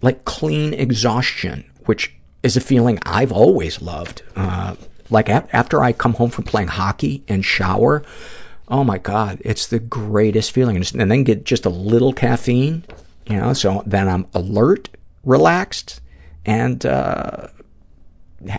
like 0.00 0.24
clean 0.24 0.74
exhaustion, 0.74 1.64
which 1.86 2.14
is 2.44 2.56
a 2.56 2.60
feeling 2.60 2.98
I've 3.04 3.32
always 3.32 3.80
loved. 3.80 4.22
Uh, 4.36 4.76
like 5.10 5.28
a- 5.28 5.48
after 5.52 5.82
I 5.82 5.92
come 5.92 6.14
home 6.14 6.30
from 6.30 6.44
playing 6.44 6.68
hockey 6.68 7.24
and 7.26 7.44
shower, 7.44 8.04
oh 8.68 8.84
my 8.84 8.98
God, 8.98 9.40
it's 9.40 9.66
the 9.66 9.78
greatest 9.78 10.52
feeling. 10.52 10.76
And 10.76 11.10
then 11.10 11.24
get 11.24 11.44
just 11.44 11.64
a 11.64 11.70
little 11.70 12.12
caffeine, 12.12 12.84
you 13.26 13.38
know, 13.38 13.54
so 13.54 13.82
then 13.86 14.08
I'm 14.08 14.26
alert, 14.34 14.90
relaxed, 15.24 16.02
and 16.44 16.84
uh, 16.84 17.48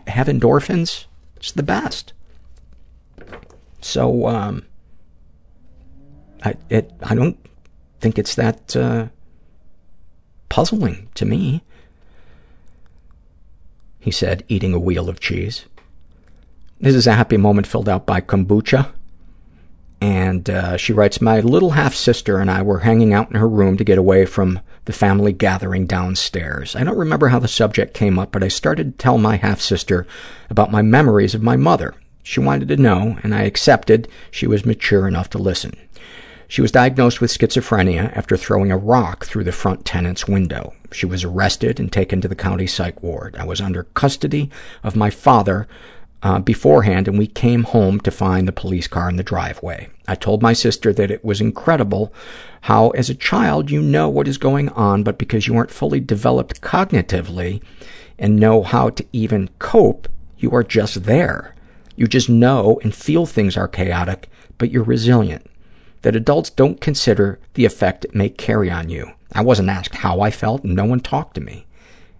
have 0.07 0.27
endorphins. 0.27 1.05
It's 1.37 1.51
the 1.51 1.63
best. 1.63 2.13
So, 3.81 4.27
um, 4.27 4.65
I, 6.43 6.55
it, 6.71 6.91
I 7.03 7.13
don't 7.13 7.37
think 7.99 8.17
it's 8.17 8.33
that 8.33 8.75
uh, 8.75 9.07
puzzling 10.49 11.09
to 11.13 11.25
me. 11.25 11.61
He 14.05 14.11
said, 14.11 14.43
eating 14.47 14.71
a 14.71 14.79
wheel 14.79 15.09
of 15.09 15.19
cheese. 15.19 15.65
This 16.79 16.93
is 16.93 17.07
a 17.07 17.13
happy 17.13 17.37
moment 17.37 17.65
filled 17.65 17.89
out 17.89 18.05
by 18.05 18.21
Kombucha. 18.21 18.91
And 19.99 20.47
uh, 20.47 20.77
she 20.77 20.93
writes, 20.93 21.19
My 21.19 21.39
little 21.39 21.71
half-sister 21.71 22.37
and 22.37 22.51
I 22.51 22.61
were 22.61 22.81
hanging 22.81 23.15
out 23.15 23.31
in 23.31 23.35
her 23.35 23.49
room 23.49 23.77
to 23.77 23.83
get 23.83 23.97
away 23.97 24.27
from 24.27 24.59
the 24.85 24.93
family 24.93 25.33
gathering 25.33 25.87
downstairs. 25.87 26.75
I 26.75 26.83
don't 26.83 26.99
remember 26.99 27.29
how 27.29 27.39
the 27.39 27.47
subject 27.47 27.95
came 27.95 28.19
up, 28.19 28.31
but 28.31 28.43
I 28.43 28.47
started 28.47 28.91
to 28.91 29.03
tell 29.03 29.17
my 29.17 29.37
half-sister 29.37 30.05
about 30.51 30.71
my 30.71 30.83
memories 30.83 31.33
of 31.33 31.41
my 31.41 31.55
mother. 31.55 31.95
She 32.21 32.39
wanted 32.39 32.67
to 32.67 32.77
know, 32.77 33.17
and 33.23 33.33
I 33.33 33.41
accepted 33.41 34.07
she 34.29 34.45
was 34.45 34.67
mature 34.67 35.07
enough 35.07 35.31
to 35.31 35.39
listen. 35.39 35.73
She 36.55 36.61
was 36.61 36.71
diagnosed 36.71 37.19
with 37.19 37.37
schizophrenia 37.37 38.15
after 38.15 38.37
throwing 38.37 38.71
a 38.71 38.77
rock 38.77 39.25
through 39.25 39.43
the 39.43 39.51
front 39.51 39.83
tenant's 39.83 40.25
window. 40.25 40.73
She 40.89 41.05
was 41.05 41.25
arrested 41.25 41.81
and 41.81 41.91
taken 41.91 42.21
to 42.21 42.29
the 42.29 42.33
county 42.33 42.65
psych 42.65 43.03
ward. 43.03 43.35
I 43.35 43.43
was 43.43 43.59
under 43.59 43.83
custody 43.93 44.49
of 44.81 44.95
my 44.95 45.09
father 45.09 45.67
uh, 46.23 46.39
beforehand, 46.39 47.09
and 47.09 47.17
we 47.17 47.27
came 47.27 47.63
home 47.63 47.99
to 47.99 48.09
find 48.09 48.47
the 48.47 48.53
police 48.53 48.87
car 48.87 49.09
in 49.09 49.17
the 49.17 49.21
driveway. 49.21 49.89
I 50.07 50.15
told 50.15 50.41
my 50.41 50.53
sister 50.53 50.93
that 50.93 51.11
it 51.11 51.25
was 51.25 51.41
incredible 51.41 52.13
how, 52.61 52.91
as 52.91 53.09
a 53.09 53.15
child, 53.15 53.69
you 53.69 53.81
know 53.81 54.07
what 54.07 54.25
is 54.25 54.37
going 54.37 54.69
on, 54.69 55.03
but 55.03 55.17
because 55.17 55.47
you 55.47 55.57
aren't 55.57 55.71
fully 55.71 55.99
developed 55.99 56.61
cognitively 56.61 57.61
and 58.17 58.39
know 58.39 58.63
how 58.63 58.91
to 58.91 59.05
even 59.11 59.49
cope, 59.59 60.07
you 60.37 60.51
are 60.51 60.63
just 60.63 61.03
there. 61.03 61.53
You 61.97 62.07
just 62.07 62.29
know 62.29 62.79
and 62.81 62.95
feel 62.95 63.25
things 63.25 63.57
are 63.57 63.67
chaotic, 63.67 64.29
but 64.57 64.71
you're 64.71 64.83
resilient. 64.83 65.45
That 66.05 66.15
adults 66.15 66.51
don't 66.51 66.79
consider 66.79 67.39
the 67.55 67.65
effect 67.65 68.05
it 68.05 68.13
may 68.13 68.29
carry 68.29 68.69
on 68.69 68.89
you. 68.89 69.13
I 69.31 69.41
wasn't 69.41 69.69
asked 69.69 69.95
how 69.95 70.21
I 70.21 70.29
felt, 70.29 70.63
and 70.63 70.75
no 70.75 70.85
one 70.85 70.99
talked 70.99 71.33
to 71.33 71.41
me. 71.41 71.65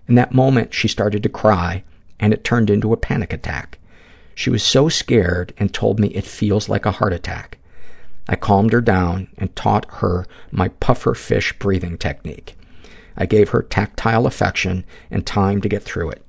In 0.08 0.16
that 0.16 0.34
moment, 0.34 0.74
she 0.74 0.88
started 0.88 1.22
to 1.22 1.30
cry, 1.30 1.84
and 2.20 2.34
it 2.34 2.44
turned 2.44 2.72
into 2.72 2.94
a 2.94 2.98
panic 2.98 3.32
attack. 3.32 3.78
She 4.34 4.50
was 4.50 4.64
so 4.64 4.90
scared 4.90 5.54
and 5.60 5.72
told 5.72 6.00
me 6.00 6.08
it 6.08 6.26
feels 6.26 6.68
like 6.68 6.88
a 6.88 6.94
heart 6.94 7.14
attack. 7.14 7.60
I 8.28 8.36
calmed 8.36 8.74
her 8.74 8.82
down 8.82 9.28
and 9.38 9.56
taught 9.56 9.86
her 10.00 10.26
my 10.50 10.70
puffer 10.70 11.14
fish 11.14 11.54
breathing 11.60 12.00
technique. 12.00 12.58
I 13.16 13.28
gave 13.28 13.50
her 13.50 13.62
tactile 13.62 14.26
affection 14.26 14.84
and 15.12 15.28
time 15.28 15.62
to 15.62 15.70
get 15.70 15.84
through 15.84 16.10
it. 16.10 16.24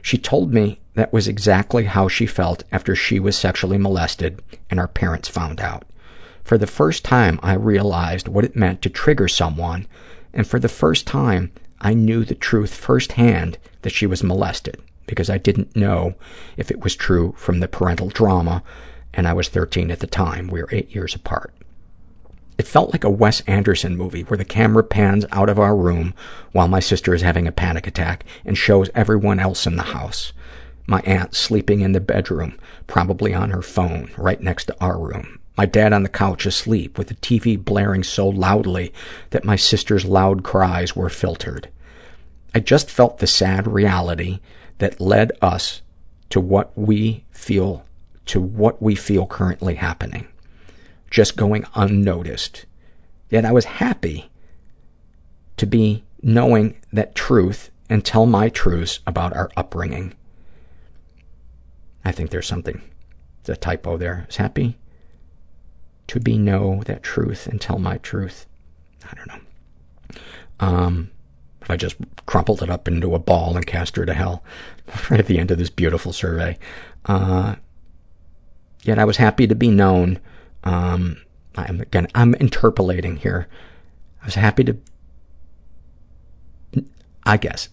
She 0.00 0.16
told 0.16 0.54
me 0.54 0.78
that 0.94 1.12
was 1.12 1.26
exactly 1.26 1.86
how 1.86 2.06
she 2.06 2.26
felt 2.26 2.62
after 2.70 2.94
she 2.94 3.18
was 3.18 3.36
sexually 3.36 3.78
molested 3.78 4.40
and 4.70 4.78
our 4.78 4.86
parents 4.86 5.28
found 5.28 5.60
out. 5.60 5.84
For 6.48 6.56
the 6.56 6.66
first 6.66 7.04
time, 7.04 7.38
I 7.42 7.52
realized 7.52 8.26
what 8.26 8.42
it 8.42 8.56
meant 8.56 8.80
to 8.80 8.88
trigger 8.88 9.28
someone, 9.28 9.86
and 10.32 10.46
for 10.46 10.58
the 10.58 10.66
first 10.66 11.06
time, 11.06 11.52
I 11.78 11.92
knew 11.92 12.24
the 12.24 12.34
truth 12.34 12.74
firsthand 12.74 13.58
that 13.82 13.92
she 13.92 14.06
was 14.06 14.24
molested 14.24 14.80
because 15.06 15.28
I 15.28 15.36
didn't 15.36 15.76
know 15.76 16.14
if 16.56 16.70
it 16.70 16.80
was 16.80 16.96
true 16.96 17.34
from 17.36 17.60
the 17.60 17.68
parental 17.68 18.08
drama, 18.08 18.62
and 19.12 19.28
I 19.28 19.34
was 19.34 19.50
13 19.50 19.90
at 19.90 20.00
the 20.00 20.06
time. 20.06 20.48
We 20.48 20.62
were 20.62 20.70
eight 20.72 20.94
years 20.94 21.14
apart. 21.14 21.52
It 22.56 22.66
felt 22.66 22.92
like 22.92 23.04
a 23.04 23.10
Wes 23.10 23.42
Anderson 23.42 23.94
movie 23.94 24.22
where 24.22 24.38
the 24.38 24.46
camera 24.46 24.84
pans 24.84 25.26
out 25.30 25.50
of 25.50 25.58
our 25.58 25.76
room 25.76 26.14
while 26.52 26.66
my 26.66 26.80
sister 26.80 27.12
is 27.12 27.20
having 27.20 27.46
a 27.46 27.52
panic 27.52 27.86
attack 27.86 28.24
and 28.46 28.56
shows 28.56 28.88
everyone 28.94 29.38
else 29.38 29.66
in 29.66 29.76
the 29.76 29.92
house. 29.92 30.32
My 30.86 31.02
aunt 31.02 31.34
sleeping 31.34 31.82
in 31.82 31.92
the 31.92 32.00
bedroom, 32.00 32.58
probably 32.86 33.34
on 33.34 33.50
her 33.50 33.60
phone, 33.60 34.12
right 34.16 34.40
next 34.40 34.64
to 34.68 34.76
our 34.80 34.98
room. 34.98 35.37
My 35.58 35.66
dad 35.66 35.92
on 35.92 36.04
the 36.04 36.08
couch 36.08 36.46
asleep 36.46 36.96
with 36.96 37.08
the 37.08 37.16
TV 37.16 37.62
blaring 37.62 38.04
so 38.04 38.28
loudly 38.28 38.94
that 39.30 39.44
my 39.44 39.56
sister's 39.56 40.04
loud 40.04 40.44
cries 40.44 40.94
were 40.94 41.10
filtered. 41.10 41.68
I 42.54 42.60
just 42.60 42.90
felt 42.90 43.18
the 43.18 43.26
sad 43.26 43.66
reality 43.66 44.38
that 44.78 45.00
led 45.00 45.32
us 45.42 45.82
to 46.30 46.40
what 46.40 46.70
we 46.78 47.24
feel, 47.32 47.84
to 48.26 48.40
what 48.40 48.80
we 48.80 48.94
feel 48.94 49.26
currently 49.26 49.74
happening 49.74 50.28
just 51.10 51.36
going 51.36 51.64
unnoticed. 51.74 52.66
Yet 53.30 53.44
I 53.44 53.52
was 53.52 53.64
happy 53.64 54.30
to 55.56 55.66
be 55.66 56.04
knowing 56.22 56.76
that 56.92 57.14
truth 57.14 57.70
and 57.88 58.04
tell 58.04 58.26
my 58.26 58.48
truths 58.48 59.00
about 59.06 59.34
our 59.34 59.50
upbringing. 59.56 60.14
I 62.04 62.12
think 62.12 62.30
there's 62.30 62.46
something, 62.46 62.80
a 63.48 63.56
typo 63.56 63.96
there. 63.96 64.26
Is 64.28 64.36
happy 64.36 64.76
to 66.08 66.20
be 66.20 66.36
know 66.38 66.82
that 66.86 67.02
truth 67.02 67.46
and 67.46 67.60
tell 67.60 67.78
my 67.78 67.98
truth. 67.98 68.46
I 69.10 69.14
don't 69.14 69.28
know. 69.28 70.20
Um, 70.60 71.10
if 71.62 71.70
I 71.70 71.76
just 71.76 71.96
crumpled 72.26 72.62
it 72.62 72.70
up 72.70 72.88
into 72.88 73.14
a 73.14 73.18
ball 73.18 73.56
and 73.56 73.66
cast 73.66 73.96
her 73.96 74.04
to 74.04 74.14
hell 74.14 74.42
right 75.10 75.20
at 75.20 75.26
the 75.26 75.38
end 75.38 75.50
of 75.50 75.58
this 75.58 75.70
beautiful 75.70 76.12
survey. 76.12 76.58
Uh, 77.06 77.56
yet 78.82 78.98
I 78.98 79.04
was 79.04 79.18
happy 79.18 79.46
to 79.46 79.54
be 79.54 79.70
known 79.70 80.18
um, 80.64 81.18
I'm, 81.56 81.80
again, 81.80 82.08
I'm 82.14 82.34
interpolating 82.34 83.16
here. 83.16 83.48
I 84.22 84.26
was 84.26 84.34
happy 84.34 84.64
to, 84.64 84.76
I 87.24 87.36
guess, 87.36 87.68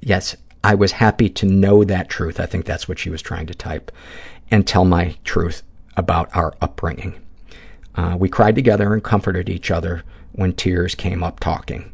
yes, 0.00 0.36
I 0.64 0.74
was 0.74 0.92
happy 0.92 1.28
to 1.28 1.46
know 1.46 1.84
that 1.84 2.08
truth. 2.08 2.40
I 2.40 2.46
think 2.46 2.64
that's 2.64 2.88
what 2.88 2.98
she 2.98 3.10
was 3.10 3.22
trying 3.22 3.46
to 3.46 3.54
type, 3.54 3.90
and 4.50 4.66
tell 4.66 4.84
my 4.84 5.16
truth 5.24 5.62
about 5.96 6.34
our 6.34 6.54
upbringing. 6.60 7.20
Uh, 7.94 8.16
we 8.18 8.28
cried 8.28 8.54
together 8.54 8.92
and 8.92 9.04
comforted 9.04 9.48
each 9.48 9.70
other 9.70 10.02
when 10.32 10.52
tears 10.52 10.94
came 10.94 11.22
up 11.22 11.40
talking. 11.40 11.92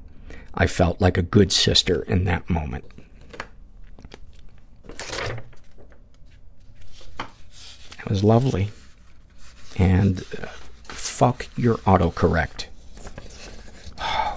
I 0.54 0.66
felt 0.66 1.00
like 1.00 1.18
a 1.18 1.22
good 1.22 1.52
sister 1.52 2.02
in 2.02 2.24
that 2.24 2.48
moment. 2.48 2.84
It 7.98 8.08
was 8.08 8.24
lovely 8.24 8.70
and 9.76 10.24
uh, 10.40 10.46
fuck 10.84 11.46
your 11.56 11.76
autocorrect. 11.78 12.66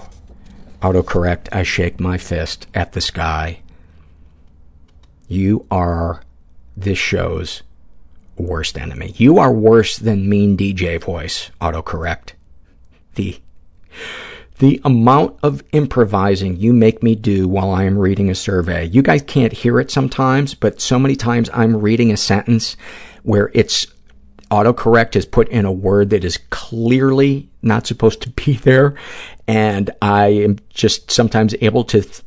autocorrect, 0.82 1.48
I 1.52 1.62
shake 1.62 2.00
my 2.00 2.18
fist 2.18 2.66
at 2.74 2.92
the 2.92 3.00
sky. 3.00 3.60
You 5.28 5.66
are 5.70 6.22
this 6.76 6.98
show's 6.98 7.62
worst 8.36 8.78
enemy. 8.78 9.12
You 9.16 9.38
are 9.38 9.52
worse 9.52 9.96
than 9.96 10.28
mean 10.28 10.56
DJ 10.56 11.00
voice, 11.00 11.50
autocorrect. 11.60 12.32
The 13.14 13.40
the 14.58 14.80
amount 14.84 15.36
of 15.42 15.62
improvising 15.72 16.56
you 16.56 16.72
make 16.72 17.02
me 17.02 17.16
do 17.16 17.48
while 17.48 17.72
I 17.72 17.82
am 17.82 17.98
reading 17.98 18.30
a 18.30 18.34
survey. 18.34 18.84
You 18.84 19.02
guys 19.02 19.22
can't 19.22 19.52
hear 19.52 19.80
it 19.80 19.90
sometimes, 19.90 20.54
but 20.54 20.80
so 20.80 21.00
many 21.00 21.16
times 21.16 21.50
I'm 21.52 21.78
reading 21.78 22.12
a 22.12 22.16
sentence 22.16 22.76
where 23.24 23.50
it's 23.54 23.88
autocorrect 24.52 25.14
has 25.14 25.26
put 25.26 25.48
in 25.48 25.64
a 25.64 25.72
word 25.72 26.10
that 26.10 26.22
is 26.22 26.38
clearly 26.50 27.48
not 27.62 27.86
supposed 27.86 28.22
to 28.22 28.30
be 28.30 28.52
there, 28.62 28.94
and 29.48 29.90
I 30.00 30.26
am 30.28 30.58
just 30.70 31.10
sometimes 31.10 31.54
able 31.60 31.82
to 31.84 32.02
th- 32.02 32.22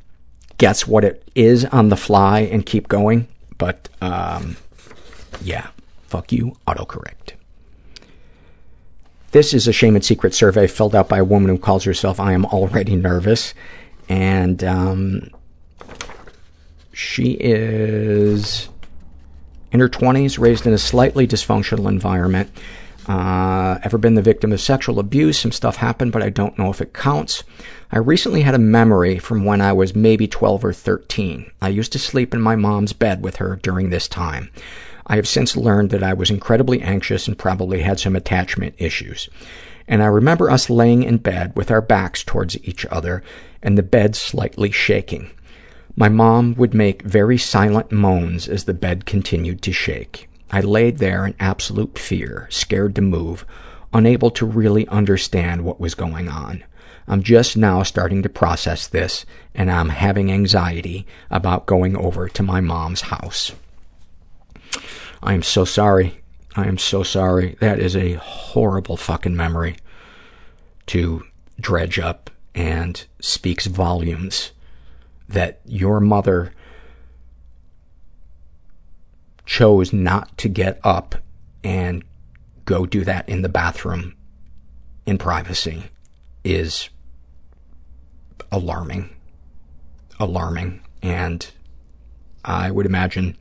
guess 0.57 0.85
what 0.85 1.05
it 1.05 1.29
is 1.35 1.63
on 1.65 1.89
the 1.89 1.97
fly 1.97 2.41
and 2.41 2.65
keep 2.65 2.87
going. 2.87 3.27
But, 3.57 3.87
um, 4.01 4.57
yeah, 5.41 5.67
fuck 6.15 6.31
you, 6.31 6.55
autocorrect. 6.65 7.33
This 9.31 9.53
is 9.53 9.67
a 9.67 9.73
shame 9.73 9.97
and 9.97 10.05
secret 10.05 10.33
survey 10.33 10.65
filled 10.65 10.95
out 10.95 11.09
by 11.09 11.17
a 11.17 11.25
woman 11.25 11.49
who 11.49 11.57
calls 11.57 11.83
herself 11.83 12.21
I 12.21 12.31
am 12.31 12.45
already 12.45 12.95
nervous. 12.95 13.53
And 14.07 14.63
um, 14.63 15.29
she 16.93 17.31
is 17.37 18.69
in 19.73 19.81
her 19.81 19.89
20s, 19.89 20.39
raised 20.39 20.65
in 20.65 20.71
a 20.71 20.77
slightly 20.77 21.27
dysfunctional 21.27 21.89
environment. 21.89 22.49
Uh, 23.09 23.77
ever 23.83 23.97
been 23.97 24.15
the 24.15 24.21
victim 24.21 24.53
of 24.53 24.61
sexual 24.61 24.99
abuse? 24.99 25.37
Some 25.37 25.51
stuff 25.51 25.75
happened, 25.75 26.13
but 26.13 26.23
I 26.23 26.29
don't 26.29 26.57
know 26.57 26.69
if 26.69 26.79
it 26.79 26.93
counts. 26.93 27.43
I 27.91 27.97
recently 27.97 28.43
had 28.43 28.55
a 28.55 28.59
memory 28.59 29.19
from 29.19 29.43
when 29.43 29.59
I 29.59 29.73
was 29.73 29.93
maybe 29.93 30.29
12 30.29 30.63
or 30.63 30.71
13. 30.71 31.51
I 31.61 31.67
used 31.67 31.91
to 31.91 31.99
sleep 31.99 32.33
in 32.33 32.39
my 32.39 32.55
mom's 32.55 32.93
bed 32.93 33.21
with 33.21 33.35
her 33.35 33.59
during 33.61 33.89
this 33.89 34.07
time. 34.07 34.49
I 35.07 35.17
have 35.17 35.27
since 35.27 35.55
learned 35.55 35.91
that 35.91 36.03
I 36.03 36.13
was 36.13 36.29
incredibly 36.29 36.81
anxious 36.81 37.27
and 37.27 37.37
probably 37.37 37.81
had 37.81 37.99
some 37.99 38.15
attachment 38.15 38.75
issues. 38.77 39.29
And 39.87 40.01
I 40.01 40.07
remember 40.07 40.49
us 40.49 40.69
laying 40.69 41.03
in 41.03 41.17
bed 41.17 41.53
with 41.55 41.69
our 41.69 41.81
backs 41.81 42.23
towards 42.23 42.57
each 42.67 42.85
other 42.87 43.23
and 43.61 43.77
the 43.77 43.83
bed 43.83 44.15
slightly 44.15 44.71
shaking. 44.71 45.29
My 45.95 46.09
mom 46.09 46.55
would 46.55 46.73
make 46.73 47.03
very 47.03 47.37
silent 47.37 47.91
moans 47.91 48.47
as 48.47 48.65
the 48.65 48.73
bed 48.73 49.05
continued 49.05 49.61
to 49.61 49.71
shake. 49.71 50.27
I 50.51 50.61
laid 50.61 50.97
there 50.97 51.25
in 51.25 51.35
absolute 51.39 51.97
fear, 51.97 52.47
scared 52.49 52.95
to 52.95 53.01
move, 53.01 53.45
unable 53.93 54.31
to 54.31 54.45
really 54.45 54.87
understand 54.87 55.63
what 55.63 55.79
was 55.79 55.95
going 55.95 56.29
on. 56.29 56.63
I'm 57.07 57.23
just 57.23 57.55
now 57.55 57.83
starting 57.83 58.23
to 58.23 58.29
process 58.29 58.87
this, 58.87 59.25
and 59.53 59.71
I'm 59.71 59.89
having 59.89 60.31
anxiety 60.31 61.05
about 61.29 61.67
going 61.67 61.95
over 61.95 62.27
to 62.27 62.43
my 62.43 62.59
mom's 62.61 63.01
house. 63.01 63.51
I 65.21 65.33
am 65.33 65.43
so 65.43 65.65
sorry. 65.65 66.21
I 66.55 66.67
am 66.67 66.77
so 66.77 67.03
sorry. 67.03 67.57
That 67.59 67.79
is 67.79 67.95
a 67.95 68.13
horrible 68.13 68.97
fucking 68.97 69.35
memory 69.35 69.77
to 70.87 71.25
dredge 71.59 71.99
up 71.99 72.29
and 72.53 73.05
speaks 73.19 73.65
volumes 73.65 74.51
that 75.27 75.59
your 75.65 75.99
mother 75.99 76.53
chose 79.45 79.91
not 79.91 80.37
to 80.37 80.49
get 80.49 80.79
up 80.83 81.15
and 81.63 82.03
go 82.65 82.85
do 82.85 83.03
that 83.03 83.27
in 83.27 83.41
the 83.41 83.49
bathroom 83.49 84.15
in 85.05 85.17
privacy 85.17 85.85
is 86.43 86.89
alarming. 88.51 89.09
Alarming. 90.19 90.81
And 91.01 91.47
I 92.43 92.71
would 92.71 92.85
imagine 92.85 93.37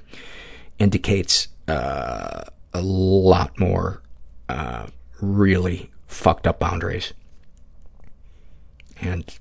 indicates 0.79 1.49
uh, 1.69 2.45
a 2.73 2.83
lot 2.83 3.59
more 3.59 4.03
uh, 4.49 4.87
really 5.21 5.91
fucked 6.07 6.47
up 6.47 6.59
boundaries. 6.59 7.13
And 9.01 9.39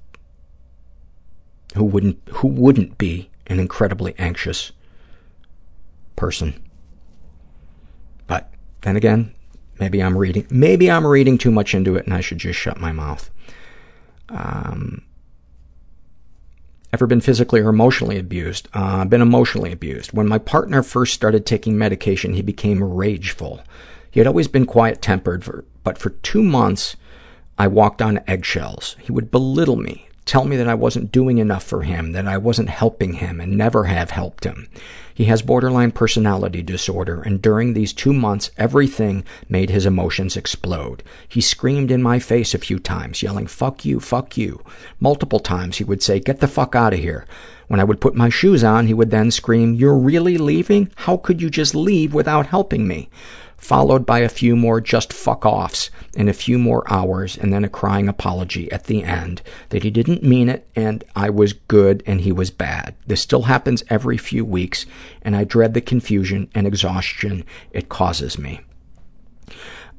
who 1.75 1.83
wouldn't 1.83 2.19
who 2.29 2.47
wouldn't 2.47 2.97
be 2.97 3.29
an 3.47 3.59
incredibly 3.59 4.13
anxious 4.17 4.71
person. 6.15 6.61
But 8.27 8.51
then 8.81 8.95
again, 8.95 9.33
maybe 9.79 10.01
I'm 10.01 10.17
reading 10.17 10.47
maybe 10.49 10.89
I'm 10.89 11.05
reading 11.05 11.37
too 11.37 11.51
much 11.51 11.73
into 11.73 11.95
it 11.95 12.05
and 12.05 12.13
I 12.13 12.21
should 12.21 12.37
just 12.39 12.59
shut 12.59 12.79
my 12.79 12.91
mouth. 12.91 13.29
Um 14.29 15.03
ever 16.93 17.07
been 17.07 17.21
physically 17.21 17.59
or 17.59 17.69
emotionally 17.69 18.19
abused? 18.19 18.69
Uh, 18.73 19.03
been 19.03 19.21
emotionally 19.21 19.71
abused. 19.71 20.13
When 20.13 20.27
my 20.27 20.37
partner 20.37 20.83
first 20.83 21.13
started 21.13 21.45
taking 21.45 21.77
medication, 21.77 22.33
he 22.35 22.43
became 22.43 22.83
rageful. 22.83 23.61
He 24.11 24.19
had 24.19 24.27
always 24.27 24.47
been 24.47 24.67
quiet-tempered, 24.67 25.65
but 25.83 25.97
for 25.97 26.11
two 26.11 26.43
months, 26.43 26.95
I 27.57 27.67
walked 27.67 28.01
on 28.01 28.21
eggshells. 28.27 28.95
He 29.01 29.11
would 29.11 29.31
belittle 29.31 29.75
me, 29.75 30.07
tell 30.25 30.45
me 30.45 30.55
that 30.57 30.69
I 30.69 30.75
wasn't 30.75 31.11
doing 31.11 31.39
enough 31.39 31.63
for 31.63 31.81
him, 31.81 32.11
that 32.11 32.27
I 32.27 32.37
wasn't 32.37 32.69
helping 32.69 33.13
him 33.13 33.41
and 33.41 33.57
never 33.57 33.85
have 33.85 34.11
helped 34.11 34.43
him. 34.43 34.69
He 35.13 35.25
has 35.25 35.41
borderline 35.41 35.91
personality 35.91 36.61
disorder, 36.61 37.21
and 37.21 37.41
during 37.41 37.73
these 37.73 37.93
two 37.93 38.13
months, 38.13 38.51
everything 38.57 39.23
made 39.47 39.69
his 39.69 39.85
emotions 39.85 40.35
explode. 40.35 41.03
He 41.27 41.41
screamed 41.41 41.91
in 41.91 42.01
my 42.01 42.19
face 42.19 42.53
a 42.53 42.57
few 42.59 42.79
times, 42.79 43.21
yelling, 43.21 43.47
fuck 43.47 43.85
you, 43.85 43.99
fuck 43.99 44.37
you. 44.37 44.63
Multiple 44.99 45.39
times 45.39 45.77
he 45.77 45.83
would 45.83 46.01
say, 46.01 46.19
get 46.19 46.39
the 46.39 46.47
fuck 46.47 46.75
out 46.75 46.93
of 46.93 46.99
here. 46.99 47.25
When 47.67 47.79
I 47.79 47.83
would 47.83 48.01
put 48.01 48.15
my 48.15 48.29
shoes 48.29 48.63
on, 48.63 48.87
he 48.87 48.93
would 48.93 49.11
then 49.11 49.31
scream, 49.31 49.73
you're 49.73 49.97
really 49.97 50.37
leaving? 50.37 50.91
How 50.95 51.17
could 51.17 51.41
you 51.41 51.49
just 51.49 51.75
leave 51.75 52.13
without 52.13 52.47
helping 52.47 52.87
me? 52.87 53.09
Followed 53.63 54.05
by 54.05 54.19
a 54.19 54.27
few 54.27 54.57
more 54.57 54.81
just 54.81 55.13
fuck-offs 55.13 55.89
and 56.17 56.27
a 56.27 56.33
few 56.33 56.59
more 56.59 56.83
hours 56.91 57.37
and 57.37 57.53
then 57.53 57.63
a 57.63 57.69
crying 57.69 58.09
apology 58.09 58.69
at 58.73 58.83
the 58.85 59.05
end 59.05 59.41
that 59.69 59.83
he 59.83 59.89
didn't 59.89 60.21
mean 60.21 60.49
it 60.49 60.67
and 60.75 61.01
I 61.15 61.29
was 61.29 61.53
good 61.53 62.03
and 62.05 62.19
he 62.19 62.33
was 62.33 62.51
bad. 62.51 62.93
This 63.07 63.21
still 63.21 63.43
happens 63.43 63.81
every 63.89 64.17
few 64.17 64.43
weeks 64.43 64.85
and 65.21 65.33
I 65.33 65.45
dread 65.45 65.73
the 65.73 65.79
confusion 65.79 66.49
and 66.53 66.67
exhaustion 66.67 67.45
it 67.71 67.87
causes 67.87 68.37
me. 68.37 68.59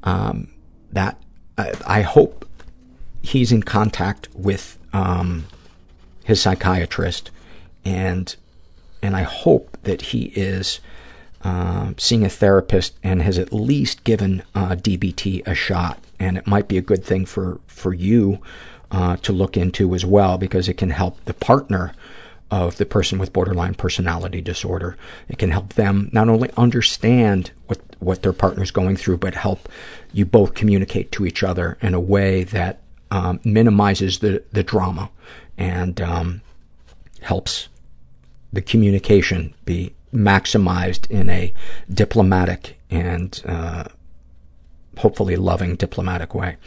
Um, 0.03 0.49
that, 0.91 1.19
I, 1.57 1.73
I 1.87 2.01
hope 2.01 2.47
he's 3.23 3.51
in 3.51 3.63
contact 3.63 4.29
with 4.35 4.77
um, 4.93 5.47
his 6.23 6.39
psychiatrist 6.39 7.31
and 7.83 8.35
and 9.01 9.15
I 9.15 9.23
hope 9.23 9.77
that 9.83 10.01
he 10.01 10.25
is 10.35 10.79
seeing 11.97 12.23
a 12.23 12.29
therapist 12.29 12.97
and 13.03 13.21
has 13.21 13.37
at 13.37 13.53
least 13.53 14.03
given 14.03 14.43
uh, 14.53 14.69
DBT 14.69 15.45
a 15.47 15.55
shot. 15.55 15.99
And 16.19 16.37
it 16.37 16.47
might 16.47 16.67
be 16.67 16.77
a 16.77 16.81
good 16.81 17.03
thing 17.03 17.25
for, 17.25 17.59
for 17.67 17.93
you 17.93 18.39
uh, 18.91 19.17
to 19.17 19.33
look 19.33 19.57
into 19.57 19.93
as 19.95 20.05
well 20.05 20.37
because 20.37 20.69
it 20.69 20.75
can 20.75 20.91
help 20.91 21.23
the 21.25 21.33
partner 21.33 21.93
of 22.51 22.77
the 22.77 22.85
person 22.85 23.17
with 23.17 23.33
borderline 23.33 23.73
personality 23.73 24.41
disorder. 24.41 24.97
It 25.27 25.37
can 25.37 25.51
help 25.51 25.73
them 25.73 26.09
not 26.13 26.29
only 26.29 26.51
understand 26.55 27.51
what, 27.65 27.79
what 27.99 28.21
their 28.21 28.33
partner's 28.33 28.71
going 28.71 28.97
through, 28.97 29.17
but 29.17 29.33
help 29.33 29.67
you 30.13 30.25
both 30.25 30.53
communicate 30.53 31.11
to 31.13 31.25
each 31.25 31.43
other 31.43 31.77
in 31.81 31.93
a 31.93 31.99
way 31.99 32.43
that 32.43 32.81
um, 33.11 33.39
minimizes 33.43 34.19
the, 34.19 34.43
the 34.51 34.63
drama 34.63 35.09
and 35.57 35.99
um, 36.01 36.41
helps 37.21 37.67
the 38.53 38.61
communication 38.61 39.53
be 39.65 39.94
maximized 40.15 41.09
in 41.11 41.29
a 41.29 41.53
diplomatic 41.91 42.79
and 42.89 43.41
uh, 43.45 43.85
hopefully 44.97 45.35
loving 45.35 45.75
diplomatic 45.75 46.33
way. 46.33 46.57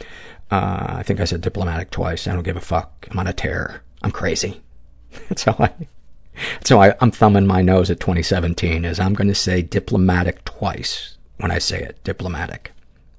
Uh, 0.51 0.95
I 0.97 1.03
think 1.03 1.19
I 1.19 1.25
said 1.25 1.41
diplomatic 1.41 1.91
twice. 1.91 2.27
I 2.27 2.33
don't 2.33 2.43
give 2.43 2.57
a 2.57 2.61
fuck. 2.61 3.07
I'm 3.11 3.19
on 3.19 3.27
a 3.27 3.33
tear. 3.33 3.81
I'm 4.01 4.11
crazy. 4.11 4.61
That's 5.29 5.43
how 5.43 5.55
I, 5.59 5.73
how 6.67 6.81
I, 6.81 6.95
I'm 7.01 7.11
thumbing 7.11 7.47
my 7.47 7.61
nose 7.61 7.91
at 7.91 7.99
2017 7.99 8.85
is 8.85 8.99
I'm 8.99 9.13
going 9.13 9.27
to 9.27 9.35
say 9.35 9.61
diplomatic 9.61 10.45
twice 10.45 11.17
when 11.37 11.51
I 11.51 11.59
say 11.59 11.81
it. 11.81 12.03
Diplomatic. 12.03 12.71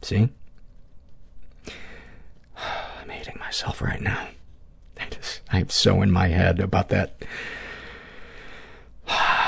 See? 0.02 0.30
I'm 2.56 3.08
hating 3.08 3.38
myself 3.38 3.80
right 3.80 4.00
now. 4.00 4.28
I 5.00 5.06
just, 5.06 5.40
I'm 5.50 5.68
so 5.68 6.02
in 6.02 6.10
my 6.10 6.28
head 6.28 6.60
about 6.60 6.88
that 6.90 7.22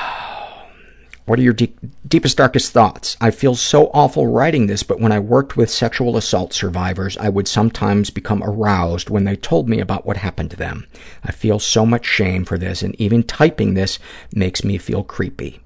What 1.25 1.39
are 1.39 1.43
your 1.43 1.53
deep, 1.53 1.79
deepest, 2.07 2.37
darkest 2.37 2.73
thoughts? 2.73 3.17
I 3.21 3.31
feel 3.31 3.55
so 3.55 3.91
awful 3.95 4.27
writing 4.27 4.67
this, 4.67 4.83
but 4.83 4.99
when 4.99 5.13
I 5.13 5.21
worked 5.21 5.57
with 5.57 5.71
sexual 5.71 6.17
assault 6.17 6.53
survivors, 6.53 7.17
I 7.17 7.29
would 7.29 7.47
sometimes 7.47 8.11
become 8.11 8.43
aroused 8.43 9.09
when 9.09 9.23
they 9.25 9.37
told 9.37 9.69
me 9.69 9.79
about 9.79 10.05
what 10.05 10.17
happened 10.17 10.51
to 10.51 10.57
them. 10.57 10.87
I 11.23 11.31
feel 11.31 11.61
so 11.61 11.87
much 11.87 12.07
shame 12.07 12.45
for 12.45 12.59
this, 12.59 12.83
and 12.83 13.01
even 13.01 13.23
typing 13.23 13.75
this 13.75 14.01
makes 14.35 14.65
me 14.65 14.79
feel 14.79 15.05
creepy. 15.05 15.61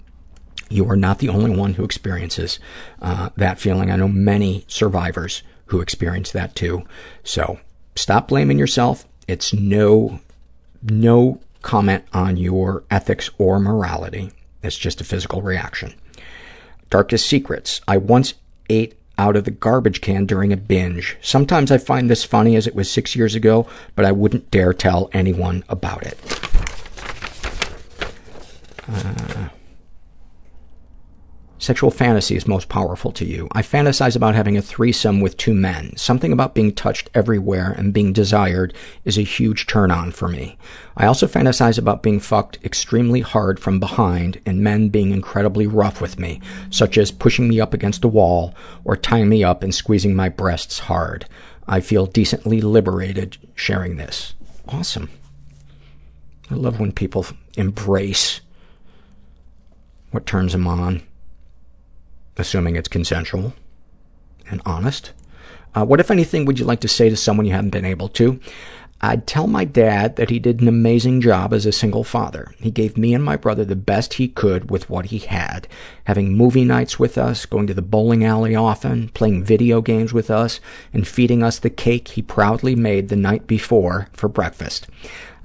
You 0.69 0.89
are 0.91 0.97
not 0.97 1.21
the 1.21 1.31
only 1.31 1.57
one 1.57 1.75
who 1.75 1.85
experiences 1.85 2.59
uh, 3.01 3.31
that 3.37 3.59
feeling. 3.59 3.91
I 3.91 3.97
know 3.97 4.09
many 4.09 4.65
survivors 4.69 5.43
who 5.67 5.81
experience 5.81 6.33
that 6.33 6.55
too. 6.55 6.85
So 7.25 7.61
stop 7.95 8.29
blaming 8.29 8.59
yourself. 8.59 9.07
It's 9.27 9.55
no, 9.55 10.21
no 10.83 11.41
comment 11.63 12.05
on 12.13 12.37
your 12.37 12.85
ethics 12.91 13.31
or 13.39 13.59
morality. 13.59 14.33
It's 14.67 14.77
just 14.77 15.01
a 15.01 15.05
physical 15.05 15.43
reaction. 15.43 15.95
Darkest 16.91 17.27
secrets. 17.27 17.81
I 17.89 17.97
once 17.97 18.35
ate 18.69 18.99
out 19.19 19.37
of 19.37 19.45
the 19.45 19.51
garbage 19.51 20.01
can 20.01 20.27
during 20.27 20.53
a 20.53 20.57
binge. 20.57 21.17
Sometimes 21.23 21.71
I 21.71 21.79
find 21.79 22.11
this 22.11 22.25
funny 22.25 22.55
as 22.57 22.67
it 22.67 22.75
was 22.75 22.91
six 22.91 23.17
years 23.17 23.35
ago, 23.35 23.67
but 23.95 24.05
I 24.05 24.13
wouldn't 24.13 24.51
dare 24.51 24.73
tell 24.73 25.09
anyone 25.13 25.65
about 25.69 26.03
it. 26.03 26.19
Uh, 28.89 29.49
Sexual 31.59 31.91
fantasy 31.91 32.37
is 32.37 32.47
most 32.47 32.69
powerful 32.69 33.11
to 33.13 33.25
you. 33.25 33.49
I 33.53 33.63
fantasize 33.63 34.15
about 34.15 34.35
having 34.35 34.59
a 34.59 34.63
threesome 34.63 35.21
with 35.21 35.39
two 35.39 35.55
men. 35.55 35.97
Something 35.97 36.31
about 36.31 36.55
being 36.55 36.71
touched 36.71 37.09
everywhere 37.15 37.71
and 37.71 37.95
being 37.95 38.13
desired 38.13 38.75
is 39.07 39.17
a 39.17 39.23
huge 39.23 39.67
turn-on 39.67 40.13
for 40.13 40.29
me. 40.29 40.59
I 40.99 41.07
also 41.07 41.27
fantasize 41.27 41.79
about 41.79 42.03
being 42.03 42.21
fucked 42.21 42.59
extremely 42.63 43.21
hard 43.23 43.59
from 43.59 43.81
behind 43.81 44.39
and 44.45 44.61
men 44.61 44.91
being 44.91 45.13
incredibly 45.13 45.67
rough 45.67 45.99
with 45.99 46.19
me, 46.19 46.43
such 46.69 46.99
as 46.99 47.11
pushing 47.11 47.49
me 47.49 47.59
up 47.59 47.73
against 47.73 48.05
a 48.05 48.09
wall 48.09 48.55
or 48.85 48.95
tying 48.95 49.31
me 49.31 49.43
up 49.43 49.63
and 49.63 49.75
squeezing 49.75 50.15
my 50.15 50.29
breasts 50.29 50.81
hard. 50.81 51.25
I 51.67 51.81
feel 51.81 52.05
decently 52.05 52.61
liberated 52.61 53.39
sharing 53.55 53.97
this. 53.97 54.35
Awesome. 54.69 55.09
I 56.51 56.55
love 56.55 56.79
when 56.79 56.93
people 56.93 57.27
embrace 57.57 58.43
what 60.11 60.27
turns 60.27 60.53
them 60.53 60.67
on 60.67 61.03
assuming 62.37 62.77
it's 62.77 62.89
consensual 62.89 63.55
and 64.51 64.61
honest. 64.65 65.13
Uh, 65.75 65.85
what, 65.85 66.01
if 66.01 66.11
anything, 66.11 66.45
would 66.47 66.59
you 66.59 66.65
like 66.65 66.81
to 66.81 66.89
say 66.89 67.11
to 67.11 67.17
someone 67.17 67.47
you 67.47 67.53
haven't 67.53 67.71
been 67.71 67.85
able 67.85 68.09
to? 68.09 68.41
I'd 69.03 69.27
tell 69.27 69.47
my 69.47 69.67
dad 69.67 70.17
that 70.17 70.31
he 70.31 70.39
did 70.39 70.61
an 70.61 70.69
amazing 70.69 71.21
job 71.21 71.53
as 71.53 71.67
a 71.67 71.73
single 71.73 72.03
father. 72.03 72.55
He 72.59 72.71
gave 72.71 72.97
me 72.97 73.13
and 73.13 73.23
my 73.23 73.37
brother 73.37 73.65
the 73.65 73.77
best 73.77 74.15
he 74.15 74.27
could 74.27 74.71
with 74.71 74.89
what 74.89 75.07
he 75.07 75.19
had, 75.19 75.69
having 76.05 76.33
movie 76.35 76.65
nights 76.65 76.99
with 76.99 77.19
us, 77.19 77.45
going 77.45 77.67
to 77.67 77.75
the 77.75 77.83
bowling 77.83 78.25
alley 78.25 78.55
often, 78.55 79.11
playing 79.11 79.45
video 79.45 79.83
games 79.83 80.15
with 80.15 80.31
us, 80.31 80.61
and 80.95 81.07
feeding 81.07 81.43
us 81.43 81.59
the 81.59 81.69
cake 81.69 82.09
he 82.09 82.23
proudly 82.23 82.75
made 82.75 83.09
the 83.09 83.17
night 83.17 83.47
before 83.47 84.09
for 84.13 84.29
breakfast. 84.29 84.87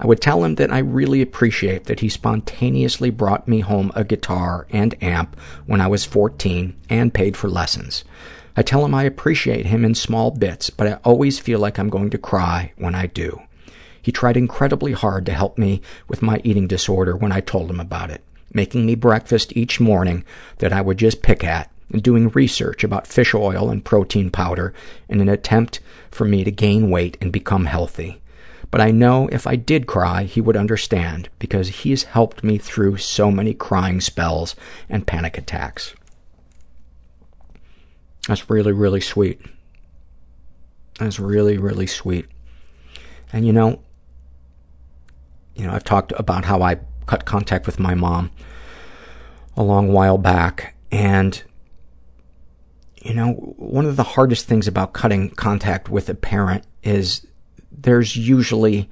I 0.00 0.06
would 0.06 0.20
tell 0.20 0.44
him 0.44 0.54
that 0.54 0.72
I 0.72 0.78
really 0.78 1.20
appreciate 1.20 1.84
that 1.84 2.00
he 2.00 2.08
spontaneously 2.08 3.10
brought 3.10 3.46
me 3.46 3.60
home 3.60 3.92
a 3.94 4.02
guitar 4.02 4.66
and 4.70 4.94
amp 5.02 5.38
when 5.66 5.80
I 5.80 5.88
was 5.88 6.06
14 6.06 6.74
and 6.88 7.12
paid 7.14 7.36
for 7.36 7.48
lessons. 7.48 8.02
I 8.56 8.62
tell 8.62 8.84
him 8.84 8.94
I 8.94 9.04
appreciate 9.04 9.66
him 9.66 9.84
in 9.84 9.94
small 9.94 10.30
bits, 10.30 10.68
but 10.68 10.86
I 10.86 10.92
always 11.04 11.38
feel 11.38 11.58
like 11.58 11.78
I'm 11.78 11.88
going 11.88 12.10
to 12.10 12.18
cry 12.18 12.72
when 12.76 12.94
I 12.94 13.06
do. 13.06 13.40
He 14.02 14.12
tried 14.12 14.36
incredibly 14.36 14.92
hard 14.92 15.24
to 15.26 15.32
help 15.32 15.56
me 15.56 15.80
with 16.08 16.22
my 16.22 16.40
eating 16.44 16.66
disorder 16.66 17.16
when 17.16 17.32
I 17.32 17.40
told 17.40 17.70
him 17.70 17.80
about 17.80 18.10
it, 18.10 18.22
making 18.52 18.84
me 18.84 18.94
breakfast 18.94 19.56
each 19.56 19.80
morning 19.80 20.24
that 20.58 20.72
I 20.72 20.82
would 20.82 20.98
just 20.98 21.22
pick 21.22 21.44
at 21.44 21.70
and 21.90 22.02
doing 22.02 22.28
research 22.30 22.84
about 22.84 23.06
fish 23.06 23.34
oil 23.34 23.70
and 23.70 23.84
protein 23.84 24.30
powder 24.30 24.74
in 25.08 25.20
an 25.20 25.28
attempt 25.28 25.80
for 26.10 26.24
me 26.24 26.42
to 26.44 26.50
gain 26.50 26.90
weight 26.90 27.16
and 27.20 27.32
become 27.32 27.66
healthy. 27.66 28.20
But 28.70 28.80
I 28.80 28.90
know 28.90 29.28
if 29.28 29.46
I 29.46 29.56
did 29.56 29.86
cry, 29.86 30.24
he 30.24 30.40
would 30.40 30.56
understand 30.56 31.28
because 31.38 31.68
he's 31.68 32.04
helped 32.04 32.42
me 32.42 32.58
through 32.58 32.96
so 32.96 33.30
many 33.30 33.54
crying 33.54 34.00
spells 34.00 34.56
and 34.88 35.06
panic 35.06 35.36
attacks. 35.38 35.94
That's 38.28 38.48
really, 38.48 38.72
really 38.72 39.00
sweet. 39.00 39.40
That's 40.98 41.18
really, 41.18 41.58
really 41.58 41.86
sweet. 41.86 42.26
And 43.32 43.46
you 43.46 43.52
know, 43.52 43.82
you 45.56 45.66
know, 45.66 45.72
I've 45.72 45.84
talked 45.84 46.12
about 46.16 46.44
how 46.44 46.62
I 46.62 46.78
cut 47.06 47.24
contact 47.24 47.66
with 47.66 47.78
my 47.78 47.94
mom 47.94 48.30
a 49.56 49.62
long 49.62 49.92
while 49.92 50.18
back, 50.18 50.74
and 50.90 51.42
you 53.02 53.14
know, 53.14 53.32
one 53.32 53.86
of 53.86 53.96
the 53.96 54.02
hardest 54.02 54.46
things 54.46 54.68
about 54.68 54.92
cutting 54.92 55.30
contact 55.30 55.88
with 55.88 56.08
a 56.08 56.14
parent 56.14 56.64
is 56.82 57.26
there's 57.70 58.16
usually 58.16 58.88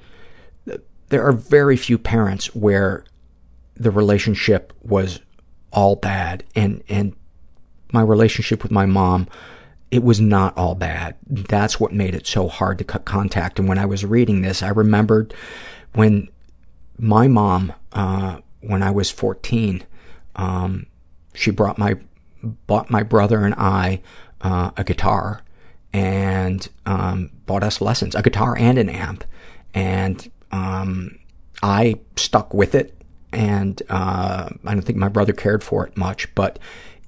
there 1.11 1.25
are 1.25 1.33
very 1.33 1.77
few 1.77 1.99
parents 1.99 2.55
where 2.55 3.05
the 3.75 3.91
relationship 3.91 4.73
was 4.83 5.21
all 5.73 5.97
bad 5.97 6.43
and 6.57 6.83
and 6.89 7.15
my 7.93 8.03
relationship 8.03 8.63
with 8.63 8.73
my 8.73 8.87
mom, 8.87 9.29
it 9.91 10.03
was 10.03 10.21
not 10.21 10.57
all 10.57 10.75
bad. 10.75 11.17
That's 11.27 11.81
what 11.81 11.93
made 11.93 12.15
it 12.15 12.27
so 12.27 12.49
hard 12.49 12.79
to 12.79 12.85
cut 12.85 13.05
contact. 13.05 13.59
And 13.59 13.69
when 13.69 13.79
I 13.79 13.87
was 13.87 14.05
reading 14.05 14.43
this, 14.43 14.63
I 14.63 14.69
remembered 14.69 15.35
when 15.95 16.29
my 16.99 17.27
mom, 17.29 17.73
uh, 17.93 18.39
when 18.61 18.83
I 18.83 18.91
was 18.91 19.11
14, 19.11 19.83
um, 20.37 20.87
she 21.35 21.51
brought 21.51 21.79
my, 21.79 21.95
bought 22.43 22.91
my 22.91 23.03
brother 23.03 23.45
and 23.45 23.55
I, 23.55 24.01
uh, 24.41 24.71
a 24.77 24.85
guitar 24.85 25.43
and, 25.93 26.69
um, 26.87 27.31
bought 27.47 27.65
us 27.65 27.81
lessons, 27.81 28.15
a 28.15 28.23
guitar 28.23 28.57
and 28.57 28.79
an 28.79 28.89
amp. 28.89 29.25
And 29.75 30.31
Um, 30.53 31.19
I 31.63 32.01
stuck 32.17 32.53
with 32.55 32.75
it, 32.75 33.01
and 33.33 33.81
uh, 33.89 34.49
I 34.65 34.75
don't 34.75 34.83
think 34.83 34.99
my 34.99 35.09
brother 35.09 35.33
cared 35.33 35.63
for 35.63 35.87
it 35.87 35.97
much, 35.97 36.35
but 36.35 36.59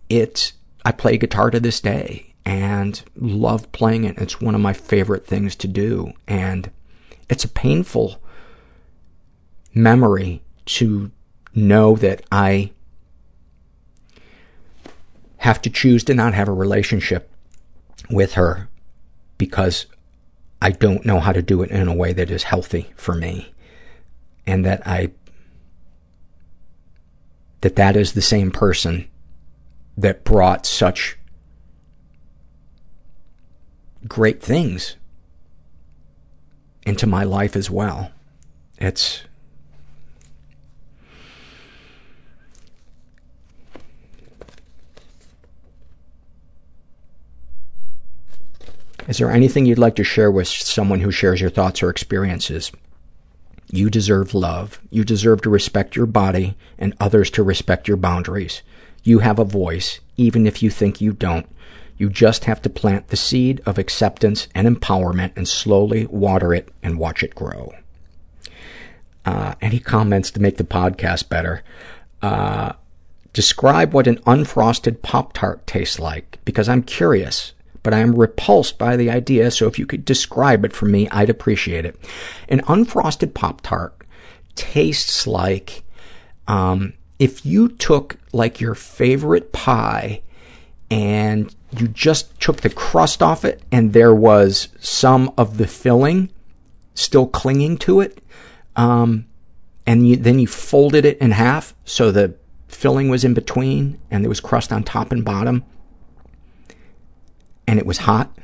it, 0.08 0.52
I 0.84 0.92
play 0.92 1.16
guitar 1.16 1.50
to 1.50 1.60
this 1.60 1.80
day 1.80 2.34
and 2.44 3.02
love 3.16 3.70
playing 3.72 4.04
it. 4.04 4.18
It's 4.18 4.40
one 4.40 4.54
of 4.54 4.60
my 4.60 4.72
favorite 4.72 5.26
things 5.26 5.54
to 5.56 5.68
do, 5.68 6.12
and 6.26 6.70
it's 7.28 7.44
a 7.44 7.48
painful 7.48 8.20
memory 9.74 10.42
to 10.64 11.10
know 11.54 11.96
that 11.96 12.24
I 12.30 12.72
have 15.38 15.60
to 15.62 15.70
choose 15.70 16.04
to 16.04 16.14
not 16.14 16.34
have 16.34 16.48
a 16.48 16.52
relationship 16.52 17.30
with 18.10 18.34
her 18.34 18.68
because 19.38 19.86
I 20.60 20.70
don't 20.70 21.04
know 21.04 21.18
how 21.18 21.32
to 21.32 21.42
do 21.42 21.62
it 21.62 21.70
in 21.70 21.88
a 21.88 21.94
way 21.94 22.12
that 22.12 22.30
is 22.30 22.44
healthy 22.44 22.92
for 22.96 23.14
me 23.14 23.52
and 24.46 24.64
that 24.64 24.86
I 24.86 25.10
that 27.62 27.76
that 27.76 27.96
is 27.96 28.12
the 28.12 28.22
same 28.22 28.50
person 28.50 29.08
that 29.96 30.24
brought 30.24 30.66
such 30.66 31.18
great 34.06 34.42
things 34.42 34.96
into 36.84 37.06
my 37.06 37.24
life 37.24 37.54
as 37.56 37.70
well. 37.70 38.10
It's 38.78 39.22
Is 49.08 49.18
there 49.18 49.32
anything 49.32 49.66
you'd 49.66 49.78
like 49.78 49.96
to 49.96 50.04
share 50.04 50.30
with 50.30 50.46
someone 50.46 51.00
who 51.00 51.10
shares 51.10 51.40
your 51.40 51.50
thoughts 51.50 51.82
or 51.82 51.90
experiences? 51.90 52.70
You 53.68 53.90
deserve 53.90 54.32
love. 54.32 54.80
You 54.90 55.02
deserve 55.02 55.42
to 55.42 55.50
respect 55.50 55.96
your 55.96 56.06
body 56.06 56.56
and 56.78 56.94
others 57.00 57.30
to 57.32 57.42
respect 57.42 57.88
your 57.88 57.96
boundaries. 57.96 58.62
You 59.02 59.20
have 59.20 59.38
a 59.38 59.44
voice, 59.44 60.00
even 60.16 60.46
if 60.46 60.62
you 60.62 60.70
think 60.70 61.00
you 61.00 61.12
don't. 61.12 61.46
You 61.96 62.08
just 62.08 62.44
have 62.44 62.62
to 62.62 62.70
plant 62.70 63.08
the 63.08 63.16
seed 63.16 63.60
of 63.66 63.78
acceptance 63.78 64.48
and 64.54 64.66
empowerment 64.66 65.32
and 65.36 65.46
slowly 65.46 66.06
water 66.06 66.54
it 66.54 66.68
and 66.82 66.98
watch 66.98 67.22
it 67.22 67.34
grow. 67.34 67.72
Uh, 69.24 69.54
any 69.60 69.78
comments 69.78 70.30
to 70.32 70.40
make 70.40 70.56
the 70.56 70.64
podcast 70.64 71.28
better? 71.28 71.62
Uh, 72.20 72.72
describe 73.32 73.92
what 73.92 74.06
an 74.06 74.18
unfrosted 74.18 75.02
Pop 75.02 75.32
Tart 75.32 75.66
tastes 75.66 76.00
like, 76.00 76.38
because 76.44 76.68
I'm 76.68 76.82
curious 76.82 77.52
but 77.82 77.92
I 77.92 77.98
am 77.98 78.14
repulsed 78.14 78.78
by 78.78 78.96
the 78.96 79.10
idea, 79.10 79.50
so 79.50 79.66
if 79.66 79.78
you 79.78 79.86
could 79.86 80.04
describe 80.04 80.64
it 80.64 80.72
for 80.72 80.86
me, 80.86 81.08
I'd 81.10 81.30
appreciate 81.30 81.84
it. 81.84 81.96
An 82.48 82.60
unfrosted 82.60 83.34
Pop-Tart 83.34 83.94
tastes 84.54 85.26
like 85.26 85.82
um, 86.46 86.94
if 87.22 87.46
you 87.46 87.68
took 87.68 88.16
like 88.32 88.60
your 88.60 88.74
favorite 88.74 89.52
pie 89.52 90.20
and 90.90 91.54
you 91.70 91.86
just 91.86 92.40
took 92.40 92.62
the 92.62 92.68
crust 92.68 93.22
off 93.22 93.44
it 93.44 93.62
and 93.70 93.92
there 93.92 94.12
was 94.12 94.70
some 94.80 95.32
of 95.38 95.56
the 95.56 95.68
filling 95.68 96.28
still 96.94 97.28
clinging 97.28 97.76
to 97.78 98.00
it, 98.00 98.20
um, 98.74 99.24
and 99.86 100.08
you, 100.08 100.16
then 100.16 100.40
you 100.40 100.48
folded 100.48 101.04
it 101.04 101.16
in 101.18 101.30
half 101.30 101.74
so 101.84 102.10
the 102.10 102.34
filling 102.66 103.08
was 103.08 103.24
in 103.24 103.34
between 103.34 104.00
and 104.10 104.24
there 104.24 104.28
was 104.28 104.40
crust 104.40 104.72
on 104.72 104.82
top 104.82 105.12
and 105.12 105.24
bottom, 105.24 105.62
and 107.68 107.78
it 107.78 107.86
was 107.86 107.98
hot, 107.98 108.36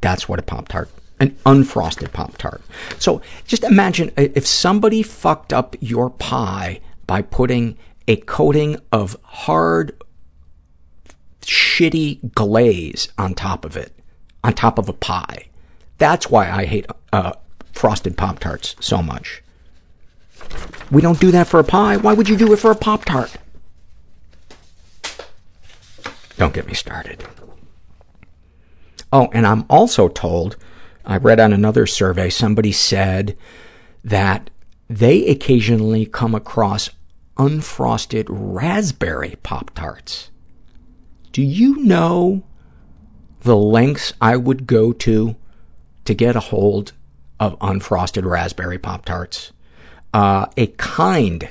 that's 0.00 0.28
what 0.28 0.40
a 0.40 0.42
Pop-Tart, 0.42 0.90
an 1.20 1.30
unfrosted 1.46 2.12
Pop-Tart. 2.12 2.60
So 2.98 3.22
just 3.46 3.62
imagine 3.62 4.10
if 4.16 4.48
somebody 4.48 5.04
fucked 5.04 5.52
up 5.52 5.76
your 5.78 6.10
pie 6.10 6.80
by 7.06 7.22
putting 7.22 7.76
a 8.08 8.16
coating 8.16 8.78
of 8.90 9.16
hard, 9.22 10.02
shitty 11.40 12.32
glaze 12.34 13.08
on 13.18 13.34
top 13.34 13.64
of 13.64 13.76
it, 13.76 13.92
on 14.42 14.52
top 14.52 14.78
of 14.78 14.88
a 14.88 14.92
pie. 14.92 15.48
That's 15.98 16.30
why 16.30 16.50
I 16.50 16.64
hate 16.64 16.86
uh, 17.12 17.32
frosted 17.72 18.16
Pop-Tarts 18.16 18.76
so 18.80 19.02
much. 19.02 19.42
We 20.90 21.00
don't 21.00 21.20
do 21.20 21.30
that 21.30 21.46
for 21.46 21.60
a 21.60 21.64
pie. 21.64 21.96
Why 21.96 22.12
would 22.12 22.28
you 22.28 22.36
do 22.36 22.52
it 22.52 22.58
for 22.58 22.70
a 22.70 22.76
Pop-Tart? 22.76 23.36
Don't 26.36 26.54
get 26.54 26.66
me 26.66 26.74
started. 26.74 27.24
Oh, 29.12 29.28
and 29.32 29.46
I'm 29.46 29.64
also 29.68 30.08
told, 30.08 30.56
I 31.04 31.18
read 31.18 31.38
on 31.38 31.52
another 31.52 31.86
survey, 31.86 32.30
somebody 32.30 32.72
said 32.72 33.36
that 34.02 34.50
they 34.88 35.26
occasionally 35.26 36.06
come 36.06 36.34
across 36.34 36.90
unfrosted 37.36 38.26
raspberry 38.28 39.36
Pop-Tarts. 39.42 40.30
Do 41.32 41.42
you 41.42 41.76
know 41.76 42.42
the 43.40 43.56
lengths 43.56 44.12
I 44.20 44.36
would 44.36 44.66
go 44.66 44.92
to 44.92 45.36
to 46.04 46.14
get 46.14 46.36
a 46.36 46.40
hold 46.40 46.92
of 47.40 47.58
unfrosted 47.60 48.24
raspberry 48.24 48.78
Pop-Tarts? 48.78 49.52
Uh, 50.12 50.46
a 50.56 50.66
kind 50.66 51.48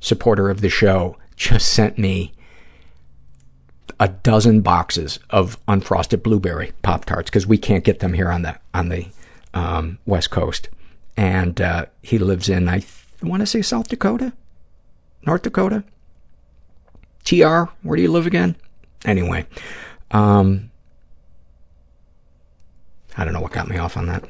supporter 0.00 0.50
of 0.50 0.60
the 0.60 0.68
show 0.68 1.16
just 1.36 1.68
sent 1.68 1.98
me 1.98 2.32
a 4.00 4.08
dozen 4.08 4.60
boxes 4.60 5.20
of 5.30 5.64
unfrosted 5.66 6.22
blueberry 6.22 6.72
Pop 6.82 7.04
Tarts 7.04 7.30
because 7.30 7.46
we 7.46 7.56
can't 7.56 7.84
get 7.84 8.00
them 8.00 8.14
here 8.14 8.30
on 8.30 8.42
the 8.42 8.58
on 8.74 8.88
the 8.88 9.06
um, 9.54 9.98
West 10.06 10.30
Coast. 10.30 10.68
And 11.16 11.60
uh, 11.60 11.86
he 12.02 12.18
lives 12.18 12.48
in, 12.48 12.68
I 12.68 12.82
want 13.22 13.40
to 13.40 13.46
say 13.46 13.62
South 13.62 13.88
Dakota, 13.88 14.32
North 15.26 15.42
Dakota. 15.42 15.84
TR, 17.24 17.64
where 17.82 17.96
do 17.96 18.02
you 18.02 18.10
live 18.10 18.26
again? 18.26 18.56
Anyway, 19.04 19.46
um, 20.10 20.70
I 23.16 23.24
don't 23.24 23.32
know 23.32 23.40
what 23.40 23.52
got 23.52 23.68
me 23.68 23.78
off 23.78 23.96
on 23.96 24.06
that. 24.06 24.24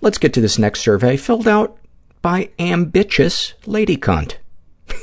Let's 0.00 0.18
get 0.18 0.32
to 0.34 0.40
this 0.40 0.58
next 0.58 0.80
survey 0.80 1.16
filled 1.16 1.48
out 1.48 1.78
by 2.22 2.50
ambitious 2.58 3.54
lady 3.66 3.96
cunt. 3.96 4.36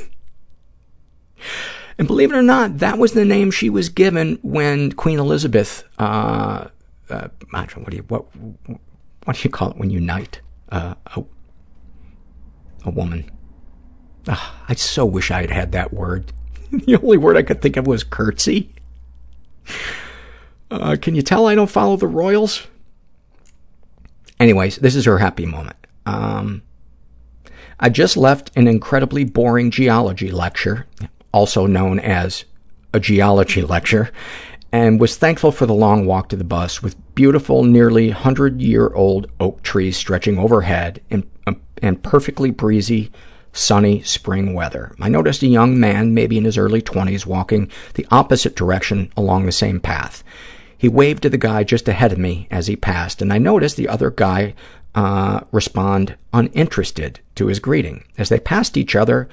And 1.96 2.08
believe 2.08 2.32
it 2.32 2.36
or 2.36 2.42
not, 2.42 2.78
that 2.78 2.98
was 2.98 3.12
the 3.12 3.24
name 3.24 3.52
she 3.52 3.70
was 3.70 3.88
given 3.88 4.40
when 4.42 4.90
Queen 4.92 5.20
Elizabeth, 5.20 5.84
uh, 5.98 6.66
uh, 7.08 7.28
what 7.52 7.90
do 7.90 7.96
you, 7.96 8.02
what, 8.08 8.24
what 9.24 9.36
do 9.36 9.42
you 9.44 9.50
call 9.50 9.70
it 9.70 9.76
when 9.76 9.90
you 9.90 10.00
knight 10.00 10.40
uh, 10.74 10.94
a, 11.16 11.24
a 12.84 12.90
woman? 12.90 13.30
Uh, 14.26 14.50
I 14.68 14.74
so 14.74 15.04
wish 15.04 15.30
I 15.30 15.42
had 15.42 15.50
had 15.50 15.72
that 15.72 15.92
word. 15.92 16.32
the 16.72 16.96
only 16.96 17.16
word 17.16 17.36
I 17.36 17.42
could 17.42 17.62
think 17.62 17.76
of 17.76 17.86
was 17.86 18.04
curtsy. 18.04 18.70
Uh, 20.70 20.96
can 21.00 21.14
you 21.14 21.22
tell 21.22 21.46
I 21.46 21.54
don't 21.54 21.70
follow 21.70 21.96
the 21.96 22.06
royals? 22.06 22.66
Anyways, 24.40 24.76
this 24.76 24.96
is 24.96 25.04
her 25.04 25.18
happy 25.18 25.46
moment. 25.46 25.76
Um, 26.06 26.62
I 27.78 27.88
just 27.88 28.16
left 28.16 28.50
an 28.56 28.66
incredibly 28.66 29.24
boring 29.24 29.70
geology 29.70 30.30
lecture 30.30 30.86
also 31.34 31.66
known 31.66 31.98
as 31.98 32.44
a 32.94 33.00
geology 33.00 33.60
lecture, 33.60 34.10
and 34.70 35.00
was 35.00 35.16
thankful 35.16 35.50
for 35.50 35.66
the 35.66 35.74
long 35.74 36.06
walk 36.06 36.28
to 36.28 36.36
the 36.36 36.44
bus 36.44 36.80
with 36.80 36.94
beautiful, 37.14 37.64
nearly 37.64 38.10
100-year-old 38.10 39.28
oak 39.40 39.62
trees 39.62 39.96
stretching 39.96 40.38
overhead 40.38 41.00
and, 41.10 41.28
uh, 41.46 41.54
and 41.82 42.02
perfectly 42.02 42.50
breezy, 42.50 43.10
sunny 43.52 44.02
spring 44.02 44.54
weather. 44.54 44.94
I 45.00 45.08
noticed 45.08 45.42
a 45.42 45.46
young 45.46 45.78
man, 45.78 46.14
maybe 46.14 46.38
in 46.38 46.44
his 46.44 46.58
early 46.58 46.82
20s, 46.82 47.26
walking 47.26 47.70
the 47.94 48.06
opposite 48.10 48.56
direction 48.56 49.12
along 49.16 49.46
the 49.46 49.52
same 49.52 49.80
path. 49.80 50.24
He 50.76 50.88
waved 50.88 51.22
to 51.22 51.30
the 51.30 51.38
guy 51.38 51.64
just 51.64 51.88
ahead 51.88 52.12
of 52.12 52.18
me 52.18 52.48
as 52.50 52.66
he 52.66 52.76
passed, 52.76 53.22
and 53.22 53.32
I 53.32 53.38
noticed 53.38 53.76
the 53.76 53.88
other 53.88 54.10
guy 54.10 54.54
uh, 54.94 55.40
respond 55.50 56.16
uninterested 56.32 57.20
to 57.36 57.46
his 57.46 57.58
greeting. 57.58 58.04
As 58.18 58.28
they 58.28 58.38
passed 58.38 58.76
each 58.76 58.94
other, 58.94 59.28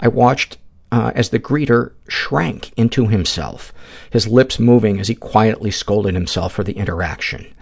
I 0.00 0.08
watched 0.08 0.58
Uh, 0.94 1.10
as 1.16 1.30
the 1.30 1.40
greeter 1.40 1.90
shrank 2.06 2.70
into 2.76 3.08
himself, 3.08 3.72
his 4.10 4.28
lips 4.28 4.60
moving 4.60 5.00
as 5.00 5.08
he 5.08 5.14
quietly 5.16 5.68
scolded 5.68 6.14
himself 6.14 6.52
for 6.52 6.62
the 6.62 6.74
interaction. 6.74 7.52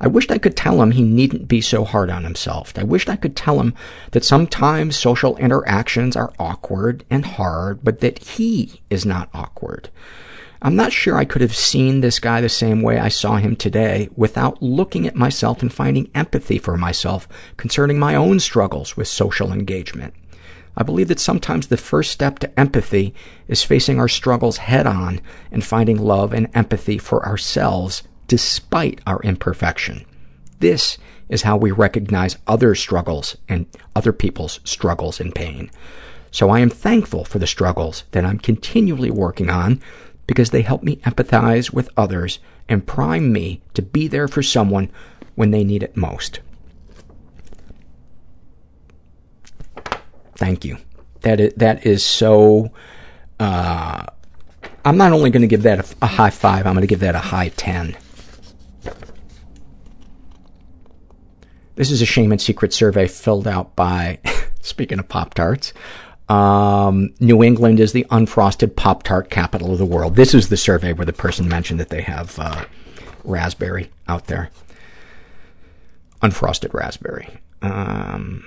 I 0.00 0.08
wished 0.08 0.32
I 0.32 0.38
could 0.38 0.56
tell 0.56 0.82
him 0.82 0.90
he 0.90 1.04
needn't 1.04 1.46
be 1.46 1.60
so 1.60 1.84
hard 1.84 2.10
on 2.10 2.24
himself. 2.24 2.72
I 2.76 2.82
wished 2.82 3.08
I 3.08 3.14
could 3.14 3.36
tell 3.36 3.60
him 3.60 3.74
that 4.10 4.24
sometimes 4.24 4.96
social 4.96 5.36
interactions 5.36 6.16
are 6.16 6.32
awkward 6.36 7.04
and 7.08 7.24
hard, 7.24 7.84
but 7.84 8.00
that 8.00 8.18
he 8.18 8.82
is 8.90 9.06
not 9.06 9.30
awkward. 9.32 9.88
I'm 10.60 10.74
not 10.74 10.92
sure 10.92 11.16
I 11.16 11.24
could 11.24 11.42
have 11.42 11.54
seen 11.54 12.00
this 12.00 12.18
guy 12.18 12.40
the 12.40 12.48
same 12.48 12.82
way 12.82 12.98
I 12.98 13.08
saw 13.08 13.36
him 13.36 13.54
today 13.54 14.08
without 14.16 14.60
looking 14.60 15.06
at 15.06 15.14
myself 15.14 15.62
and 15.62 15.72
finding 15.72 16.10
empathy 16.12 16.58
for 16.58 16.76
myself 16.76 17.28
concerning 17.56 18.00
my 18.00 18.16
own 18.16 18.40
struggles 18.40 18.96
with 18.96 19.06
social 19.06 19.52
engagement. 19.52 20.12
I 20.76 20.82
believe 20.82 21.08
that 21.08 21.20
sometimes 21.20 21.66
the 21.66 21.76
first 21.76 22.10
step 22.10 22.38
to 22.40 22.60
empathy 22.60 23.14
is 23.48 23.62
facing 23.62 23.98
our 23.98 24.08
struggles 24.08 24.58
head 24.58 24.86
on 24.86 25.20
and 25.50 25.64
finding 25.64 25.98
love 25.98 26.32
and 26.32 26.48
empathy 26.54 26.98
for 26.98 27.24
ourselves 27.26 28.02
despite 28.28 29.00
our 29.06 29.20
imperfection. 29.22 30.04
this 30.60 30.98
is 31.28 31.42
how 31.42 31.56
we 31.56 31.70
recognize 31.70 32.36
other 32.46 32.74
struggles 32.74 33.36
and 33.48 33.66
other 33.94 34.12
people's 34.12 34.60
struggles 34.64 35.20
and 35.20 35.34
pain. 35.34 35.70
So 36.30 36.50
I 36.50 36.60
am 36.60 36.70
thankful 36.70 37.24
for 37.24 37.38
the 37.38 37.46
struggles 37.46 38.04
that 38.10 38.24
I'm 38.24 38.38
continually 38.38 39.10
working 39.10 39.48
on 39.48 39.80
because 40.26 40.50
they 40.50 40.62
help 40.62 40.82
me 40.82 40.96
empathize 40.96 41.72
with 41.72 41.88
others 41.96 42.40
and 42.68 42.86
prime 42.86 43.32
me 43.32 43.62
to 43.74 43.82
be 43.82 44.06
there 44.06 44.28
for 44.28 44.42
someone 44.42 44.90
when 45.34 45.50
they 45.50 45.64
need 45.64 45.82
it 45.82 45.96
most. 45.96 46.40
Thank 50.40 50.64
you. 50.64 50.78
That 51.20 51.38
is, 51.38 51.52
that 51.58 51.84
is 51.84 52.02
so, 52.02 52.72
uh, 53.38 54.06
I'm 54.86 54.96
not 54.96 55.12
only 55.12 55.28
going 55.28 55.42
to 55.42 55.46
give 55.46 55.64
that 55.64 55.80
a, 55.80 55.96
a 56.00 56.06
high 56.06 56.30
five, 56.30 56.66
I'm 56.66 56.72
going 56.72 56.80
to 56.80 56.86
give 56.86 57.00
that 57.00 57.14
a 57.14 57.18
high 57.18 57.50
10. 57.50 57.94
This 61.74 61.90
is 61.90 62.00
a 62.00 62.06
shame 62.06 62.32
and 62.32 62.40
secret 62.40 62.72
survey 62.72 63.06
filled 63.06 63.46
out 63.46 63.76
by, 63.76 64.18
speaking 64.62 64.98
of 64.98 65.10
Pop 65.10 65.34
Tarts, 65.34 65.74
um, 66.30 67.12
New 67.20 67.42
England 67.42 67.78
is 67.78 67.92
the 67.92 68.06
unfrosted 68.10 68.76
Pop 68.76 69.02
Tart 69.02 69.28
capital 69.28 69.72
of 69.72 69.78
the 69.78 69.84
world. 69.84 70.16
This 70.16 70.32
is 70.32 70.48
the 70.48 70.56
survey 70.56 70.94
where 70.94 71.04
the 71.04 71.12
person 71.12 71.48
mentioned 71.48 71.78
that 71.80 71.90
they 71.90 72.00
have 72.00 72.38
uh, 72.38 72.64
raspberry 73.24 73.90
out 74.08 74.28
there. 74.28 74.48
Unfrosted 76.22 76.72
raspberry. 76.72 77.28
Um, 77.60 78.46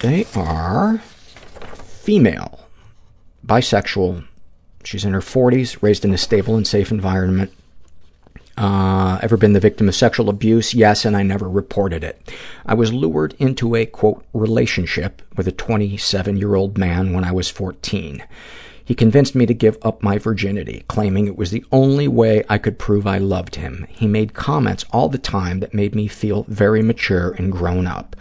they 0.00 0.26
are 0.34 0.98
female, 0.98 2.60
bisexual. 3.46 4.24
She's 4.84 5.04
in 5.04 5.12
her 5.12 5.20
40s, 5.20 5.82
raised 5.82 6.04
in 6.04 6.12
a 6.12 6.18
stable 6.18 6.56
and 6.56 6.66
safe 6.66 6.90
environment. 6.90 7.52
Uh, 8.56 9.18
ever 9.22 9.36
been 9.36 9.54
the 9.54 9.60
victim 9.60 9.88
of 9.88 9.94
sexual 9.94 10.28
abuse? 10.28 10.74
Yes, 10.74 11.04
and 11.04 11.16
I 11.16 11.22
never 11.22 11.48
reported 11.48 12.04
it. 12.04 12.30
I 12.66 12.74
was 12.74 12.92
lured 12.92 13.34
into 13.38 13.74
a, 13.74 13.86
quote, 13.86 14.24
relationship 14.32 15.22
with 15.36 15.48
a 15.48 15.52
27-year-old 15.52 16.76
man 16.76 17.12
when 17.12 17.24
I 17.24 17.32
was 17.32 17.48
14. 17.48 18.22
He 18.84 18.94
convinced 18.94 19.34
me 19.34 19.46
to 19.46 19.54
give 19.54 19.78
up 19.82 20.02
my 20.02 20.18
virginity, 20.18 20.84
claiming 20.88 21.26
it 21.26 21.36
was 21.36 21.50
the 21.50 21.64
only 21.72 22.08
way 22.08 22.44
I 22.48 22.58
could 22.58 22.78
prove 22.78 23.06
I 23.06 23.18
loved 23.18 23.54
him. 23.54 23.86
He 23.88 24.06
made 24.06 24.34
comments 24.34 24.84
all 24.90 25.08
the 25.08 25.18
time 25.18 25.60
that 25.60 25.72
made 25.72 25.94
me 25.94 26.08
feel 26.08 26.44
very 26.48 26.82
mature 26.82 27.30
and 27.38 27.52
grown 27.52 27.86
up, 27.86 28.16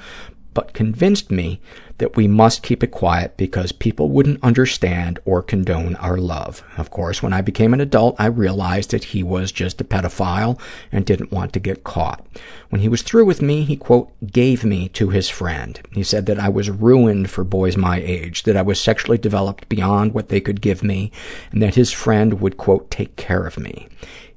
but 0.53 0.73
convinced 0.73 1.31
me 1.31 1.59
that 1.97 2.15
we 2.15 2.27
must 2.27 2.63
keep 2.63 2.83
it 2.83 2.87
quiet 2.87 3.37
because 3.37 3.71
people 3.71 4.09
wouldn't 4.09 4.43
understand 4.43 5.19
or 5.23 5.43
condone 5.43 5.95
our 5.97 6.17
love. 6.17 6.63
Of 6.77 6.89
course, 6.89 7.21
when 7.21 7.31
I 7.31 7.41
became 7.41 7.73
an 7.73 7.79
adult, 7.79 8.15
I 8.17 8.25
realized 8.25 8.91
that 8.91 9.05
he 9.05 9.21
was 9.21 9.51
just 9.51 9.79
a 9.79 9.83
pedophile 9.83 10.59
and 10.91 11.05
didn't 11.05 11.31
want 11.31 11.53
to 11.53 11.59
get 11.59 11.83
caught. 11.83 12.25
When 12.69 12.81
he 12.81 12.89
was 12.89 13.03
through 13.03 13.25
with 13.25 13.41
me, 13.41 13.63
he, 13.63 13.75
quote, 13.75 14.11
gave 14.25 14.63
me 14.65 14.89
to 14.89 15.09
his 15.09 15.29
friend. 15.29 15.79
He 15.91 16.03
said 16.03 16.25
that 16.25 16.39
I 16.39 16.49
was 16.49 16.69
ruined 16.69 17.29
for 17.29 17.43
boys 17.43 17.77
my 17.77 17.99
age, 17.99 18.43
that 18.43 18.57
I 18.57 18.63
was 18.63 18.81
sexually 18.81 19.19
developed 19.19 19.69
beyond 19.69 20.13
what 20.13 20.29
they 20.29 20.41
could 20.41 20.59
give 20.59 20.83
me, 20.83 21.11
and 21.51 21.61
that 21.61 21.75
his 21.75 21.91
friend 21.91 22.41
would, 22.41 22.57
quote, 22.57 22.89
take 22.89 23.15
care 23.15 23.45
of 23.45 23.59
me. 23.59 23.87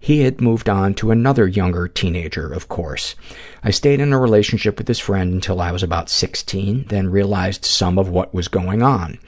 He 0.05 0.21
had 0.21 0.43
moved 0.43 0.69
on 0.69 0.93
to 0.97 1.11
another 1.11 1.49
younger 1.49 1.89
teenager, 1.89 2.53
of 2.53 2.69
course. 2.69 3.15
I 3.63 3.71
stayed 3.71 4.01
in 4.01 4.13
a 4.13 4.19
relationship 4.19 4.77
with 4.77 4.87
this 4.87 4.99
friend 4.99 5.33
until 5.33 5.63
I 5.63 5.73
was 5.73 5.83
about 5.83 6.11
16, 6.11 6.89
then 6.89 7.09
realized 7.09 7.65
some 7.65 7.99
of 7.99 8.11
what 8.11 8.35
was 8.35 8.47
going 8.49 8.83
on. 8.83 9.19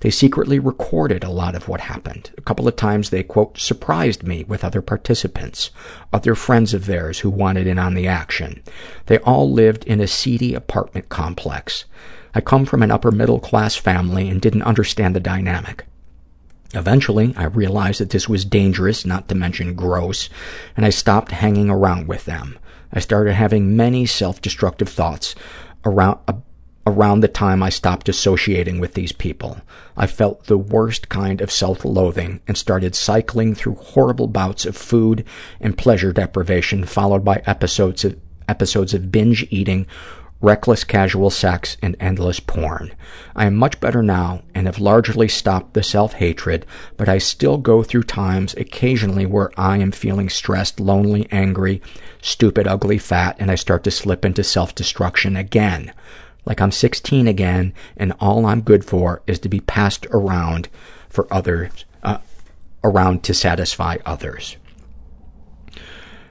They 0.00 0.10
secretly 0.10 0.58
recorded 0.58 1.24
a 1.24 1.30
lot 1.30 1.54
of 1.54 1.66
what 1.66 1.80
happened. 1.80 2.30
A 2.36 2.42
couple 2.42 2.68
of 2.68 2.76
times 2.76 3.08
they, 3.08 3.22
quote, 3.22 3.56
surprised 3.56 4.22
me 4.22 4.44
with 4.44 4.64
other 4.64 4.82
participants, 4.82 5.70
other 6.12 6.34
friends 6.34 6.74
of 6.74 6.84
theirs 6.84 7.20
who 7.20 7.30
wanted 7.30 7.66
in 7.66 7.78
on 7.78 7.94
the 7.94 8.06
action. 8.06 8.62
They 9.06 9.16
all 9.20 9.50
lived 9.50 9.84
in 9.84 9.98
a 9.98 10.06
seedy 10.06 10.52
apartment 10.52 11.08
complex. 11.08 11.86
I 12.34 12.42
come 12.42 12.66
from 12.66 12.82
an 12.82 12.90
upper-middle-class 12.90 13.76
family 13.76 14.28
and 14.28 14.42
didn't 14.42 14.64
understand 14.64 15.16
the 15.16 15.20
dynamic. 15.20 15.86
Eventually, 16.74 17.32
I 17.36 17.44
realized 17.44 18.00
that 18.00 18.10
this 18.10 18.28
was 18.28 18.44
dangerous, 18.44 19.06
not 19.06 19.28
to 19.28 19.34
mention 19.34 19.74
gross, 19.74 20.28
and 20.76 20.84
I 20.84 20.90
stopped 20.90 21.32
hanging 21.32 21.70
around 21.70 22.08
with 22.08 22.26
them. 22.26 22.58
I 22.92 23.00
started 23.00 23.34
having 23.34 23.76
many 23.76 24.04
self-destructive 24.04 24.88
thoughts 24.88 25.34
around, 25.84 26.18
uh, 26.28 26.34
around 26.86 27.20
the 27.20 27.28
time 27.28 27.62
I 27.62 27.68
stopped 27.70 28.08
associating 28.08 28.80
with 28.80 28.94
these 28.94 29.12
people. 29.12 29.60
I 29.96 30.06
felt 30.06 30.44
the 30.44 30.58
worst 30.58 31.08
kind 31.08 31.40
of 31.40 31.50
self-loathing 31.50 32.40
and 32.46 32.56
started 32.56 32.94
cycling 32.94 33.54
through 33.54 33.74
horrible 33.76 34.26
bouts 34.26 34.64
of 34.64 34.76
food 34.76 35.24
and 35.60 35.76
pleasure 35.76 36.12
deprivation, 36.12 36.84
followed 36.84 37.24
by 37.24 37.42
episodes 37.46 38.04
of, 38.04 38.18
episodes 38.48 38.94
of 38.94 39.12
binge 39.12 39.46
eating 39.50 39.86
reckless 40.40 40.84
casual 40.84 41.30
sex, 41.30 41.76
and 41.82 41.96
endless 41.98 42.38
porn. 42.38 42.92
I 43.34 43.46
am 43.46 43.56
much 43.56 43.80
better 43.80 44.02
now 44.02 44.42
and 44.54 44.66
have 44.66 44.78
largely 44.78 45.28
stopped 45.28 45.74
the 45.74 45.82
self-hatred, 45.82 46.64
but 46.96 47.08
I 47.08 47.18
still 47.18 47.58
go 47.58 47.82
through 47.82 48.04
times 48.04 48.54
occasionally 48.54 49.26
where 49.26 49.50
I 49.56 49.78
am 49.78 49.90
feeling 49.90 50.28
stressed, 50.28 50.78
lonely, 50.78 51.26
angry, 51.32 51.82
stupid, 52.22 52.68
ugly, 52.68 52.98
fat, 52.98 53.36
and 53.40 53.50
I 53.50 53.56
start 53.56 53.82
to 53.84 53.90
slip 53.90 54.24
into 54.24 54.44
self-destruction 54.44 55.36
again. 55.36 55.92
Like 56.44 56.60
I'm 56.60 56.72
16 56.72 57.26
again, 57.26 57.74
and 57.96 58.12
all 58.20 58.46
I'm 58.46 58.62
good 58.62 58.84
for 58.84 59.22
is 59.26 59.38
to 59.40 59.48
be 59.48 59.60
passed 59.60 60.06
around 60.06 60.68
for 61.08 61.26
others, 61.32 61.84
uh, 62.02 62.18
around 62.84 63.24
to 63.24 63.34
satisfy 63.34 63.98
others. 64.06 64.56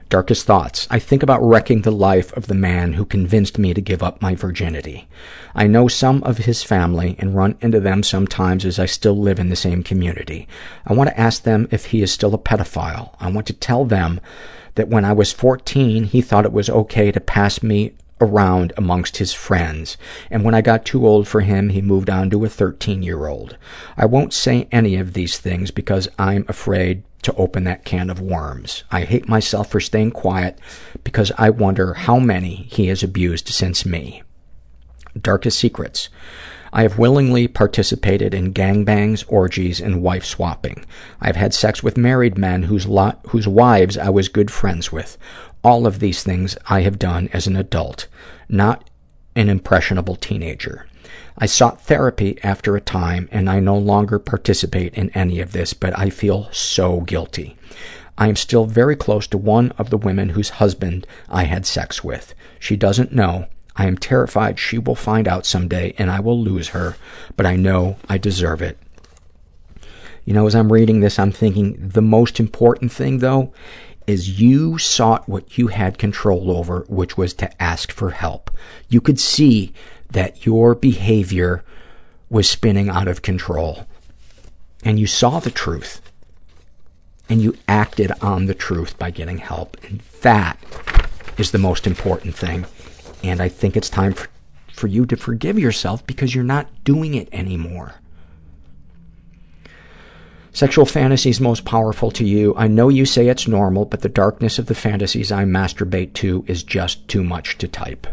Darkest 0.08 0.46
thoughts. 0.46 0.86
I 0.90 0.98
think 0.98 1.22
about 1.22 1.42
wrecking 1.42 1.82
the 1.82 1.90
life 1.90 2.32
of 2.32 2.46
the 2.46 2.54
man 2.54 2.94
who 2.94 3.04
convinced 3.04 3.58
me 3.58 3.74
to 3.74 3.80
give 3.82 4.02
up 4.02 4.22
my 4.22 4.34
virginity. 4.34 5.06
I 5.54 5.66
know 5.66 5.86
some 5.86 6.22
of 6.22 6.38
his 6.38 6.62
family 6.62 7.14
and 7.18 7.36
run 7.36 7.56
into 7.60 7.78
them 7.78 8.02
sometimes 8.02 8.64
as 8.64 8.78
I 8.78 8.86
still 8.86 9.18
live 9.18 9.38
in 9.38 9.50
the 9.50 9.56
same 9.56 9.82
community. 9.82 10.48
I 10.86 10.94
want 10.94 11.10
to 11.10 11.20
ask 11.20 11.42
them 11.42 11.68
if 11.70 11.86
he 11.86 12.00
is 12.00 12.10
still 12.10 12.32
a 12.32 12.38
pedophile. 12.38 13.14
I 13.20 13.30
want 13.30 13.46
to 13.48 13.52
tell 13.52 13.84
them 13.84 14.20
that 14.76 14.88
when 14.88 15.04
I 15.04 15.12
was 15.12 15.30
14, 15.32 16.04
he 16.04 16.22
thought 16.22 16.46
it 16.46 16.52
was 16.52 16.70
okay 16.70 17.12
to 17.12 17.20
pass 17.20 17.62
me 17.62 17.92
around 18.20 18.72
amongst 18.76 19.18
his 19.18 19.32
friends, 19.32 19.96
and 20.30 20.44
when 20.44 20.54
I 20.54 20.60
got 20.60 20.84
too 20.84 21.06
old 21.06 21.28
for 21.28 21.40
him, 21.40 21.70
he 21.70 21.82
moved 21.82 22.10
on 22.10 22.30
to 22.30 22.44
a 22.44 22.48
13-year-old. 22.48 23.56
I 23.96 24.06
won't 24.06 24.32
say 24.32 24.68
any 24.72 24.96
of 24.96 25.12
these 25.12 25.38
things 25.38 25.70
because 25.70 26.08
I'm 26.18 26.44
afraid 26.48 27.02
to 27.22 27.34
open 27.34 27.64
that 27.64 27.84
can 27.84 28.10
of 28.10 28.20
worms. 28.20 28.84
I 28.90 29.02
hate 29.02 29.28
myself 29.28 29.70
for 29.70 29.80
staying 29.80 30.12
quiet 30.12 30.58
because 31.04 31.32
I 31.36 31.50
wonder 31.50 31.94
how 31.94 32.18
many 32.18 32.68
he 32.70 32.86
has 32.88 33.02
abused 33.02 33.48
since 33.48 33.84
me. 33.84 34.22
Darkest 35.20 35.58
secrets. 35.58 36.08
I 36.72 36.82
have 36.82 36.98
willingly 36.98 37.48
participated 37.48 38.34
in 38.34 38.52
gangbangs, 38.52 39.24
orgies, 39.26 39.80
and 39.80 40.02
wife 40.02 40.24
swapping. 40.24 40.84
I 41.20 41.26
have 41.26 41.36
had 41.36 41.54
sex 41.54 41.82
with 41.82 41.96
married 41.96 42.36
men 42.36 42.64
whose, 42.64 42.86
lo- 42.86 43.18
whose 43.28 43.48
wives 43.48 43.96
I 43.96 44.10
was 44.10 44.28
good 44.28 44.50
friends 44.50 44.92
with. 44.92 45.16
All 45.68 45.86
of 45.86 45.98
these 45.98 46.22
things 46.22 46.56
I 46.70 46.80
have 46.80 46.98
done 46.98 47.28
as 47.34 47.46
an 47.46 47.54
adult, 47.54 48.06
not 48.48 48.88
an 49.36 49.50
impressionable 49.50 50.16
teenager. 50.16 50.86
I 51.36 51.44
sought 51.44 51.82
therapy 51.82 52.38
after 52.42 52.74
a 52.74 52.80
time, 52.80 53.28
and 53.30 53.50
I 53.50 53.60
no 53.60 53.76
longer 53.76 54.18
participate 54.18 54.94
in 54.94 55.10
any 55.10 55.40
of 55.40 55.52
this, 55.52 55.74
but 55.74 55.92
I 55.98 56.08
feel 56.08 56.48
so 56.52 57.02
guilty. 57.02 57.58
I 58.16 58.28
am 58.28 58.36
still 58.36 58.64
very 58.64 58.96
close 58.96 59.26
to 59.26 59.36
one 59.36 59.72
of 59.72 59.90
the 59.90 59.98
women 59.98 60.30
whose 60.30 60.56
husband 60.56 61.06
I 61.28 61.44
had 61.44 61.66
sex 61.66 62.02
with. 62.02 62.32
She 62.58 62.74
doesn't 62.74 63.12
know. 63.12 63.48
I 63.76 63.86
am 63.86 63.98
terrified 63.98 64.58
she 64.58 64.78
will 64.78 64.94
find 64.94 65.28
out 65.28 65.44
someday 65.44 65.92
and 65.98 66.10
I 66.10 66.20
will 66.20 66.42
lose 66.42 66.68
her, 66.68 66.96
but 67.36 67.44
I 67.44 67.56
know 67.56 67.98
I 68.08 68.16
deserve 68.16 68.62
it. 68.62 68.78
You 70.24 70.34
know, 70.34 70.46
as 70.46 70.54
I'm 70.54 70.72
reading 70.72 71.00
this, 71.00 71.18
I'm 71.18 71.32
thinking 71.32 71.76
the 71.78 72.02
most 72.02 72.38
important 72.38 72.92
thing, 72.92 73.18
though, 73.18 73.50
is 74.08 74.40
you 74.40 74.78
sought 74.78 75.28
what 75.28 75.58
you 75.58 75.68
had 75.68 75.98
control 75.98 76.50
over, 76.50 76.86
which 76.88 77.18
was 77.18 77.34
to 77.34 77.62
ask 77.62 77.92
for 77.92 78.10
help. 78.10 78.50
You 78.88 79.00
could 79.02 79.20
see 79.20 79.74
that 80.10 80.46
your 80.46 80.74
behavior 80.74 81.62
was 82.30 82.48
spinning 82.48 82.88
out 82.88 83.06
of 83.06 83.20
control. 83.20 83.86
And 84.82 84.98
you 84.98 85.06
saw 85.06 85.40
the 85.40 85.50
truth. 85.50 86.00
And 87.28 87.42
you 87.42 87.56
acted 87.68 88.10
on 88.22 88.46
the 88.46 88.54
truth 88.54 88.98
by 88.98 89.10
getting 89.10 89.38
help. 89.38 89.76
And 89.84 90.00
that 90.22 90.58
is 91.36 91.50
the 91.50 91.58
most 91.58 91.86
important 91.86 92.34
thing. 92.34 92.64
And 93.22 93.42
I 93.42 93.50
think 93.50 93.76
it's 93.76 93.90
time 93.90 94.14
for, 94.14 94.28
for 94.72 94.86
you 94.86 95.04
to 95.04 95.16
forgive 95.16 95.58
yourself 95.58 96.06
because 96.06 96.34
you're 96.34 96.44
not 96.44 96.84
doing 96.84 97.14
it 97.14 97.28
anymore. 97.30 97.96
Sexual 100.58 100.86
fantasies 100.86 101.40
most 101.40 101.64
powerful 101.64 102.10
to 102.10 102.24
you. 102.24 102.52
I 102.56 102.66
know 102.66 102.88
you 102.88 103.06
say 103.06 103.28
it's 103.28 103.46
normal, 103.46 103.84
but 103.84 104.00
the 104.00 104.08
darkness 104.08 104.58
of 104.58 104.66
the 104.66 104.74
fantasies 104.74 105.30
I 105.30 105.44
masturbate 105.44 106.14
to 106.14 106.44
is 106.48 106.64
just 106.64 107.06
too 107.06 107.22
much 107.22 107.58
to 107.58 107.68
type. 107.68 108.08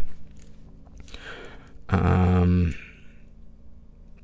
Um, 1.88 2.76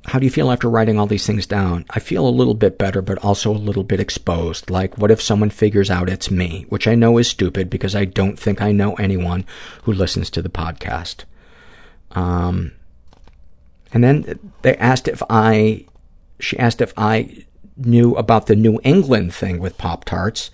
how 0.05 0.19
do 0.19 0.25
you 0.25 0.31
feel 0.31 0.49
after 0.49 0.69
writing 0.69 0.97
all 0.97 1.05
these 1.05 1.27
things 1.27 1.45
down? 1.45 1.83
I 1.89 1.99
feel 1.99 2.25
a 2.25 2.29
little 2.29 2.53
bit 2.53 2.77
better, 2.77 3.01
but 3.01 3.17
also 3.17 3.51
a 3.51 3.59
little 3.59 3.83
bit 3.83 3.99
exposed. 3.99 4.69
Like, 4.69 4.97
what 4.97 5.11
if 5.11 5.21
someone 5.21 5.49
figures 5.49 5.91
out 5.91 6.07
it's 6.07 6.31
me? 6.31 6.65
Which 6.69 6.87
I 6.87 6.95
know 6.95 7.17
is 7.17 7.27
stupid 7.27 7.69
because 7.69 7.93
I 7.93 8.05
don't 8.05 8.39
think 8.39 8.61
I 8.61 8.71
know 8.71 8.93
anyone 8.93 9.43
who 9.81 9.91
listens 9.91 10.29
to 10.29 10.41
the 10.41 10.47
podcast. 10.47 11.25
Um, 12.11 12.71
and 13.91 14.01
then 14.01 14.39
they 14.61 14.77
asked 14.77 15.09
if 15.09 15.21
I, 15.29 15.87
she 16.39 16.57
asked 16.57 16.79
if 16.79 16.93
I 16.95 17.43
knew 17.77 18.15
about 18.15 18.47
the 18.47 18.55
New 18.55 18.79
England 18.83 19.33
thing 19.33 19.59
with 19.59 19.77
Pop 19.77 20.05
Tarts, 20.05 20.51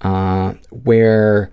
uh, 0.00 0.54
where 0.70 1.50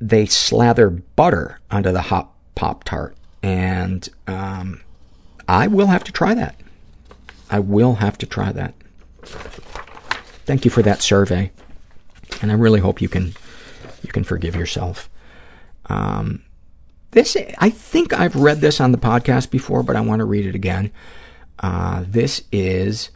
they 0.00 0.26
slather 0.26 0.90
butter 0.90 1.60
onto 1.70 1.92
the 1.92 2.02
hot 2.02 2.32
Pop 2.54 2.84
Tart. 2.84 3.16
And, 3.42 4.08
um, 4.26 4.82
I 5.48 5.68
will 5.68 5.86
have 5.86 6.04
to 6.04 6.12
try 6.12 6.34
that. 6.34 6.60
I 7.50 7.60
will 7.60 7.94
have 7.96 8.18
to 8.18 8.26
try 8.26 8.50
that. 8.52 8.74
Thank 10.44 10.64
you 10.64 10.70
for 10.70 10.82
that 10.82 11.02
survey. 11.02 11.52
And 12.42 12.50
I 12.50 12.54
really 12.54 12.80
hope 12.80 13.00
you 13.00 13.08
can, 13.08 13.34
you 14.02 14.12
can 14.12 14.24
forgive 14.24 14.56
yourself. 14.56 15.08
Um, 15.86 16.42
this, 17.12 17.36
I 17.58 17.70
think 17.70 18.12
I've 18.12 18.36
read 18.36 18.60
this 18.60 18.80
on 18.80 18.92
the 18.92 18.98
podcast 18.98 19.50
before, 19.50 19.82
but 19.82 19.96
I 19.96 20.00
want 20.00 20.20
to 20.20 20.24
read 20.24 20.46
it 20.46 20.54
again. 20.54 20.90
Uh, 21.60 22.04
this 22.06 22.42
is, 22.52 23.10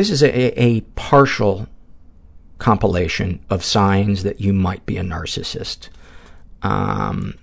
this 0.00 0.08
is 0.08 0.22
a, 0.22 0.58
a 0.58 0.80
partial 0.96 1.68
compilation 2.56 3.38
of 3.50 3.62
signs 3.62 4.22
that 4.22 4.40
you 4.40 4.50
might 4.50 4.86
be 4.86 4.96
a 4.96 5.02
narcissist. 5.02 5.90
Um, 6.62 7.34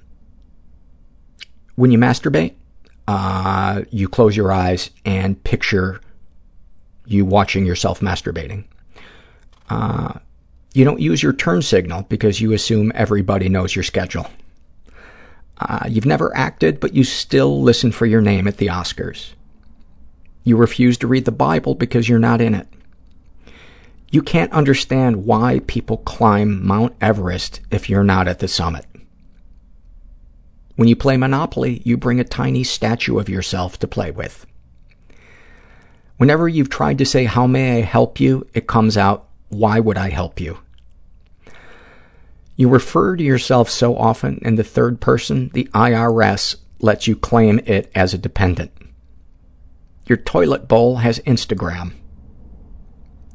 when 1.75 1.91
you 1.91 1.99
masturbate, 1.99 2.55
uh, 3.07 3.83
you 3.91 4.09
close 4.09 4.35
your 4.35 4.51
eyes 4.51 4.89
and 5.05 5.43
picture 5.43 6.01
you 7.05 7.25
watching 7.25 7.63
yourself 7.63 7.99
masturbating. 7.99 8.63
Uh, 9.69 10.13
you 10.73 10.83
don't 10.83 10.99
use 10.99 11.21
your 11.21 11.33
turn 11.33 11.61
signal 11.61 12.07
because 12.09 12.41
you 12.41 12.53
assume 12.53 12.91
everybody 12.95 13.49
knows 13.49 13.75
your 13.75 13.83
schedule. 13.83 14.25
Uh, 15.59 15.85
you've 15.87 16.07
never 16.07 16.35
acted, 16.35 16.79
but 16.79 16.95
you 16.95 17.03
still 17.03 17.61
listen 17.61 17.91
for 17.91 18.07
your 18.07 18.21
name 18.21 18.47
at 18.47 18.57
the 18.57 18.65
Oscars. 18.65 19.33
You 20.47 20.55
refuse 20.55 20.97
to 20.99 21.07
read 21.07 21.25
the 21.25 21.33
Bible 21.33 21.75
because 21.75 22.07
you're 22.07 22.19
not 22.19 22.39
in 22.39 22.55
it. 22.55 22.69
You 24.11 24.21
can't 24.21 24.53
understand 24.53 25.25
why 25.25 25.59
people 25.67 25.97
climb 25.97 26.65
Mount 26.65 26.95
Everest 27.01 27.59
if 27.69 27.89
you're 27.89 28.05
not 28.05 28.29
at 28.29 28.39
the 28.39 28.47
summit. 28.47 28.85
When 30.77 30.87
you 30.87 30.95
play 30.95 31.17
Monopoly, 31.17 31.81
you 31.83 31.97
bring 31.97 32.21
a 32.21 32.23
tiny 32.23 32.63
statue 32.63 33.19
of 33.19 33.27
yourself 33.27 33.77
to 33.79 33.89
play 33.89 34.09
with. 34.09 34.45
Whenever 36.15 36.47
you've 36.47 36.69
tried 36.69 36.99
to 36.99 37.05
say, 37.05 37.25
how 37.25 37.45
may 37.45 37.79
I 37.79 37.81
help 37.81 38.21
you, 38.21 38.47
it 38.53 38.67
comes 38.67 38.95
out, 38.95 39.27
why 39.49 39.81
would 39.81 39.97
I 39.97 40.11
help 40.11 40.39
you? 40.39 40.59
You 42.55 42.69
refer 42.69 43.17
to 43.17 43.23
yourself 43.23 43.69
so 43.69 43.97
often 43.97 44.39
in 44.43 44.55
the 44.55 44.63
third 44.63 45.01
person, 45.01 45.49
the 45.53 45.65
IRS 45.73 46.55
lets 46.79 47.05
you 47.05 47.17
claim 47.17 47.59
it 47.65 47.91
as 47.93 48.13
a 48.13 48.17
dependent. 48.17 48.71
Your 50.07 50.17
toilet 50.17 50.67
bowl 50.67 50.97
has 50.97 51.19
Instagram. 51.19 51.93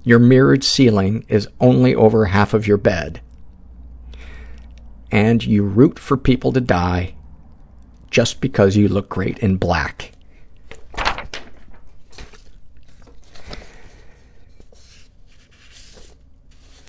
Your 0.05 0.19
mirrored 0.19 0.65
ceiling 0.65 1.25
is 1.29 1.49
only 1.61 1.95
over 1.95 2.27
half 2.27 2.55
of 2.55 2.67
your 2.67 2.79
bed. 2.79 3.21
And 5.11 5.45
you 5.45 5.63
root 5.63 5.99
for 5.99 6.17
people 6.17 6.53
to 6.53 6.61
die 6.61 7.15
just 8.11 8.41
because 8.41 8.77
you 8.77 8.89
look 8.89 9.09
great 9.09 9.39
in 9.39 9.59
black. 9.59 10.13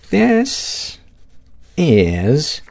This 0.09 0.99
is 1.75 2.61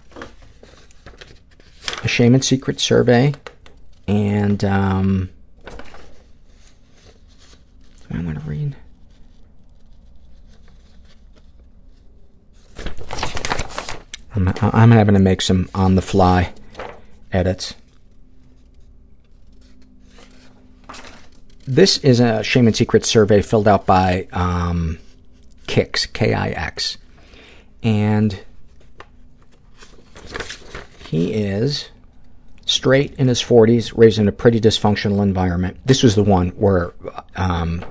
a 2.05 2.09
Shame 2.09 2.35
and 2.35 2.45
Secret 2.45 2.79
survey, 2.81 3.35
and 4.07 4.65
um, 4.65 5.31
I 8.13 8.21
want 8.21 8.39
to 8.39 8.45
read. 8.49 8.77
I'm, 14.35 14.49
I'm 14.61 14.91
having 14.91 15.15
to 15.15 15.21
make 15.21 15.43
some 15.43 15.69
on-the-fly 15.75 16.53
edits. 17.33 17.75
This 21.67 21.99
is 21.99 22.19
a 22.21 22.43
Shame 22.43 22.67
and 22.67 22.77
Secret 22.77 23.05
survey 23.05 23.41
filled 23.41 23.69
out 23.69 23.87
by 23.87 24.27
um, 24.33 24.99
Kix, 25.67 26.13
K-I-X. 26.13 26.99
And 27.83 28.41
he 31.09 31.35
is 31.35 31.89
straight 32.73 33.15
in 33.15 33.29
his 33.29 33.43
40s, 33.43 33.97
raised 33.97 34.19
in 34.19 34.29
a 34.29 34.33
pretty 34.33 34.61
dysfunctional 34.61 35.23
environment. 35.23 35.79
This 35.85 36.03
was 36.03 36.15
the 36.15 36.25
one 36.25 36.49
where 36.51 36.93
um, 37.37 37.85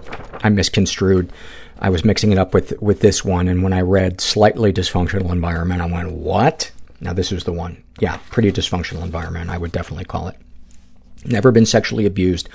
I 0.44 0.50
misconstrued. 0.50 1.32
I 1.80 1.90
was 1.90 2.06
mixing 2.06 2.32
it 2.32 2.38
up 2.38 2.54
with, 2.54 2.80
with 2.82 3.00
this 3.00 3.24
one, 3.26 3.48
and 3.48 3.64
when 3.64 3.74
I 3.74 3.82
read 3.82 4.22
slightly 4.22 4.72
dysfunctional 4.72 5.32
environment, 5.32 5.82
I 5.82 5.86
went, 5.86 6.12
what? 6.12 6.72
Now, 7.00 7.14
this 7.14 7.32
is 7.32 7.44
the 7.44 7.54
one. 7.54 7.84
Yeah, 8.00 8.18
pretty 8.30 8.52
dysfunctional 8.52 9.04
environment, 9.04 9.50
I 9.50 9.58
would 9.58 9.72
definitely 9.72 10.06
call 10.06 10.28
it. 10.28 10.36
Never 11.26 11.52
been 11.52 11.66
sexually 11.66 12.06
abused, 12.06 12.50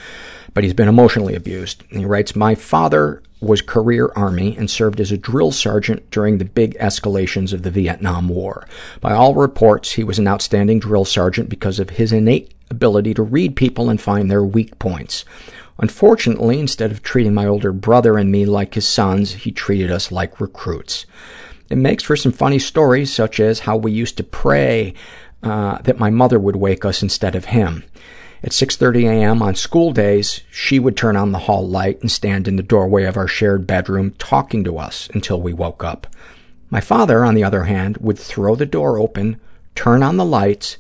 but 0.57 0.65
he's 0.65 0.73
been 0.73 0.89
emotionally 0.89 1.35
abused. 1.35 1.85
And 1.91 2.01
he 2.01 2.07
writes, 2.07 2.35
My 2.35 2.55
father 2.55 3.23
was 3.43 3.61
career 3.61 4.11
Army 4.17 4.57
and 4.57 4.71
served 4.71 5.01
as 5.01 5.13
a 5.13 5.19
drill 5.19 5.53
sergeant 5.53 6.11
during 6.11 6.39
the 6.39 6.47
big 6.47 6.75
escalations 6.79 7.53
of 7.53 7.63
the 7.63 7.71
Vietnam 7.71 8.31
War. 8.31 8.67
By 9.03 9.13
all 9.13 9.35
reports, 9.35 9.93
he 9.93 10.03
was 10.03 10.19
an 10.19 10.27
outstanding 10.27 10.79
drill 10.79 11.05
sergeant 11.05 11.51
because 11.51 11.79
of 11.79 11.91
his 11.91 12.11
innate 12.11 12.55
ability 12.71 13.13
to 13.13 13.23
read 13.23 13.55
people 13.55 13.91
and 13.91 14.01
find 14.01 14.31
their 14.31 14.43
weak 14.43 14.79
points. 14.79 15.27
Unfortunately, 15.79 16.59
instead 16.59 16.91
of 16.91 17.03
treating 17.03 17.35
my 17.35 17.45
older 17.45 17.71
brother 17.71 18.17
and 18.17 18.33
me 18.33 18.47
like 18.47 18.73
his 18.73 18.89
sons, 18.89 19.35
he 19.35 19.53
treated 19.53 19.91
us 19.91 20.11
like 20.11 20.41
recruits. 20.41 21.05
It 21.69 21.77
makes 21.77 22.03
for 22.03 22.17
some 22.17 22.33
funny 22.33 22.61
stories, 22.61 23.13
such 23.13 23.41
as 23.41 23.61
how 23.61 23.77
we 23.77 23.93
used 23.93 24.17
to 24.17 24.25
pray 24.25 24.95
uh, 25.43 25.83
that 25.83 25.99
my 25.99 26.09
mother 26.09 26.39
would 26.39 26.57
wake 26.57 26.87
us 26.87 27.03
instead 27.03 27.35
of 27.35 27.45
him. 27.45 27.85
At 28.47 28.53
6.30 28.53 29.11
a.m. 29.11 29.43
on 29.43 29.57
school 29.57 29.91
days, 29.91 30.43
she 30.53 30.79
would 30.79 30.97
turn 30.97 31.17
on 31.17 31.33
the 31.33 31.41
hall 31.41 31.67
light 31.67 32.01
and 32.01 32.09
stand 32.09 32.47
in 32.47 32.55
the 32.55 32.63
doorway 32.63 33.03
of 33.03 33.17
our 33.17 33.27
shared 33.27 33.67
bedroom 33.67 34.13
talking 34.19 34.63
to 34.63 34.79
us 34.79 35.09
until 35.13 35.41
we 35.41 35.53
woke 35.53 35.83
up. 35.83 36.07
My 36.71 36.81
father, 36.81 37.25
on 37.25 37.35
the 37.35 37.43
other 37.43 37.65
hand, 37.65 37.97
would 37.97 38.17
throw 38.17 38.55
the 38.55 38.65
door 38.65 39.01
open, 39.01 39.41
turn 39.75 40.01
on 40.05 40.17
the 40.17 40.25
lights, 40.25 40.77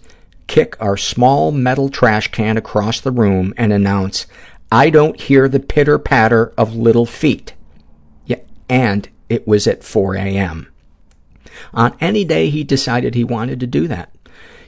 kick 0.46 0.76
our 0.78 0.96
small 0.96 1.50
metal 1.50 1.88
trash 1.88 2.30
can 2.30 2.56
across 2.56 3.00
the 3.00 3.10
room, 3.10 3.52
and 3.56 3.72
announce, 3.72 4.26
I 4.70 4.88
don't 4.88 5.20
hear 5.20 5.48
the 5.48 5.58
pitter-patter 5.58 6.52
of 6.56 6.76
little 6.76 7.04
feet. 7.04 7.54
Yeah, 8.26 8.42
and 8.68 9.08
it 9.28 9.44
was 9.44 9.66
at 9.66 9.82
4 9.82 10.14
a.m. 10.14 10.68
On 11.74 11.96
any 12.00 12.24
day 12.24 12.48
he 12.48 12.62
decided 12.62 13.16
he 13.16 13.24
wanted 13.24 13.58
to 13.58 13.66
do 13.66 13.88
that. 13.88 14.12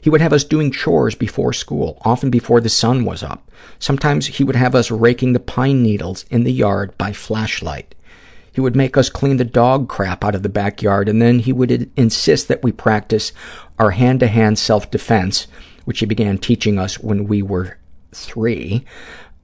He 0.08 0.10
would 0.10 0.22
have 0.22 0.32
us 0.32 0.42
doing 0.42 0.70
chores 0.70 1.14
before 1.14 1.52
school, 1.52 2.00
often 2.02 2.30
before 2.30 2.62
the 2.62 2.70
sun 2.70 3.04
was 3.04 3.22
up. 3.22 3.52
Sometimes 3.78 4.26
he 4.26 4.42
would 4.42 4.56
have 4.56 4.74
us 4.74 4.90
raking 4.90 5.34
the 5.34 5.38
pine 5.38 5.82
needles 5.82 6.24
in 6.30 6.44
the 6.44 6.50
yard 6.50 6.96
by 6.96 7.12
flashlight. 7.12 7.94
He 8.50 8.62
would 8.62 8.74
make 8.74 8.96
us 8.96 9.10
clean 9.10 9.36
the 9.36 9.44
dog 9.44 9.86
crap 9.90 10.24
out 10.24 10.34
of 10.34 10.42
the 10.42 10.48
backyard, 10.48 11.10
and 11.10 11.20
then 11.20 11.40
he 11.40 11.52
would 11.52 11.90
insist 11.94 12.48
that 12.48 12.62
we 12.62 12.72
practice 12.72 13.32
our 13.78 13.90
hand-to-hand 13.90 14.58
self-defense, 14.58 15.46
which 15.84 16.00
he 16.00 16.06
began 16.06 16.38
teaching 16.38 16.78
us 16.78 16.98
when 16.98 17.26
we 17.26 17.42
were 17.42 17.76
three. 18.12 18.86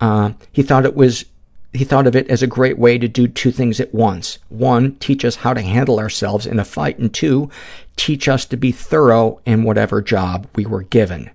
Uh, 0.01 0.33
he 0.51 0.63
thought 0.63 0.87
it 0.87 0.97
was 0.97 1.27
he 1.75 1.85
thought 1.85 2.07
of 2.07 2.15
it 2.15 2.31
as 2.31 2.43
a 2.43 2.47
great 2.47 2.79
way 2.79 2.99
to 2.99 3.09
do 3.09 3.27
two 3.27 3.51
things 3.51 3.81
at 3.81 3.93
once. 3.93 4.39
One, 4.49 4.95
teach 4.97 5.25
us 5.25 5.37
how 5.37 5.55
to 5.55 5.61
handle 5.61 5.99
ourselves 5.99 6.47
in 6.47 6.61
a 6.61 6.65
fight, 6.65 6.99
and 6.99 7.13
two, 7.13 7.51
teach 7.97 8.29
us 8.29 8.45
to 8.47 8.57
be 8.57 8.71
thorough 8.71 9.41
in 9.45 9.65
whatever 9.65 10.01
job 10.01 10.47
we 10.55 10.67
were 10.67 10.83
given. 10.83 11.31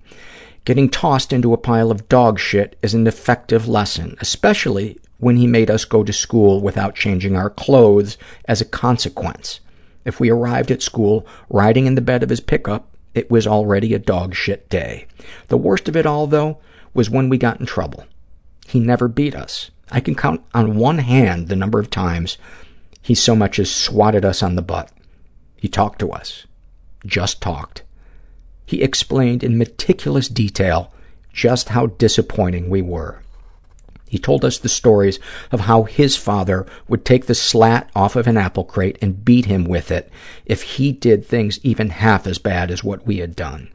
Getting 0.64 0.90
tossed 0.90 1.34
into 1.34 1.52
a 1.52 1.58
pile 1.58 1.92
of 1.92 2.08
dog 2.08 2.40
shit 2.40 2.78
is 2.82 2.94
an 2.94 3.06
effective 3.06 3.68
lesson, 3.68 4.16
especially 4.22 4.98
when 5.18 5.36
he 5.36 5.46
made 5.46 5.70
us 5.70 5.84
go 5.84 6.06
to 6.06 6.14
school 6.14 6.62
without 6.62 6.96
changing 6.96 7.36
our 7.36 7.50
clothes 7.50 8.18
as 8.46 8.62
a 8.62 8.66
consequence. 8.66 9.60
If 10.06 10.22
we 10.22 10.30
arrived 10.30 10.72
at 10.72 10.82
school 10.82 11.28
riding 11.50 11.86
in 11.86 11.96
the 11.96 12.02
bed 12.02 12.24
of 12.24 12.30
his 12.30 12.40
pickup, 12.40 12.88
it 13.14 13.30
was 13.30 13.46
already 13.46 13.94
a 13.94 14.00
dog 14.00 14.36
shit 14.36 14.70
day. 14.70 15.08
The 15.50 15.58
worst 15.58 15.90
of 15.90 15.98
it 15.98 16.06
all, 16.06 16.28
though, 16.28 16.60
was 16.94 17.10
when 17.10 17.28
we 17.28 17.38
got 17.38 17.60
in 17.60 17.66
trouble. 17.66 18.06
He 18.68 18.80
never 18.80 19.10
beat 19.10 19.36
us. 19.36 19.72
I 19.92 20.00
can 20.00 20.16
count 20.16 20.42
on 20.54 20.78
one 20.78 21.00
hand 21.00 21.48
the 21.48 21.56
number 21.56 21.80
of 21.80 21.90
times 21.90 22.38
he 23.02 23.16
so 23.16 23.36
much 23.36 23.60
as 23.60 23.72
swatted 23.72 24.24
us 24.24 24.44
on 24.44 24.56
the 24.56 24.62
butt. 24.62 24.92
He 25.58 25.68
talked 25.68 26.00
to 26.00 26.12
us. 26.12 26.46
Just 27.06 27.42
talked. 27.42 27.84
He 28.66 28.84
explained 28.84 29.44
in 29.44 29.58
meticulous 29.58 30.28
detail 30.28 30.94
just 31.34 31.70
how 31.70 31.88
disappointing 31.88 32.70
we 32.70 32.82
were. 32.82 33.22
He 34.08 34.18
told 34.18 34.44
us 34.44 34.58
the 34.58 34.70
stories 34.70 35.20
of 35.52 35.62
how 35.62 35.84
his 35.84 36.18
father 36.18 36.66
would 36.88 37.06
take 37.06 37.28
the 37.28 37.36
slat 37.36 37.90
off 37.96 38.16
of 38.16 38.28
an 38.28 38.38
apple 38.38 38.64
crate 38.64 38.98
and 39.02 39.24
beat 39.24 39.46
him 39.46 39.64
with 39.66 39.92
it 39.92 40.12
if 40.46 40.64
he 40.64 40.92
did 40.92 41.26
things 41.26 41.60
even 41.64 41.90
half 41.90 42.26
as 42.26 42.40
bad 42.40 42.72
as 42.72 42.84
what 42.84 43.06
we 43.06 43.18
had 43.18 43.36
done. 43.36 43.70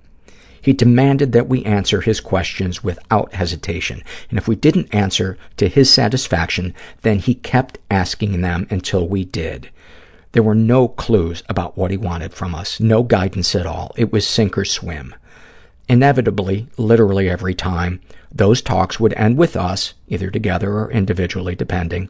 He 0.64 0.72
demanded 0.72 1.32
that 1.32 1.46
we 1.46 1.62
answer 1.64 2.00
his 2.00 2.22
questions 2.22 2.82
without 2.82 3.34
hesitation, 3.34 4.02
and 4.30 4.38
if 4.38 4.48
we 4.48 4.56
didn't 4.56 4.94
answer 4.94 5.36
to 5.58 5.68
his 5.68 5.92
satisfaction, 5.92 6.72
then 7.02 7.18
he 7.18 7.34
kept 7.34 7.76
asking 7.90 8.40
them 8.40 8.66
until 8.70 9.06
we 9.06 9.26
did. 9.26 9.68
There 10.32 10.42
were 10.42 10.54
no 10.54 10.88
clues 10.88 11.42
about 11.50 11.76
what 11.76 11.90
he 11.90 11.98
wanted 11.98 12.32
from 12.32 12.54
us, 12.54 12.80
no 12.80 13.02
guidance 13.02 13.54
at 13.54 13.66
all. 13.66 13.92
It 13.98 14.10
was 14.10 14.26
sink 14.26 14.56
or 14.56 14.64
swim. 14.64 15.14
Inevitably, 15.86 16.66
literally 16.78 17.28
every 17.28 17.52
time, 17.52 18.00
those 18.32 18.62
talks 18.62 18.98
would 18.98 19.12
end 19.18 19.36
with 19.36 19.56
us, 19.56 19.92
either 20.08 20.30
together 20.30 20.78
or 20.78 20.90
individually, 20.90 21.54
depending, 21.54 22.08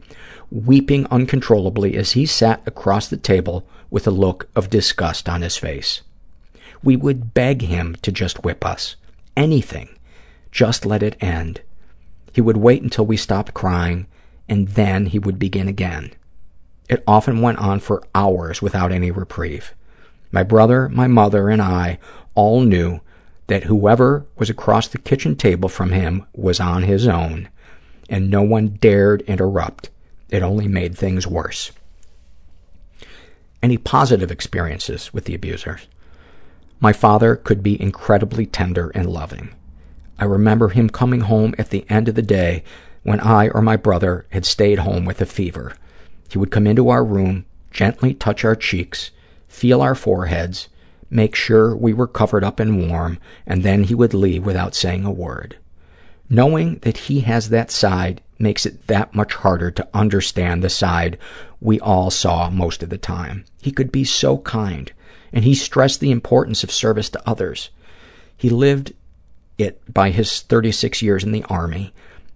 weeping 0.49 1.07
uncontrollably 1.11 1.97
as 1.97 2.13
he 2.13 2.25
sat 2.25 2.61
across 2.65 3.09
the 3.09 3.17
table 3.17 3.67
with 3.89 4.07
a 4.07 4.11
look 4.11 4.47
of 4.55 4.69
disgust 4.69 5.27
on 5.27 5.41
his 5.41 5.57
face. 5.57 6.03
We 6.83 6.95
would 6.95 7.33
beg 7.33 7.63
him 7.63 7.95
to 8.01 8.11
just 8.11 8.43
whip 8.43 8.65
us. 8.65 8.95
Anything. 9.35 9.89
Just 10.51 10.85
let 10.85 11.03
it 11.03 11.21
end. 11.21 11.61
He 12.31 12.41
would 12.41 12.57
wait 12.57 12.81
until 12.81 13.05
we 13.05 13.17
stopped 13.17 13.53
crying, 13.53 14.07
and 14.47 14.69
then 14.69 15.07
he 15.07 15.19
would 15.19 15.39
begin 15.39 15.67
again. 15.67 16.11
It 16.89 17.03
often 17.07 17.41
went 17.41 17.57
on 17.57 17.79
for 17.79 18.03
hours 18.13 18.61
without 18.61 18.91
any 18.91 19.09
reprieve. 19.11 19.73
My 20.31 20.43
brother, 20.43 20.89
my 20.89 21.07
mother, 21.07 21.49
and 21.49 21.61
I 21.61 21.97
all 22.35 22.61
knew 22.61 22.99
that 23.47 23.63
whoever 23.63 24.25
was 24.37 24.49
across 24.49 24.87
the 24.87 24.97
kitchen 24.97 25.35
table 25.35 25.69
from 25.69 25.91
him 25.91 26.25
was 26.33 26.59
on 26.59 26.83
his 26.83 27.07
own, 27.07 27.49
and 28.09 28.29
no 28.29 28.41
one 28.41 28.77
dared 28.81 29.21
interrupt. 29.21 29.89
It 30.29 30.43
only 30.43 30.67
made 30.67 30.97
things 30.97 31.27
worse. 31.27 31.71
Any 33.63 33.77
positive 33.77 34.31
experiences 34.31 35.13
with 35.13 35.25
the 35.25 35.35
abusers? 35.35 35.87
My 36.79 36.93
father 36.93 37.35
could 37.35 37.63
be 37.63 37.81
incredibly 37.81 38.45
tender 38.45 38.89
and 38.89 39.09
loving. 39.09 39.49
I 40.19 40.25
remember 40.25 40.69
him 40.69 40.89
coming 40.89 41.21
home 41.21 41.55
at 41.57 41.69
the 41.69 41.85
end 41.89 42.07
of 42.07 42.15
the 42.15 42.21
day 42.21 42.63
when 43.03 43.19
I 43.19 43.49
or 43.49 43.61
my 43.61 43.75
brother 43.75 44.25
had 44.29 44.45
stayed 44.45 44.79
home 44.79 45.05
with 45.05 45.21
a 45.21 45.25
fever. 45.25 45.73
He 46.29 46.37
would 46.37 46.51
come 46.51 46.67
into 46.67 46.89
our 46.89 47.03
room, 47.03 47.45
gently 47.71 48.13
touch 48.13 48.43
our 48.43 48.55
cheeks, 48.55 49.11
feel 49.47 49.81
our 49.81 49.95
foreheads, 49.95 50.69
make 51.09 51.35
sure 51.35 51.75
we 51.75 51.93
were 51.93 52.07
covered 52.07 52.43
up 52.43 52.59
and 52.59 52.89
warm, 52.89 53.19
and 53.45 53.63
then 53.63 53.83
he 53.83 53.95
would 53.95 54.13
leave 54.13 54.45
without 54.45 54.75
saying 54.75 55.05
a 55.05 55.11
word. 55.11 55.57
Knowing 56.29 56.79
that 56.79 56.97
he 56.97 57.21
has 57.21 57.49
that 57.49 57.71
side 57.71 58.21
makes 58.39 58.65
it 58.65 58.87
that 58.87 59.13
much 59.13 59.35
harder 59.35 59.71
to 59.71 59.87
understand 59.93 60.63
the 60.63 60.69
side 60.69 61.17
we 61.61 61.79
all 61.79 62.09
saw 62.09 62.49
most 62.49 62.83
of 62.83 62.89
the 62.89 62.97
time. 62.97 63.45
He 63.61 63.71
could 63.71 63.91
be 63.91 64.03
so 64.03 64.39
kind, 64.39 64.91
and 65.31 65.43
he 65.43 65.55
stressed 65.55 65.99
the 65.99 66.11
importance 66.11 66.63
of 66.63 66.71
service 66.71 67.09
to 67.09 67.29
others. 67.29 67.69
He 68.37 68.49
lived 68.49 68.93
it 69.57 69.81
by 69.91 70.09
his 70.09 70.41
36 70.41 71.01
years 71.01 71.23
in 71.23 71.31
the 71.31 71.43
Army. 71.45 71.93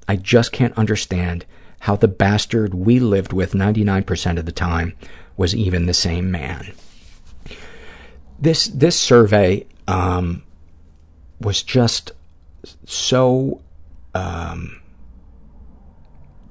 I 0.08 0.16
just 0.16 0.52
can't 0.52 0.78
understand 0.78 1.46
how 1.82 1.96
the 1.96 2.08
bastard 2.08 2.74
we 2.74 3.00
lived 3.00 3.34
with 3.34 3.54
99% 3.54 4.38
of 4.38 4.46
the 4.46 4.52
time 4.52 4.94
was 5.38 5.56
even 5.56 5.86
the 5.86 5.94
same 5.94 6.30
man. 6.32 6.74
This 8.38 8.68
this 8.68 8.98
survey 8.98 9.66
um, 9.88 10.44
was 11.40 11.64
just 11.64 12.12
so, 12.86 13.62
um, 14.14 14.82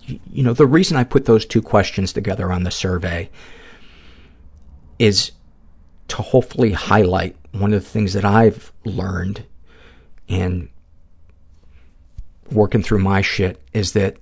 you, 0.03 0.21
you 0.31 0.43
know, 0.43 0.53
the 0.53 0.67
reason 0.67 0.97
I 0.97 1.05
put 1.05 1.27
those 1.27 1.47
two 1.47 1.63
questions 1.63 2.13
together 2.13 2.53
on 2.53 2.65
the 2.65 2.71
survey 2.71 3.31
is 4.99 5.33
to 6.09 6.17
hopefully 6.17 6.73
highlight 6.73 7.37
one 7.53 7.73
of 7.73 7.83
the 7.83 7.89
things 7.89 8.13
that 8.15 8.25
I've 8.25 8.73
learned 8.85 9.45
in 10.27 10.69
working 12.51 12.83
through 12.83 13.01
my 13.01 13.21
shit 13.21 13.61
is 13.73 13.93
that 13.93 14.17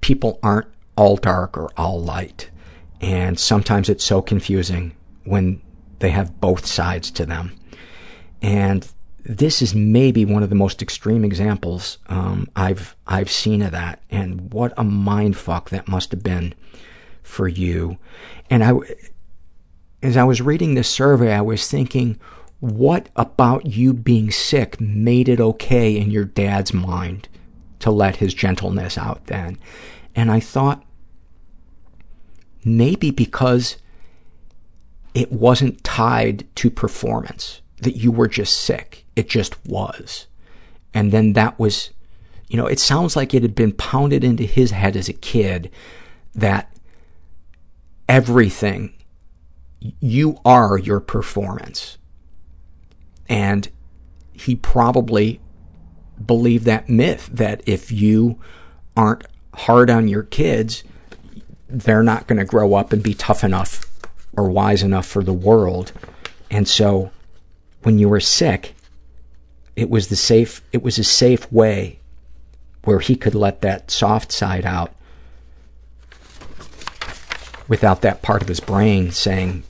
people 0.00 0.38
aren't 0.42 0.68
all 0.96 1.16
dark 1.16 1.56
or 1.56 1.70
all 1.76 2.00
light. 2.00 2.50
And 3.00 3.38
sometimes 3.38 3.88
it's 3.88 4.04
so 4.04 4.20
confusing 4.20 4.92
when 5.24 5.62
they 6.00 6.10
have 6.10 6.40
both 6.40 6.66
sides 6.66 7.10
to 7.12 7.26
them. 7.26 7.52
And 8.42 8.86
this 9.24 9.62
is 9.62 9.74
maybe 9.74 10.24
one 10.24 10.42
of 10.42 10.48
the 10.48 10.54
most 10.54 10.82
extreme 10.82 11.24
examples 11.24 11.98
um, 12.08 12.48
I've 12.56 12.96
I've 13.06 13.30
seen 13.30 13.62
of 13.62 13.72
that. 13.72 14.02
And 14.10 14.52
what 14.52 14.72
a 14.76 14.84
mind 14.84 15.36
fuck 15.36 15.70
that 15.70 15.88
must 15.88 16.10
have 16.10 16.22
been 16.22 16.54
for 17.22 17.46
you. 17.46 17.98
And 18.48 18.64
I, 18.64 18.72
as 20.02 20.16
I 20.16 20.24
was 20.24 20.40
reading 20.40 20.74
this 20.74 20.88
survey, 20.88 21.32
I 21.32 21.40
was 21.40 21.68
thinking, 21.68 22.18
what 22.60 23.08
about 23.16 23.66
you 23.66 23.92
being 23.92 24.30
sick 24.30 24.80
made 24.80 25.28
it 25.28 25.40
okay 25.40 25.96
in 25.96 26.10
your 26.10 26.24
dad's 26.24 26.74
mind 26.74 27.28
to 27.80 27.90
let 27.90 28.16
his 28.16 28.34
gentleness 28.34 28.98
out 28.98 29.26
then? 29.26 29.58
And 30.14 30.30
I 30.30 30.40
thought, 30.40 30.84
maybe 32.64 33.10
because 33.10 33.76
it 35.14 35.32
wasn't 35.32 35.82
tied 35.82 36.46
to 36.56 36.70
performance, 36.70 37.60
that 37.78 37.96
you 37.96 38.12
were 38.12 38.28
just 38.28 38.58
sick. 38.58 39.04
It 39.16 39.28
just 39.28 39.64
was. 39.66 40.26
And 40.92 41.12
then 41.12 41.32
that 41.34 41.58
was, 41.58 41.90
you 42.48 42.56
know, 42.56 42.66
it 42.66 42.78
sounds 42.78 43.16
like 43.16 43.32
it 43.32 43.42
had 43.42 43.54
been 43.54 43.72
pounded 43.72 44.22
into 44.24 44.44
his 44.44 44.70
head 44.70 44.96
as 44.96 45.08
a 45.08 45.14
kid 45.14 45.70
that 46.34 46.72
everything, 48.08 48.92
you 49.80 50.38
are 50.44 50.78
your 50.78 51.00
performance. 51.00 51.98
And 53.28 53.68
he 54.32 54.56
probably 54.56 55.40
believed 56.24 56.64
that 56.66 56.88
myth 56.88 57.28
that 57.32 57.62
if 57.66 57.90
you 57.90 58.38
aren't 58.96 59.24
hard 59.54 59.90
on 59.90 60.08
your 60.08 60.22
kids, 60.22 60.84
they're 61.68 62.02
not 62.02 62.26
going 62.26 62.38
to 62.38 62.44
grow 62.44 62.74
up 62.74 62.92
and 62.92 63.02
be 63.02 63.14
tough 63.14 63.44
enough 63.44 63.86
or 64.36 64.50
wise 64.50 64.82
enough 64.82 65.06
for 65.06 65.22
the 65.22 65.32
world. 65.32 65.92
And 66.50 66.68
so 66.68 67.10
when 67.82 67.98
you 67.98 68.08
were 68.08 68.20
sick, 68.20 68.74
it 69.76 69.88
was 69.88 70.08
the 70.08 70.16
safe, 70.16 70.62
it 70.72 70.82
was 70.82 70.98
a 70.98 71.04
safe 71.04 71.50
way 71.50 72.00
where 72.84 73.00
he 73.00 73.14
could 73.16 73.34
let 73.34 73.60
that 73.60 73.90
soft 73.90 74.32
side 74.32 74.66
out 74.66 74.92
without 77.68 78.02
that 78.02 78.20
part 78.20 78.42
of 78.42 78.48
his 78.48 78.60
brain 78.60 79.10
saying, 79.10 79.62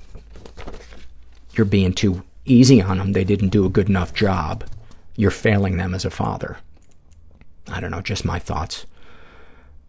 you're 1.53 1.65
being 1.65 1.93
too 1.93 2.23
easy 2.45 2.81
on 2.81 2.99
them. 2.99 3.13
They 3.13 3.25
didn't 3.25 3.49
do 3.49 3.65
a 3.65 3.71
good 3.71 3.89
enough 3.89 4.15
job. 4.15 4.65
You're 5.17 5.31
failing 5.31 5.77
them 5.77 5.95
as 5.95 6.05
a 6.05 6.11
father. 6.11 6.59
I 7.69 7.81
don't 7.81 7.91
know, 7.91 8.01
just 8.01 8.25
my 8.25 8.39
thoughts. 8.39 8.87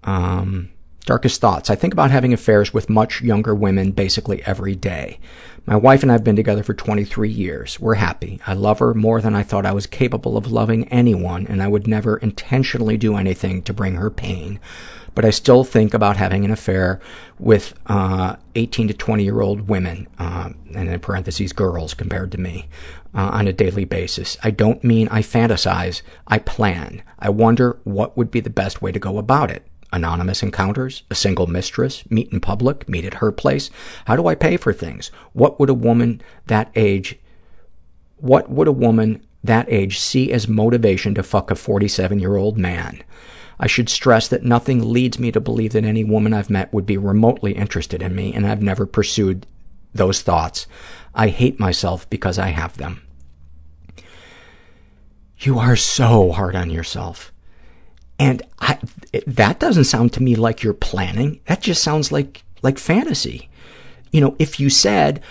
Um, 0.03 0.69
darkest 1.06 1.41
thoughts. 1.41 1.69
I 1.69 1.75
think 1.75 1.93
about 1.93 2.11
having 2.11 2.33
affairs 2.33 2.73
with 2.73 2.90
much 2.90 3.22
younger 3.22 3.56
women 3.56 3.91
basically 3.91 4.43
every 4.43 4.75
day. 4.75 5.19
My 5.65 5.75
wife 5.75 6.01
and 6.01 6.11
I 6.11 6.15
have 6.15 6.23
been 6.23 6.35
together 6.35 6.64
for 6.64 6.73
23 6.73 7.30
years. 7.30 7.80
We're 7.80 7.95
happy. 7.95 8.40
I 8.48 8.53
love 8.53 8.80
her 8.80 8.93
more 8.93 9.22
than 9.22 9.35
I 9.35 9.43
thought 9.43 9.65
I 9.65 9.73
was 9.73 9.85
capable 9.85 10.35
of 10.35 10.51
loving 10.51 10.88
anyone, 10.88 11.45
and 11.45 11.61
I 11.61 11.67
would 11.67 11.88
never 11.88 12.17
intentionally 12.17 12.98
do 12.98 13.15
anything 13.15 13.61
to 13.64 13.73
bring 13.73 13.95
her 13.95 14.09
pain. 14.09 14.59
But 15.14 15.25
I 15.25 15.30
still 15.30 15.64
think 15.64 15.93
about 15.93 16.17
having 16.17 16.45
an 16.45 16.51
affair 16.51 17.01
with 17.38 17.73
uh, 17.88 18.38
18 18.56 18.88
to 18.90 18.93
20 18.93 19.23
year 19.23 19.41
old 19.41 19.67
women, 19.67 20.07
uh, 20.17 20.51
and 20.73 20.90
in 20.90 20.99
parentheses, 20.99 21.53
girls 21.53 21.93
compared 21.93 22.31
to 22.31 22.38
me, 22.40 22.67
uh, 23.14 23.30
on 23.33 23.48
a 23.48 23.53
daily 23.53 23.85
basis. 23.85 24.38
I 24.43 24.51
don't 24.51 24.83
mean 24.83 25.07
I 25.09 25.22
fantasize, 25.22 26.01
I 26.27 26.40
plan. 26.40 27.03
I 27.19 27.30
wonder 27.30 27.80
what 27.83 28.15
would 28.15 28.31
be 28.31 28.40
the 28.40 28.49
best 28.49 28.81
way 28.81 28.91
to 28.91 28.99
go 28.99 29.17
about 29.17 29.51
it 29.51 29.67
anonymous 29.93 30.41
encounters, 30.41 31.03
a 31.09 31.15
single 31.15 31.48
mistress, 31.48 32.09
meet 32.09 32.31
in 32.31 32.40
public, 32.40 32.88
meet 32.88 33.06
at 33.06 33.15
her 33.15 33.31
place. 33.31 33.69
How 34.06 34.15
do 34.15 34.27
I 34.27 34.35
pay 34.35 34.57
for 34.57 34.73
things? 34.73 35.11
What 35.33 35.59
would 35.59 35.69
a 35.69 35.73
woman 35.73 36.22
that 36.48 36.72
age, 36.75 37.19
what 38.17 38.49
would 38.49 38.67
a 38.67 38.73
woman 38.73 39.25
that 39.43 39.69
age 39.69 39.99
see 39.99 40.31
as 40.31 40.48
motivation 40.48 41.14
to 41.15 41.23
fuck 41.23 41.51
a 41.51 41.56
47-year-old 41.56 42.57
man? 42.57 43.03
I 43.61 43.67
should 43.67 43.90
stress 43.90 44.27
that 44.27 44.43
nothing 44.43 44.91
leads 44.91 45.19
me 45.19 45.31
to 45.31 45.40
believe 45.40 45.73
that 45.73 45.85
any 45.85 46.03
woman 46.03 46.33
I've 46.33 46.49
met 46.49 46.73
would 46.73 46.88
be 46.88 46.98
remotely 46.98 47.51
interested 47.51 48.01
in 48.01 48.15
me, 48.15 48.33
and 48.33 48.48
I've 48.48 48.64
never 48.64 48.88
pursued 48.88 49.45
those 49.93 50.23
thoughts. 50.23 50.65
I 51.14 51.27
hate 51.27 51.59
myself 51.59 52.09
because 52.09 52.40
I 52.40 52.48
have 52.48 52.77
them. 52.77 53.03
You 55.38 55.59
are 55.59 55.75
so 55.75 56.31
hard 56.31 56.56
on 56.56 56.72
yourself. 56.72 57.31
And 58.17 58.41
I, 58.59 58.80
that 59.27 59.59
doesn't 59.59 59.85
sound 59.85 60.14
to 60.14 60.23
me 60.23 60.35
like 60.35 60.64
you're 60.64 60.73
planning. 60.73 61.40
That 61.45 61.61
just 61.61 61.83
sounds 61.83 62.11
like 62.11 62.43
like 62.64 62.77
fantasy. 62.77 63.49
You 64.11 64.22
know, 64.22 64.35
if 64.38 64.59
you 64.59 64.69
said 64.69 65.22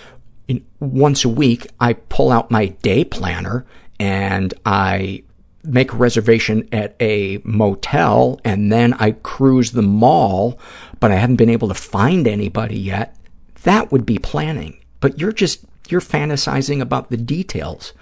once 0.81 1.23
a 1.23 1.29
week 1.29 1.67
I 1.79 1.93
pull 1.93 2.31
out 2.31 2.51
my 2.51 2.67
day 2.67 3.05
planner 3.05 3.65
and 3.99 4.53
I 4.65 5.23
make 5.63 5.93
a 5.93 5.97
reservation 5.97 6.67
at 6.71 6.95
a 6.99 7.39
motel 7.43 8.39
and 8.43 8.71
then 8.71 8.93
I 8.93 9.11
cruise 9.11 9.71
the 9.71 9.81
mall, 9.81 10.59
but 10.99 11.11
I 11.11 11.15
haven't 11.15 11.35
been 11.35 11.49
able 11.49 11.67
to 11.67 11.73
find 11.73 12.27
anybody 12.27 12.77
yet, 12.77 13.15
that 13.63 13.91
would 13.91 14.05
be 14.05 14.17
planning. 14.17 14.81
But 14.99 15.19
you're 15.19 15.31
just, 15.31 15.63
you're 15.89 16.01
fantasizing 16.01 16.81
about 16.81 17.09
the 17.09 17.17
details 17.17 17.93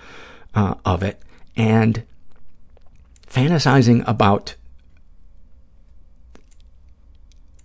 uh, 0.56 0.76
of 0.86 1.04
it 1.04 1.22
and 1.56 2.04
fantasizing 3.28 4.04
about 4.08 4.56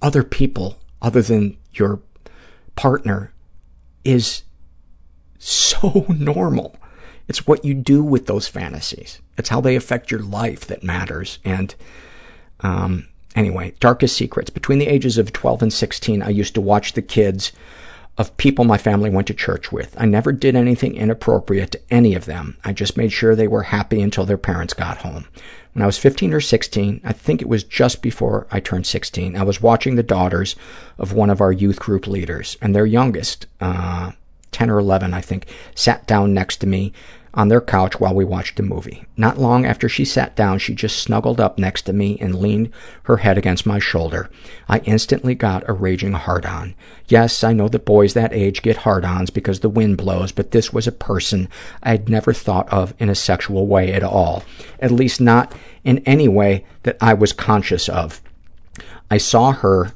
other 0.03 0.23
people 0.23 0.79
other 1.01 1.23
than 1.23 1.57
your 1.73 2.01
partner 2.77 3.33
is 4.05 4.43
so 5.39 6.07
normal. 6.19 6.77
It's 7.29 7.47
what 7.47 7.65
you 7.65 7.75
do 7.75 8.03
with 8.03 8.27
those 8.27 8.49
fantasies. 8.49 9.21
It's 9.39 9.49
how 9.49 9.61
they 9.61 9.77
affect 9.77 10.11
your 10.11 10.21
life 10.21 10.67
that 10.67 10.83
matters. 10.85 11.39
And 11.45 11.75
um, 12.61 13.09
anyway, 13.35 13.75
darkest 13.81 14.17
secrets. 14.17 14.51
Between 14.51 14.79
the 14.79 14.87
ages 14.87 15.19
of 15.19 15.33
12 15.33 15.63
and 15.63 15.73
16, 15.73 16.23
I 16.23 16.29
used 16.29 16.55
to 16.55 16.61
watch 16.61 16.93
the 16.93 17.03
kids 17.03 17.53
of 18.17 18.37
people 18.37 18.65
my 18.65 18.79
family 18.79 19.11
went 19.11 19.27
to 19.27 19.35
church 19.35 19.73
with. 19.73 19.95
I 19.99 20.07
never 20.07 20.31
did 20.31 20.55
anything 20.55 20.95
inappropriate 20.95 21.73
to 21.73 21.81
any 21.91 22.15
of 22.15 22.27
them. 22.27 22.57
I 22.65 22.73
just 22.73 22.97
made 22.97 23.13
sure 23.13 23.35
they 23.35 23.49
were 23.49 23.65
happy 23.65 24.01
until 24.01 24.25
their 24.25 24.39
parents 24.39 24.73
got 24.73 24.99
home. 24.99 25.27
When 25.73 25.83
I 25.83 25.87
was 25.87 25.99
15 25.99 26.33
or 26.33 26.41
16, 26.41 27.01
I 27.03 27.13
think 27.13 27.43
it 27.43 27.49
was 27.49 27.65
just 27.65 28.03
before 28.03 28.47
I 28.53 28.61
turned 28.61 28.87
16, 28.87 29.37
I 29.37 29.43
was 29.43 29.61
watching 29.61 29.97
the 29.97 30.05
daughters 30.05 30.55
of 30.99 31.13
one 31.13 31.31
of 31.31 31.41
our 31.41 31.51
youth 31.51 31.81
group 31.81 32.07
leaders, 32.07 32.57
and 32.63 32.75
their 32.75 32.87
youngest, 32.87 33.47
uh, 33.61 34.13
10 34.55 34.71
or 34.71 34.79
11, 34.79 35.13
I 35.13 35.21
think, 35.21 35.47
sat 35.75 36.07
down 36.07 36.33
next 36.33 36.57
to 36.59 36.67
me 36.67 36.93
on 37.35 37.49
their 37.49 37.61
couch 37.61 37.99
while 37.99 38.15
we 38.15 38.25
watched 38.25 38.61
a 38.61 38.63
movie. 38.63 39.05
Not 39.17 39.39
long 39.39 39.67
after 39.67 39.89
she 39.89 40.05
sat 40.05 40.37
down, 40.37 40.59
she 40.59 40.75
just 40.75 40.99
snuggled 40.99 41.41
up 41.41 41.59
next 41.59 41.83
to 41.83 41.93
me 41.93 42.17
and 42.21 42.37
leaned 42.37 42.71
her 43.05 43.19
head 43.19 43.37
against 43.37 43.67
my 43.67 43.81
shoulder. 43.81 44.31
I 44.69 44.79
instantly 44.79 45.35
got 45.35 45.69
a 45.69 45.73
raging 45.73 46.13
hard-on. 46.13 46.75
Yes, 47.09 47.43
I 47.43 47.53
know 47.53 47.69
that 47.69 47.85
boys 47.85 48.15
that 48.15 48.33
age 48.33 48.63
get 48.63 48.79
hard-ons 48.79 49.31
because 49.31 49.61
the 49.61 49.69
wind 49.69 49.97
blows, 49.97 50.31
but 50.31 50.53
this 50.53 50.73
was 50.73 50.87
a 50.87 50.93
person 50.93 51.49
I 51.83 51.91
had 51.91 52.09
never 52.09 52.33
thought 52.33 52.73
of 52.73 52.95
in 52.99 53.09
a 53.09 53.17
sexual 53.17 53.67
way 53.67 53.93
at 53.93 54.05
all, 54.05 54.45
at 54.79 54.93
least 54.93 55.21
not 55.21 55.53
in 55.83 55.99
any 56.07 56.29
way 56.29 56.65
that 56.85 56.97
I 57.01 57.15
was 57.15 57.33
conscious 57.33 57.89
of. 57.89 58.23
I 59.11 59.19
saw 59.19 59.53
her 59.53 59.93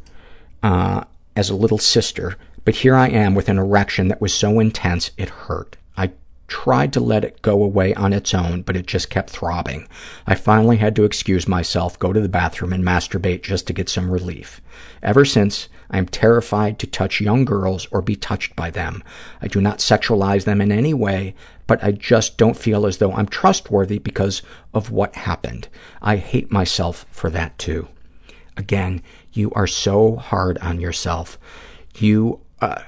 uh, 0.62 1.04
as 1.36 1.50
a 1.50 1.56
little 1.56 1.78
sister, 1.78 2.36
but 2.68 2.74
here 2.74 2.94
I 2.94 3.08
am 3.08 3.34
with 3.34 3.48
an 3.48 3.56
erection 3.56 4.08
that 4.08 4.20
was 4.20 4.34
so 4.34 4.60
intense 4.60 5.10
it 5.16 5.30
hurt. 5.30 5.78
I 5.96 6.10
tried 6.48 6.92
to 6.92 7.00
let 7.00 7.24
it 7.24 7.40
go 7.40 7.62
away 7.62 7.94
on 7.94 8.12
its 8.12 8.34
own, 8.34 8.60
but 8.60 8.76
it 8.76 8.86
just 8.86 9.08
kept 9.08 9.30
throbbing. 9.30 9.88
I 10.26 10.34
finally 10.34 10.76
had 10.76 10.94
to 10.96 11.04
excuse 11.04 11.48
myself, 11.48 11.98
go 11.98 12.12
to 12.12 12.20
the 12.20 12.28
bathroom, 12.28 12.74
and 12.74 12.84
masturbate 12.84 13.40
just 13.40 13.66
to 13.68 13.72
get 13.72 13.88
some 13.88 14.10
relief. 14.10 14.60
Ever 15.02 15.24
since, 15.24 15.70
I 15.90 15.96
am 15.96 16.08
terrified 16.08 16.78
to 16.80 16.86
touch 16.86 17.22
young 17.22 17.46
girls 17.46 17.88
or 17.90 18.02
be 18.02 18.16
touched 18.16 18.54
by 18.54 18.68
them. 18.68 19.02
I 19.40 19.48
do 19.48 19.62
not 19.62 19.78
sexualize 19.78 20.44
them 20.44 20.60
in 20.60 20.70
any 20.70 20.92
way, 20.92 21.34
but 21.66 21.82
I 21.82 21.92
just 21.92 22.36
don't 22.36 22.54
feel 22.54 22.84
as 22.84 22.98
though 22.98 23.14
I'm 23.14 23.28
trustworthy 23.28 23.98
because 23.98 24.42
of 24.74 24.90
what 24.90 25.16
happened. 25.16 25.68
I 26.02 26.16
hate 26.16 26.52
myself 26.52 27.06
for 27.10 27.30
that, 27.30 27.56
too. 27.56 27.88
Again, 28.58 29.00
you 29.32 29.50
are 29.52 29.66
so 29.66 30.16
hard 30.16 30.58
on 30.58 30.82
yourself. 30.82 31.38
You, 31.96 32.42
uh, 32.60 32.82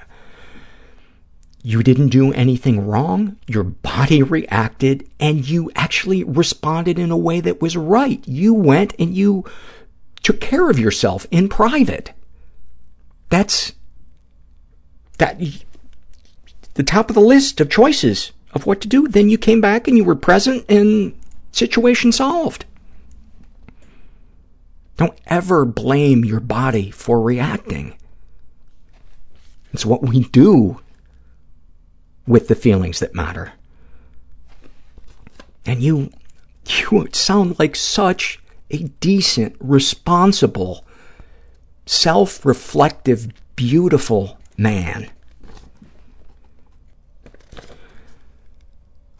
you 1.63 1.83
didn't 1.83 2.09
do 2.09 2.33
anything 2.33 2.87
wrong, 2.87 3.37
your 3.47 3.63
body 3.63 4.23
reacted, 4.23 5.07
and 5.19 5.47
you 5.47 5.71
actually 5.75 6.23
responded 6.23 6.97
in 6.97 7.11
a 7.11 7.17
way 7.17 7.39
that 7.39 7.61
was 7.61 7.77
right. 7.77 8.27
You 8.27 8.53
went 8.53 8.95
and 8.97 9.15
you 9.15 9.45
took 10.23 10.41
care 10.41 10.69
of 10.69 10.79
yourself 10.79 11.27
in 11.29 11.49
private. 11.49 12.13
That's 13.29 13.73
that 15.19 15.39
the 16.73 16.83
top 16.83 17.09
of 17.09 17.15
the 17.15 17.21
list 17.21 17.61
of 17.61 17.69
choices 17.69 18.31
of 18.53 18.65
what 18.65 18.81
to 18.81 18.87
do. 18.87 19.07
Then 19.07 19.29
you 19.29 19.37
came 19.37 19.61
back 19.61 19.87
and 19.87 19.95
you 19.95 20.03
were 20.03 20.15
present 20.15 20.65
and 20.67 21.15
situation 21.51 22.11
solved. 22.11 22.65
Don't 24.97 25.17
ever 25.27 25.65
blame 25.65 26.25
your 26.25 26.39
body 26.39 26.91
for 26.91 27.21
reacting. 27.21 27.95
It's 29.73 29.85
what 29.85 30.01
we 30.03 30.21
do 30.25 30.81
with 32.27 32.47
the 32.47 32.55
feelings 32.55 32.99
that 32.99 33.15
matter. 33.15 33.53
And 35.65 35.81
you, 35.81 36.11
you 36.65 37.07
sound 37.13 37.59
like 37.59 37.75
such 37.75 38.39
a 38.69 38.83
decent, 38.99 39.55
responsible, 39.59 40.85
self-reflective, 41.85 43.27
beautiful 43.55 44.37
man. 44.57 45.09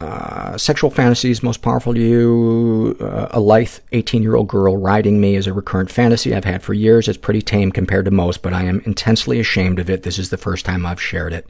Uh, 0.02 0.58
sexual 0.58 0.90
fantasies 0.90 1.44
most 1.44 1.62
powerful 1.62 1.94
to 1.94 2.00
you. 2.00 2.96
Uh, 3.00 3.28
a 3.30 3.38
lithe 3.38 3.78
18-year-old 3.92 4.48
girl 4.48 4.76
riding 4.76 5.20
me 5.20 5.36
is 5.36 5.46
a 5.46 5.52
recurrent 5.52 5.92
fantasy 5.92 6.34
I've 6.34 6.44
had 6.44 6.60
for 6.62 6.74
years. 6.74 7.06
It's 7.06 7.16
pretty 7.16 7.40
tame 7.40 7.70
compared 7.70 8.06
to 8.06 8.10
most, 8.10 8.42
but 8.42 8.52
I 8.52 8.64
am 8.64 8.82
intensely 8.84 9.38
ashamed 9.38 9.78
of 9.78 9.88
it. 9.88 10.02
This 10.02 10.18
is 10.18 10.30
the 10.30 10.36
first 10.36 10.64
time 10.64 10.84
I've 10.84 11.00
shared 11.00 11.32
it. 11.32 11.46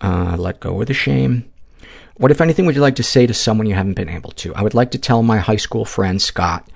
Uh, 0.00 0.34
let 0.36 0.58
go 0.58 0.80
of 0.80 0.88
the 0.88 0.94
shame. 0.94 1.48
What, 2.16 2.32
if 2.32 2.40
anything, 2.40 2.66
would 2.66 2.74
you 2.74 2.80
like 2.80 2.96
to 2.96 3.04
say 3.04 3.28
to 3.28 3.34
someone 3.34 3.68
you 3.68 3.76
haven't 3.76 3.94
been 3.94 4.08
able 4.08 4.32
to? 4.32 4.52
I 4.56 4.62
would 4.62 4.74
like 4.74 4.90
to 4.90 4.98
tell 4.98 5.22
my 5.22 5.38
high 5.38 5.56
school 5.56 5.84
friend, 5.84 6.20
Scott, 6.20 6.68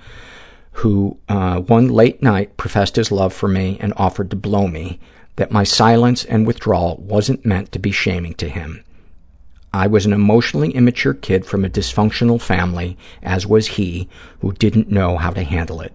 who 0.71 1.17
uh, 1.27 1.59
one 1.59 1.89
late 1.89 2.23
night 2.23 2.55
professed 2.55 2.95
his 2.95 3.11
love 3.11 3.33
for 3.33 3.49
me 3.49 3.77
and 3.81 3.93
offered 3.97 4.29
to 4.29 4.37
blow 4.37 4.69
me, 4.69 5.01
that 5.35 5.51
my 5.51 5.65
silence 5.65 6.23
and 6.23 6.47
withdrawal 6.47 6.95
wasn't 6.97 7.45
meant 7.45 7.73
to 7.73 7.79
be 7.79 7.91
shaming 7.91 8.35
to 8.35 8.47
him. 8.47 8.85
I 9.73 9.87
was 9.87 10.05
an 10.05 10.13
emotionally 10.13 10.69
immature 10.71 11.15
kid 11.15 11.47
from 11.47 11.65
a 11.65 11.69
dysfunctional 11.69 12.39
family, 12.39 12.95
as 13.23 13.47
was 13.47 13.67
he, 13.69 14.07
who 14.41 14.51
didn't 14.53 14.91
know 14.91 15.17
how 15.17 15.31
to 15.31 15.43
handle 15.43 15.81
it. 15.81 15.91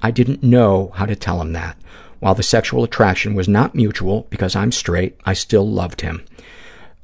I 0.00 0.12
didn't 0.12 0.44
know 0.44 0.92
how 0.94 1.04
to 1.06 1.16
tell 1.16 1.40
him 1.40 1.52
that. 1.54 1.76
While 2.20 2.36
the 2.36 2.44
sexual 2.44 2.84
attraction 2.84 3.34
was 3.34 3.48
not 3.48 3.74
mutual 3.74 4.28
because 4.30 4.54
I'm 4.54 4.70
straight, 4.70 5.16
I 5.24 5.32
still 5.32 5.68
loved 5.68 6.02
him. 6.02 6.24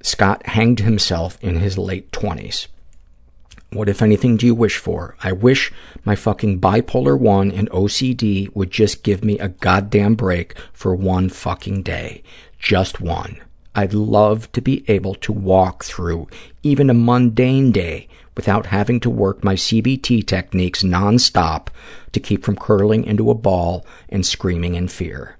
Scott 0.02 0.47
hanged 0.47 0.81
himself 0.81 1.36
in 1.43 1.57
his 1.57 1.78
late 1.78 2.12
20s. 2.12 2.68
What, 3.70 3.89
if 3.89 4.01
anything, 4.01 4.36
do 4.36 4.47
you 4.47 4.55
wish 4.55 4.76
for? 4.76 5.17
I 5.20 5.33
wish 5.33 5.73
my 6.05 6.15
fucking 6.15 6.60
bipolar 6.60 7.18
1 7.18 7.51
and 7.51 7.68
OCD 7.70 8.55
would 8.55 8.70
just 8.70 9.02
give 9.02 9.25
me 9.25 9.36
a 9.41 9.49
goddamn 9.49 10.15
break 10.15 10.55
for 10.73 10.94
one 10.94 11.28
fucking 11.28 11.83
day. 11.83 12.23
Just 12.60 13.01
one. 13.01 13.41
I'd 13.75 13.93
love 13.94 14.51
to 14.53 14.61
be 14.61 14.85
able 14.89 15.15
to 15.17 15.33
walk 15.33 15.85
through 15.85 16.28
even 16.62 16.91
a 16.91 16.94
mundane 16.94 17.73
day 17.73 18.09
without 18.36 18.67
having 18.67 19.01
to 19.01 19.11
work 19.11 19.43
my 19.43 19.55
CBT 19.55 20.27
techniques 20.27 20.83
nonstop 20.83 21.69
to 22.12 22.20
keep 22.20 22.44
from 22.44 22.57
curling 22.57 23.05
into 23.05 23.31
a 23.31 23.35
ball 23.35 23.85
and 24.09 24.25
screaming 24.25 24.75
in 24.75 24.89
fear. 24.89 25.36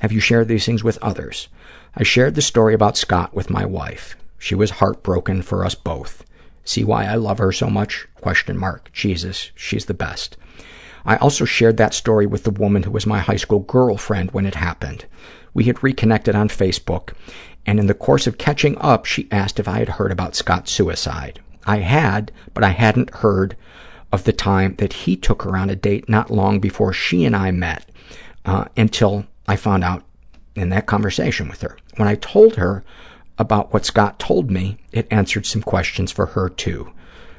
Have 0.00 0.12
you 0.12 0.20
shared 0.20 0.48
these 0.48 0.66
things 0.66 0.82
with 0.82 0.98
others? 1.02 1.48
I 1.94 2.02
shared 2.02 2.34
the 2.34 2.42
story 2.42 2.74
about 2.74 2.96
Scott 2.96 3.34
with 3.34 3.50
my 3.50 3.64
wife. 3.64 4.16
She 4.38 4.54
was 4.54 4.72
heartbroken 4.72 5.42
for 5.42 5.64
us 5.64 5.74
both. 5.74 6.24
See 6.64 6.84
why 6.84 7.06
I 7.06 7.14
love 7.14 7.38
her 7.38 7.52
so 7.52 7.68
much? 7.68 8.06
Question 8.20 8.56
mark. 8.56 8.90
Jesus, 8.92 9.50
she's 9.54 9.86
the 9.86 9.94
best. 9.94 10.36
I 11.04 11.16
also 11.16 11.44
shared 11.44 11.76
that 11.76 11.94
story 11.94 12.26
with 12.26 12.44
the 12.44 12.50
woman 12.50 12.84
who 12.84 12.90
was 12.90 13.06
my 13.06 13.18
high 13.18 13.36
school 13.36 13.60
girlfriend 13.60 14.30
when 14.30 14.46
it 14.46 14.54
happened. 14.54 15.06
We 15.54 15.64
had 15.64 15.82
reconnected 15.82 16.34
on 16.34 16.48
Facebook, 16.48 17.14
and 17.66 17.78
in 17.78 17.86
the 17.86 17.94
course 17.94 18.26
of 18.26 18.38
catching 18.38 18.76
up, 18.78 19.04
she 19.04 19.28
asked 19.30 19.60
if 19.60 19.68
I 19.68 19.78
had 19.78 19.90
heard 19.90 20.10
about 20.10 20.34
Scott's 20.34 20.72
suicide. 20.72 21.40
I 21.66 21.78
had, 21.78 22.32
but 22.54 22.64
I 22.64 22.70
hadn't 22.70 23.16
heard 23.16 23.56
of 24.10 24.24
the 24.24 24.32
time 24.32 24.74
that 24.76 24.92
he 24.92 25.16
took 25.16 25.42
her 25.42 25.56
on 25.56 25.70
a 25.70 25.76
date 25.76 26.08
not 26.08 26.30
long 26.30 26.60
before 26.60 26.92
she 26.92 27.24
and 27.24 27.34
I 27.34 27.50
met 27.50 27.90
uh, 28.44 28.66
until 28.76 29.26
I 29.46 29.56
found 29.56 29.84
out 29.84 30.04
in 30.54 30.68
that 30.70 30.86
conversation 30.86 31.48
with 31.48 31.62
her. 31.62 31.76
When 31.96 32.08
I 32.08 32.16
told 32.16 32.56
her 32.56 32.84
about 33.38 33.72
what 33.72 33.86
Scott 33.86 34.18
told 34.18 34.50
me, 34.50 34.78
it 34.92 35.08
answered 35.10 35.46
some 35.46 35.62
questions 35.62 36.12
for 36.12 36.26
her, 36.26 36.48
too. 36.48 36.92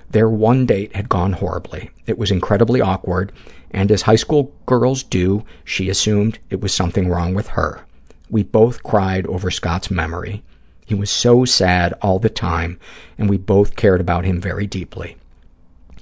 Their 0.10 0.30
one 0.30 0.66
date 0.66 0.96
had 0.96 1.10
gone 1.10 1.34
horribly. 1.34 1.92
It 2.06 2.18
was 2.18 2.32
incredibly 2.32 2.82
awkward, 2.82 3.32
and 3.72 3.92
as 3.92 4.04
high 4.04 4.16
school 4.16 4.54
girls 4.66 5.04
do, 5.04 5.44
she 5.64 5.90
assumed 5.90 6.40
it 6.50 6.62
was 6.62 6.74
something 6.74 7.10
wrong 7.10 7.34
with 7.34 7.50
her. 7.50 7.82
We 8.30 8.44
both 8.44 8.84
cried 8.84 9.26
over 9.28 9.52
Scott's 9.52 9.92
memory. 9.92 10.44
He 10.86 10.96
was 10.96 11.10
so 11.10 11.46
sad 11.46 11.94
all 12.02 12.20
the 12.20 12.30
time, 12.30 12.80
and 13.18 13.30
we 13.30 13.38
both 13.38 13.76
cared 13.76 14.02
about 14.02 14.26
him 14.26 14.42
very 14.42 14.68
deeply. 14.68 15.18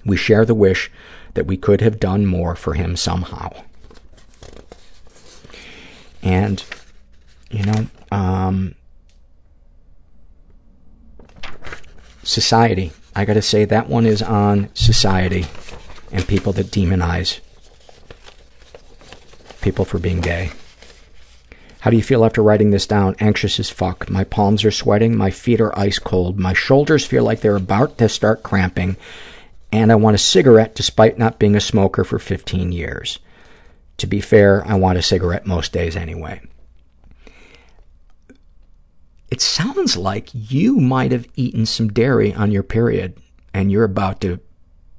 We 0.05 0.17
share 0.17 0.45
the 0.45 0.55
wish 0.55 0.91
that 1.33 1.45
we 1.45 1.57
could 1.57 1.81
have 1.81 1.99
done 1.99 2.25
more 2.25 2.55
for 2.55 2.73
him 2.73 2.95
somehow. 2.95 3.51
And 6.23 6.63
you 7.49 7.63
know, 7.63 7.87
um, 8.11 8.75
society 12.23 12.91
I 13.15 13.25
got 13.25 13.33
to 13.33 13.41
say 13.41 13.65
that 13.65 13.89
one 13.89 14.05
is 14.05 14.21
on 14.21 14.69
society 14.73 15.45
and 16.11 16.25
people 16.25 16.53
that 16.53 16.67
demonize 16.67 17.39
people 19.61 19.83
for 19.83 19.99
being 19.99 20.21
gay. 20.21 20.51
How 21.81 21.89
do 21.89 21.97
you 21.97 22.03
feel 22.03 22.23
after 22.23 22.43
writing 22.43 22.69
this 22.69 22.85
down? 22.85 23.15
Anxious 23.19 23.59
as 23.59 23.71
fuck. 23.71 24.07
My 24.07 24.23
palms 24.23 24.63
are 24.63 24.71
sweating. 24.71 25.17
My 25.17 25.31
feet 25.31 25.59
are 25.59 25.77
ice 25.77 25.97
cold. 25.97 26.37
My 26.37 26.53
shoulders 26.53 27.07
feel 27.07 27.23
like 27.23 27.41
they're 27.41 27.55
about 27.55 27.97
to 27.97 28.07
start 28.07 28.43
cramping. 28.43 28.97
And 29.71 29.91
I 29.91 29.95
want 29.95 30.13
a 30.13 30.19
cigarette 30.19 30.75
despite 30.75 31.17
not 31.17 31.39
being 31.39 31.55
a 31.55 31.59
smoker 31.59 32.03
for 32.03 32.19
15 32.19 32.71
years. 32.71 33.17
To 33.97 34.05
be 34.05 34.21
fair, 34.21 34.63
I 34.67 34.75
want 34.75 34.99
a 34.99 35.01
cigarette 35.01 35.47
most 35.47 35.73
days 35.73 35.95
anyway. 35.95 36.41
It 39.31 39.41
sounds 39.41 39.97
like 39.97 40.29
you 40.33 40.79
might 40.79 41.11
have 41.11 41.27
eaten 41.35 41.65
some 41.65 41.87
dairy 41.87 42.31
on 42.31 42.51
your 42.51 42.63
period 42.63 43.17
and 43.55 43.71
you're 43.71 43.85
about 43.85 44.21
to 44.21 44.39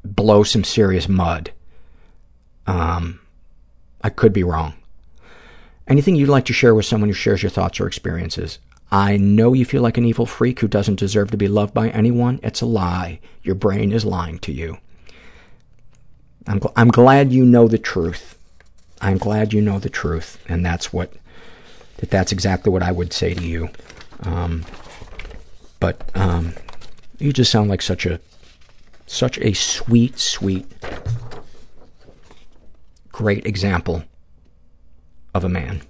blow 0.05 0.43
some 0.43 0.65
serious 0.65 1.09
mud. 1.09 1.53
Um, 2.67 3.21
I 4.03 4.11
could 4.11 4.33
be 4.33 4.43
wrong. 4.43 4.75
Anything 5.89 6.15
you'd 6.17 6.29
like 6.29 6.45
to 6.47 6.53
share 6.53 6.75
with 6.75 6.87
someone 6.87 7.11
who 7.11 7.15
shares 7.15 7.43
your 7.43 7.51
thoughts 7.51 7.81
or 7.81 7.87
experiences? 7.87 8.59
I 8.91 9.17
know 9.17 9.53
you 9.53 9.65
feel 9.65 9.83
like 9.83 9.97
an 9.97 10.05
evil 10.05 10.27
freak 10.27 10.61
who 10.61 10.69
doesn't 10.69 10.99
deserve 10.99 11.31
to 11.31 11.37
be 11.37 11.49
loved 11.49 11.75
by 11.75 11.89
anyone. 11.89 12.39
It's 12.43 12.61
a 12.61 12.67
lie. 12.67 13.21
Your 13.43 13.55
brain 13.55 13.91
is 13.91 14.05
lying 14.05 14.39
to 14.41 14.53
you. 14.53 14.79
I'm, 16.47 16.61
gl- 16.61 16.73
I'm 16.77 16.89
glad 16.89 17.33
you 17.33 17.45
know 17.45 17.69
the 17.69 17.79
truth. 17.79 18.39
I'm 19.01 19.19
glad 19.19 19.53
you 19.53 19.61
know 19.61 19.79
the 19.79 19.89
truth, 19.89 20.39
and 20.49 20.65
that's 20.65 20.93
what 20.93 21.13
that 21.97 22.11
that's 22.11 22.31
exactly 22.31 22.71
what 22.71 22.83
I 22.83 22.93
would 22.93 23.13
say 23.13 23.35
to 23.35 23.43
you. 23.43 23.71
Um, 24.23 24.65
but 25.81 26.09
um, 26.15 26.55
you 27.19 27.33
just 27.33 27.51
sound 27.51 27.69
like 27.69 27.83
such 27.83 28.07
a 28.07 28.21
such 29.07 29.39
a 29.39 29.55
sweet, 29.55 30.19
sweet, 30.19 30.67
great 33.11 33.45
example 33.47 34.05
of 35.35 35.45
a 35.45 35.49
man. 35.49 35.83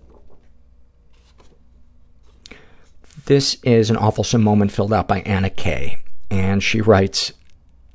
This 3.26 3.56
is 3.62 3.90
an 3.90 3.96
awful 3.96 4.38
moment 4.38 4.72
filled 4.72 4.92
out 4.92 5.08
by 5.08 5.20
Anna 5.20 5.50
Kay, 5.50 5.98
and 6.30 6.62
she 6.62 6.80
writes, 6.80 7.32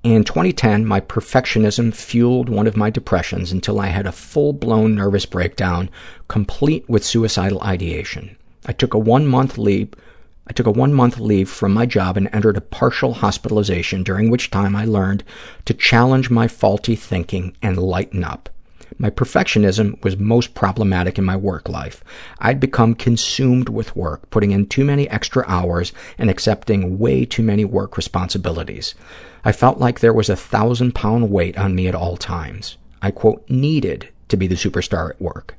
in 0.04 0.24
2010, 0.24 0.86
my 0.86 1.02
perfectionism 1.02 1.94
fueled 1.94 2.48
one 2.48 2.66
of 2.66 2.78
my 2.78 2.90
depressions 2.90 3.52
until 3.52 3.80
I 3.80 3.88
had 3.88 4.06
a 4.06 4.12
full-blown 4.12 4.96
nervous 4.96 5.26
breakdown, 5.26 5.90
complete 6.30 6.88
with 6.88 7.04
suicidal 7.04 7.62
ideation. 7.62 8.38
I 8.66 8.72
took 8.72 8.94
a 8.94 9.00
one-month 9.00 9.58
leave 9.58 9.94
I 10.50 10.54
took 10.54 10.66
a 10.66 10.72
one-month 10.72 11.20
leave 11.20 11.50
from 11.50 11.74
my 11.74 11.86
job 11.86 12.16
and 12.16 12.30
entered 12.32 12.56
a 12.56 12.62
partial 12.62 13.16
hospitalization, 13.16 14.02
during 14.02 14.30
which 14.30 14.50
time 14.50 14.78
I 14.78 14.86
learned 14.86 15.26
to 15.66 15.74
challenge 15.74 16.30
my 16.30 16.48
faulty 16.48 16.96
thinking 16.96 17.58
and 17.62 17.78
lighten 17.78 18.24
up. 18.24 18.50
My 19.00 19.12
perfectionism 19.12 20.04
was 20.04 20.18
most 20.18 20.56
problematic 20.56 21.20
in 21.20 21.24
my 21.24 21.36
work 21.36 21.70
life. 21.70 22.04
I'd 22.40 22.60
become 22.60 22.96
consumed 22.96 23.70
with 23.70 23.96
work, 23.96 24.28
putting 24.32 24.52
in 24.52 24.66
too 24.66 24.84
many 24.84 25.08
extra 25.10 25.46
hours 25.48 25.94
and 26.18 26.30
accepting 26.30 26.98
way 26.98 27.24
too 27.24 27.44
many 27.44 27.64
work 27.64 27.96
responsibilities. 27.96 28.96
I 29.46 29.52
felt 29.52 29.78
like 29.78 30.00
there 30.00 30.14
was 30.14 30.30
a 30.30 30.36
thousand-pound 30.36 31.30
weight 31.30 31.58
on 31.60 31.76
me 31.76 31.88
at 31.88 31.96
all 31.96 32.18
times. 32.18 32.78
I, 33.02 33.12
quote, 33.12 33.48
needed 33.50 34.10
to 34.30 34.38
be 34.38 34.48
the 34.48 34.56
superstar 34.56 35.12
at 35.12 35.22
work. 35.22 35.56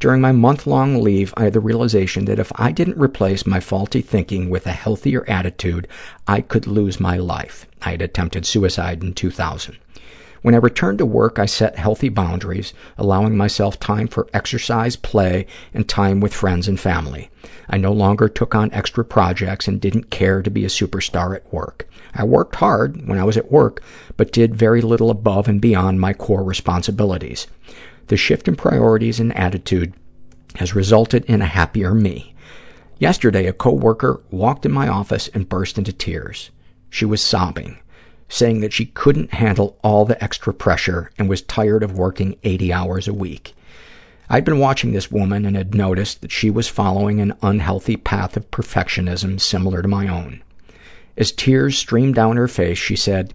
During 0.00 0.20
my 0.20 0.32
month-long 0.32 1.00
leave, 1.00 1.32
I 1.36 1.44
had 1.44 1.52
the 1.52 1.60
realization 1.60 2.24
that 2.24 2.40
if 2.40 2.50
I 2.56 2.72
didn't 2.72 2.98
replace 2.98 3.46
my 3.46 3.60
faulty 3.60 4.00
thinking 4.00 4.50
with 4.50 4.66
a 4.66 4.72
healthier 4.72 5.24
attitude, 5.30 5.86
I 6.26 6.40
could 6.40 6.66
lose 6.66 6.98
my 6.98 7.16
life. 7.16 7.66
I 7.82 7.92
had 7.92 8.02
attempted 8.02 8.44
suicide 8.44 9.04
in 9.04 9.14
2000. 9.14 9.78
When 10.42 10.54
I 10.56 10.58
returned 10.58 10.98
to 10.98 11.06
work, 11.06 11.38
I 11.38 11.46
set 11.46 11.78
healthy 11.78 12.08
boundaries, 12.08 12.74
allowing 12.98 13.36
myself 13.36 13.78
time 13.78 14.08
for 14.08 14.28
exercise, 14.34 14.96
play, 14.96 15.46
and 15.72 15.88
time 15.88 16.18
with 16.18 16.34
friends 16.34 16.66
and 16.66 16.78
family. 16.78 17.30
I 17.70 17.78
no 17.78 17.92
longer 17.92 18.28
took 18.28 18.54
on 18.54 18.72
extra 18.72 19.04
projects 19.04 19.68
and 19.68 19.80
didn't 19.80 20.10
care 20.10 20.42
to 20.42 20.50
be 20.50 20.64
a 20.64 20.68
superstar 20.68 21.36
at 21.36 21.52
work. 21.52 21.88
I 22.12 22.24
worked 22.24 22.56
hard 22.56 23.06
when 23.08 23.18
I 23.18 23.24
was 23.24 23.36
at 23.36 23.52
work, 23.52 23.82
but 24.16 24.32
did 24.32 24.56
very 24.56 24.82
little 24.82 25.10
above 25.10 25.46
and 25.46 25.60
beyond 25.60 26.00
my 26.00 26.12
core 26.12 26.42
responsibilities. 26.42 27.46
The 28.08 28.16
shift 28.16 28.48
in 28.48 28.56
priorities 28.56 29.20
and 29.20 29.34
attitude 29.36 29.94
has 30.56 30.74
resulted 30.74 31.24
in 31.26 31.40
a 31.40 31.46
happier 31.46 31.94
me. 31.94 32.34
Yesterday, 32.98 33.46
a 33.46 33.52
coworker 33.52 34.20
walked 34.30 34.66
in 34.66 34.72
my 34.72 34.88
office 34.88 35.28
and 35.28 35.48
burst 35.48 35.78
into 35.78 35.92
tears. 35.92 36.50
She 36.90 37.04
was 37.04 37.22
sobbing, 37.22 37.78
saying 38.32 38.60
that 38.62 38.72
she 38.72 38.86
couldn't 38.86 39.34
handle 39.34 39.76
all 39.84 40.06
the 40.06 40.24
extra 40.24 40.54
pressure 40.54 41.10
and 41.18 41.28
was 41.28 41.42
tired 41.42 41.82
of 41.82 41.98
working 41.98 42.34
80 42.42 42.72
hours 42.72 43.06
a 43.06 43.12
week. 43.12 43.54
I'd 44.30 44.46
been 44.46 44.58
watching 44.58 44.92
this 44.92 45.10
woman 45.10 45.44
and 45.44 45.54
had 45.54 45.74
noticed 45.74 46.22
that 46.22 46.32
she 46.32 46.48
was 46.48 46.66
following 46.66 47.20
an 47.20 47.34
unhealthy 47.42 47.98
path 47.98 48.34
of 48.34 48.50
perfectionism 48.50 49.38
similar 49.38 49.82
to 49.82 49.88
my 49.88 50.08
own. 50.08 50.42
As 51.14 51.30
tears 51.30 51.76
streamed 51.76 52.14
down 52.14 52.38
her 52.38 52.48
face, 52.48 52.78
she 52.78 52.96
said, 52.96 53.34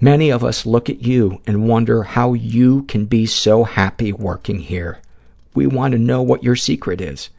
Many 0.00 0.30
of 0.30 0.44
us 0.44 0.64
look 0.64 0.88
at 0.88 1.02
you 1.02 1.42
and 1.44 1.68
wonder 1.68 2.04
how 2.04 2.32
you 2.32 2.84
can 2.84 3.06
be 3.06 3.26
so 3.26 3.64
happy 3.64 4.12
working 4.12 4.60
here. 4.60 5.00
We 5.52 5.66
want 5.66 5.92
to 5.92 5.98
know 5.98 6.22
what 6.22 6.44
your 6.44 6.54
secret 6.54 7.00
is. 7.00 7.30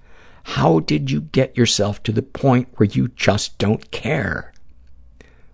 How 0.43 0.81
did 0.81 1.09
you 1.09 1.21
get 1.21 1.55
yourself 1.55 2.03
to 2.03 2.11
the 2.11 2.21
point 2.21 2.67
where 2.75 2.89
you 2.89 3.07
just 3.15 3.57
don't 3.57 3.89
care? 3.91 4.52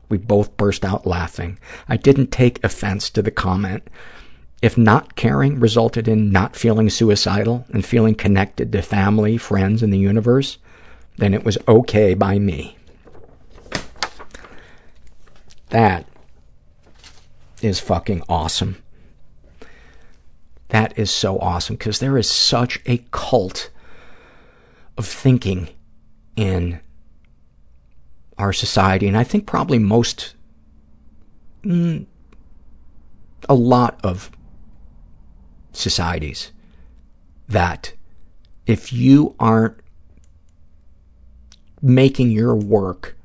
We 0.09 0.17
both 0.17 0.57
burst 0.57 0.83
out 0.83 1.05
laughing. 1.05 1.59
I 1.87 1.95
didn't 1.95 2.31
take 2.31 2.63
offense 2.63 3.09
to 3.11 3.21
the 3.21 3.31
comment. 3.31 3.87
If 4.61 4.77
not 4.77 5.15
caring 5.15 5.59
resulted 5.59 6.07
in 6.07 6.31
not 6.31 6.55
feeling 6.55 6.89
suicidal 6.89 7.65
and 7.69 7.85
feeling 7.85 8.15
connected 8.15 8.71
to 8.71 8.81
family, 8.81 9.37
friends, 9.37 9.81
and 9.81 9.93
the 9.93 9.99
universe, 9.99 10.57
then 11.17 11.33
it 11.33 11.45
was 11.45 11.57
okay 11.67 12.13
by 12.13 12.39
me. 12.39 12.77
That 15.69 16.05
is 17.61 17.79
fucking 17.79 18.23
awesome. 18.27 18.77
That 20.69 20.97
is 20.97 21.11
so 21.11 21.39
awesome 21.39 21.75
because 21.75 21.99
there 21.99 22.17
is 22.17 22.29
such 22.29 22.79
a 22.85 23.03
cult 23.11 23.69
of 24.97 25.05
thinking 25.05 25.69
in 26.35 26.79
our 28.39 28.53
society, 28.53 29.07
and 29.07 29.17
I 29.17 29.23
think 29.23 29.45
probably 29.45 29.77
most, 29.77 30.33
mm, 31.63 32.05
a 33.47 33.53
lot 33.53 33.99
of 34.03 34.31
societies, 35.73 36.51
that 37.47 37.93
if 38.65 38.93
you 38.93 39.35
aren't 39.39 39.77
making 41.81 42.31
your 42.31 42.55
work 42.55 43.17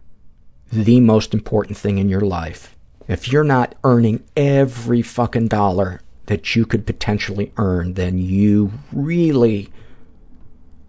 the 0.72 1.00
most 1.00 1.32
important 1.32 1.76
thing 1.78 1.98
in 1.98 2.08
your 2.08 2.20
life, 2.20 2.76
if 3.06 3.30
you're 3.30 3.44
not 3.44 3.74
earning 3.84 4.24
every 4.36 5.02
fucking 5.02 5.48
dollar 5.48 6.00
that 6.26 6.56
you 6.56 6.64
could 6.64 6.86
potentially 6.86 7.52
earn, 7.56 7.94
then 7.94 8.18
you 8.18 8.72
really 8.90 9.70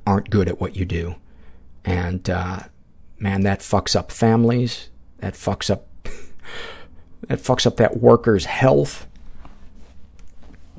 aren't 0.08 0.30
good 0.30 0.48
at 0.48 0.60
what 0.60 0.76
you 0.76 0.86
do. 0.86 1.16
And, 1.84 2.30
uh, 2.30 2.60
man, 3.20 3.42
that 3.42 3.60
fucks 3.60 3.96
up 3.96 4.12
families. 4.12 4.90
That 5.20 5.34
fucks 5.34 5.70
up, 5.70 5.88
that 7.28 7.40
fucks 7.40 7.66
up 7.66 7.78
that 7.78 7.98
worker's 7.98 8.46
health. 8.46 9.08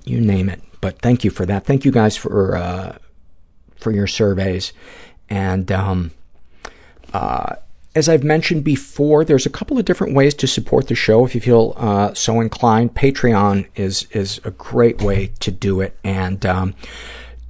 You 0.05 0.21
name 0.21 0.49
it. 0.49 0.63
But 0.81 1.01
thank 1.01 1.25
you 1.25 1.31
for 1.31 1.47
that. 1.47 1.65
Thank 1.65 1.85
you 1.85 1.91
guys 1.91 2.17
for, 2.17 2.57
uh, 2.57 2.99
for 3.77 3.91
your 3.91 4.07
surveys. 4.07 4.73
And, 5.29 5.73
um, 5.73 6.13
uh, 7.13 7.57
as 7.97 8.11
I've 8.11 8.23
mentioned 8.23 8.63
before, 8.63 9.25
there's 9.25 9.47
a 9.47 9.51
couple 9.51 9.79
of 9.79 9.87
different 9.87 10.15
ways 10.15 10.35
to 10.35 10.47
support 10.47 10.89
the 10.89 10.95
show 10.95 11.25
if 11.25 11.35
you 11.35 11.41
feel 11.41 11.73
uh, 11.79 12.13
so 12.13 12.41
inclined. 12.43 12.95
Patreon 12.95 13.67
is 13.75 14.07
is 14.11 14.39
a 14.45 14.51
great 14.51 15.01
way 15.01 15.33
to 15.41 15.51
do 15.51 15.81
it, 15.81 15.99
and 16.05 16.45
um, 16.45 16.75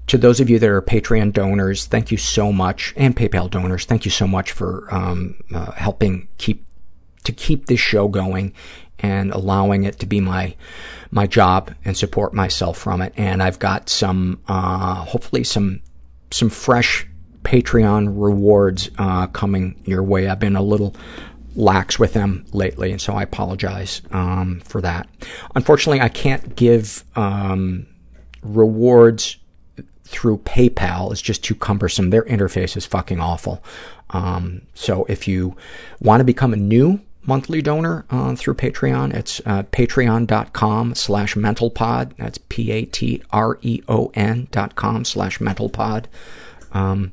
to 0.06 0.18
those 0.18 0.40
of 0.40 0.48
you 0.48 0.58
that 0.58 0.68
are 0.68 0.82
Patreon 0.82 1.32
donors, 1.32 1.86
thank 1.86 2.10
you 2.10 2.16
so 2.16 2.52
much, 2.52 2.94
and 2.96 3.16
PayPal 3.16 3.50
donors, 3.50 3.84
thank 3.84 4.04
you 4.04 4.10
so 4.10 4.26
much 4.26 4.52
for 4.52 4.86
um, 4.94 5.36
uh, 5.54 5.72
helping 5.72 6.28
keep 6.38 6.64
to 7.24 7.32
keep 7.32 7.66
this 7.66 7.80
show 7.80 8.06
going 8.06 8.54
and 9.00 9.32
allowing 9.32 9.84
it 9.84 9.98
to 9.98 10.06
be 10.06 10.20
my 10.20 10.54
my 11.10 11.26
job 11.26 11.74
and 11.84 11.96
support 11.96 12.32
myself 12.32 12.78
from 12.78 13.02
it. 13.02 13.12
And 13.16 13.42
I've 13.42 13.58
got 13.58 13.88
some, 13.88 14.40
uh, 14.48 14.94
hopefully, 15.04 15.44
some 15.44 15.82
some 16.30 16.50
fresh 16.50 17.06
Patreon 17.42 18.08
rewards 18.16 18.90
uh, 18.98 19.26
coming 19.28 19.80
your 19.84 20.02
way. 20.02 20.28
I've 20.28 20.40
been 20.40 20.56
a 20.56 20.62
little 20.62 20.94
lax 21.54 21.98
with 21.98 22.12
them 22.12 22.44
lately, 22.52 22.92
and 22.92 23.00
so 23.00 23.14
I 23.14 23.22
apologize 23.22 24.02
um, 24.10 24.60
for 24.64 24.80
that. 24.80 25.08
Unfortunately, 25.54 26.00
I 26.00 26.08
can't 26.08 26.56
give 26.56 27.04
um, 27.16 27.86
rewards 28.42 29.36
through 30.06 30.38
PayPal. 30.38 31.12
is 31.12 31.20
just 31.20 31.44
too 31.44 31.54
cumbersome. 31.54 32.10
Their 32.10 32.24
interface 32.24 32.76
is 32.76 32.86
fucking 32.86 33.20
awful. 33.20 33.62
Um, 34.10 34.62
so 34.74 35.04
if 35.08 35.26
you 35.26 35.56
want 36.00 36.20
to 36.20 36.24
become 36.24 36.52
a 36.52 36.56
new 36.56 37.00
monthly 37.26 37.60
donor 37.60 38.06
uh, 38.10 38.34
through 38.36 38.54
Patreon. 38.54 39.12
It's 39.14 39.40
uh, 39.44 39.64
patreon.com 39.64 40.94
slash 40.94 41.34
mentalpod. 41.34 42.16
That's 42.16 42.38
P-A-T-R-E-O-N 42.48 42.88
dot 44.50 44.76
com 44.76 45.04
slash 45.04 45.38
mentalpod. 45.38 46.06
Um, 46.72 47.12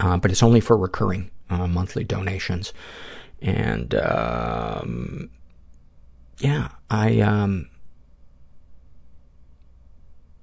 uh, 0.00 0.16
but 0.16 0.30
it's 0.30 0.42
only 0.42 0.60
for 0.60 0.76
recurring 0.76 1.30
uh, 1.50 1.66
monthly 1.66 2.04
donations. 2.04 2.72
And, 3.40 3.94
um, 3.94 5.30
yeah, 6.38 6.68
I, 6.90 7.20
um, 7.20 7.68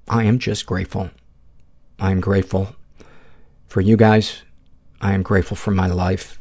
I 0.08 0.24
am 0.24 0.40
just 0.40 0.66
grateful. 0.66 1.10
I 2.00 2.12
am 2.12 2.20
grateful 2.20 2.76
for 3.68 3.82
you 3.82 3.98
guys. 3.98 4.42
I 5.02 5.14
am 5.14 5.24
grateful 5.24 5.58
for 5.58 5.72
my 5.72 5.88
life. 5.88 6.40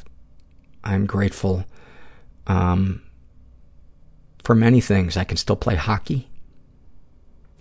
I 0.82 0.94
am 0.94 1.06
grateful 1.06 1.64
um, 2.46 3.02
for 4.42 4.54
many 4.54 4.80
things. 4.80 5.16
I 5.16 5.24
can 5.24 5.36
still 5.36 5.56
play 5.56 5.76
hockey. 5.76 6.28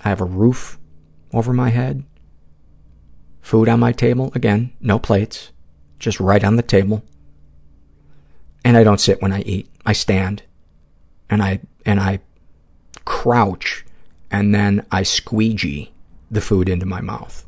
I 0.03 0.09
have 0.09 0.21
a 0.21 0.25
roof 0.25 0.77
over 1.33 1.53
my 1.53 1.69
head. 1.69 2.03
Food 3.41 3.69
on 3.69 3.79
my 3.79 3.91
table. 3.91 4.31
Again, 4.35 4.73
no 4.79 4.99
plates. 4.99 5.51
Just 5.99 6.19
right 6.19 6.43
on 6.43 6.55
the 6.55 6.63
table. 6.63 7.03
And 8.65 8.77
I 8.77 8.83
don't 8.83 8.99
sit 8.99 9.21
when 9.21 9.33
I 9.33 9.41
eat. 9.41 9.69
I 9.85 9.93
stand. 9.93 10.43
And 11.29 11.41
I, 11.41 11.61
and 11.85 11.99
I 11.99 12.19
crouch. 13.05 13.85
And 14.31 14.53
then 14.53 14.85
I 14.91 15.03
squeegee 15.03 15.91
the 16.31 16.41
food 16.41 16.67
into 16.69 16.85
my 16.85 17.01
mouth. 17.01 17.45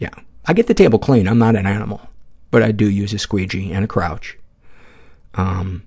Yeah. 0.00 0.14
I 0.46 0.52
get 0.54 0.66
the 0.66 0.74
table 0.74 0.98
clean. 0.98 1.28
I'm 1.28 1.38
not 1.38 1.54
an 1.54 1.66
animal. 1.66 2.08
But 2.50 2.64
I 2.64 2.72
do 2.72 2.90
use 2.90 3.12
a 3.12 3.18
squeegee 3.18 3.70
and 3.70 3.84
a 3.84 3.88
crouch. 3.88 4.36
Um, 5.34 5.86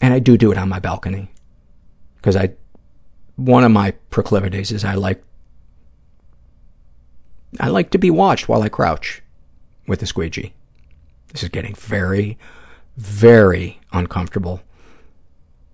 and 0.00 0.14
I 0.14 0.18
do 0.18 0.38
do 0.38 0.50
it 0.50 0.56
on 0.56 0.70
my 0.70 0.78
balcony. 0.78 1.30
Because 2.16 2.36
I, 2.36 2.52
one 3.36 3.64
of 3.64 3.72
my 3.72 3.90
proclivities 4.08 4.72
is 4.72 4.84
I 4.84 4.94
like, 4.94 5.22
I 7.58 7.68
like 7.68 7.90
to 7.90 7.98
be 7.98 8.10
watched 8.10 8.48
while 8.48 8.62
I 8.62 8.70
crouch 8.70 9.22
with 9.86 10.02
a 10.02 10.06
squeegee. 10.06 10.54
This 11.32 11.42
is 11.42 11.48
getting 11.48 11.74
very, 11.74 12.38
very 12.96 13.80
uncomfortable 13.92 14.62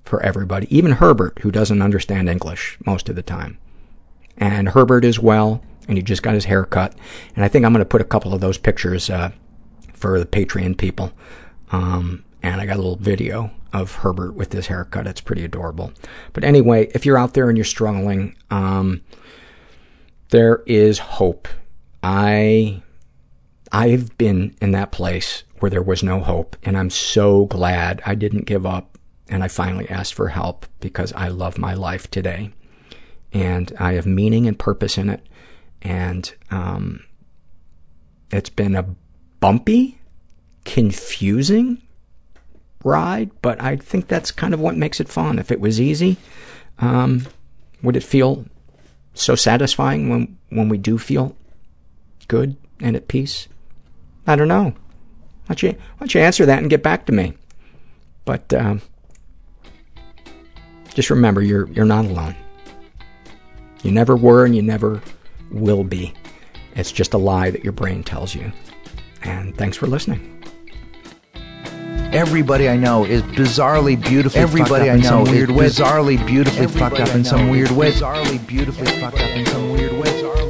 for 0.04 0.22
everybody. 0.22 0.74
Even 0.76 0.92
Herbert, 0.92 1.40
who 1.42 1.50
doesn't 1.50 1.82
understand 1.82 2.28
English 2.28 2.78
most 2.86 3.08
of 3.08 3.16
the 3.16 3.22
time. 3.22 3.58
And 4.38 4.70
Herbert 4.70 5.04
as 5.04 5.18
well, 5.18 5.62
and 5.88 5.96
he 5.96 6.02
just 6.02 6.22
got 6.22 6.34
his 6.34 6.44
hair 6.46 6.64
cut. 6.64 6.94
And 7.34 7.44
I 7.44 7.48
think 7.48 7.64
I'm 7.64 7.72
going 7.72 7.84
to 7.84 7.88
put 7.88 8.00
a 8.00 8.04
couple 8.04 8.34
of 8.34 8.40
those 8.40 8.58
pictures 8.58 9.10
uh, 9.10 9.30
for 9.92 10.18
the 10.18 10.26
Patreon 10.26 10.76
people. 10.76 11.12
Um, 11.72 12.24
and 12.42 12.60
I 12.60 12.66
got 12.66 12.74
a 12.74 12.82
little 12.82 12.96
video 12.96 13.50
of 13.72 13.96
Herbert 13.96 14.34
with 14.34 14.52
his 14.52 14.68
haircut. 14.68 15.06
It's 15.06 15.20
pretty 15.20 15.44
adorable. 15.44 15.92
But 16.32 16.44
anyway, 16.44 16.90
if 16.94 17.04
you're 17.04 17.18
out 17.18 17.34
there 17.34 17.48
and 17.48 17.58
you're 17.58 17.64
struggling, 17.64 18.36
um, 18.50 19.02
there 20.30 20.62
is 20.66 20.98
hope. 20.98 21.48
I, 22.02 22.82
I've 23.72 24.16
been 24.16 24.54
in 24.60 24.70
that 24.72 24.92
place 24.92 25.44
where 25.58 25.70
there 25.70 25.82
was 25.82 26.02
no 26.02 26.20
hope, 26.20 26.56
and 26.62 26.76
I'm 26.76 26.90
so 26.90 27.46
glad 27.46 28.02
I 28.04 28.14
didn't 28.14 28.44
give 28.44 28.66
up 28.66 28.96
and 29.28 29.42
I 29.42 29.48
finally 29.48 29.88
asked 29.88 30.14
for 30.14 30.28
help 30.28 30.66
because 30.80 31.12
I 31.14 31.28
love 31.28 31.58
my 31.58 31.74
life 31.74 32.10
today. 32.10 32.50
And 33.32 33.72
I 33.78 33.94
have 33.94 34.06
meaning 34.06 34.46
and 34.46 34.58
purpose 34.58 34.96
in 34.96 35.08
it. 35.08 35.26
And 35.86 36.34
um, 36.50 37.04
it's 38.32 38.50
been 38.50 38.74
a 38.74 38.84
bumpy, 39.38 40.00
confusing 40.64 41.80
ride, 42.82 43.30
but 43.40 43.62
I 43.62 43.76
think 43.76 44.08
that's 44.08 44.32
kind 44.32 44.52
of 44.52 44.58
what 44.58 44.76
makes 44.76 44.98
it 44.98 45.08
fun. 45.08 45.38
If 45.38 45.52
it 45.52 45.60
was 45.60 45.80
easy, 45.80 46.16
um, 46.80 47.28
would 47.84 47.94
it 47.96 48.02
feel 48.02 48.46
so 49.14 49.36
satisfying 49.36 50.08
when, 50.08 50.36
when 50.48 50.68
we 50.68 50.76
do 50.76 50.98
feel 50.98 51.36
good 52.26 52.56
and 52.80 52.96
at 52.96 53.06
peace? 53.06 53.46
I 54.26 54.34
don't 54.34 54.48
know. 54.48 54.74
Why 55.46 55.54
don't 55.54 55.62
you, 55.62 55.70
why 55.70 55.78
don't 56.00 56.14
you 56.14 56.20
answer 56.20 56.46
that 56.46 56.58
and 56.58 56.68
get 56.68 56.82
back 56.82 57.06
to 57.06 57.12
me? 57.12 57.34
But 58.24 58.52
um, 58.52 58.82
just 60.94 61.10
remember, 61.10 61.42
you're 61.42 61.68
you're 61.68 61.84
not 61.84 62.06
alone. 62.06 62.34
You 63.84 63.92
never 63.92 64.16
were 64.16 64.44
and 64.44 64.56
you 64.56 64.62
never 64.62 65.00
will 65.50 65.84
be. 65.84 66.14
It's 66.74 66.92
just 66.92 67.14
a 67.14 67.18
lie 67.18 67.50
that 67.50 67.64
your 67.64 67.72
brain 67.72 68.02
tells 68.02 68.34
you. 68.34 68.52
And 69.22 69.56
thanks 69.56 69.76
for 69.76 69.86
listening. 69.86 70.32
Everybody 72.12 72.68
I 72.68 72.76
know 72.76 73.04
is 73.04 73.22
bizarrely 73.22 74.00
beautifully 74.00 74.40
Everybody 74.40 74.70
fucked 74.70 74.82
up 74.82 74.88
I 74.88 75.10
know 75.10 75.20
in 75.20 75.26
some 75.26 75.34
weird 75.34 75.50
is 75.50 75.78
bizarrely 75.78 76.26
beautifully 76.26 76.62
Everybody 76.64 76.96
fucked 76.96 77.10
up 77.10 77.16
in 77.16 77.24
some 77.24 77.50
weird 77.50 77.70
way. 77.72 77.92
Bizarrely 77.92 78.46
beautifully 78.46 78.86
fucked 79.00 79.20
up 79.20 79.30
in 79.30 79.46
some 79.46 79.72
weird 79.72 79.92
way. 79.92 80.45